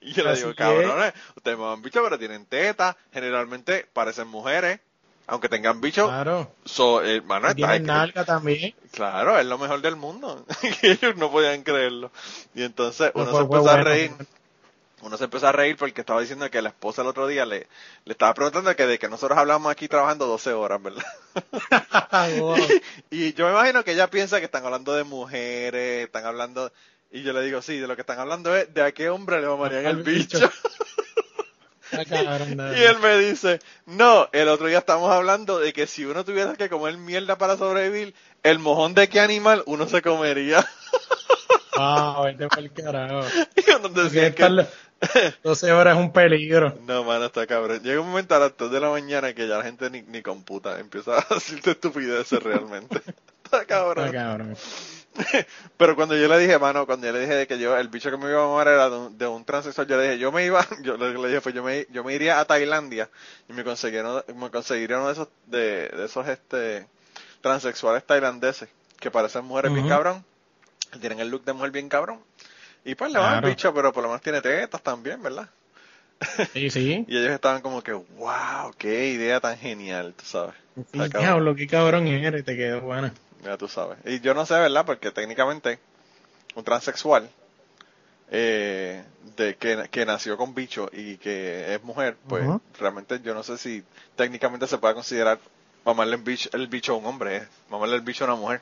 Y 0.00 0.12
yo 0.12 0.24
le 0.24 0.34
digo, 0.36 0.50
es. 0.50 0.56
cabrones, 0.56 1.14
ustedes 1.36 1.56
me 1.58 1.64
han 1.66 1.80
bicho, 1.82 2.02
pero 2.02 2.18
tienen 2.18 2.44
tetas, 2.46 2.96
generalmente 3.12 3.88
parecen 3.92 4.28
mujeres, 4.28 4.80
aunque 5.30 5.48
tengan 5.48 5.80
bicho, 5.80 6.06
Claro. 6.08 6.52
so, 6.64 7.02
eh, 7.04 7.20
mano, 7.22 7.48
está- 7.48 7.78
nalga 7.78 8.24
también. 8.24 8.74
claro, 8.92 9.38
es 9.38 9.46
lo 9.46 9.56
mejor 9.58 9.80
del 9.80 9.96
mundo. 9.96 10.44
y 10.82 10.86
ellos 10.88 11.16
no 11.16 11.30
podían 11.30 11.62
creerlo. 11.62 12.10
Y 12.54 12.62
entonces 12.64 13.12
uno 13.14 13.26
Fue- 13.26 13.34
se 13.38 13.42
empezó 13.44 13.58
a 13.70 13.72
bueno. 13.74 13.84
reír. 13.84 14.12
uno 15.02 15.16
se 15.16 15.24
empezó 15.24 15.46
a 15.48 15.52
reír 15.52 15.76
porque 15.78 16.02
estaba 16.02 16.20
diciendo 16.20 16.50
que 16.50 16.60
la 16.60 16.68
esposa 16.70 17.00
el 17.02 17.08
otro 17.08 17.26
día 17.26 17.46
le, 17.46 17.68
le 18.04 18.12
estaba 18.12 18.34
preguntando 18.34 18.74
que 18.76 18.86
de 18.86 18.98
que 18.98 19.08
nosotros 19.08 19.38
hablamos 19.38 19.72
aquí 19.72 19.88
trabajando 19.88 20.26
12 20.26 20.52
horas, 20.52 20.82
¿verdad? 20.82 21.04
Wow. 22.38 22.56
y 23.10 23.32
yo 23.34 23.46
me 23.46 23.52
imagino 23.52 23.82
que 23.84 23.92
ella 23.92 24.10
piensa 24.10 24.40
que 24.40 24.44
están 24.46 24.64
hablando 24.66 24.92
de 24.94 25.04
mujeres, 25.04 26.04
están 26.06 26.26
hablando, 26.26 26.72
y 27.10 27.22
yo 27.22 27.32
le 27.32 27.42
digo, 27.42 27.62
sí, 27.62 27.78
de 27.78 27.86
lo 27.86 27.94
que 27.94 28.02
están 28.02 28.18
hablando 28.18 28.54
es 28.54 28.72
de 28.74 28.82
a 28.82 28.92
qué 28.92 29.08
hombre 29.08 29.40
le 29.40 29.46
mamarían 29.46 29.86
el 29.86 30.02
bicho. 30.02 30.38
Y 32.76 32.82
él 32.82 32.98
me 33.00 33.18
dice, 33.18 33.60
no, 33.86 34.28
el 34.32 34.48
otro 34.48 34.66
día 34.66 34.78
estamos 34.78 35.10
hablando 35.10 35.58
de 35.58 35.72
que 35.72 35.86
si 35.86 36.04
uno 36.04 36.24
tuviera 36.24 36.54
que 36.54 36.68
comer 36.68 36.96
mierda 36.96 37.36
para 37.36 37.56
sobrevivir, 37.56 38.14
el 38.42 38.58
mojón 38.58 38.94
de 38.94 39.08
qué 39.08 39.20
animal 39.20 39.62
uno 39.66 39.88
se 39.88 40.02
comería. 40.02 40.66
Wow, 41.76 42.24
vete 42.24 42.48
por 42.48 42.58
el 42.58 42.72
carajo. 42.72 43.20
y 43.56 43.70
uno 43.70 43.82
Porque 43.82 44.02
decía 44.02 44.34
que... 44.34 44.66
12 45.42 45.72
horas 45.72 45.96
es 45.96 46.02
un 46.02 46.12
peligro. 46.12 46.78
No, 46.86 47.04
mano, 47.04 47.26
está 47.26 47.46
cabrón. 47.46 47.80
Llega 47.82 48.00
un 48.00 48.08
momento 48.08 48.34
a 48.34 48.38
las 48.38 48.56
2 48.56 48.70
de 48.70 48.80
la 48.80 48.90
mañana 48.90 49.32
que 49.34 49.48
ya 49.48 49.58
la 49.58 49.64
gente 49.64 49.90
ni, 49.90 50.02
ni 50.02 50.22
computa, 50.22 50.78
empieza 50.78 51.18
a 51.18 51.34
decirte 51.34 51.72
estupideces 51.72 52.42
realmente. 52.42 53.00
está 53.44 53.64
cabrón. 53.64 54.06
Está 54.06 54.18
cabrón. 54.18 54.56
Pero 55.76 55.96
cuando 55.96 56.16
yo 56.16 56.28
le 56.28 56.38
dije, 56.38 56.58
mano, 56.58 56.86
cuando 56.86 57.06
yo 57.06 57.12
le 57.12 57.20
dije 57.20 57.34
de 57.34 57.46
que 57.46 57.58
yo, 57.58 57.76
el 57.76 57.88
bicho 57.88 58.10
que 58.10 58.16
me 58.16 58.30
iba 58.30 58.42
a 58.44 58.46
mamar 58.46 58.68
era 58.68 58.88
de 58.88 58.96
un, 58.96 59.18
de 59.18 59.26
un 59.26 59.44
transexual, 59.44 59.86
yo 59.86 59.96
le 59.96 60.04
dije, 60.04 60.18
yo 60.18 60.32
me 60.32 60.44
iba, 60.44 60.66
yo 60.82 60.96
le, 60.96 61.28
dije, 61.28 61.40
pues 61.40 61.54
yo 61.54 61.62
me, 61.62 61.86
yo 61.90 62.04
me 62.04 62.14
iría 62.14 62.38
a 62.40 62.44
Tailandia 62.44 63.08
y 63.48 63.52
me 63.52 63.64
conseguiría, 63.64 64.02
uno- 64.08 64.24
me 64.34 64.50
conseguiría 64.50 64.96
uno 64.98 65.06
de 65.08 65.12
esos, 65.14 65.28
de, 65.46 65.88
de 65.88 66.04
esos, 66.04 66.26
este, 66.28 66.86
transexuales 67.40 68.04
tailandeses 68.04 68.68
que 68.98 69.10
parecen 69.10 69.44
mujeres 69.44 69.72
bien 69.72 69.86
cabrón, 69.86 70.24
que 70.92 70.98
tienen 70.98 71.20
el 71.20 71.28
look 71.28 71.44
de 71.44 71.52
mujer 71.54 71.70
bien 71.70 71.88
cabrón. 71.88 72.20
Y 72.84 72.94
pues 72.94 73.12
le 73.12 73.18
va 73.18 73.30
Claro. 73.30 73.46
el 73.48 73.54
bicho, 73.54 73.74
pero 73.74 73.92
por 73.92 74.02
lo 74.02 74.08
menos 74.10 74.22
tiene 74.22 74.40
tetas 74.40 74.82
también, 74.82 75.22
¿verdad? 75.22 75.48
Sí, 76.52 76.70
sí. 76.70 77.04
Y 77.08 77.16
ellos 77.18 77.32
estaban 77.32 77.62
como 77.62 77.82
que, 77.82 77.92
wow, 77.92 78.72
qué 78.78 79.08
idea 79.08 79.40
tan 79.40 79.56
genial, 79.58 80.14
tú 80.16 80.24
sabes. 80.24 80.54
Sí, 80.92 80.98
diablo, 81.08 81.54
qué 81.54 81.66
cabrón 81.66 82.06
eres, 82.06 82.44
te 82.44 82.56
quedó 82.56 82.80
buena. 82.82 83.12
Ya 83.44 83.56
tú 83.56 83.68
sabes. 83.68 83.98
Y 84.04 84.20
yo 84.20 84.34
no 84.34 84.46
sé, 84.46 84.54
¿verdad? 84.54 84.84
Porque 84.86 85.10
técnicamente 85.10 85.78
un 86.56 86.64
transexual 86.64 87.30
eh, 88.30 89.02
de 89.36 89.56
que, 89.56 89.88
que 89.90 90.06
nació 90.06 90.36
con 90.36 90.54
bicho 90.54 90.88
y 90.92 91.16
que 91.16 91.74
es 91.74 91.82
mujer, 91.82 92.16
pues 92.28 92.54
realmente 92.78 93.20
yo 93.22 93.34
no 93.34 93.42
sé 93.42 93.58
si 93.58 93.82
técnicamente 94.16 94.66
se 94.66 94.78
puede 94.78 94.94
considerar 94.94 95.38
mamarle 95.84 96.16
el 96.16 96.22
bicho, 96.22 96.50
el 96.52 96.68
bicho 96.68 96.92
a 96.92 96.96
un 96.96 97.06
hombre, 97.06 97.36
eh, 97.38 97.48
mamarle 97.70 97.96
el 97.96 98.02
bicho 98.02 98.24
a 98.24 98.28
una 98.28 98.36
mujer. 98.36 98.60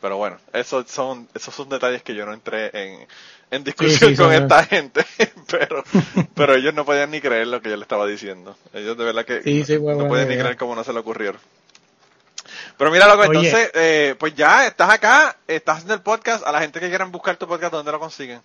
Pero 0.00 0.16
bueno, 0.18 0.38
esos 0.52 0.88
son, 0.90 1.28
esos 1.34 1.54
son 1.54 1.68
detalles 1.68 2.02
que 2.02 2.14
yo 2.14 2.26
no 2.26 2.32
entré 2.34 2.70
en, 2.74 3.06
en 3.50 3.64
discusión 3.64 4.12
sí, 4.12 4.14
con 4.14 4.32
son- 4.32 4.32
esta 4.32 4.64
gente, 4.64 5.04
pero, 5.50 5.82
pero 6.34 6.54
ellos 6.54 6.74
no 6.74 6.84
podían 6.84 7.10
ni 7.10 7.20
creer 7.20 7.48
lo 7.48 7.60
que 7.62 7.70
yo 7.70 7.76
le 7.76 7.82
estaba 7.82 8.06
diciendo. 8.06 8.56
Ellos 8.72 8.96
de 8.96 9.04
verdad 9.04 9.24
que 9.24 9.46
Sí, 9.64 9.76
no 9.96 10.06
buena 10.06 10.06
pueden 10.06 10.28
ni 10.28 10.36
creer 10.36 10.56
cómo 10.56 10.74
no 10.76 10.84
se 10.84 10.92
le 10.92 11.00
ocurrieron. 11.00 11.40
Pero 12.76 12.90
mira, 12.90 13.06
loco, 13.06 13.24
entonces, 13.24 13.70
eh, 13.74 14.14
pues 14.18 14.34
ya 14.34 14.66
estás 14.66 14.90
acá, 14.90 15.36
estás 15.46 15.76
haciendo 15.76 15.94
el 15.94 16.02
podcast. 16.02 16.46
A 16.46 16.52
la 16.52 16.60
gente 16.60 16.80
que 16.80 16.88
quieran 16.88 17.10
buscar 17.10 17.36
tu 17.36 17.46
podcast, 17.46 17.72
¿dónde 17.72 17.92
lo 17.92 17.98
consiguen? 17.98 18.40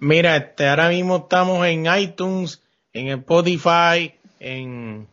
Mira, 0.00 0.36
este, 0.36 0.68
ahora 0.68 0.88
mismo 0.88 1.16
estamos 1.16 1.66
en 1.66 1.86
iTunes, 1.86 2.60
en 2.92 3.08
Spotify, 3.08 4.14
en, 4.40 5.06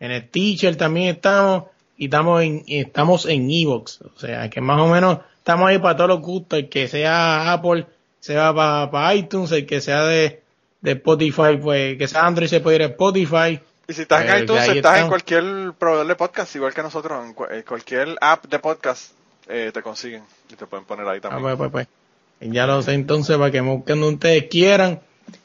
en 0.00 0.10
el 0.10 0.28
Teacher 0.28 0.76
también 0.76 1.16
estamos, 1.16 1.64
y 1.96 2.04
estamos 2.04 2.42
en, 2.42 2.62
y 2.66 2.78
estamos 2.80 3.26
en 3.26 3.50
Evox. 3.50 4.02
O 4.02 4.18
sea, 4.18 4.48
que 4.50 4.60
más 4.60 4.80
o 4.80 4.86
menos 4.86 5.18
estamos 5.38 5.68
ahí 5.68 5.78
para 5.78 5.96
todos 5.96 6.08
los 6.08 6.20
gustos, 6.20 6.58
el 6.58 6.68
que 6.68 6.88
sea 6.88 7.52
Apple, 7.52 7.86
sea 8.20 8.54
para, 8.54 9.14
iTunes, 9.14 9.52
el 9.52 9.66
que 9.66 9.80
sea 9.80 10.04
de, 10.04 10.42
de 10.80 10.92
Spotify, 10.92 11.56
pues, 11.60 11.96
que 11.98 12.08
sea 12.08 12.26
Android 12.26 12.48
se 12.48 12.60
puede 12.60 12.76
ir 12.76 12.82
a 12.82 12.86
Spotify. 12.86 13.60
Y 13.88 13.92
si 13.92 14.02
estás 14.02 14.24
Eh, 14.24 14.28
en 14.36 14.42
iTunes, 14.44 14.68
estás 14.68 15.00
en 15.00 15.08
cualquier 15.08 15.44
proveedor 15.78 16.06
de 16.06 16.16
podcast, 16.16 16.54
igual 16.56 16.74
que 16.74 16.82
nosotros, 16.82 17.24
en 17.24 17.34
cua- 17.34 17.52
en 17.54 17.62
cualquier 17.62 18.16
app 18.20 18.46
de 18.46 18.58
podcast, 18.58 19.12
eh, 19.48 19.70
te 19.72 19.80
consiguen 19.82 20.22
y 20.52 20.54
te 20.56 20.66
pueden 20.66 20.84
poner 20.84 21.06
ahí 21.06 21.18
Ah, 21.18 21.28
también. 21.28 21.56
pues, 21.56 21.70
pues, 21.70 21.86
pues. 22.40 22.52
Ya 22.52 22.66
lo 22.66 22.82
sé 22.82 22.92
entonces 22.94 23.36
para 23.38 23.50
que 23.50 23.62
me 23.62 23.70
busquen 23.70 24.00
donde 24.00 24.14
ustedes 24.14 24.44
quieran. 24.50 25.00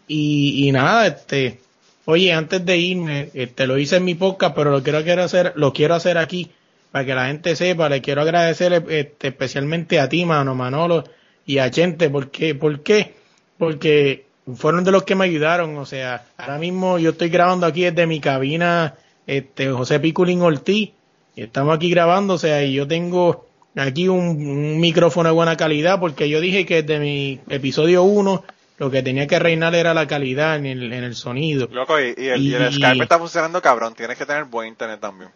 Y, 0.07 0.67
y 0.67 0.71
nada, 0.71 1.07
este, 1.07 1.59
oye, 2.05 2.33
antes 2.33 2.65
de 2.65 2.77
irme, 2.77 3.29
este, 3.33 3.65
lo 3.67 3.77
hice 3.77 3.97
en 3.97 4.05
mi 4.05 4.15
podcast, 4.15 4.55
pero 4.55 4.71
lo 4.71 4.81
quiero, 4.83 5.03
quiero 5.03 5.23
hacer, 5.23 5.53
lo 5.55 5.71
quiero 5.71 5.93
hacer 5.95 6.17
aquí 6.17 6.51
para 6.91 7.05
que 7.05 7.15
la 7.15 7.27
gente 7.27 7.55
sepa. 7.55 7.87
Le 7.89 8.01
quiero 8.01 8.21
agradecer 8.21 8.73
este, 8.89 9.27
especialmente 9.29 9.99
a 9.99 10.09
ti, 10.09 10.25
mano, 10.25 10.53
Manolo, 10.55 11.03
y 11.45 11.59
a 11.59 11.69
Chente. 11.71 12.09
porque 12.09 12.55
¿Por 12.55 12.81
qué? 12.81 13.13
Porque 13.57 14.25
fueron 14.55 14.83
de 14.83 14.91
los 14.91 15.03
que 15.03 15.15
me 15.15 15.25
ayudaron. 15.25 15.77
O 15.77 15.85
sea, 15.85 16.25
ahora 16.37 16.57
mismo 16.57 16.99
yo 16.99 17.11
estoy 17.11 17.29
grabando 17.29 17.65
aquí 17.65 17.83
desde 17.83 18.07
mi 18.07 18.19
cabina, 18.19 18.95
este, 19.27 19.71
José 19.71 19.99
Piculín 19.99 20.41
Ortiz. 20.41 20.91
Y 21.35 21.43
estamos 21.43 21.75
aquí 21.75 21.89
grabando, 21.89 22.33
o 22.33 22.37
sea, 22.37 22.63
y 22.63 22.73
yo 22.73 22.87
tengo 22.87 23.45
aquí 23.75 24.09
un, 24.09 24.19
un 24.19 24.79
micrófono 24.79 25.29
de 25.29 25.35
buena 25.35 25.55
calidad 25.55 25.99
porque 25.99 26.27
yo 26.27 26.41
dije 26.41 26.65
que 26.65 26.83
desde 26.83 26.99
mi 26.99 27.39
episodio 27.49 28.03
1 28.03 28.43
lo 28.77 28.89
que 28.89 29.03
tenía 29.03 29.27
que 29.27 29.37
reinar 29.37 29.75
era 29.75 29.93
la 29.93 30.07
calidad 30.07 30.55
en 30.55 30.65
el, 30.65 30.91
en 30.91 31.03
el 31.03 31.15
sonido. 31.15 31.69
Loco, 31.71 31.99
y, 31.99 32.15
y 32.17 32.27
el, 32.29 32.41
y 32.41 32.55
el 32.55 32.73
Skype 32.73 33.03
está 33.03 33.19
funcionando 33.19 33.61
cabrón, 33.61 33.93
tienes 33.93 34.17
que 34.17 34.25
tener 34.25 34.45
buen 34.45 34.67
internet 34.67 34.99
también. 34.99 35.29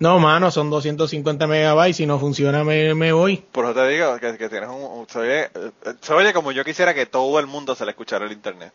No, 0.00 0.18
mano, 0.18 0.50
son 0.50 0.70
250 0.70 1.46
megabytes, 1.46 1.96
si 1.98 2.06
no 2.06 2.18
funciona 2.18 2.64
me, 2.64 2.94
me 2.94 3.12
voy. 3.12 3.36
Por 3.52 3.66
eso 3.66 3.74
te 3.74 3.88
digo 3.88 4.18
que, 4.18 4.36
que 4.38 4.48
tienes 4.48 4.68
un... 4.70 4.82
un- 4.82 5.06
se, 5.08 5.18
oye, 5.18 5.50
se 6.00 6.12
oye 6.14 6.32
como 6.32 6.52
yo 6.52 6.64
quisiera 6.64 6.94
que 6.94 7.06
todo 7.06 7.38
el 7.38 7.46
mundo 7.46 7.74
se 7.74 7.84
le 7.84 7.90
escuchara 7.90 8.24
el 8.24 8.32
internet. 8.32 8.72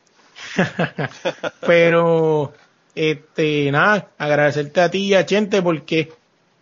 Pero, 1.65 2.53
este, 2.93 3.71
nada, 3.71 4.09
agradecerte 4.17 4.81
a 4.81 4.91
ti 4.91 4.99
y 4.99 5.13
a 5.15 5.25
Chente 5.25 5.61
porque, 5.61 6.11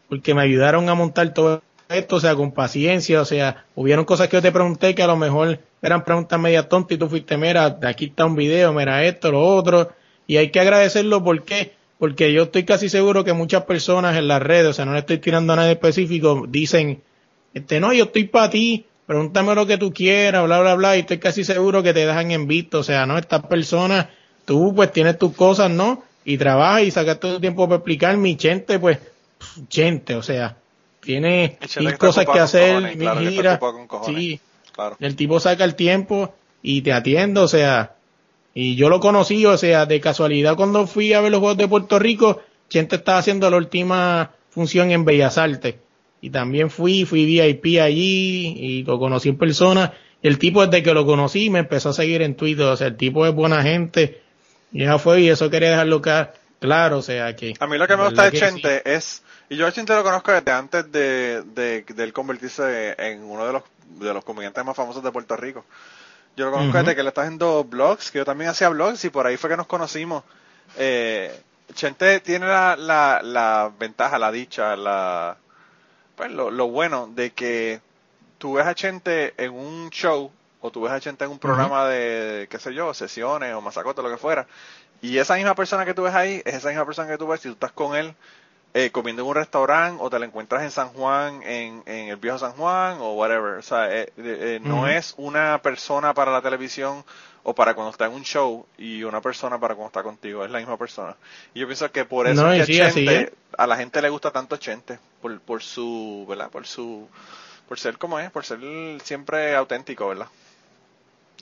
porque 0.09 0.33
me 0.33 0.41
ayudaron 0.43 0.87
a 0.89 0.95
montar 0.95 1.33
todo 1.33 1.61
esto, 1.89 2.15
o 2.15 2.19
sea, 2.19 2.35
con 2.35 2.51
paciencia, 2.53 3.21
o 3.21 3.25
sea, 3.25 3.65
hubieron 3.75 4.05
cosas 4.05 4.29
que 4.29 4.37
yo 4.37 4.41
te 4.41 4.51
pregunté 4.51 4.95
que 4.95 5.03
a 5.03 5.07
lo 5.07 5.17
mejor 5.17 5.59
eran 5.81 6.03
preguntas 6.05 6.39
media 6.39 6.67
tontas 6.69 6.95
y 6.95 6.97
tú 6.97 7.09
fuiste, 7.09 7.37
mira, 7.37 7.69
de 7.69 7.87
aquí 7.87 8.05
está 8.05 8.25
un 8.25 8.35
video, 8.35 8.71
mira 8.73 9.03
esto, 9.03 9.31
lo 9.31 9.45
otro, 9.45 9.91
y 10.25 10.37
hay 10.37 10.49
que 10.51 10.59
agradecerlo 10.61 11.23
porque, 11.23 11.73
porque 12.03 12.33
yo 12.33 12.43
estoy 12.43 12.65
casi 12.65 12.89
seguro 12.89 13.23
que 13.23 13.31
muchas 13.31 13.63
personas 13.63 14.17
en 14.17 14.27
las 14.27 14.41
redes, 14.41 14.67
o 14.67 14.73
sea, 14.73 14.83
no 14.83 14.91
le 14.91 14.99
estoy 14.99 15.19
tirando 15.19 15.53
a 15.53 15.55
nadie 15.55 15.71
específico, 15.71 16.43
dicen, 16.49 17.01
este, 17.53 17.79
no, 17.79 17.93
yo 17.93 18.03
estoy 18.03 18.25
para 18.25 18.49
ti, 18.49 18.85
pregúntame 19.05 19.55
lo 19.55 19.65
que 19.65 19.77
tú 19.77 19.93
quieras, 19.93 20.43
bla, 20.43 20.59
bla, 20.59 20.75
bla, 20.75 20.97
y 20.97 20.99
estoy 20.99 21.19
casi 21.19 21.45
seguro 21.45 21.81
que 21.81 21.93
te 21.93 22.05
dejan 22.05 22.31
en 22.31 22.45
visto, 22.45 22.79
o 22.79 22.83
sea, 22.83 23.05
no, 23.05 23.17
estas 23.17 23.45
personas, 23.45 24.07
tú 24.43 24.73
pues 24.75 24.91
tienes 24.91 25.17
tus 25.17 25.33
cosas, 25.33 25.71
¿no? 25.71 26.03
Y 26.25 26.37
trabajas 26.37 26.83
y 26.83 26.91
sacas 26.91 27.21
todo 27.21 27.35
el 27.35 27.39
tiempo 27.39 27.69
para 27.69 27.77
explicar, 27.77 28.17
mi 28.17 28.37
gente, 28.37 28.79
pues, 28.79 28.97
gente, 29.69 30.15
o 30.15 30.23
sea, 30.23 30.57
tiene 30.99 31.57
mil 31.79 31.97
cosas 31.97 32.25
que 32.25 32.39
hacer, 32.39 32.81
mil 32.81 32.97
claro, 32.97 33.21
giras, 33.21 33.59
cojones. 33.87 34.21
sí, 34.21 34.39
Claro. 34.73 34.97
el 34.99 35.15
tipo 35.15 35.39
saca 35.39 35.63
el 35.63 35.75
tiempo 35.75 36.33
y 36.61 36.81
te 36.81 36.91
atiende, 36.91 37.39
o 37.39 37.47
sea, 37.47 37.95
y 38.53 38.75
yo 38.75 38.89
lo 38.89 38.99
conocí, 38.99 39.45
o 39.45 39.57
sea, 39.57 39.85
de 39.85 39.99
casualidad 39.99 40.55
cuando 40.55 40.85
fui 40.85 41.13
a 41.13 41.21
ver 41.21 41.31
los 41.31 41.39
Juegos 41.39 41.57
de 41.57 41.67
Puerto 41.67 41.97
Rico, 41.97 42.41
Chente 42.69 42.97
estaba 42.97 43.17
haciendo 43.17 43.49
la 43.49 43.57
última 43.57 44.31
función 44.49 44.91
en 44.91 45.05
Bellas 45.05 45.37
Artes. 45.37 45.75
Y 46.21 46.29
también 46.29 46.69
fui, 46.69 47.05
fui 47.05 47.25
VIP 47.25 47.81
allí 47.81 48.55
y 48.57 48.83
lo 48.83 48.99
conocí 48.99 49.29
en 49.29 49.37
persona. 49.37 49.93
El 50.21 50.37
tipo 50.37 50.65
desde 50.65 50.83
que 50.83 50.93
lo 50.93 51.05
conocí 51.05 51.49
me 51.49 51.59
empezó 51.59 51.89
a 51.89 51.93
seguir 51.93 52.21
en 52.21 52.35
Twitter, 52.35 52.65
o 52.65 52.77
sea, 52.77 52.87
el 52.87 52.95
tipo 52.95 53.25
es 53.25 53.33
buena 53.33 53.61
gente. 53.61 54.21
Y 54.71 54.85
ya 54.85 54.97
fue, 54.97 55.21
y 55.21 55.29
eso 55.29 55.49
quería 55.49 55.71
dejarlo 55.71 56.01
claro, 56.59 56.99
o 56.99 57.01
sea, 57.01 57.35
que... 57.35 57.53
A 57.59 57.67
mí 57.67 57.77
lo 57.77 57.87
que 57.87 57.97
me 57.97 58.05
gusta 58.05 58.29
de 58.29 58.39
Chente 58.39 58.81
es, 58.85 59.21
y 59.49 59.57
yo 59.57 59.67
a 59.67 59.71
Chente 59.71 59.93
lo 59.93 60.03
conozco 60.03 60.31
desde 60.31 60.51
antes 60.51 60.91
de, 60.91 61.43
de, 61.43 61.83
de 61.83 62.03
él 62.03 62.13
convertirse 62.13 62.95
en 62.97 63.23
uno 63.23 63.45
de 63.45 63.53
los, 63.53 63.63
de 63.99 64.13
los 64.13 64.23
comediantes 64.23 64.63
más 64.63 64.75
famosos 64.75 65.03
de 65.03 65.11
Puerto 65.11 65.35
Rico. 65.35 65.65
Yo 66.35 66.45
lo 66.45 66.51
conozco 66.51 66.69
Ujú. 66.71 66.77
desde 66.79 66.95
que 66.95 67.01
él 67.01 67.07
está 67.07 67.21
haciendo 67.21 67.63
blogs, 67.63 68.11
que 68.11 68.17
yo 68.19 68.25
también 68.25 68.49
hacía 68.49 68.69
blogs 68.69 69.03
y 69.05 69.09
por 69.09 69.27
ahí 69.27 69.37
fue 69.37 69.49
que 69.49 69.57
nos 69.57 69.67
conocimos. 69.67 70.23
Eh, 70.77 71.39
Chente 71.73 72.19
tiene 72.19 72.47
la, 72.47 72.75
la, 72.75 73.21
la 73.23 73.71
ventaja, 73.77 74.17
la 74.19 74.31
dicha, 74.31 74.75
la, 74.75 75.37
pues 76.15 76.31
lo, 76.31 76.51
lo 76.51 76.67
bueno 76.67 77.07
de 77.07 77.31
que 77.31 77.81
tú 78.37 78.53
ves 78.53 78.65
a 78.65 78.75
Chente 78.75 79.33
en 79.37 79.53
un 79.53 79.89
show 79.89 80.31
o 80.61 80.71
tú 80.71 80.81
ves 80.81 80.91
a 80.91 80.99
Chente 80.99 81.25
en 81.25 81.31
un 81.31 81.39
programa 81.39 81.87
de, 81.87 82.47
qué 82.49 82.59
sé 82.59 82.73
yo, 82.73 82.93
sesiones 82.93 83.53
o 83.53 83.61
masacote, 83.61 84.01
lo 84.01 84.09
que 84.09 84.17
fuera, 84.17 84.47
y 85.01 85.17
esa 85.17 85.35
misma 85.35 85.55
persona 85.55 85.85
que 85.85 85.93
tú 85.93 86.03
ves 86.03 86.15
ahí 86.15 86.41
es 86.45 86.55
esa 86.55 86.69
misma 86.69 86.85
persona 86.85 87.07
que 87.09 87.17
tú 87.17 87.27
ves 87.27 87.41
si 87.41 87.49
tú 87.49 87.53
estás 87.53 87.71
con 87.73 87.95
él 87.95 88.15
eh, 88.73 88.89
comiendo 88.91 89.21
en 89.21 89.27
un 89.27 89.35
restaurante 89.35 90.01
o 90.03 90.09
te 90.09 90.17
la 90.17 90.25
encuentras 90.25 90.63
en 90.63 90.71
San 90.71 90.89
Juan, 90.89 91.41
en, 91.43 91.83
en 91.85 92.09
el 92.09 92.17
viejo 92.17 92.39
San 92.39 92.53
Juan 92.53 92.97
o 92.99 93.13
whatever. 93.13 93.59
O 93.59 93.61
sea, 93.61 93.91
eh, 93.91 94.01
eh, 94.01 94.11
eh, 94.17 94.59
no 94.63 94.87
es 94.87 95.13
una 95.17 95.61
persona 95.61 96.13
para 96.13 96.31
la 96.31 96.41
televisión 96.41 97.03
o 97.43 97.53
para 97.53 97.75
cuando 97.75 97.91
está 97.91 98.05
en 98.05 98.13
un 98.13 98.23
show 98.23 98.65
y 98.77 99.03
una 99.03 99.21
persona 99.21 99.59
para 99.59 99.75
cuando 99.75 99.87
está 99.87 100.01
contigo. 100.01 100.43
Es 100.43 100.51
la 100.51 100.59
misma 100.59 100.77
persona. 100.77 101.15
Y 101.53 101.59
yo 101.59 101.67
pienso 101.67 101.91
que 101.91 102.05
por 102.05 102.27
eso 102.27 102.43
No, 102.43 102.51
es 102.51 102.65
que 102.65 102.73
sí, 102.73 102.79
Chente, 102.79 103.33
a 103.57 103.67
la 103.67 103.77
gente 103.77 104.01
le 104.01 104.09
gusta 104.09 104.31
tanto 104.31 104.57
Chente, 104.57 104.97
por, 105.21 105.39
por 105.41 105.61
su, 105.61 106.25
¿verdad? 106.27 106.49
Por 106.49 106.65
su, 106.65 107.07
por 107.67 107.79
ser 107.79 107.97
como 107.97 108.19
es, 108.19 108.31
por 108.31 108.43
ser 108.45 108.59
siempre 109.03 109.55
auténtico, 109.55 110.07
¿verdad? 110.07 110.27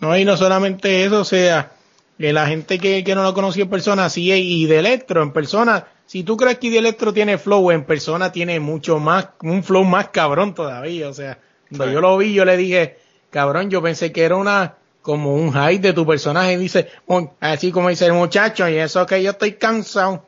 No, 0.02 0.18
y 0.18 0.26
no 0.26 0.36
solamente 0.36 1.06
eso, 1.06 1.22
o 1.22 1.26
sea, 1.26 1.72
que 2.18 2.34
la 2.34 2.48
gente 2.48 2.80
que, 2.80 3.04
que 3.04 3.16
no 3.16 3.22
lo 3.22 3.34
conoció 3.36 3.64
en 3.64 3.70
persona, 3.70 4.10
sí, 4.10 4.32
y 4.32 4.66
de 4.66 4.80
Electro 4.80 5.22
en 5.22 5.32
persona, 5.32 5.86
si 6.12 6.24
tú 6.26 6.36
crees 6.36 6.58
que 6.60 6.70
de 6.70 6.80
Electro 6.80 7.14
tiene 7.14 7.38
flow, 7.38 7.72
en 7.72 7.86
persona 7.86 8.34
tiene 8.34 8.60
mucho 8.60 9.00
más, 9.00 9.30
un 9.44 9.64
flow 9.64 9.86
más 9.86 10.10
cabrón 10.10 10.54
todavía, 10.54 11.08
o 11.08 11.14
sea, 11.14 11.38
cuando 11.70 11.86
Sí. 11.88 11.94
yo 11.94 12.02
lo 12.02 12.18
vi, 12.18 12.34
yo 12.34 12.44
le 12.44 12.58
dije, 12.58 12.98
cabrón, 13.30 13.70
yo 13.70 13.82
pensé 13.82 14.12
que 14.12 14.24
era 14.24 14.36
una, 14.36 14.74
como 15.02 15.34
un 15.36 15.52
high 15.52 15.78
de 15.80 15.94
tu 15.94 16.06
personaje, 16.06 16.52
y 16.52 16.58
dice, 16.58 16.90
"Mu- 17.08 17.30
así 17.40 17.72
como 17.72 17.88
dice 17.88 18.08
el 18.08 18.12
muchacho, 18.14 18.68
y 18.68 18.76
eso 18.76 19.06
que 19.06 19.24
yo 19.24 19.32
estoy 19.32 19.54
cansado. 19.54 20.26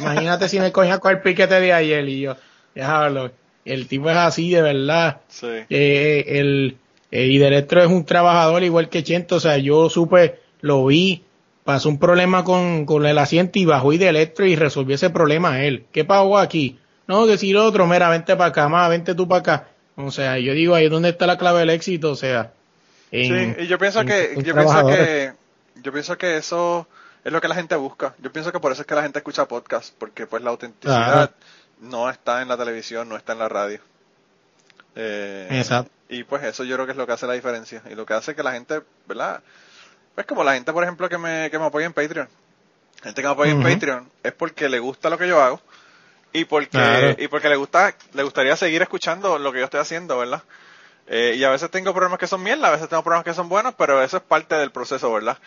Imagínate 0.00 0.48
si 0.48 0.58
me 0.58 0.72
cogía 0.72 0.98
con 0.98 1.12
el 1.12 1.20
piquete 1.20 1.60
de 1.60 1.72
ayer, 1.72 2.08
y 2.08 2.22
yo, 2.22 2.36
déjalo, 2.74 3.30
el 3.64 3.86
tipo 3.86 4.10
es 4.10 4.16
así, 4.16 4.50
de 4.50 4.62
verdad. 4.62 5.20
Sí. 5.28 5.46
Eh, 5.70 6.24
el 6.26 6.76
eh, 7.12 7.26
y 7.26 7.38
de 7.38 7.46
Electro 7.46 7.80
es 7.82 7.86
un 7.88 8.04
trabajador 8.04 8.64
igual 8.64 8.88
que 8.88 9.04
Chento, 9.04 9.36
o 9.36 9.40
sea, 9.40 9.58
yo 9.58 9.88
supe, 9.90 10.40
lo 10.60 10.86
vi, 10.86 11.22
pasó 11.72 11.88
un 11.88 11.98
problema 11.98 12.42
con, 12.44 12.84
con 12.84 13.06
el 13.06 13.16
asiento 13.18 13.58
y 13.58 13.64
bajó 13.64 13.92
y 13.92 13.98
de 13.98 14.08
Electro 14.08 14.44
y 14.44 14.56
resolvió 14.56 14.96
ese 14.96 15.10
problema 15.10 15.62
él. 15.62 15.86
¿Qué 15.92 16.04
pasó 16.04 16.36
aquí? 16.38 16.78
No, 17.06 17.26
decir 17.26 17.56
otro, 17.56 17.86
mira, 17.86 18.08
vente 18.08 18.34
para 18.36 18.50
acá, 18.50 18.68
más, 18.68 18.88
vente 18.90 19.14
tú 19.14 19.28
para 19.28 19.40
acá. 19.40 19.68
O 19.96 20.10
sea, 20.10 20.38
yo 20.38 20.52
digo, 20.52 20.74
ahí 20.74 20.86
es 20.86 20.90
donde 20.90 21.10
está 21.10 21.26
la 21.26 21.38
clave 21.38 21.60
del 21.60 21.70
éxito, 21.70 22.10
o 22.12 22.16
sea. 22.16 22.52
en- 23.12 23.54
Sí, 23.56 23.62
y 23.62 23.66
yo 23.68 23.78
pienso 23.78 24.00
en- 24.00 24.06
que, 24.08 24.32
en 24.32 24.42
yo 24.42 24.54
pienso 24.54 24.86
que, 24.86 25.32
yo 25.82 25.92
pienso 25.92 26.18
que 26.18 26.36
eso 26.36 26.86
es 27.24 27.32
lo 27.32 27.40
que 27.40 27.48
la 27.48 27.54
gente 27.54 27.76
busca. 27.76 28.14
Yo 28.22 28.32
pienso 28.32 28.50
que 28.52 28.58
por 28.60 28.72
eso 28.72 28.82
es 28.82 28.86
que 28.86 28.94
la 28.94 29.02
gente 29.02 29.18
escucha 29.20 29.46
podcast, 29.46 29.94
porque 29.98 30.26
pues 30.26 30.42
la 30.42 30.50
autenticidad 30.50 31.30
no 31.80 32.10
está 32.10 32.42
en 32.42 32.48
la 32.48 32.56
televisión, 32.56 33.08
no 33.08 33.16
está 33.16 33.32
en 33.34 33.38
la 33.38 33.48
radio. 33.48 33.80
Eh, 34.96 35.48
Exacto. 35.50 35.90
Y 36.08 36.24
pues 36.24 36.42
eso 36.42 36.64
yo 36.64 36.74
creo 36.74 36.86
que 36.86 36.92
es 36.92 36.98
lo 36.98 37.06
que 37.06 37.12
hace 37.12 37.26
la 37.26 37.34
diferencia 37.34 37.82
y 37.90 37.94
lo 37.94 38.04
que 38.04 38.14
hace 38.14 38.34
que 38.34 38.42
la 38.42 38.52
gente, 38.52 38.80
¿verdad? 39.06 39.40
Pues 40.14 40.26
como 40.26 40.44
la 40.44 40.54
gente, 40.54 40.72
por 40.72 40.82
ejemplo, 40.82 41.08
que 41.08 41.18
me, 41.18 41.50
que 41.50 41.58
me 41.58 41.66
apoya 41.66 41.86
en 41.86 41.92
Patreon. 41.92 42.28
Gente 43.02 43.22
que 43.22 43.26
me 43.26 43.32
apoya 43.32 43.52
en 43.52 43.62
Patreon 43.62 44.08
es 44.22 44.32
porque 44.32 44.68
le 44.68 44.78
gusta 44.78 45.08
lo 45.08 45.16
que 45.16 45.26
yo 45.28 45.40
hago 45.42 45.60
y 46.32 46.44
porque 46.44 46.68
Claro. 46.70 47.16
y 47.18 47.28
porque 47.28 47.48
le 47.48 47.56
gusta 47.56 47.94
le 48.12 48.22
gustaría 48.22 48.54
seguir 48.56 48.82
escuchando 48.82 49.38
lo 49.38 49.52
que 49.52 49.58
yo 49.60 49.64
estoy 49.64 49.80
haciendo, 49.80 50.18
¿verdad? 50.18 50.42
Eh, 51.08 51.34
y 51.36 51.42
a 51.44 51.50
veces 51.50 51.70
tengo 51.70 51.92
problemas 51.92 52.18
que 52.18 52.26
son 52.26 52.42
mierda, 52.42 52.68
a 52.68 52.72
veces 52.72 52.88
tengo 52.88 53.02
problemas 53.02 53.24
que 53.24 53.34
son 53.34 53.48
buenos, 53.48 53.74
pero 53.76 54.02
eso 54.02 54.18
es 54.18 54.22
parte 54.22 54.54
del 54.54 54.70
proceso, 54.70 55.12
¿verdad? 55.12 55.38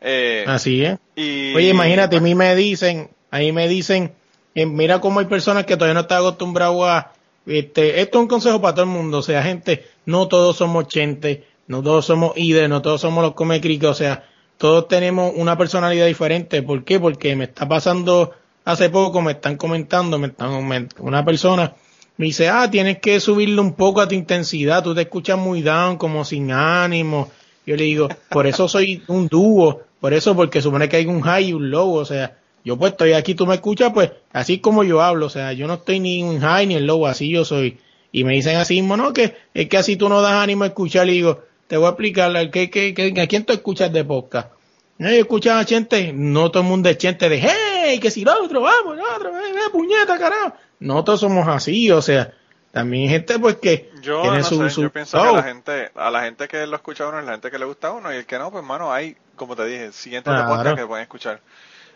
Eh, 0.00 0.44
Así 0.46 0.84
es. 0.84 0.98
y, 1.16 1.54
Oye, 1.56 1.70
imagínate, 1.70 2.18
a 2.18 2.20
mí 2.20 2.34
me 2.34 2.54
dicen, 2.54 3.10
ahí 3.30 3.50
me 3.50 3.66
dicen, 3.66 4.12
eh, 4.54 4.66
mira 4.66 5.00
cómo 5.00 5.18
hay 5.18 5.26
personas 5.26 5.64
que 5.66 5.76
todavía 5.76 5.94
no 5.94 6.00
están 6.00 6.18
acostumbrados 6.18 6.86
a, 6.86 7.12
este, 7.46 8.00
esto 8.00 8.18
es 8.18 8.22
un 8.22 8.28
consejo 8.28 8.60
para 8.60 8.74
todo 8.74 8.84
el 8.84 8.90
mundo, 8.90 9.18
o 9.18 9.22
sea, 9.22 9.42
gente, 9.42 9.88
no 10.06 10.28
todos 10.28 10.56
somos 10.56 10.86
chente, 10.86 11.48
no 11.68 11.82
todos 11.82 12.04
somos 12.06 12.32
IDE, 12.36 12.68
no 12.68 12.82
todos 12.82 13.00
somos 13.00 13.22
los 13.22 13.34
come 13.34 13.60
o 13.84 13.94
sea, 13.94 14.24
todos 14.56 14.88
tenemos 14.88 15.32
una 15.36 15.56
personalidad 15.56 16.06
diferente, 16.06 16.62
¿por 16.62 16.84
qué? 16.84 16.98
Porque 16.98 17.36
me 17.36 17.44
está 17.44 17.68
pasando 17.68 18.32
hace 18.64 18.90
poco, 18.90 19.22
me 19.22 19.32
están 19.32 19.56
comentando, 19.56 20.18
me 20.18 20.28
están, 20.28 20.88
una 20.98 21.24
persona 21.24 21.74
me 22.18 22.26
dice, 22.26 22.48
ah, 22.48 22.68
tienes 22.68 22.98
que 22.98 23.20
subirle 23.20 23.60
un 23.60 23.74
poco 23.74 24.00
a 24.00 24.08
tu 24.08 24.14
intensidad, 24.14 24.82
tú 24.82 24.94
te 24.94 25.02
escuchas 25.02 25.38
muy 25.38 25.62
down, 25.62 25.96
como 25.96 26.24
sin 26.24 26.50
ánimo, 26.50 27.30
yo 27.64 27.76
le 27.76 27.84
digo, 27.84 28.08
por 28.28 28.46
eso 28.48 28.66
soy 28.66 29.02
un 29.06 29.28
dúo, 29.28 29.82
por 30.00 30.12
eso, 30.12 30.34
porque 30.34 30.60
supone 30.60 30.88
que 30.88 30.96
hay 30.96 31.06
un 31.06 31.20
high 31.20 31.50
y 31.50 31.52
un 31.52 31.70
low, 31.70 31.94
o 31.94 32.04
sea, 32.04 32.36
yo 32.64 32.76
pues 32.76 32.92
estoy 32.92 33.12
aquí, 33.12 33.34
tú 33.34 33.46
me 33.46 33.54
escuchas, 33.54 33.92
pues, 33.94 34.10
así 34.32 34.58
como 34.58 34.82
yo 34.82 35.00
hablo, 35.00 35.26
o 35.26 35.30
sea, 35.30 35.52
yo 35.52 35.68
no 35.68 35.74
estoy 35.74 36.00
ni 36.00 36.20
en 36.20 36.40
high 36.40 36.66
ni 36.66 36.74
en 36.74 36.86
low, 36.86 37.06
así 37.06 37.30
yo 37.30 37.44
soy. 37.44 37.78
Y 38.10 38.24
me 38.24 38.32
dicen 38.32 38.56
así 38.56 38.74
mismo, 38.74 38.96
no, 38.96 39.12
que 39.12 39.36
es 39.54 39.68
que 39.68 39.76
así 39.76 39.96
tú 39.96 40.08
no 40.08 40.20
das 40.20 40.32
ánimo 40.32 40.64
a 40.64 40.68
escuchar, 40.68 41.08
y 41.08 41.12
digo, 41.12 41.42
te 41.68 41.76
voy 41.76 41.86
a 41.86 41.90
explicar, 41.90 42.50
¿qué, 42.50 42.70
qué, 42.70 42.92
qué, 42.94 43.20
¿a 43.20 43.26
quién 43.28 43.44
tú 43.44 43.52
escuchas 43.52 43.92
de 43.92 44.04
podcast? 44.04 44.50
No, 44.98 45.08
yo 45.10 45.16
escucho 45.16 45.52
a 45.52 45.62
gente, 45.64 46.12
no 46.12 46.50
todo 46.50 46.64
el 46.64 46.68
mundo 46.68 46.88
es 46.88 46.98
gente 46.98 47.28
de, 47.28 47.38
hey, 47.40 48.00
que 48.00 48.10
si 48.10 48.24
lo 48.24 48.42
otro, 48.42 48.62
vamos, 48.62 48.96
lo 48.96 49.14
otro, 49.14 49.28
eh, 49.38 49.50
eh, 49.54 49.70
puñeta, 49.70 50.18
carajo. 50.18 50.54
No 50.80 51.04
todos 51.04 51.20
somos 51.20 51.46
así, 51.46 51.90
o 51.92 52.02
sea, 52.02 52.32
también 52.72 53.08
gente 53.08 53.38
pues 53.38 53.56
que 53.58 53.90
Yo 54.02 54.22
tiene 54.22 54.38
no 54.38 54.44
su, 54.44 54.60
sé, 54.64 54.70
su 54.70 54.82
yo 54.82 54.90
pienso 54.92 55.18
que 55.18 55.22
flow. 55.22 55.36
la 55.36 55.42
gente, 55.44 55.90
a 55.94 56.10
la 56.10 56.22
gente 56.22 56.48
que 56.48 56.66
lo 56.66 56.74
escucha 56.76 57.04
a 57.04 57.08
uno 57.10 57.20
es 57.20 57.24
la 57.26 57.32
gente 57.32 57.50
que 57.50 57.58
le 57.60 57.64
gusta 57.64 57.88
a 57.88 57.92
uno 57.92 58.12
y 58.12 58.16
el 58.16 58.26
que 58.26 58.38
no, 58.38 58.50
pues 58.50 58.64
mano, 58.64 58.92
hay, 58.92 59.16
como 59.36 59.54
te 59.54 59.64
dije, 59.66 59.92
siguientes 59.92 60.32
Claro. 60.32 60.48
podcast 60.48 60.76
que 60.76 60.86
pueden 60.86 61.02
escuchar. 61.04 61.40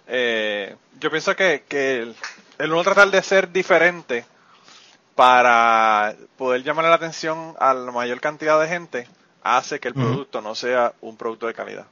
Eh, 0.06 0.76
yo 1.00 1.10
pienso 1.10 1.34
que, 1.34 1.64
que 1.68 1.98
el, 2.02 2.14
el 2.58 2.72
uno 2.72 2.82
tratar 2.84 3.10
de 3.10 3.22
ser 3.22 3.50
diferente 3.50 4.24
para 5.14 6.14
poder 6.36 6.62
llamar 6.62 6.84
la 6.86 6.94
atención 6.94 7.54
a 7.58 7.74
la 7.74 7.90
mayor 7.92 8.20
cantidad 8.20 8.60
de 8.60 8.68
gente 8.68 9.08
hace 9.44 9.80
que 9.80 9.88
el 9.88 9.94
producto 9.94 10.40
no 10.40 10.54
sea 10.54 10.92
un 11.00 11.16
producto 11.16 11.46
de 11.46 11.54
calidad. 11.54 11.86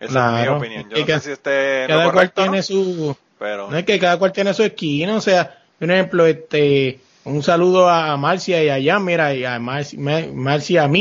Esa 0.00 0.40
es 0.40 0.42
mi 0.42 0.48
opinión. 0.48 0.90
Yo 0.90 0.98
no 0.98 1.06
que 1.06 1.12
sé 1.14 1.20
si 1.20 1.30
esté 1.32 1.82
lo 1.88 1.94
cada 1.94 2.12
cual 2.12 2.32
tiene 2.32 2.62
su, 2.62 3.16
pero 3.38 3.70
no 3.70 3.76
es 3.76 3.84
que 3.84 3.98
cada 3.98 4.18
cual 4.18 4.32
tiene 4.32 4.52
su 4.54 4.62
esquina, 4.62 5.16
o 5.16 5.20
sea, 5.20 5.58
por 5.78 5.90
ejemplo, 5.90 6.26
este, 6.26 7.00
un 7.24 7.42
saludo 7.42 7.88
a 7.88 8.16
Marcia 8.16 8.62
y 8.62 8.68
a 8.68 8.92
Jan, 8.92 9.04
mira, 9.04 9.34
y 9.34 9.44
a 9.44 9.58
Marcia, 9.58 9.98
Marcia. 10.32 10.92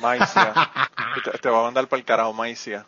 Maicia. 0.00 0.52
te, 1.24 1.38
te 1.38 1.48
va 1.50 1.60
a 1.60 1.62
mandar 1.64 1.86
para 1.88 1.98
el 2.00 2.04
carajo, 2.06 2.32
Maicia. 2.32 2.84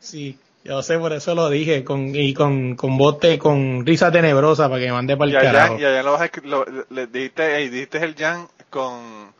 Sí, 0.00 0.38
yo 0.64 0.82
sé, 0.82 0.98
por 0.98 1.12
eso 1.12 1.34
lo 1.34 1.48
dije, 1.50 1.84
con, 1.84 2.14
y 2.14 2.34
con, 2.34 2.74
con 2.74 2.96
bote, 2.96 3.38
con 3.38 3.84
risa 3.86 4.10
tenebrosa 4.10 4.68
para 4.68 4.80
que 4.80 4.86
me 4.86 4.92
mande 4.92 5.16
para 5.16 5.30
Y 5.30 5.34
el 5.34 5.38
allá, 5.38 5.52
carajo. 5.52 5.78
y 5.78 5.84
allá 5.84 6.02
lo 6.02 6.12
vas 6.12 6.20
a 6.22 6.30
escri- 6.30 6.44
lo- 6.44 6.66
le 6.90 7.06
dijiste, 7.06 7.56
ey, 7.56 7.68
dijiste 7.68 7.98
el 7.98 8.14
Jan 8.16 8.48
con, 8.70 9.32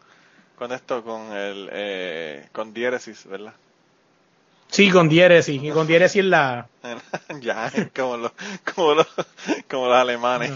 con 0.56 0.72
esto, 0.72 1.02
con 1.02 1.32
el, 1.32 1.68
eh, 1.72 2.48
con 2.52 2.72
diéresis, 2.72 3.26
¿verdad? 3.26 3.52
Sí, 4.68 4.90
con 4.90 5.08
diéresis, 5.08 5.62
y 5.62 5.70
con 5.70 5.86
diéresis 5.86 6.20
en 6.20 6.30
la, 6.30 6.66
Jan, 7.42 7.90
como 7.94 8.16
los, 8.16 8.32
como 8.74 8.94
los, 8.94 9.06
como 9.70 9.86
los 9.88 9.96
alemanes. 9.96 10.52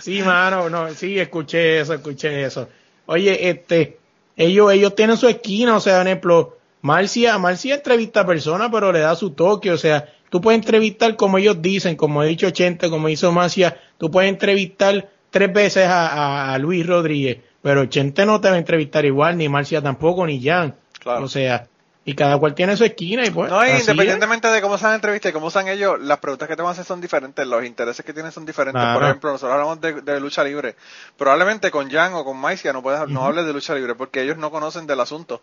Sí, 0.00 0.20
mano, 0.22 0.68
no, 0.68 0.92
sí, 0.94 1.18
escuché 1.18 1.80
eso, 1.80 1.94
escuché 1.94 2.44
eso. 2.44 2.68
Oye, 3.06 3.48
este, 3.50 3.98
ellos, 4.36 4.72
ellos 4.72 4.94
tienen 4.96 5.16
su 5.16 5.28
esquina, 5.28 5.76
o 5.76 5.80
sea, 5.80 5.98
por 5.98 6.06
ejemplo, 6.08 6.58
Marcia, 6.82 7.38
Marcia 7.38 7.76
entrevista 7.76 8.20
a 8.20 8.26
personas, 8.26 8.68
pero 8.72 8.90
le 8.90 9.00
da 9.00 9.14
su 9.14 9.30
toque, 9.30 9.70
o 9.70 9.78
sea, 9.78 10.12
tú 10.30 10.40
puedes 10.40 10.58
entrevistar 10.60 11.14
como 11.14 11.38
ellos 11.38 11.62
dicen, 11.62 11.94
como 11.96 12.20
ha 12.20 12.24
dicho 12.24 12.50
Chente, 12.50 12.90
como 12.90 13.08
hizo 13.08 13.30
Marcia, 13.30 13.80
tú 13.98 14.10
puedes 14.10 14.28
entrevistar 14.30 15.08
tres 15.30 15.52
veces 15.52 15.86
a, 15.86 16.08
a- 16.08 16.54
a 16.54 16.58
Luis 16.58 16.84
Rodríguez, 16.84 17.38
pero 17.64 17.86
Chente 17.86 18.26
no 18.26 18.42
te 18.42 18.50
va 18.50 18.56
a 18.56 18.58
entrevistar 18.58 19.06
igual, 19.06 19.38
ni 19.38 19.48
Marcia 19.48 19.80
tampoco, 19.80 20.26
ni 20.26 20.44
Jan. 20.44 20.74
Claro. 21.00 21.24
O 21.24 21.28
sea, 21.28 21.66
y 22.04 22.14
cada 22.14 22.36
cual 22.36 22.54
tiene 22.54 22.76
su 22.76 22.84
esquina 22.84 23.24
y 23.24 23.30
pues. 23.30 23.50
No, 23.50 23.66
independientemente 23.66 24.48
de 24.48 24.60
cómo 24.60 24.76
sean 24.76 24.92
entrevistas 24.92 25.30
y 25.30 25.32
cómo 25.32 25.48
sean 25.48 25.68
ellos, 25.68 25.98
las 25.98 26.18
preguntas 26.18 26.46
que 26.46 26.56
te 26.56 26.60
van 26.60 26.68
a 26.68 26.72
hacer 26.72 26.84
son 26.84 27.00
diferentes, 27.00 27.46
los 27.46 27.64
intereses 27.64 28.04
que 28.04 28.12
tienen 28.12 28.32
son 28.32 28.44
diferentes. 28.44 28.82
Claro. 28.82 28.98
Por 29.00 29.08
ejemplo, 29.08 29.32
nosotros 29.32 29.54
hablamos 29.54 29.80
de, 29.80 30.02
de 30.02 30.20
lucha 30.20 30.44
libre. 30.44 30.76
Probablemente 31.16 31.70
con 31.70 31.90
Jan 31.90 32.12
o 32.12 32.22
con 32.22 32.36
Maicia 32.36 32.70
no 32.74 32.82
puedes, 32.82 33.08
no 33.08 33.24
hables 33.24 33.46
de 33.46 33.54
lucha 33.54 33.74
libre 33.74 33.94
porque 33.94 34.20
ellos 34.20 34.36
no 34.36 34.50
conocen 34.50 34.86
del 34.86 35.00
asunto. 35.00 35.40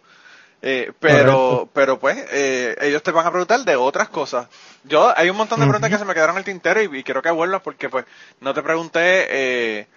Eh, 0.62 0.92
pero, 1.00 1.34
Correcto. 1.34 1.70
pero 1.74 2.00
pues, 2.00 2.24
eh, 2.32 2.76
ellos 2.82 3.02
te 3.02 3.10
van 3.10 3.26
a 3.26 3.32
preguntar 3.32 3.62
de 3.62 3.76
otras 3.76 4.10
cosas. 4.10 4.46
Yo, 4.84 5.12
hay 5.18 5.28
un 5.32 5.38
montón 5.38 5.60
de 5.60 5.66
preguntas 5.66 5.90
que 5.90 5.98
se 5.98 6.06
me 6.06 6.14
quedaron 6.14 6.36
en 6.36 6.42
el 6.42 6.46
tintero 6.46 6.84
y, 6.84 7.00
y 7.00 7.04
quiero 7.04 7.24
que 7.24 7.32
vuelvas 7.32 7.64
porque 7.64 7.90
pues, 7.90 8.06
no 8.42 8.54
te 8.54 8.62
pregunté, 8.62 9.26
eh, 9.32 9.88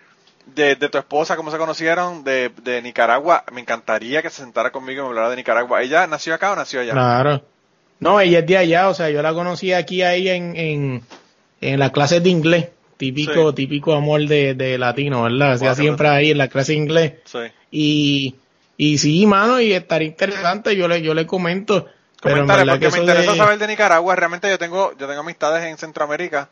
de, 0.46 0.76
de 0.76 0.88
tu 0.88 0.98
esposa, 0.98 1.36
cómo 1.36 1.50
se 1.50 1.58
conocieron, 1.58 2.24
de, 2.24 2.50
de 2.62 2.82
Nicaragua. 2.82 3.44
Me 3.52 3.60
encantaría 3.60 4.22
que 4.22 4.30
se 4.30 4.42
sentara 4.42 4.70
conmigo 4.72 5.00
y 5.00 5.02
me 5.04 5.08
hablara 5.10 5.30
de 5.30 5.36
Nicaragua. 5.36 5.82
¿Ella 5.82 6.06
nació 6.06 6.34
acá 6.34 6.52
o 6.52 6.56
nació 6.56 6.80
allá? 6.80 6.92
Claro. 6.92 7.42
No, 8.00 8.20
ella 8.20 8.40
es 8.40 8.46
de 8.46 8.58
allá, 8.58 8.88
o 8.88 8.94
sea, 8.94 9.08
yo 9.10 9.22
la 9.22 9.32
conocí 9.32 9.72
aquí 9.72 10.02
a 10.02 10.14
ella 10.14 10.34
en, 10.34 10.56
en, 10.56 11.02
en 11.60 11.78
las 11.78 11.90
clases 11.92 12.22
de 12.22 12.28
inglés. 12.30 12.68
Típico, 12.96 13.50
Sí. 13.50 13.54
típico 13.56 13.92
amor 13.94 14.26
de, 14.26 14.54
de 14.54 14.78
latino, 14.78 15.24
¿verdad? 15.24 15.54
O 15.54 15.58
sea, 15.58 15.68
Bueno, 15.70 15.82
siempre 15.82 16.08
ahí 16.08 16.30
en 16.30 16.38
la 16.38 16.48
clase 16.48 16.72
de 16.72 16.78
inglés. 16.78 17.12
Sí. 17.24 17.38
Y, 17.70 18.34
y 18.76 18.98
sí, 18.98 19.26
mano, 19.26 19.60
y 19.60 19.72
estaría 19.72 20.08
interesante, 20.08 20.76
yo 20.76 20.86
le, 20.88 21.02
yo 21.02 21.12
le 21.14 21.26
comento. 21.26 21.86
Verdad 22.22 22.64
porque 22.66 22.86
que 22.86 22.90
me 22.92 22.98
interesa 23.00 23.32
de- 23.32 23.38
saber 23.38 23.58
de 23.58 23.66
Nicaragua. 23.66 24.14
Realmente 24.16 24.48
yo 24.48 24.58
tengo, 24.58 24.92
yo 24.96 25.06
tengo 25.08 25.20
amistades 25.20 25.64
en 25.64 25.76
Centroamérica, 25.76 26.48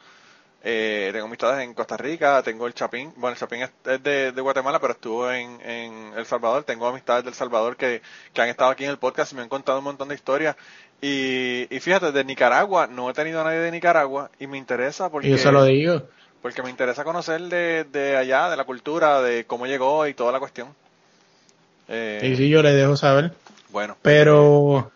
eh, 0.65 1.11
tengo 1.13 1.27
amistades 1.27 1.65
en 1.65 1.75
Costa 1.75 1.97
Rica, 1.97 2.43
tengo 2.43 2.67
el 2.67 2.75
Chapín, 2.75 3.13
bueno, 3.17 3.35
el 3.35 3.39
Chapín 3.39 3.63
es, 3.63 3.71
de, 4.03 4.31
de 4.33 4.41
Guatemala, 4.41 4.79
pero 4.81 4.93
estuvo 4.93 5.31
en, 5.31 5.61
en 5.61 6.13
El 6.17 6.25
Salvador, 6.25 6.63
tengo 6.65 6.87
amistades 6.87 7.25
del 7.25 7.35
Salvador 7.35 7.77
que, 7.77 8.01
que 8.33 8.43
han 8.43 8.49
estado 8.49 8.71
aquí 8.71 8.85
en 8.85 8.91
el 8.91 8.99
podcast 8.99 9.33
y 9.33 9.37
me 9.37 9.43
han 9.43 9.49
contado 9.49 9.79
un 9.79 9.85
montón 9.85 10.09
de 10.09 10.15
historias. 10.15 10.55
Y, 11.01 11.67
y 11.75 11.81
fíjate, 11.81 12.13
de 12.13 12.25
Nicaragua, 12.25 12.87
no 12.87 13.11
he 13.11 13.13
tenido 13.13 13.41
a 13.41 13.45
nadie 13.45 13.59
de 13.59 13.73
Nicaragua 13.73 14.31
y 14.39 14.47
me 14.47 14.57
interesa 14.57 15.11
porque, 15.11 15.31
yo 15.31 15.37
se 15.39 15.51
lo 15.51 15.65
digo. 15.65 16.03
porque 16.41 16.63
me 16.63 16.71
interesa 16.71 17.03
conocer 17.03 17.41
de, 17.43 17.85
de 17.91 18.17
allá, 18.17 18.49
de 18.49 18.57
la 18.57 18.65
cultura, 18.65 19.21
de 19.21 19.45
cómo 19.45 19.67
llegó 19.67 20.07
y 20.07 20.15
toda 20.15 20.31
la 20.31 20.39
cuestión. 20.39 20.69
Eh, 21.89 22.19
Sí, 22.21 22.37
sí, 22.37 22.49
yo 22.49 22.63
le 22.63 22.73
dejo 22.73 22.97
saber. 22.97 23.33
Bueno, 23.71 23.97
Pero 24.01 24.93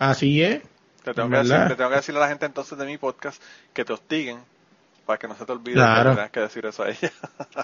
así 0.00 0.42
es. 0.42 0.62
Te 1.04 1.14
tengo, 1.14 1.26
En 1.28 1.30
que 1.44 1.48
decir, 1.48 1.76
tengo 1.76 1.90
que 1.90 1.96
decirle 1.96 2.18
a 2.18 2.24
la 2.24 2.28
gente 2.28 2.46
entonces 2.46 2.76
de 2.76 2.84
mi 2.84 2.98
podcast 2.98 3.40
que 3.72 3.84
te 3.84 3.92
hostiguen 3.92 4.38
para 5.06 5.18
que 5.18 5.28
no 5.28 5.36
se 5.36 5.46
te 5.46 5.52
olvide 5.52 5.74
Claro. 5.74 6.10
que 6.10 6.16
tengas 6.16 6.30
que 6.32 6.40
decir 6.40 6.66
eso 6.66 6.82
a 6.82 6.90
ella. 6.90 7.12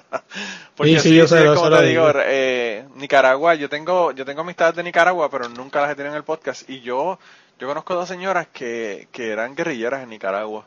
Porque 0.77 0.93
Sí, 0.95 0.99
sí, 1.01 1.09
sí, 1.11 1.17
yo 1.17 1.27
sí, 1.29 1.35
lo- 1.45 1.55
como 1.55 1.71
te 1.77 1.83
digo, 1.87 2.07
digo. 2.09 2.21
eh, 2.25 2.85
Nicaragua, 2.95 3.55
yo 3.57 3.69
tengo, 3.69 4.13
yo 4.13 4.25
tengo 4.25 4.41
amistades 4.43 4.77
de 4.77 4.83
Nicaragua, 4.83 5.29
pero 5.31 5.49
nunca 5.49 5.81
las 5.83 5.91
he 5.91 5.95
tenido 5.95 6.13
en 6.15 6.19
el 6.19 6.25
podcast 6.25 6.69
y 6.71 6.81
yo, 6.81 7.19
yo 7.59 7.69
conozco 7.69 7.95
dos 7.95 8.09
señoras 8.09 8.47
que, 8.53 9.09
que 9.13 9.31
eran 9.31 9.55
guerrilleras 9.55 10.03
en 10.03 10.09
Nicaragua 10.11 10.65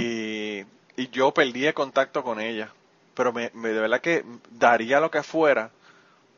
y, 0.00 0.64
y 0.96 1.08
yo 1.12 1.32
perdí 1.32 1.66
el 1.66 1.74
contacto 1.74 2.22
con 2.22 2.40
ellas. 2.40 2.70
Pero 3.14 3.32
me, 3.32 3.50
me- 3.54 3.70
de 3.70 3.80
verdad 3.80 4.00
que 4.00 4.24
daría 4.50 5.00
lo 5.00 5.10
que 5.10 5.22
fuera 5.22 5.70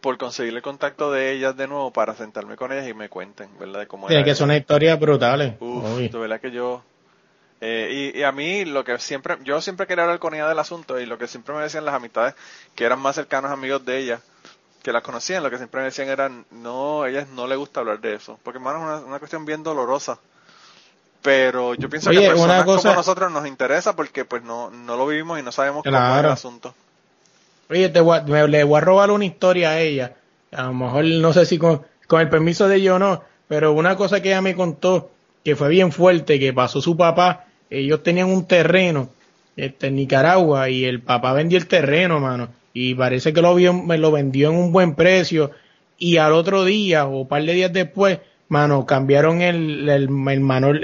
por 0.00 0.16
conseguir 0.16 0.54
el 0.56 0.62
contacto 0.62 1.12
de 1.12 1.32
ellas 1.32 1.56
de 1.56 1.68
nuevo 1.68 1.92
para 1.92 2.14
sentarme 2.14 2.56
con 2.56 2.72
ellas 2.72 2.88
y 2.88 2.94
me 2.94 3.08
cuenten, 3.10 3.50
¿verdad? 3.58 3.80
De 3.80 3.86
cómo 3.86 4.08
Sí, 4.08 4.14
era 4.14 4.24
que 4.24 4.30
eso. 4.30 4.38
son 4.46 4.52
historias 4.54 4.98
brutales. 4.98 5.54
Uf, 5.60 5.84
Uy. 5.96 6.08
de 6.08 6.18
verdad 6.18 6.40
que 6.40 6.50
yo... 6.50 6.82
eh, 7.60 8.12
y, 8.14 8.18
y 8.20 8.22
a 8.22 8.32
mí 8.32 8.64
lo 8.64 8.84
que 8.84 8.98
siempre, 8.98 9.36
yo 9.44 9.60
siempre 9.60 9.86
quería 9.86 10.04
hablar 10.04 10.18
con 10.18 10.34
ella 10.34 10.48
del 10.48 10.58
asunto 10.58 10.98
y 11.00 11.06
lo 11.06 11.18
que 11.18 11.26
siempre 11.28 11.54
me 11.54 11.62
decían 11.62 11.84
las 11.84 11.94
amistades 11.94 12.34
que 12.74 12.84
eran 12.84 13.00
más 13.00 13.16
cercanos 13.16 13.50
amigos 13.50 13.84
de 13.84 13.98
ella, 13.98 14.20
que 14.82 14.92
las 14.92 15.02
conocían, 15.02 15.42
lo 15.42 15.50
que 15.50 15.58
siempre 15.58 15.80
me 15.80 15.86
decían 15.86 16.08
eran, 16.08 16.46
no, 16.50 17.02
a 17.02 17.10
ellas 17.10 17.28
no 17.28 17.46
le 17.46 17.56
gusta 17.56 17.80
hablar 17.80 18.00
de 18.00 18.14
eso, 18.14 18.38
porque 18.42 18.58
hermano 18.58 18.78
es 18.78 18.84
una, 19.00 19.06
una 19.08 19.18
cuestión 19.18 19.44
bien 19.44 19.62
dolorosa. 19.62 20.18
Pero 21.22 21.74
yo 21.74 21.90
pienso 21.90 22.08
Oye, 22.10 22.20
que 22.20 22.28
una 22.28 22.34
personas 22.34 22.64
cosa- 22.64 22.82
como 22.82 22.94
nosotros 22.94 23.30
nos 23.30 23.46
interesa 23.46 23.94
porque 23.94 24.24
pues 24.24 24.42
no, 24.42 24.70
no 24.70 24.96
lo 24.96 25.06
vivimos 25.06 25.38
y 25.38 25.42
no 25.42 25.52
sabemos 25.52 25.84
cómo 25.84 25.96
es 25.96 26.02
el 26.02 26.08
Claro. 26.12 26.32
asunto. 26.32 26.74
Oye, 27.68 27.88
te 27.90 28.00
voy 28.00 28.18
a- 28.18 28.22
me- 28.22 28.48
le 28.48 28.64
voy 28.64 28.78
a 28.78 28.80
robar 28.80 29.10
una 29.10 29.24
historia 29.26 29.70
a 29.70 29.80
ella. 29.80 30.16
A 30.52 30.62
lo 30.64 30.72
mejor 30.74 31.04
no 31.04 31.32
sé 31.32 31.44
si 31.46 31.58
con, 31.58 31.82
con 32.06 32.20
el 32.20 32.28
permiso 32.30 32.68
de 32.68 32.76
ella 32.76 32.94
o 32.94 32.98
no, 32.98 33.22
pero 33.48 33.72
una 33.72 33.96
cosa 33.96 34.20
que 34.22 34.28
ella 34.30 34.40
me 34.40 34.56
contó 34.56 35.10
que 35.44 35.56
fue 35.56 35.68
bien 35.68 35.92
fuerte, 35.92 36.38
que 36.40 36.52
pasó 36.52 36.80
su 36.80 36.96
papá, 36.96 37.44
ellos 37.70 38.02
tenían 38.02 38.28
un 38.28 38.46
terreno 38.46 39.08
este, 39.56 39.86
en 39.88 39.96
Nicaragua 39.96 40.68
y 40.68 40.84
el 40.84 41.00
papá 41.00 41.32
vendió 41.32 41.58
el 41.58 41.66
terreno, 41.66 42.20
mano, 42.20 42.48
y 42.72 42.94
parece 42.94 43.32
que 43.32 43.40
lo, 43.42 43.54
vio, 43.54 43.72
me 43.72 43.98
lo 43.98 44.10
vendió 44.12 44.50
en 44.50 44.56
un 44.56 44.72
buen 44.72 44.94
precio 44.94 45.50
y 45.98 46.16
al 46.16 46.32
otro 46.32 46.64
día 46.64 47.04
o 47.06 47.20
un 47.20 47.28
par 47.28 47.42
de 47.44 47.52
días 47.52 47.72
después, 47.72 48.18
mano, 48.48 48.86
cambiaron 48.86 49.42
el, 49.42 49.88
el, 49.88 50.08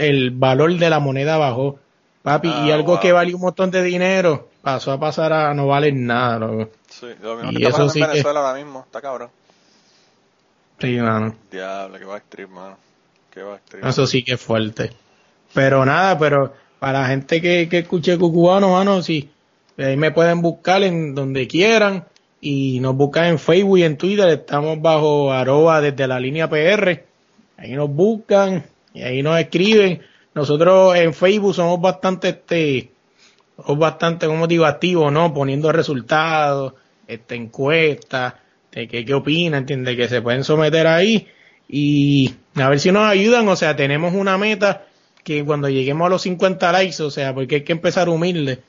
el, 0.00 0.30
valor 0.32 0.74
de 0.76 0.90
la 0.90 0.98
moneda 1.00 1.36
bajó. 1.38 1.78
Papi, 2.22 2.48
y 2.48 2.70
Ah, 2.70 2.74
algo 2.74 2.92
wow. 2.94 3.00
que 3.00 3.12
valía 3.12 3.36
un 3.36 3.42
montón 3.42 3.70
de 3.70 3.82
dinero 3.84 4.48
pasó 4.60 4.90
a 4.90 4.98
pasar 4.98 5.32
a 5.32 5.54
no 5.54 5.68
valer 5.68 5.94
nada, 5.94 6.40
loco. 6.40 6.70
Sí, 6.88 7.06
lo 7.22 7.36
mismo 7.36 7.52
Y 7.52 7.56
que 7.56 7.62
está 7.62 7.68
eso 7.68 7.70
pasando 7.86 7.92
sí 7.92 7.98
en 8.00 8.04
que- 8.06 8.10
Venezuela 8.10 8.40
ahora 8.40 8.54
mismo, 8.64 8.80
está 8.80 9.00
cabrón. 9.00 9.30
Sí, 10.80 10.96
mano. 10.96 11.34
Diablo, 11.50 11.98
qué 11.98 12.04
backtrip, 12.04 12.50
mano. 12.50 12.76
Qué 13.32 13.42
backtrip. 13.42 13.84
Eso 13.84 14.06
sí 14.06 14.22
que 14.22 14.34
es 14.34 14.40
fuerte. 14.40 14.90
Pero 15.54 15.84
nada, 15.86 16.18
pero 16.18 16.52
para 16.86 17.00
la 17.00 17.08
gente 17.08 17.42
que, 17.42 17.68
que 17.68 17.78
escuche 17.78 18.16
cucubano, 18.16 18.68
mano, 18.68 19.02
sí. 19.02 19.28
Ahí 19.76 19.96
me 19.96 20.12
pueden 20.12 20.40
buscar 20.40 20.84
en 20.84 21.16
donde 21.16 21.48
quieran. 21.48 22.04
Y 22.40 22.78
nos 22.78 22.94
buscan 22.94 23.24
en 23.24 23.40
Facebook 23.40 23.78
y 23.78 23.82
en 23.82 23.96
Twitter. 23.96 24.28
Estamos 24.28 24.80
bajo 24.80 25.32
arroba 25.32 25.80
desde 25.80 26.06
la 26.06 26.20
línea 26.20 26.48
PR. 26.48 27.04
Ahí 27.56 27.72
nos 27.72 27.90
buscan 27.90 28.66
y 28.94 29.02
ahí 29.02 29.20
nos 29.20 29.36
escriben. 29.40 30.00
Nosotros 30.32 30.94
en 30.94 31.12
Facebook 31.12 31.56
somos 31.56 31.80
bastante, 31.80 32.28
este, 32.28 32.92
somos 33.56 33.80
bastante, 33.80 34.28
como 34.28 34.46
digo, 34.46 35.10
¿no? 35.10 35.34
Poniendo 35.34 35.72
resultados, 35.72 36.74
este, 37.08 37.34
encuestas, 37.34 38.34
de 38.70 38.86
qué, 38.86 39.04
qué 39.04 39.12
opinan, 39.12 39.62
¿entiendes? 39.62 39.96
Que 39.96 40.06
se 40.06 40.22
pueden 40.22 40.44
someter 40.44 40.86
ahí 40.86 41.26
y 41.68 42.32
a 42.54 42.68
ver 42.68 42.78
si 42.78 42.92
nos 42.92 43.10
ayudan. 43.10 43.48
O 43.48 43.56
sea, 43.56 43.74
tenemos 43.74 44.14
una 44.14 44.38
meta 44.38 44.85
que 45.26 45.44
cuando 45.44 45.68
lleguemos 45.68 46.06
a 46.06 46.10
los 46.10 46.22
50 46.22 46.70
likes, 46.70 47.02
o 47.02 47.10
sea, 47.10 47.34
porque 47.34 47.56
hay 47.56 47.62
que 47.64 47.72
empezar 47.72 48.08
humilde. 48.08 48.60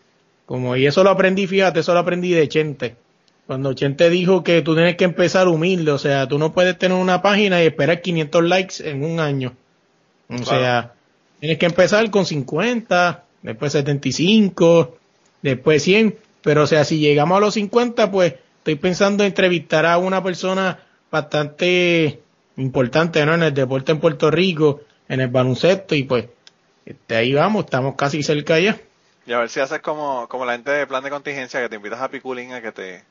Como, 0.48 0.76
y 0.76 0.88
eso 0.88 1.04
lo 1.04 1.12
aprendí, 1.12 1.46
fíjate, 1.46 1.82
eso 1.82 1.94
lo 1.94 2.00
aprendí 2.00 2.32
de 2.32 2.50
Chente. 2.50 2.96
Cuando 3.46 3.74
Chente 3.74 4.10
dijo 4.10 4.44
que 4.44 4.64
tú 4.64 4.74
tienes 4.74 4.96
que 4.96 5.04
empezar 5.06 5.48
humilde, 5.48 5.92
o 5.92 6.00
sea, 6.00 6.28
tú 6.28 6.40
no 6.40 6.54
puedes 6.54 6.76
tener 6.80 6.98
una 6.98 7.22
página 7.22 7.62
y 7.62 7.68
esperar 7.68 8.02
500 8.02 8.44
likes 8.44 8.90
en 8.90 9.04
un 9.04 9.20
año. 9.20 9.54
O 10.30 10.34
Claro. 10.38 10.46
sea, 10.46 10.94
tienes 11.40 11.60
que 11.60 11.68
empezar 11.68 12.10
con 12.10 12.26
50, 12.26 13.24
después 13.44 13.72
75, 13.74 14.98
después 15.44 15.84
100, 15.84 16.16
pero 16.42 16.64
o 16.64 16.68
sea, 16.68 16.84
si 16.86 16.98
llegamos 16.98 17.38
a 17.38 17.42
los 17.42 17.54
50, 17.54 18.10
pues 18.10 18.34
estoy 18.58 18.76
pensando 18.78 19.24
en 19.24 19.28
entrevistar 19.28 19.86
a 19.86 20.00
una 20.00 20.24
persona 20.24 20.80
bastante 21.12 22.20
importante, 22.58 23.24
¿no? 23.28 23.36
En 23.36 23.44
el 23.44 23.54
deporte 23.54 23.92
en 23.92 24.00
Puerto 24.00 24.32
Rico, 24.32 24.82
en 25.08 25.22
el 25.22 25.28
baloncesto 25.28 25.94
y 25.94 26.02
pues 26.04 26.26
este, 26.92 27.16
ahí 27.16 27.34
vamos, 27.34 27.66
estamos 27.66 27.96
casi 27.96 28.24
cerca 28.24 28.60
ya. 28.60 28.78
Y 29.26 29.34
a 29.34 29.40
ver 29.40 29.50
si 29.50 29.60
haces 29.60 29.80
como, 29.82 30.28
como 30.30 30.46
la 30.46 30.54
gente 30.54 30.72
de 30.72 30.88
plan 30.88 31.04
de 31.04 31.10
contingencia 31.10 31.62
que 31.62 31.70
te 31.70 31.76
invitas 31.76 32.02
a 32.02 32.10
Piculín 32.10 32.54
a 32.54 32.62
que 32.62 32.72
te 32.72 33.04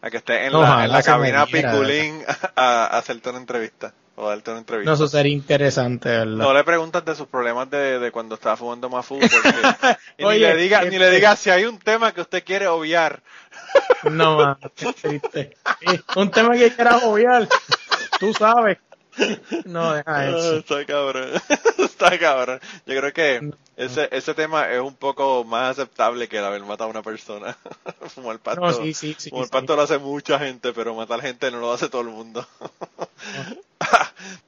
a 0.00 0.10
que 0.10 0.16
esté 0.16 0.46
en 0.46 0.54
Ojalá 0.54 0.78
la, 0.78 0.84
en 0.86 0.92
la 0.92 1.02
cabina. 1.02 1.46
Piculín 1.46 2.24
a, 2.56 2.86
a 2.86 2.98
hacerte 2.98 3.28
una 3.30 3.38
entrevista 3.38 3.92
o 4.16 4.28
darte 4.28 4.50
una 4.50 4.60
entrevista. 4.60 4.90
No, 4.90 4.94
eso 4.94 5.06
sería 5.08 5.32
interesante, 5.32 6.08
¿verdad? 6.08 6.26
No 6.26 6.52
le 6.52 6.64
preguntas 6.64 7.04
de 7.04 7.14
sus 7.14 7.26
problemas 7.28 7.70
de, 7.70 7.98
de 7.98 8.10
cuando 8.10 8.34
estaba 8.34 8.56
fumando 8.56 8.88
Mafu 8.90 9.18
porque 9.18 9.28
y 10.18 10.22
ni 10.22 10.28
Oye, 10.28 10.54
ni 10.54 10.68
le 10.98 11.04
este- 11.06 11.10
diga 11.10 11.36
si 11.36 11.50
hay 11.50 11.64
un 11.66 11.78
tema 11.78 12.12
que 12.12 12.22
usted 12.22 12.42
quiere 12.44 12.66
obviar. 12.66 13.22
No, 14.04 14.36
mano, 14.36 14.58
qué 14.74 14.92
triste. 14.92 15.56
Un 16.16 16.30
tema 16.30 16.54
que 16.54 16.72
quieras 16.74 17.02
obviar, 17.04 17.48
tú 18.18 18.32
sabes. 18.34 18.78
No, 19.64 19.94
deja 19.94 20.04
Ah, 20.06 20.28
eso. 20.28 20.56
Está 20.56 20.84
cabrón. 20.84 21.30
Está 21.78 22.18
cabrón. 22.18 22.60
Yo 22.86 22.98
creo 22.98 23.12
que 23.12 23.52
ese, 23.76 24.08
ese 24.10 24.34
tema 24.34 24.70
es 24.72 24.80
un 24.80 24.94
poco 24.94 25.44
más 25.44 25.78
aceptable 25.78 26.28
que 26.28 26.38
el 26.38 26.44
haber 26.44 26.62
matado 26.62 26.88
a 26.88 26.90
una 26.90 27.02
persona. 27.02 27.56
Fumar 28.14 28.38
pasto. 28.38 28.60
No, 28.60 28.72
sí, 28.72 28.94
sí, 28.94 29.14
sí, 29.18 29.30
Fumar 29.30 29.48
pasto 29.48 29.76
lo 29.76 29.82
hace 29.82 29.98
mucha 29.98 30.38
gente, 30.38 30.72
pero 30.72 30.94
matar 30.94 31.20
gente 31.20 31.50
no 31.50 31.60
lo 31.60 31.72
hace 31.72 31.88
todo 31.88 32.02
el 32.02 32.08
mundo. 32.08 32.46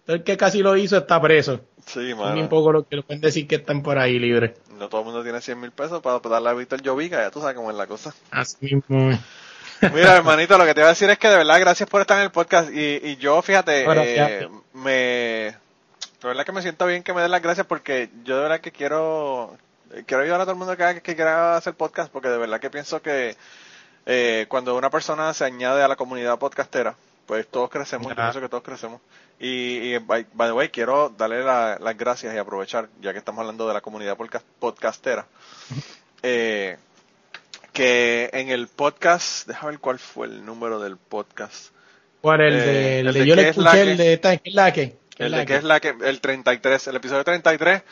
El 0.06 0.22
que 0.22 0.36
casi 0.36 0.60
lo 0.60 0.76
hizo 0.76 0.96
está 0.96 1.20
preso. 1.20 1.60
sí, 1.86 2.14
mano. 2.14 2.48
poco 2.48 2.72
los 2.72 2.86
que 2.86 2.96
lo 2.96 3.02
pueden 3.02 3.20
decir 3.20 3.46
que 3.46 3.56
están 3.56 3.82
por 3.82 3.98
ahí 3.98 4.18
libres. 4.18 4.52
No 4.78 4.88
todo 4.88 5.00
el 5.02 5.06
mundo 5.06 5.22
tiene 5.22 5.40
100 5.40 5.60
mil 5.60 5.70
pesos 5.70 6.02
para 6.02 6.18
darle 6.18 6.50
a 6.50 6.54
Víctor 6.54 6.82
Llovica, 6.82 7.22
ya 7.22 7.30
tú 7.30 7.40
sabes 7.40 7.56
cómo 7.56 7.70
es 7.70 7.76
la 7.76 7.86
cosa. 7.86 8.14
Así 8.30 8.56
mismo. 8.60 9.18
Mira, 9.80 10.16
hermanito, 10.16 10.56
lo 10.58 10.64
que 10.64 10.74
te 10.74 10.80
iba 10.80 10.88
a 10.88 10.92
decir 10.92 11.10
es 11.10 11.18
que 11.18 11.28
de 11.28 11.36
verdad 11.36 11.60
gracias 11.60 11.88
por 11.88 12.00
estar 12.00 12.18
en 12.18 12.24
el 12.24 12.30
podcast 12.30 12.70
y, 12.72 13.00
y 13.02 13.16
yo, 13.16 13.40
fíjate, 13.42 13.84
eh, 14.42 14.48
me, 14.72 14.90
de 14.90 15.54
verdad 16.22 16.44
que 16.44 16.52
me 16.52 16.62
siento 16.62 16.86
bien 16.86 17.02
que 17.02 17.12
me 17.12 17.20
den 17.22 17.30
las 17.30 17.42
gracias 17.42 17.66
porque 17.66 18.08
yo 18.24 18.36
de 18.36 18.42
verdad 18.42 18.60
que 18.60 18.72
quiero, 18.72 19.56
quiero 20.06 20.22
ayudar 20.22 20.40
a 20.40 20.44
todo 20.44 20.52
el 20.52 20.58
mundo 20.58 20.76
que, 20.76 21.02
que 21.02 21.14
quiera 21.14 21.56
hacer 21.56 21.74
podcast 21.74 22.10
porque 22.12 22.28
de 22.28 22.38
verdad 22.38 22.60
que 22.60 22.70
pienso 22.70 23.02
que 23.02 23.36
eh, 24.06 24.46
cuando 24.48 24.76
una 24.76 24.90
persona 24.90 25.32
se 25.34 25.44
añade 25.44 25.82
a 25.82 25.88
la 25.88 25.96
comunidad 25.96 26.38
podcastera, 26.38 26.94
pues 27.26 27.46
todos 27.48 27.68
crecemos, 27.70 28.06
yo 28.06 28.12
Ajá. 28.12 28.22
pienso 28.22 28.40
que 28.40 28.48
todos 28.48 28.62
crecemos. 28.62 29.00
Y, 29.40 29.94
y 29.94 29.98
by, 29.98 30.26
by 30.34 30.48
the 30.48 30.52
way, 30.52 30.68
quiero 30.68 31.08
darle 31.08 31.42
la- 31.42 31.78
las 31.80 31.96
gracias 31.96 32.34
y 32.34 32.38
aprovechar, 32.38 32.88
ya 33.00 33.12
que 33.12 33.18
estamos 33.18 33.40
hablando 33.40 33.66
de 33.66 33.74
la 33.74 33.80
comunidad 33.80 34.16
podcast- 34.16 34.44
podcastera, 34.60 35.26
eh, 36.22 36.76
que 37.74 38.30
en 38.32 38.48
el 38.48 38.68
podcast, 38.68 39.46
déjame 39.46 39.72
ver 39.72 39.80
cuál 39.80 39.98
fue 39.98 40.26
el 40.28 40.46
número 40.46 40.80
del 40.80 40.96
podcast. 40.96 41.72
¿Cuál 42.22 42.40
el 42.40 42.54
Eh, 42.54 42.56
de, 42.56 43.00
el 43.00 43.06
el 43.08 43.12
de 43.14 43.20
de 43.20 43.26
yo 43.26 43.34
le 43.36 43.42
escuché 43.50 43.82
el 43.82 43.96
de 43.98 44.20
¿qué 44.20 44.40
es 44.48 44.54
la 44.54 44.72
que? 44.72 44.96
¿Qué 45.16 45.24
El 45.24 45.32
de 45.32 45.44
que 45.46 45.56
es 45.56 45.64
la 45.64 45.78
que, 45.80 45.94
el 46.04 46.20
33, 46.20 46.86
el 46.88 46.96
episodio 46.96 47.22
33, 47.22 47.82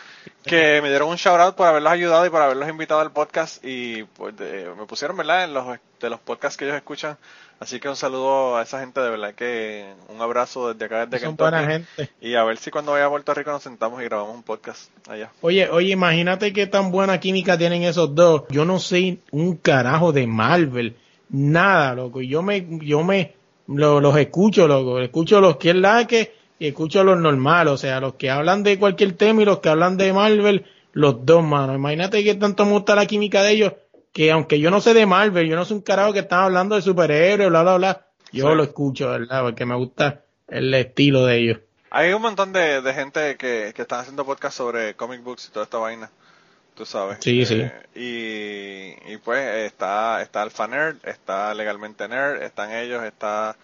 que 0.45 0.81
me 0.83 0.89
dieron 0.89 1.09
un 1.11 1.17
shout 1.17 1.39
out 1.39 1.55
por 1.55 1.67
haberlos 1.67 1.93
ayudado 1.93 2.25
y 2.27 2.31
por 2.31 2.41
haberlos 2.43 2.69
invitado 2.69 3.01
al 3.01 3.13
podcast 3.13 3.65
y 3.65 4.03
pues 4.05 4.37
de- 4.37 4.71
me 4.77 4.87
pusieron, 4.87 5.17
¿verdad? 5.17 5.45
En 5.45 5.55
los, 5.55 5.67
de 6.01 6.11
los 6.11 6.19
podcasts 6.21 6.57
que 6.57 6.65
ellos 6.65 6.77
escuchan. 6.77 7.17
Así 7.63 7.79
que 7.79 7.89
un 7.89 7.95
saludo 7.95 8.57
a 8.57 8.63
esa 8.63 8.81
gente, 8.81 9.01
de 9.01 9.09
verdad 9.11 9.35
que 9.35 9.87
un 10.09 10.21
abrazo 10.21 10.73
desde 10.73 10.85
acá, 10.87 11.07
desde 11.07 11.25
Son 11.27 11.37
Kentucky. 11.37 11.51
buena 11.51 11.71
gente. 11.71 12.11
Y 12.21 12.35
a 12.35 12.43
ver 12.43 12.57
si 12.57 12.73
cuando 12.73 12.91
vaya 12.91 13.07
a 13.07 13.09
Puerto 13.11 13.33
Rico 13.35 13.53
nos 13.53 13.63
sentamos 13.63 14.01
y 14.03 14.05
grabamos 14.05 14.35
un 14.35 14.43
podcast 14.43 14.91
allá. 15.09 15.31
Oye, 15.43 15.69
oye, 15.71 15.93
imagínate 15.93 16.53
qué 16.53 16.67
tan 16.67 16.91
buena 16.91 17.21
química 17.21 17.57
tienen 17.57 17.85
esos 17.85 18.15
dos. 18.17 18.43
Yo 18.51 18.65
no 18.65 18.81
sé 18.81 19.19
un 19.31 19.57
carajo 19.59 20.11
de 20.13 20.27
Marvel, 20.27 20.97
nada, 21.31 21.95
loco. 21.95 22.21
Y 22.21 22.29
Yo 22.29 22.43
me, 22.43 22.67
yo 22.81 23.05
me, 23.05 23.35
lo- 23.69 24.01
los 24.01 24.17
escucho, 24.17 24.67
loco. 24.67 24.99
Escucho 24.99 25.41
los 25.41 25.57
que 25.57 25.71
es 25.71 25.77
la 25.77 26.05
que 26.09 26.35
y 26.59 26.67
escucho 26.69 27.05
los 27.05 27.19
normales, 27.19 27.73
o 27.75 27.77
sea, 27.79 28.01
los 28.01 28.15
que 28.15 28.29
hablan 28.31 28.63
de 28.65 28.79
cualquier 28.79 29.13
tema 29.13 29.43
y 29.43 29.45
los 29.45 29.61
que 29.61 29.69
hablan 29.69 29.97
de 29.97 30.13
Marvel, 30.13 30.65
los 30.93 31.25
dos, 31.25 31.45
mano. 31.45 31.75
Imagínate 31.75 32.23
qué 32.25 32.35
tanto 32.35 32.65
me 32.65 32.73
gusta 32.73 32.95
la 32.97 33.07
química 33.07 33.43
de 33.43 33.53
ellos, 33.53 33.73
que 34.13 34.31
aunque 34.31 34.61
yo 34.61 34.71
no 34.71 34.81
sé 34.81 34.95
de 34.95 35.07
Marvel, 35.07 35.49
yo 35.49 35.57
no 35.57 35.65
sé 35.65 35.75
un 35.75 35.81
carajo 35.81 36.13
que 36.13 36.21
están 36.21 36.41
hablando 36.45 36.77
de 36.77 36.83
superhéroes, 36.83 37.49
bla, 37.51 37.63
bla, 37.63 37.77
bla. 37.77 38.07
Yo 38.33 38.51
Sí. 38.51 38.55
lo 38.57 38.63
escucho, 38.63 39.11
¿verdad? 39.11 39.43
Porque 39.43 39.67
me 39.67 39.75
gusta 39.77 40.23
el 40.49 40.73
estilo 40.75 41.25
de 41.27 41.37
ellos. 41.39 41.59
Hay 41.91 42.13
un 42.13 42.23
montón 42.23 42.53
de, 42.53 42.81
de 42.81 42.95
gente 42.95 43.37
que, 43.37 43.73
que 43.75 43.83
están 43.83 44.01
haciendo 44.01 44.25
podcast 44.25 44.57
sobre 44.57 44.95
comic 44.95 45.23
books 45.23 45.49
y 45.49 45.53
toda 45.53 45.65
esta 45.65 45.79
vaina. 45.79 46.11
Tú 46.75 46.87
sabes. 46.87 47.19
Sí, 47.21 47.45
sí. 47.45 47.63
Y, 47.95 48.95
y 49.13 49.17
pues 49.23 49.67
está, 49.67 50.23
está 50.23 50.41
Alpha 50.41 50.67
Nerd, 50.67 50.97
está 51.05 51.53
Legalmente 51.53 52.09
Nerd, 52.09 52.43
están 52.43 52.73
ellos, 52.73 53.03
está 53.05 53.57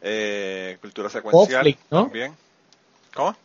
eh, 0.00 0.78
Cultura 0.80 1.10
Secuencial 1.10 1.58
Popflix, 1.64 1.78
¿no? 1.90 2.02
también. 2.04 2.34
¿Cómo? 3.14 3.36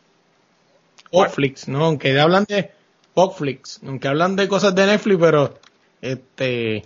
Popflix, 1.10 1.68
¿no? 1.68 1.84
Aunque 1.84 2.18
hablan 2.18 2.44
de 2.48 2.70
Popflix, 3.12 3.80
aunque 3.86 4.08
hablan 4.08 4.34
de 4.36 4.48
cosas 4.48 4.74
de 4.74 4.86
Netflix, 4.86 5.18
pero 5.20 5.58
este 6.02 6.84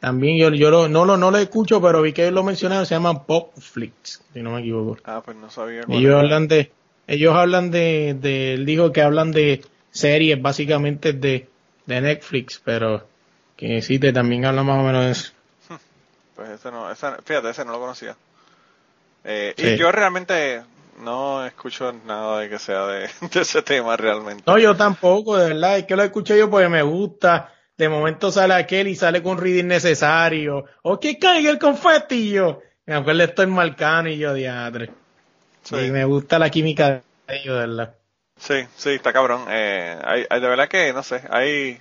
también 0.00 0.36
yo, 0.38 0.50
yo 0.50 0.70
lo- 0.70 0.88
no 0.88 1.04
lo 1.04 1.16
no 1.16 1.30
lo 1.30 1.38
escucho, 1.38 1.80
pero 1.80 2.02
vi 2.02 2.12
que 2.12 2.30
lo 2.30 2.42
mencionaron, 2.42 2.86
se 2.86 2.94
llaman 2.94 3.24
Popflix, 3.24 4.22
si 4.32 4.42
no 4.42 4.50
me 4.52 4.60
equivoco. 4.60 4.96
Ah, 5.04 5.22
pues 5.24 5.36
no 5.36 5.50
sabía. 5.50 5.82
Ellos 5.88 6.04
era. 6.10 6.20
hablan 6.20 6.48
de 6.48 6.72
ellos 7.06 7.34
hablan 7.36 7.70
de, 7.70 8.16
de, 8.18 8.54
él 8.54 8.64
dijo 8.66 8.92
que 8.92 9.02
hablan 9.02 9.32
de 9.32 9.62
series 9.90 10.40
básicamente 10.40 11.12
de, 11.12 11.48
de 11.86 12.00
Netflix, 12.00 12.60
pero 12.64 13.06
que 13.56 13.82
sí, 13.82 13.98
te 13.98 14.12
también 14.12 14.44
habla 14.44 14.62
más 14.62 14.80
o 14.80 14.86
menos 14.86 15.04
de 15.04 15.10
eso. 15.12 15.32
Pues 16.36 16.48
ese 16.48 16.70
no, 16.70 16.90
ese, 16.90 17.06
fíjate, 17.24 17.50
ese 17.50 17.64
no 17.64 17.72
lo 17.72 17.80
conocía. 17.80 18.16
Eh, 19.24 19.54
Sí. 19.56 19.66
Y 19.68 19.76
yo 19.76 19.92
realmente 19.92 20.62
no 21.00 21.44
escucho 21.46 21.92
nada 22.06 22.40
de 22.40 22.48
que 22.48 22.58
sea 22.58 22.86
de, 22.86 23.00
de 23.32 23.40
ese 23.40 23.62
tema 23.62 23.96
realmente. 23.96 24.42
No, 24.46 24.58
yo 24.58 24.74
tampoco, 24.76 25.36
de 25.36 25.48
verdad, 25.48 25.78
es 25.78 25.84
que 25.84 25.94
lo 25.96 26.02
escuché 26.02 26.38
yo 26.38 26.48
porque 26.50 26.68
me 26.68 26.82
gusta. 26.82 27.52
De 27.82 27.88
momento 27.88 28.30
sale 28.30 28.54
aquel 28.54 28.86
y 28.86 28.94
sale 28.94 29.20
con 29.24 29.32
un 29.32 29.38
reading 29.38 29.64
necesario. 29.66 30.66
O 30.82 31.00
que 31.00 31.18
caiga 31.18 31.50
el 31.50 31.58
confeti 31.58 32.14
y 32.14 32.30
yo. 32.34 32.60
Me 32.86 32.94
acuerdo 32.94 33.18
de 33.18 33.24
esto 33.24 33.42
en 33.42 33.50
Marcano 33.50 34.08
y 34.08 34.18
yo, 34.18 34.32
diadre. 34.34 34.90
Sí. 35.64 35.74
Y 35.76 35.90
me 35.90 36.04
gusta 36.04 36.38
la 36.38 36.48
química 36.48 37.02
de 37.26 37.36
ellos, 37.40 37.58
verdad. 37.58 37.94
Sí, 38.36 38.54
sí, 38.76 38.90
está 38.90 39.12
cabrón. 39.12 39.46
Eh, 39.48 39.98
hay, 40.04 40.24
hay- 40.30 40.40
de 40.40 40.46
verdad 40.48 40.68
que, 40.68 40.92
no 40.92 41.02
sé, 41.02 41.22
hay, 41.28 41.80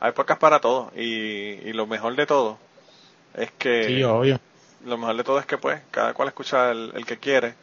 hay 0.00 0.12
podcasts 0.12 0.40
para 0.40 0.58
todo. 0.60 0.90
Y, 0.96 1.02
y 1.04 1.72
lo 1.72 1.86
mejor 1.86 2.16
de 2.16 2.26
todo 2.26 2.58
es 3.34 3.52
que... 3.52 3.84
Sí, 3.84 4.02
obvio. 4.02 4.40
lo 4.84 4.98
mejor 4.98 5.16
de 5.16 5.22
todo 5.22 5.38
es 5.38 5.46
que 5.46 5.58
pues 5.58 5.80
cada 5.92 6.12
cual 6.12 6.26
escucha 6.26 6.72
el, 6.72 6.90
el 6.96 7.06
que 7.06 7.18
quiere 7.18 7.54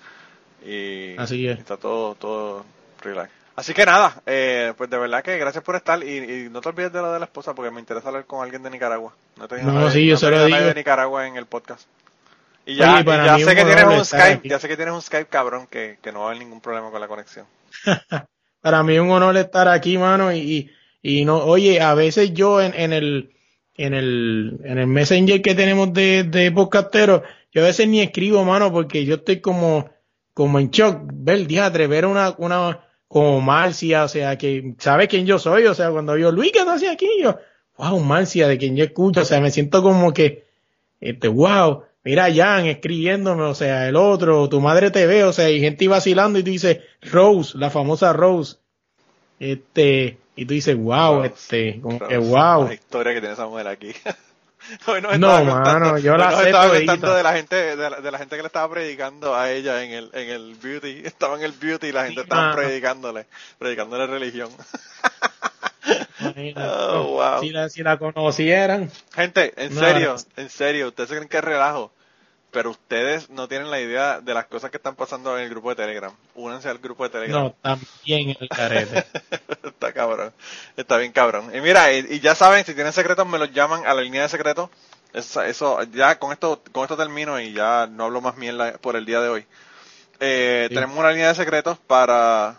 y, 0.66 1.18
Así 1.18 1.46
es. 1.50 1.58
y 1.58 1.60
está 1.60 1.76
todo 1.76 2.16
todo 2.16 2.64
relax 3.02 3.30
así 3.56 3.74
que 3.74 3.86
nada 3.86 4.22
eh, 4.26 4.74
pues 4.78 4.90
de 4.90 4.98
verdad 4.98 5.24
que 5.24 5.38
gracias 5.38 5.64
por 5.64 5.76
estar 5.76 6.04
y, 6.04 6.18
y 6.46 6.50
no 6.50 6.62
te 6.62 6.70
olvides 6.70 6.92
de 6.94 7.02
lo 7.02 7.12
de 7.14 7.20
la 7.20 7.26
esposa 7.26 7.54
porque 7.54 7.72
me 7.72 7.80
interesa 7.80 8.08
hablar 8.10 8.26
con 8.26 8.44
alguien 8.44 8.64
de 8.64 8.70
Nicaragua 8.70 9.16
no 9.38 9.48
tenido 9.48 9.72
No, 9.72 9.90
sí, 9.92 10.06
yo 10.08 10.16
he 10.16 10.18
se 10.18 10.30
lo 10.30 10.32
tenido 10.32 10.50
nadie 10.50 10.66
digo. 10.66 10.68
de 10.68 10.76
Nicaragua 10.76 11.28
en 11.28 11.38
el 11.38 11.46
podcast 11.46 11.88
y 12.66 12.76
ya, 12.76 13.04
Oye, 13.04 13.04
ya 13.04 13.40
sé 13.40 13.56
que 13.56 13.66
tienes 13.66 13.86
un 13.86 14.06
Skype 14.06 14.24
aquí. 14.34 14.50
ya 14.50 14.60
sé 14.60 14.68
que 14.68 14.76
tienes 14.78 14.94
un 14.94 15.02
Skype 15.02 15.30
cabrón 15.30 15.68
que, 15.68 16.00
que 16.02 16.12
no 16.12 16.20
va 16.20 16.26
a 16.26 16.28
haber 16.30 16.40
ningún 16.40 16.62
problema 16.62 16.92
con 16.92 17.02
la 17.02 17.08
conexión 17.08 17.46
Para 18.62 18.84
mí 18.84 18.96
es 18.96 19.02
un 19.02 19.12
honor 19.12 19.36
estar 19.38 19.68
aquí, 19.68 19.98
mano, 19.98 20.32
y, 20.34 20.72
y, 21.02 21.20
y 21.22 21.26
no, 21.26 21.38
oye, 21.40 21.82
a 21.82 21.94
veces 21.96 22.34
yo 22.34 22.62
en, 22.62 22.74
en 22.76 22.94
el, 22.94 23.36
en 23.76 23.94
el, 23.94 24.60
en 24.64 24.78
el 24.78 24.88
messenger 24.88 25.42
que 25.42 25.54
tenemos 25.56 25.92
de, 25.94 26.24
de 26.24 26.50
podcastero, 26.52 27.24
yo 27.52 27.62
a 27.62 27.66
veces 27.66 27.88
ni 27.90 28.00
escribo, 28.02 28.44
mano, 28.46 28.72
porque 28.72 29.04
yo 29.06 29.16
estoy 29.16 29.42
como, 29.42 29.90
como 30.34 30.60
en 30.60 30.72
shock, 30.72 31.02
ver, 31.14 31.46
diadre, 31.46 31.88
ver 31.88 32.06
una, 32.06 32.36
una, 32.38 32.80
como 33.14 33.42
Marcia, 33.42 34.06
o 34.06 34.08
sea, 34.08 34.40
que 34.40 34.74
sabe 34.80 35.08
quién 35.08 35.28
yo 35.28 35.38
soy, 35.38 35.68
o 35.68 35.76
sea, 35.76 35.92
cuando 35.92 36.18
yo, 36.18 36.32
Luis, 36.32 36.52
¿qué 36.52 36.60
estás 36.60 36.78
haciendo 36.78 36.96
aquí? 36.96 37.08
Yo, 37.22 37.38
wow, 37.78 38.00
Marcia, 38.00 38.48
de 38.48 38.58
quien 38.58 38.76
yo 38.76 38.84
escucho, 38.84 39.22
o 39.22 39.26
sea, 39.26 39.40
me 39.40 39.52
siento 39.52 39.84
como 39.84 40.12
que, 40.14 40.48
este, 41.00 41.28
wow, 41.28 41.84
mira 42.04 42.34
Jan 42.34 42.66
escribiéndome, 42.66 43.44
o 43.44 43.54
sea, 43.54 43.88
el 43.88 43.98
otro, 43.98 44.50
tu 44.50 44.60
madre 44.62 44.90
te 44.90 45.06
ve, 45.06 45.24
o 45.26 45.32
sea, 45.32 45.48
y 45.52 45.60
gente 45.60 45.88
vacilando 45.88 46.40
y 46.40 46.44
tú 46.44 46.50
dices, 46.50 46.80
Rose, 47.04 47.56
la 47.56 47.70
famosa 47.70 48.14
Rose, 48.14 48.58
este, 49.40 50.18
y 50.36 50.46
tú 50.46 50.56
dices, 50.56 50.76
wow, 50.76 51.18
Rose, 51.18 51.28
este, 51.28 51.82
como 51.82 52.00
que 52.00 52.18
wow. 52.18 52.66
la 52.66 52.74
historia 52.74 53.14
que 53.14 53.20
tiene 53.20 53.36
esa 53.36 53.46
mujer 53.46 53.68
aquí 53.68 53.92
Hoy 54.88 55.02
nos 55.02 55.20
No, 55.20 55.38
estaba 55.38 55.40
contando- 55.56 55.80
mano, 55.80 55.98
yo 55.98 56.14
hoy 56.14 56.18
la 56.20 56.32
nos 56.32 56.40
sé 56.40 56.46
estaba 56.48 56.70
contando 56.74 57.14
de 57.16 57.24
la 57.24 57.34
gente 57.34 57.56
de 57.76 57.90
la, 57.90 58.00
de 58.02 58.12
la 58.12 58.18
gente 58.18 58.36
que 58.36 58.42
le 58.42 58.48
estaba 58.48 58.70
predicando 58.74 59.36
a 59.36 59.52
ella 59.52 59.84
en 59.84 59.92
el 59.92 60.10
en 60.14 60.30
el 60.30 60.56
beauty 60.56 61.02
estaba 61.06 61.36
en 61.38 61.44
el 61.44 61.52
beauty 61.52 61.88
y 61.88 61.92
la 61.92 62.04
gente 62.06 62.22
Sí, 62.22 62.24
estaba 62.24 62.42
mano. 62.44 62.56
predicándole 62.56 63.26
predicándole 63.60 64.08
religión. 64.08 64.50
Oh, 66.56 67.04
wow. 67.18 67.42
si, 67.42 67.50
la, 67.50 67.68
si 67.70 67.84
la 67.84 67.98
conocieran, 67.98 68.90
gente 69.14 69.54
en 69.58 69.74
No, 69.76 69.82
serio 69.82 70.16
en 70.38 70.50
serio 70.50 70.88
ustedes 70.88 71.10
se 71.10 71.16
creen 71.16 71.28
que 71.30 71.38
es 71.38 71.44
relajo 71.44 71.92
pero 72.54 72.70
ustedes 72.70 73.30
no 73.30 73.48
tienen 73.50 73.70
la 73.72 73.82
idea 73.82 74.22
de 74.22 74.34
las 74.34 74.46
cosas 74.46 74.72
que 74.72 74.78
están 74.78 74.96
pasando 74.96 75.38
en 75.38 75.44
el 75.44 75.50
grupo 75.50 75.70
de 75.72 75.76
Telegram 75.76 76.14
únanse 76.36 76.70
al 76.70 76.78
grupo 76.78 77.04
de 77.04 77.10
Telegram 77.10 77.44
no, 77.44 77.56
también 77.62 78.36
el 78.40 78.48
carete. 78.48 79.06
Está 79.64 79.92
cabrón. 79.92 80.32
Está 80.78 80.98
bien 80.98 81.12
cabrón. 81.12 81.52
Y 81.54 81.60
mira, 81.60 81.92
y, 81.92 82.06
y 82.10 82.20
ya 82.22 82.36
saben, 82.36 82.64
si 82.64 82.74
tienen 82.74 82.94
secretos, 82.94 83.28
me 83.28 83.38
los 83.40 83.52
llaman 83.52 83.86
a 83.86 83.94
la 83.94 84.02
línea 84.02 84.22
de 84.22 84.30
secretos. 84.30 84.70
Esa- 85.14 85.48
Eso, 85.48 85.82
ya 85.92 86.18
con 86.20 86.32
esto, 86.32 86.62
con 86.72 86.84
esto 86.84 86.96
termino 86.96 87.40
y 87.40 87.54
ya 87.54 87.88
no 87.92 88.06
hablo 88.06 88.22
más 88.22 88.38
mierda 88.38 88.74
por 88.78 88.96
el 88.96 89.06
día 89.06 89.20
de 89.20 89.30
hoy. 89.30 89.46
Eh, 90.20 90.68
Sí. 90.70 90.76
Tenemos 90.76 90.98
una 90.98 91.12
línea 91.12 91.28
de 91.30 91.36
secretos 91.36 91.78
para, 91.80 92.56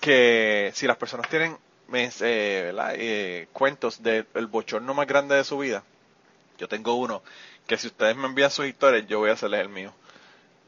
Que 0.01 0.73
si 0.74 0.86
las 0.86 0.98
personas 0.98 1.31
tienen 1.31 1.56
eh. 1.94 2.73
Eh, 2.97 3.48
cuentos 3.52 4.02
del 4.02 4.27
bochorno 4.51 4.94
más 4.94 5.06
grande 5.06 5.36
de 5.36 5.44
su 5.44 5.59
vida, 5.59 5.85
yo 6.62 6.68
tengo 6.68 6.94
uno. 6.94 7.22
Que 7.66 7.76
si 7.76 7.89
ustedes 7.89 8.16
me 8.16 8.26
envían 8.28 8.51
sus 8.52 8.66
historias, 8.66 9.05
yo 9.09 9.18
voy 9.18 9.30
a 9.30 9.32
hacerles 9.32 9.60
el 9.62 9.68
mío. 9.68 9.93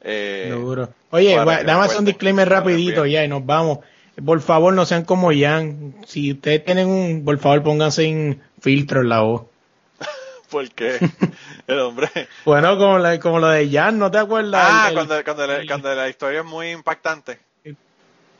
Eh, 0.02 0.48
Seguro. 0.50 0.88
Oye, 1.10 1.30
que 1.30 1.36
dame 1.64 1.84
hacer 1.84 1.98
un 2.00 2.04
disclaimer 2.04 2.48
rapidito 2.48 3.06
ya 3.06 3.24
y 3.24 3.28
nos 3.28 3.46
vamos. 3.46 3.78
Por 4.24 4.40
favor, 4.40 4.74
no 4.74 4.84
sean 4.86 5.04
como 5.04 5.30
Jan. 5.32 5.94
Si 6.04 6.32
ustedes 6.32 6.64
tienen 6.64 6.88
un, 6.88 7.24
por 7.24 7.38
favor, 7.38 7.62
pónganse 7.62 8.04
en 8.06 8.42
filtro 8.60 9.02
en 9.02 9.08
la 9.08 9.20
voz. 9.20 9.42
Porque 10.50 10.98
el 11.68 11.78
hombre. 11.78 12.08
Bueno, 12.44 12.76
como, 12.76 12.98
la, 12.98 13.18
como 13.20 13.38
lo 13.38 13.48
de 13.48 13.70
Jan, 13.70 13.96
¿no 13.98 14.10
te 14.10 14.18
acuerdas? 14.18 14.62
Ah, 14.64 14.88
El- 14.90 14.98
el- 14.98 15.06
cuando, 15.06 15.24
cuando, 15.24 15.44
el- 15.44 15.66
cuando 15.68 15.94
la 15.94 16.08
historia 16.08 16.40
es 16.40 16.46
muy 16.46 16.70
impactante. 16.70 17.38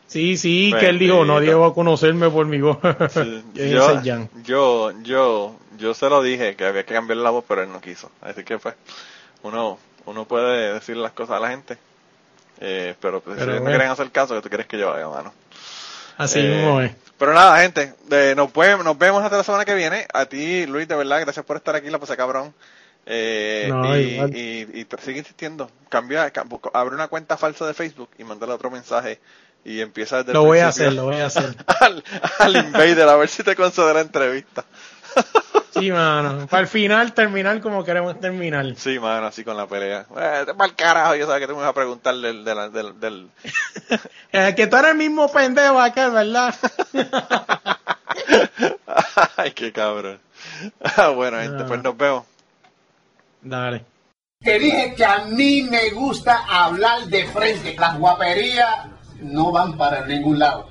Sí, 0.06 0.36
sí, 0.36 0.72
que 0.78 0.90
él 0.90 0.98
dijo, 0.98 1.24
no 1.24 1.40
llevo 1.40 1.64
a 1.64 1.74
conocerme 1.74 2.28
por 2.30 2.46
mi 2.46 2.60
voz. 2.60 2.76
Sí, 3.10 3.42
yo, 3.54 4.00
yo, 4.44 4.92
yo, 5.02 5.56
yo 5.78 5.94
se 5.94 6.08
lo 6.08 6.22
dije 6.22 6.56
que 6.56 6.66
había 6.66 6.84
que 6.84 6.94
cambiar 6.94 7.18
la 7.18 7.30
voz, 7.30 7.44
pero 7.46 7.62
él 7.62 7.70
no 7.72 7.80
quiso. 7.80 8.10
Así 8.20 8.44
que 8.44 8.58
pues, 8.58 8.74
uno, 9.42 9.78
uno 10.06 10.24
puede 10.26 10.72
decir 10.74 10.96
las 10.96 11.12
cosas 11.12 11.36
a 11.36 11.40
la 11.40 11.50
gente. 11.50 11.78
Eh, 12.60 12.94
pero 13.00 13.20
pues, 13.20 13.36
Pero 13.38 13.52
si 13.52 13.58
no 13.60 13.64
quieren 13.66 13.90
hacer 13.90 14.10
caso, 14.10 14.34
que 14.34 14.40
tú 14.42 14.48
quieres 14.48 14.66
que 14.66 14.78
yo 14.78 14.92
haga, 14.92 15.08
mano? 15.08 15.32
Así 16.16 16.38
Eh, 16.40 16.48
mismo 16.56 16.80
es. 16.80 16.92
Pero 17.18 17.32
nada, 17.32 17.58
gente, 17.60 17.94
de- 18.06 18.34
nos, 18.34 18.52
vemos, 18.52 18.84
nos 18.84 18.98
vemos 18.98 19.22
hasta 19.22 19.36
la 19.36 19.44
semana 19.44 19.64
que 19.64 19.74
viene. 19.74 20.06
A 20.12 20.26
ti, 20.26 20.66
Luis, 20.66 20.86
de 20.88 20.96
verdad, 20.96 21.20
gracias 21.20 21.44
por 21.44 21.56
estar 21.56 21.74
aquí, 21.76 21.90
la 21.90 21.98
pasé 21.98 22.16
cabrón. 22.16 22.54
Eh, 23.06 23.68
No, 23.70 23.96
y, 23.98 24.18
y, 24.32 24.80
y 24.80 24.86
sigue 25.02 25.18
insistiendo, 25.18 25.70
cambia, 25.90 26.32
cam- 26.32 26.58
abre 26.72 26.94
una 26.94 27.08
cuenta 27.08 27.36
falsa 27.36 27.66
de 27.66 27.74
Facebook 27.74 28.08
y 28.18 28.24
mándale 28.24 28.52
otro 28.52 28.70
mensaje 28.70 29.20
y 29.64 29.80
empieza 29.80 30.18
desde 30.18 30.30
el 30.32 30.34
Lo 30.38 30.44
voy 30.44 30.60
a 30.60 30.68
hacer, 30.68 30.92
lo 30.94 31.04
voy 31.04 31.16
a 31.16 31.26
hacer. 31.26 31.54
al, 31.80 32.02
al 32.38 32.56
invader 32.56 33.08
a 33.08 33.16
ver 33.16 33.28
si 33.28 33.42
te 33.42 33.54
concede 33.54 33.92
la 33.94 34.00
entrevista. 34.00 34.64
Sí, 35.74 35.90
mano. 35.90 36.46
Para 36.46 36.62
el 36.62 36.68
final, 36.68 37.12
terminar 37.14 37.60
como 37.60 37.84
queremos 37.84 38.18
terminar. 38.20 38.74
Sí, 38.76 38.98
mano, 38.98 39.26
así 39.26 39.44
con 39.44 39.56
la 39.56 39.66
pelea. 39.66 40.06
Eh, 40.16 40.46
para 40.56 40.70
el 40.70 40.76
carajo, 40.76 41.14
yo 41.16 41.26
sabía 41.26 41.40
que 41.40 41.46
tú 41.52 41.56
me 41.56 41.62
vas 41.62 41.70
a 41.70 41.74
preguntar 41.74 42.14
del, 42.14 42.44
del, 42.44 42.72
del, 42.72 43.00
del- 43.00 43.30
Eh, 44.32 44.54
que 44.56 44.66
tú 44.66 44.76
eres 44.76 44.90
el 44.92 44.96
mismo 44.96 45.30
pendejo 45.30 45.78
acá, 45.80 46.08
¿verdad? 46.08 46.54
Ay, 49.36 49.52
qué 49.52 49.72
cabrón. 49.72 50.20
Ah, 50.96 51.08
bueno, 51.08 51.38
gente, 51.38 51.62
Ah. 51.62 51.66
pues 51.68 51.82
nos 51.82 51.96
vemos. 51.96 52.24
Dale. 53.42 53.84
Te 54.40 54.58
dije 54.58 54.94
que 54.96 55.04
a 55.04 55.24
mí 55.26 55.62
me 55.62 55.90
gusta 55.90 56.44
hablar 56.48 57.04
de 57.06 57.26
frente. 57.28 57.76
Las 57.78 57.98
guaperías 57.98 58.86
no 59.20 59.52
van 59.52 59.76
para 59.76 60.04
ningún 60.06 60.38
lado. 60.38 60.70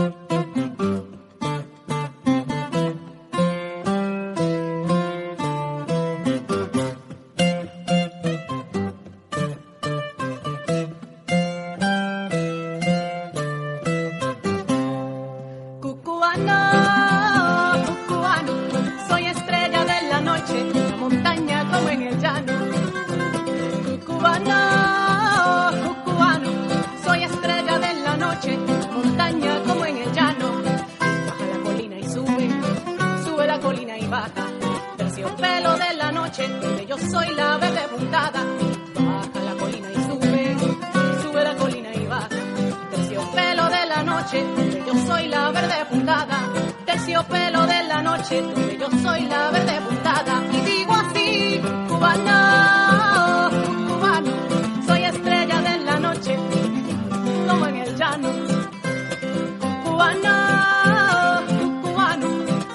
cubano. 61.81 62.27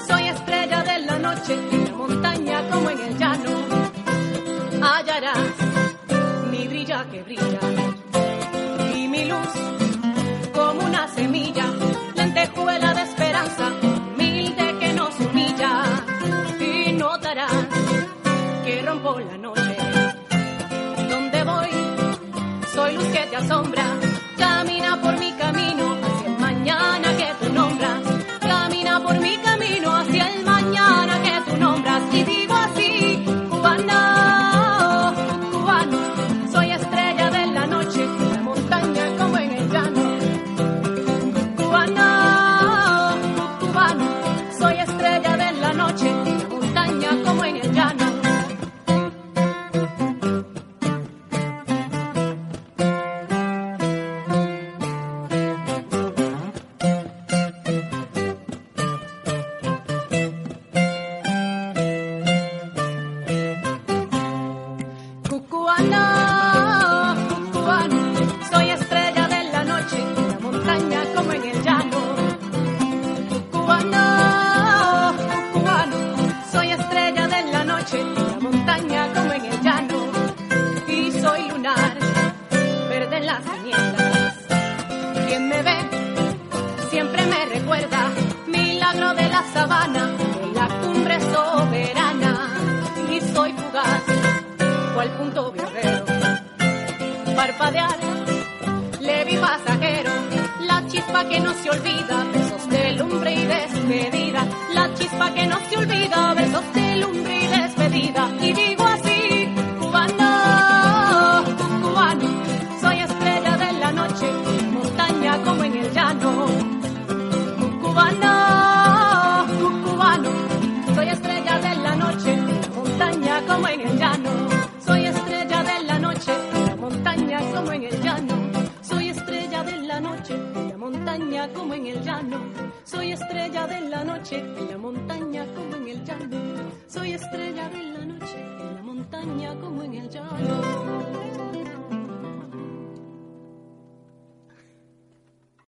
Soy 0.06 0.28
estrella 0.28 0.82
de 0.82 0.98
la 1.00 1.18
noche 1.18 1.54
en 1.54 1.84
la 1.84 1.92
montaña 1.92 2.70
como 2.70 2.90
en 2.90 3.00
el 3.00 3.18
llano. 3.18 3.50
Hallarás 4.82 5.38
mi 6.50 6.68
brilla 6.68 7.04
que 7.10 7.22
brilla 7.22 7.60
y 8.94 9.08
mi 9.08 9.24
luz 9.24 9.52
como 10.54 10.84
una 10.86 11.08
semilla, 11.08 11.66
lentejuela 12.14 12.94
de 12.94 13.02
esperanza, 13.02 13.72
humilde 13.82 14.78
que 14.80 14.92
nos 14.94 15.18
humilla. 15.20 15.82
Y 16.60 16.92
notarás 16.92 17.52
que 18.64 18.82
rompo 18.82 19.18
la 19.20 19.36
noche. 19.38 19.76
Donde 21.10 21.44
voy, 21.44 21.70
soy 22.74 22.94
luz 22.94 23.04
que 23.06 23.26
te 23.30 23.36
asombra. 23.36 23.95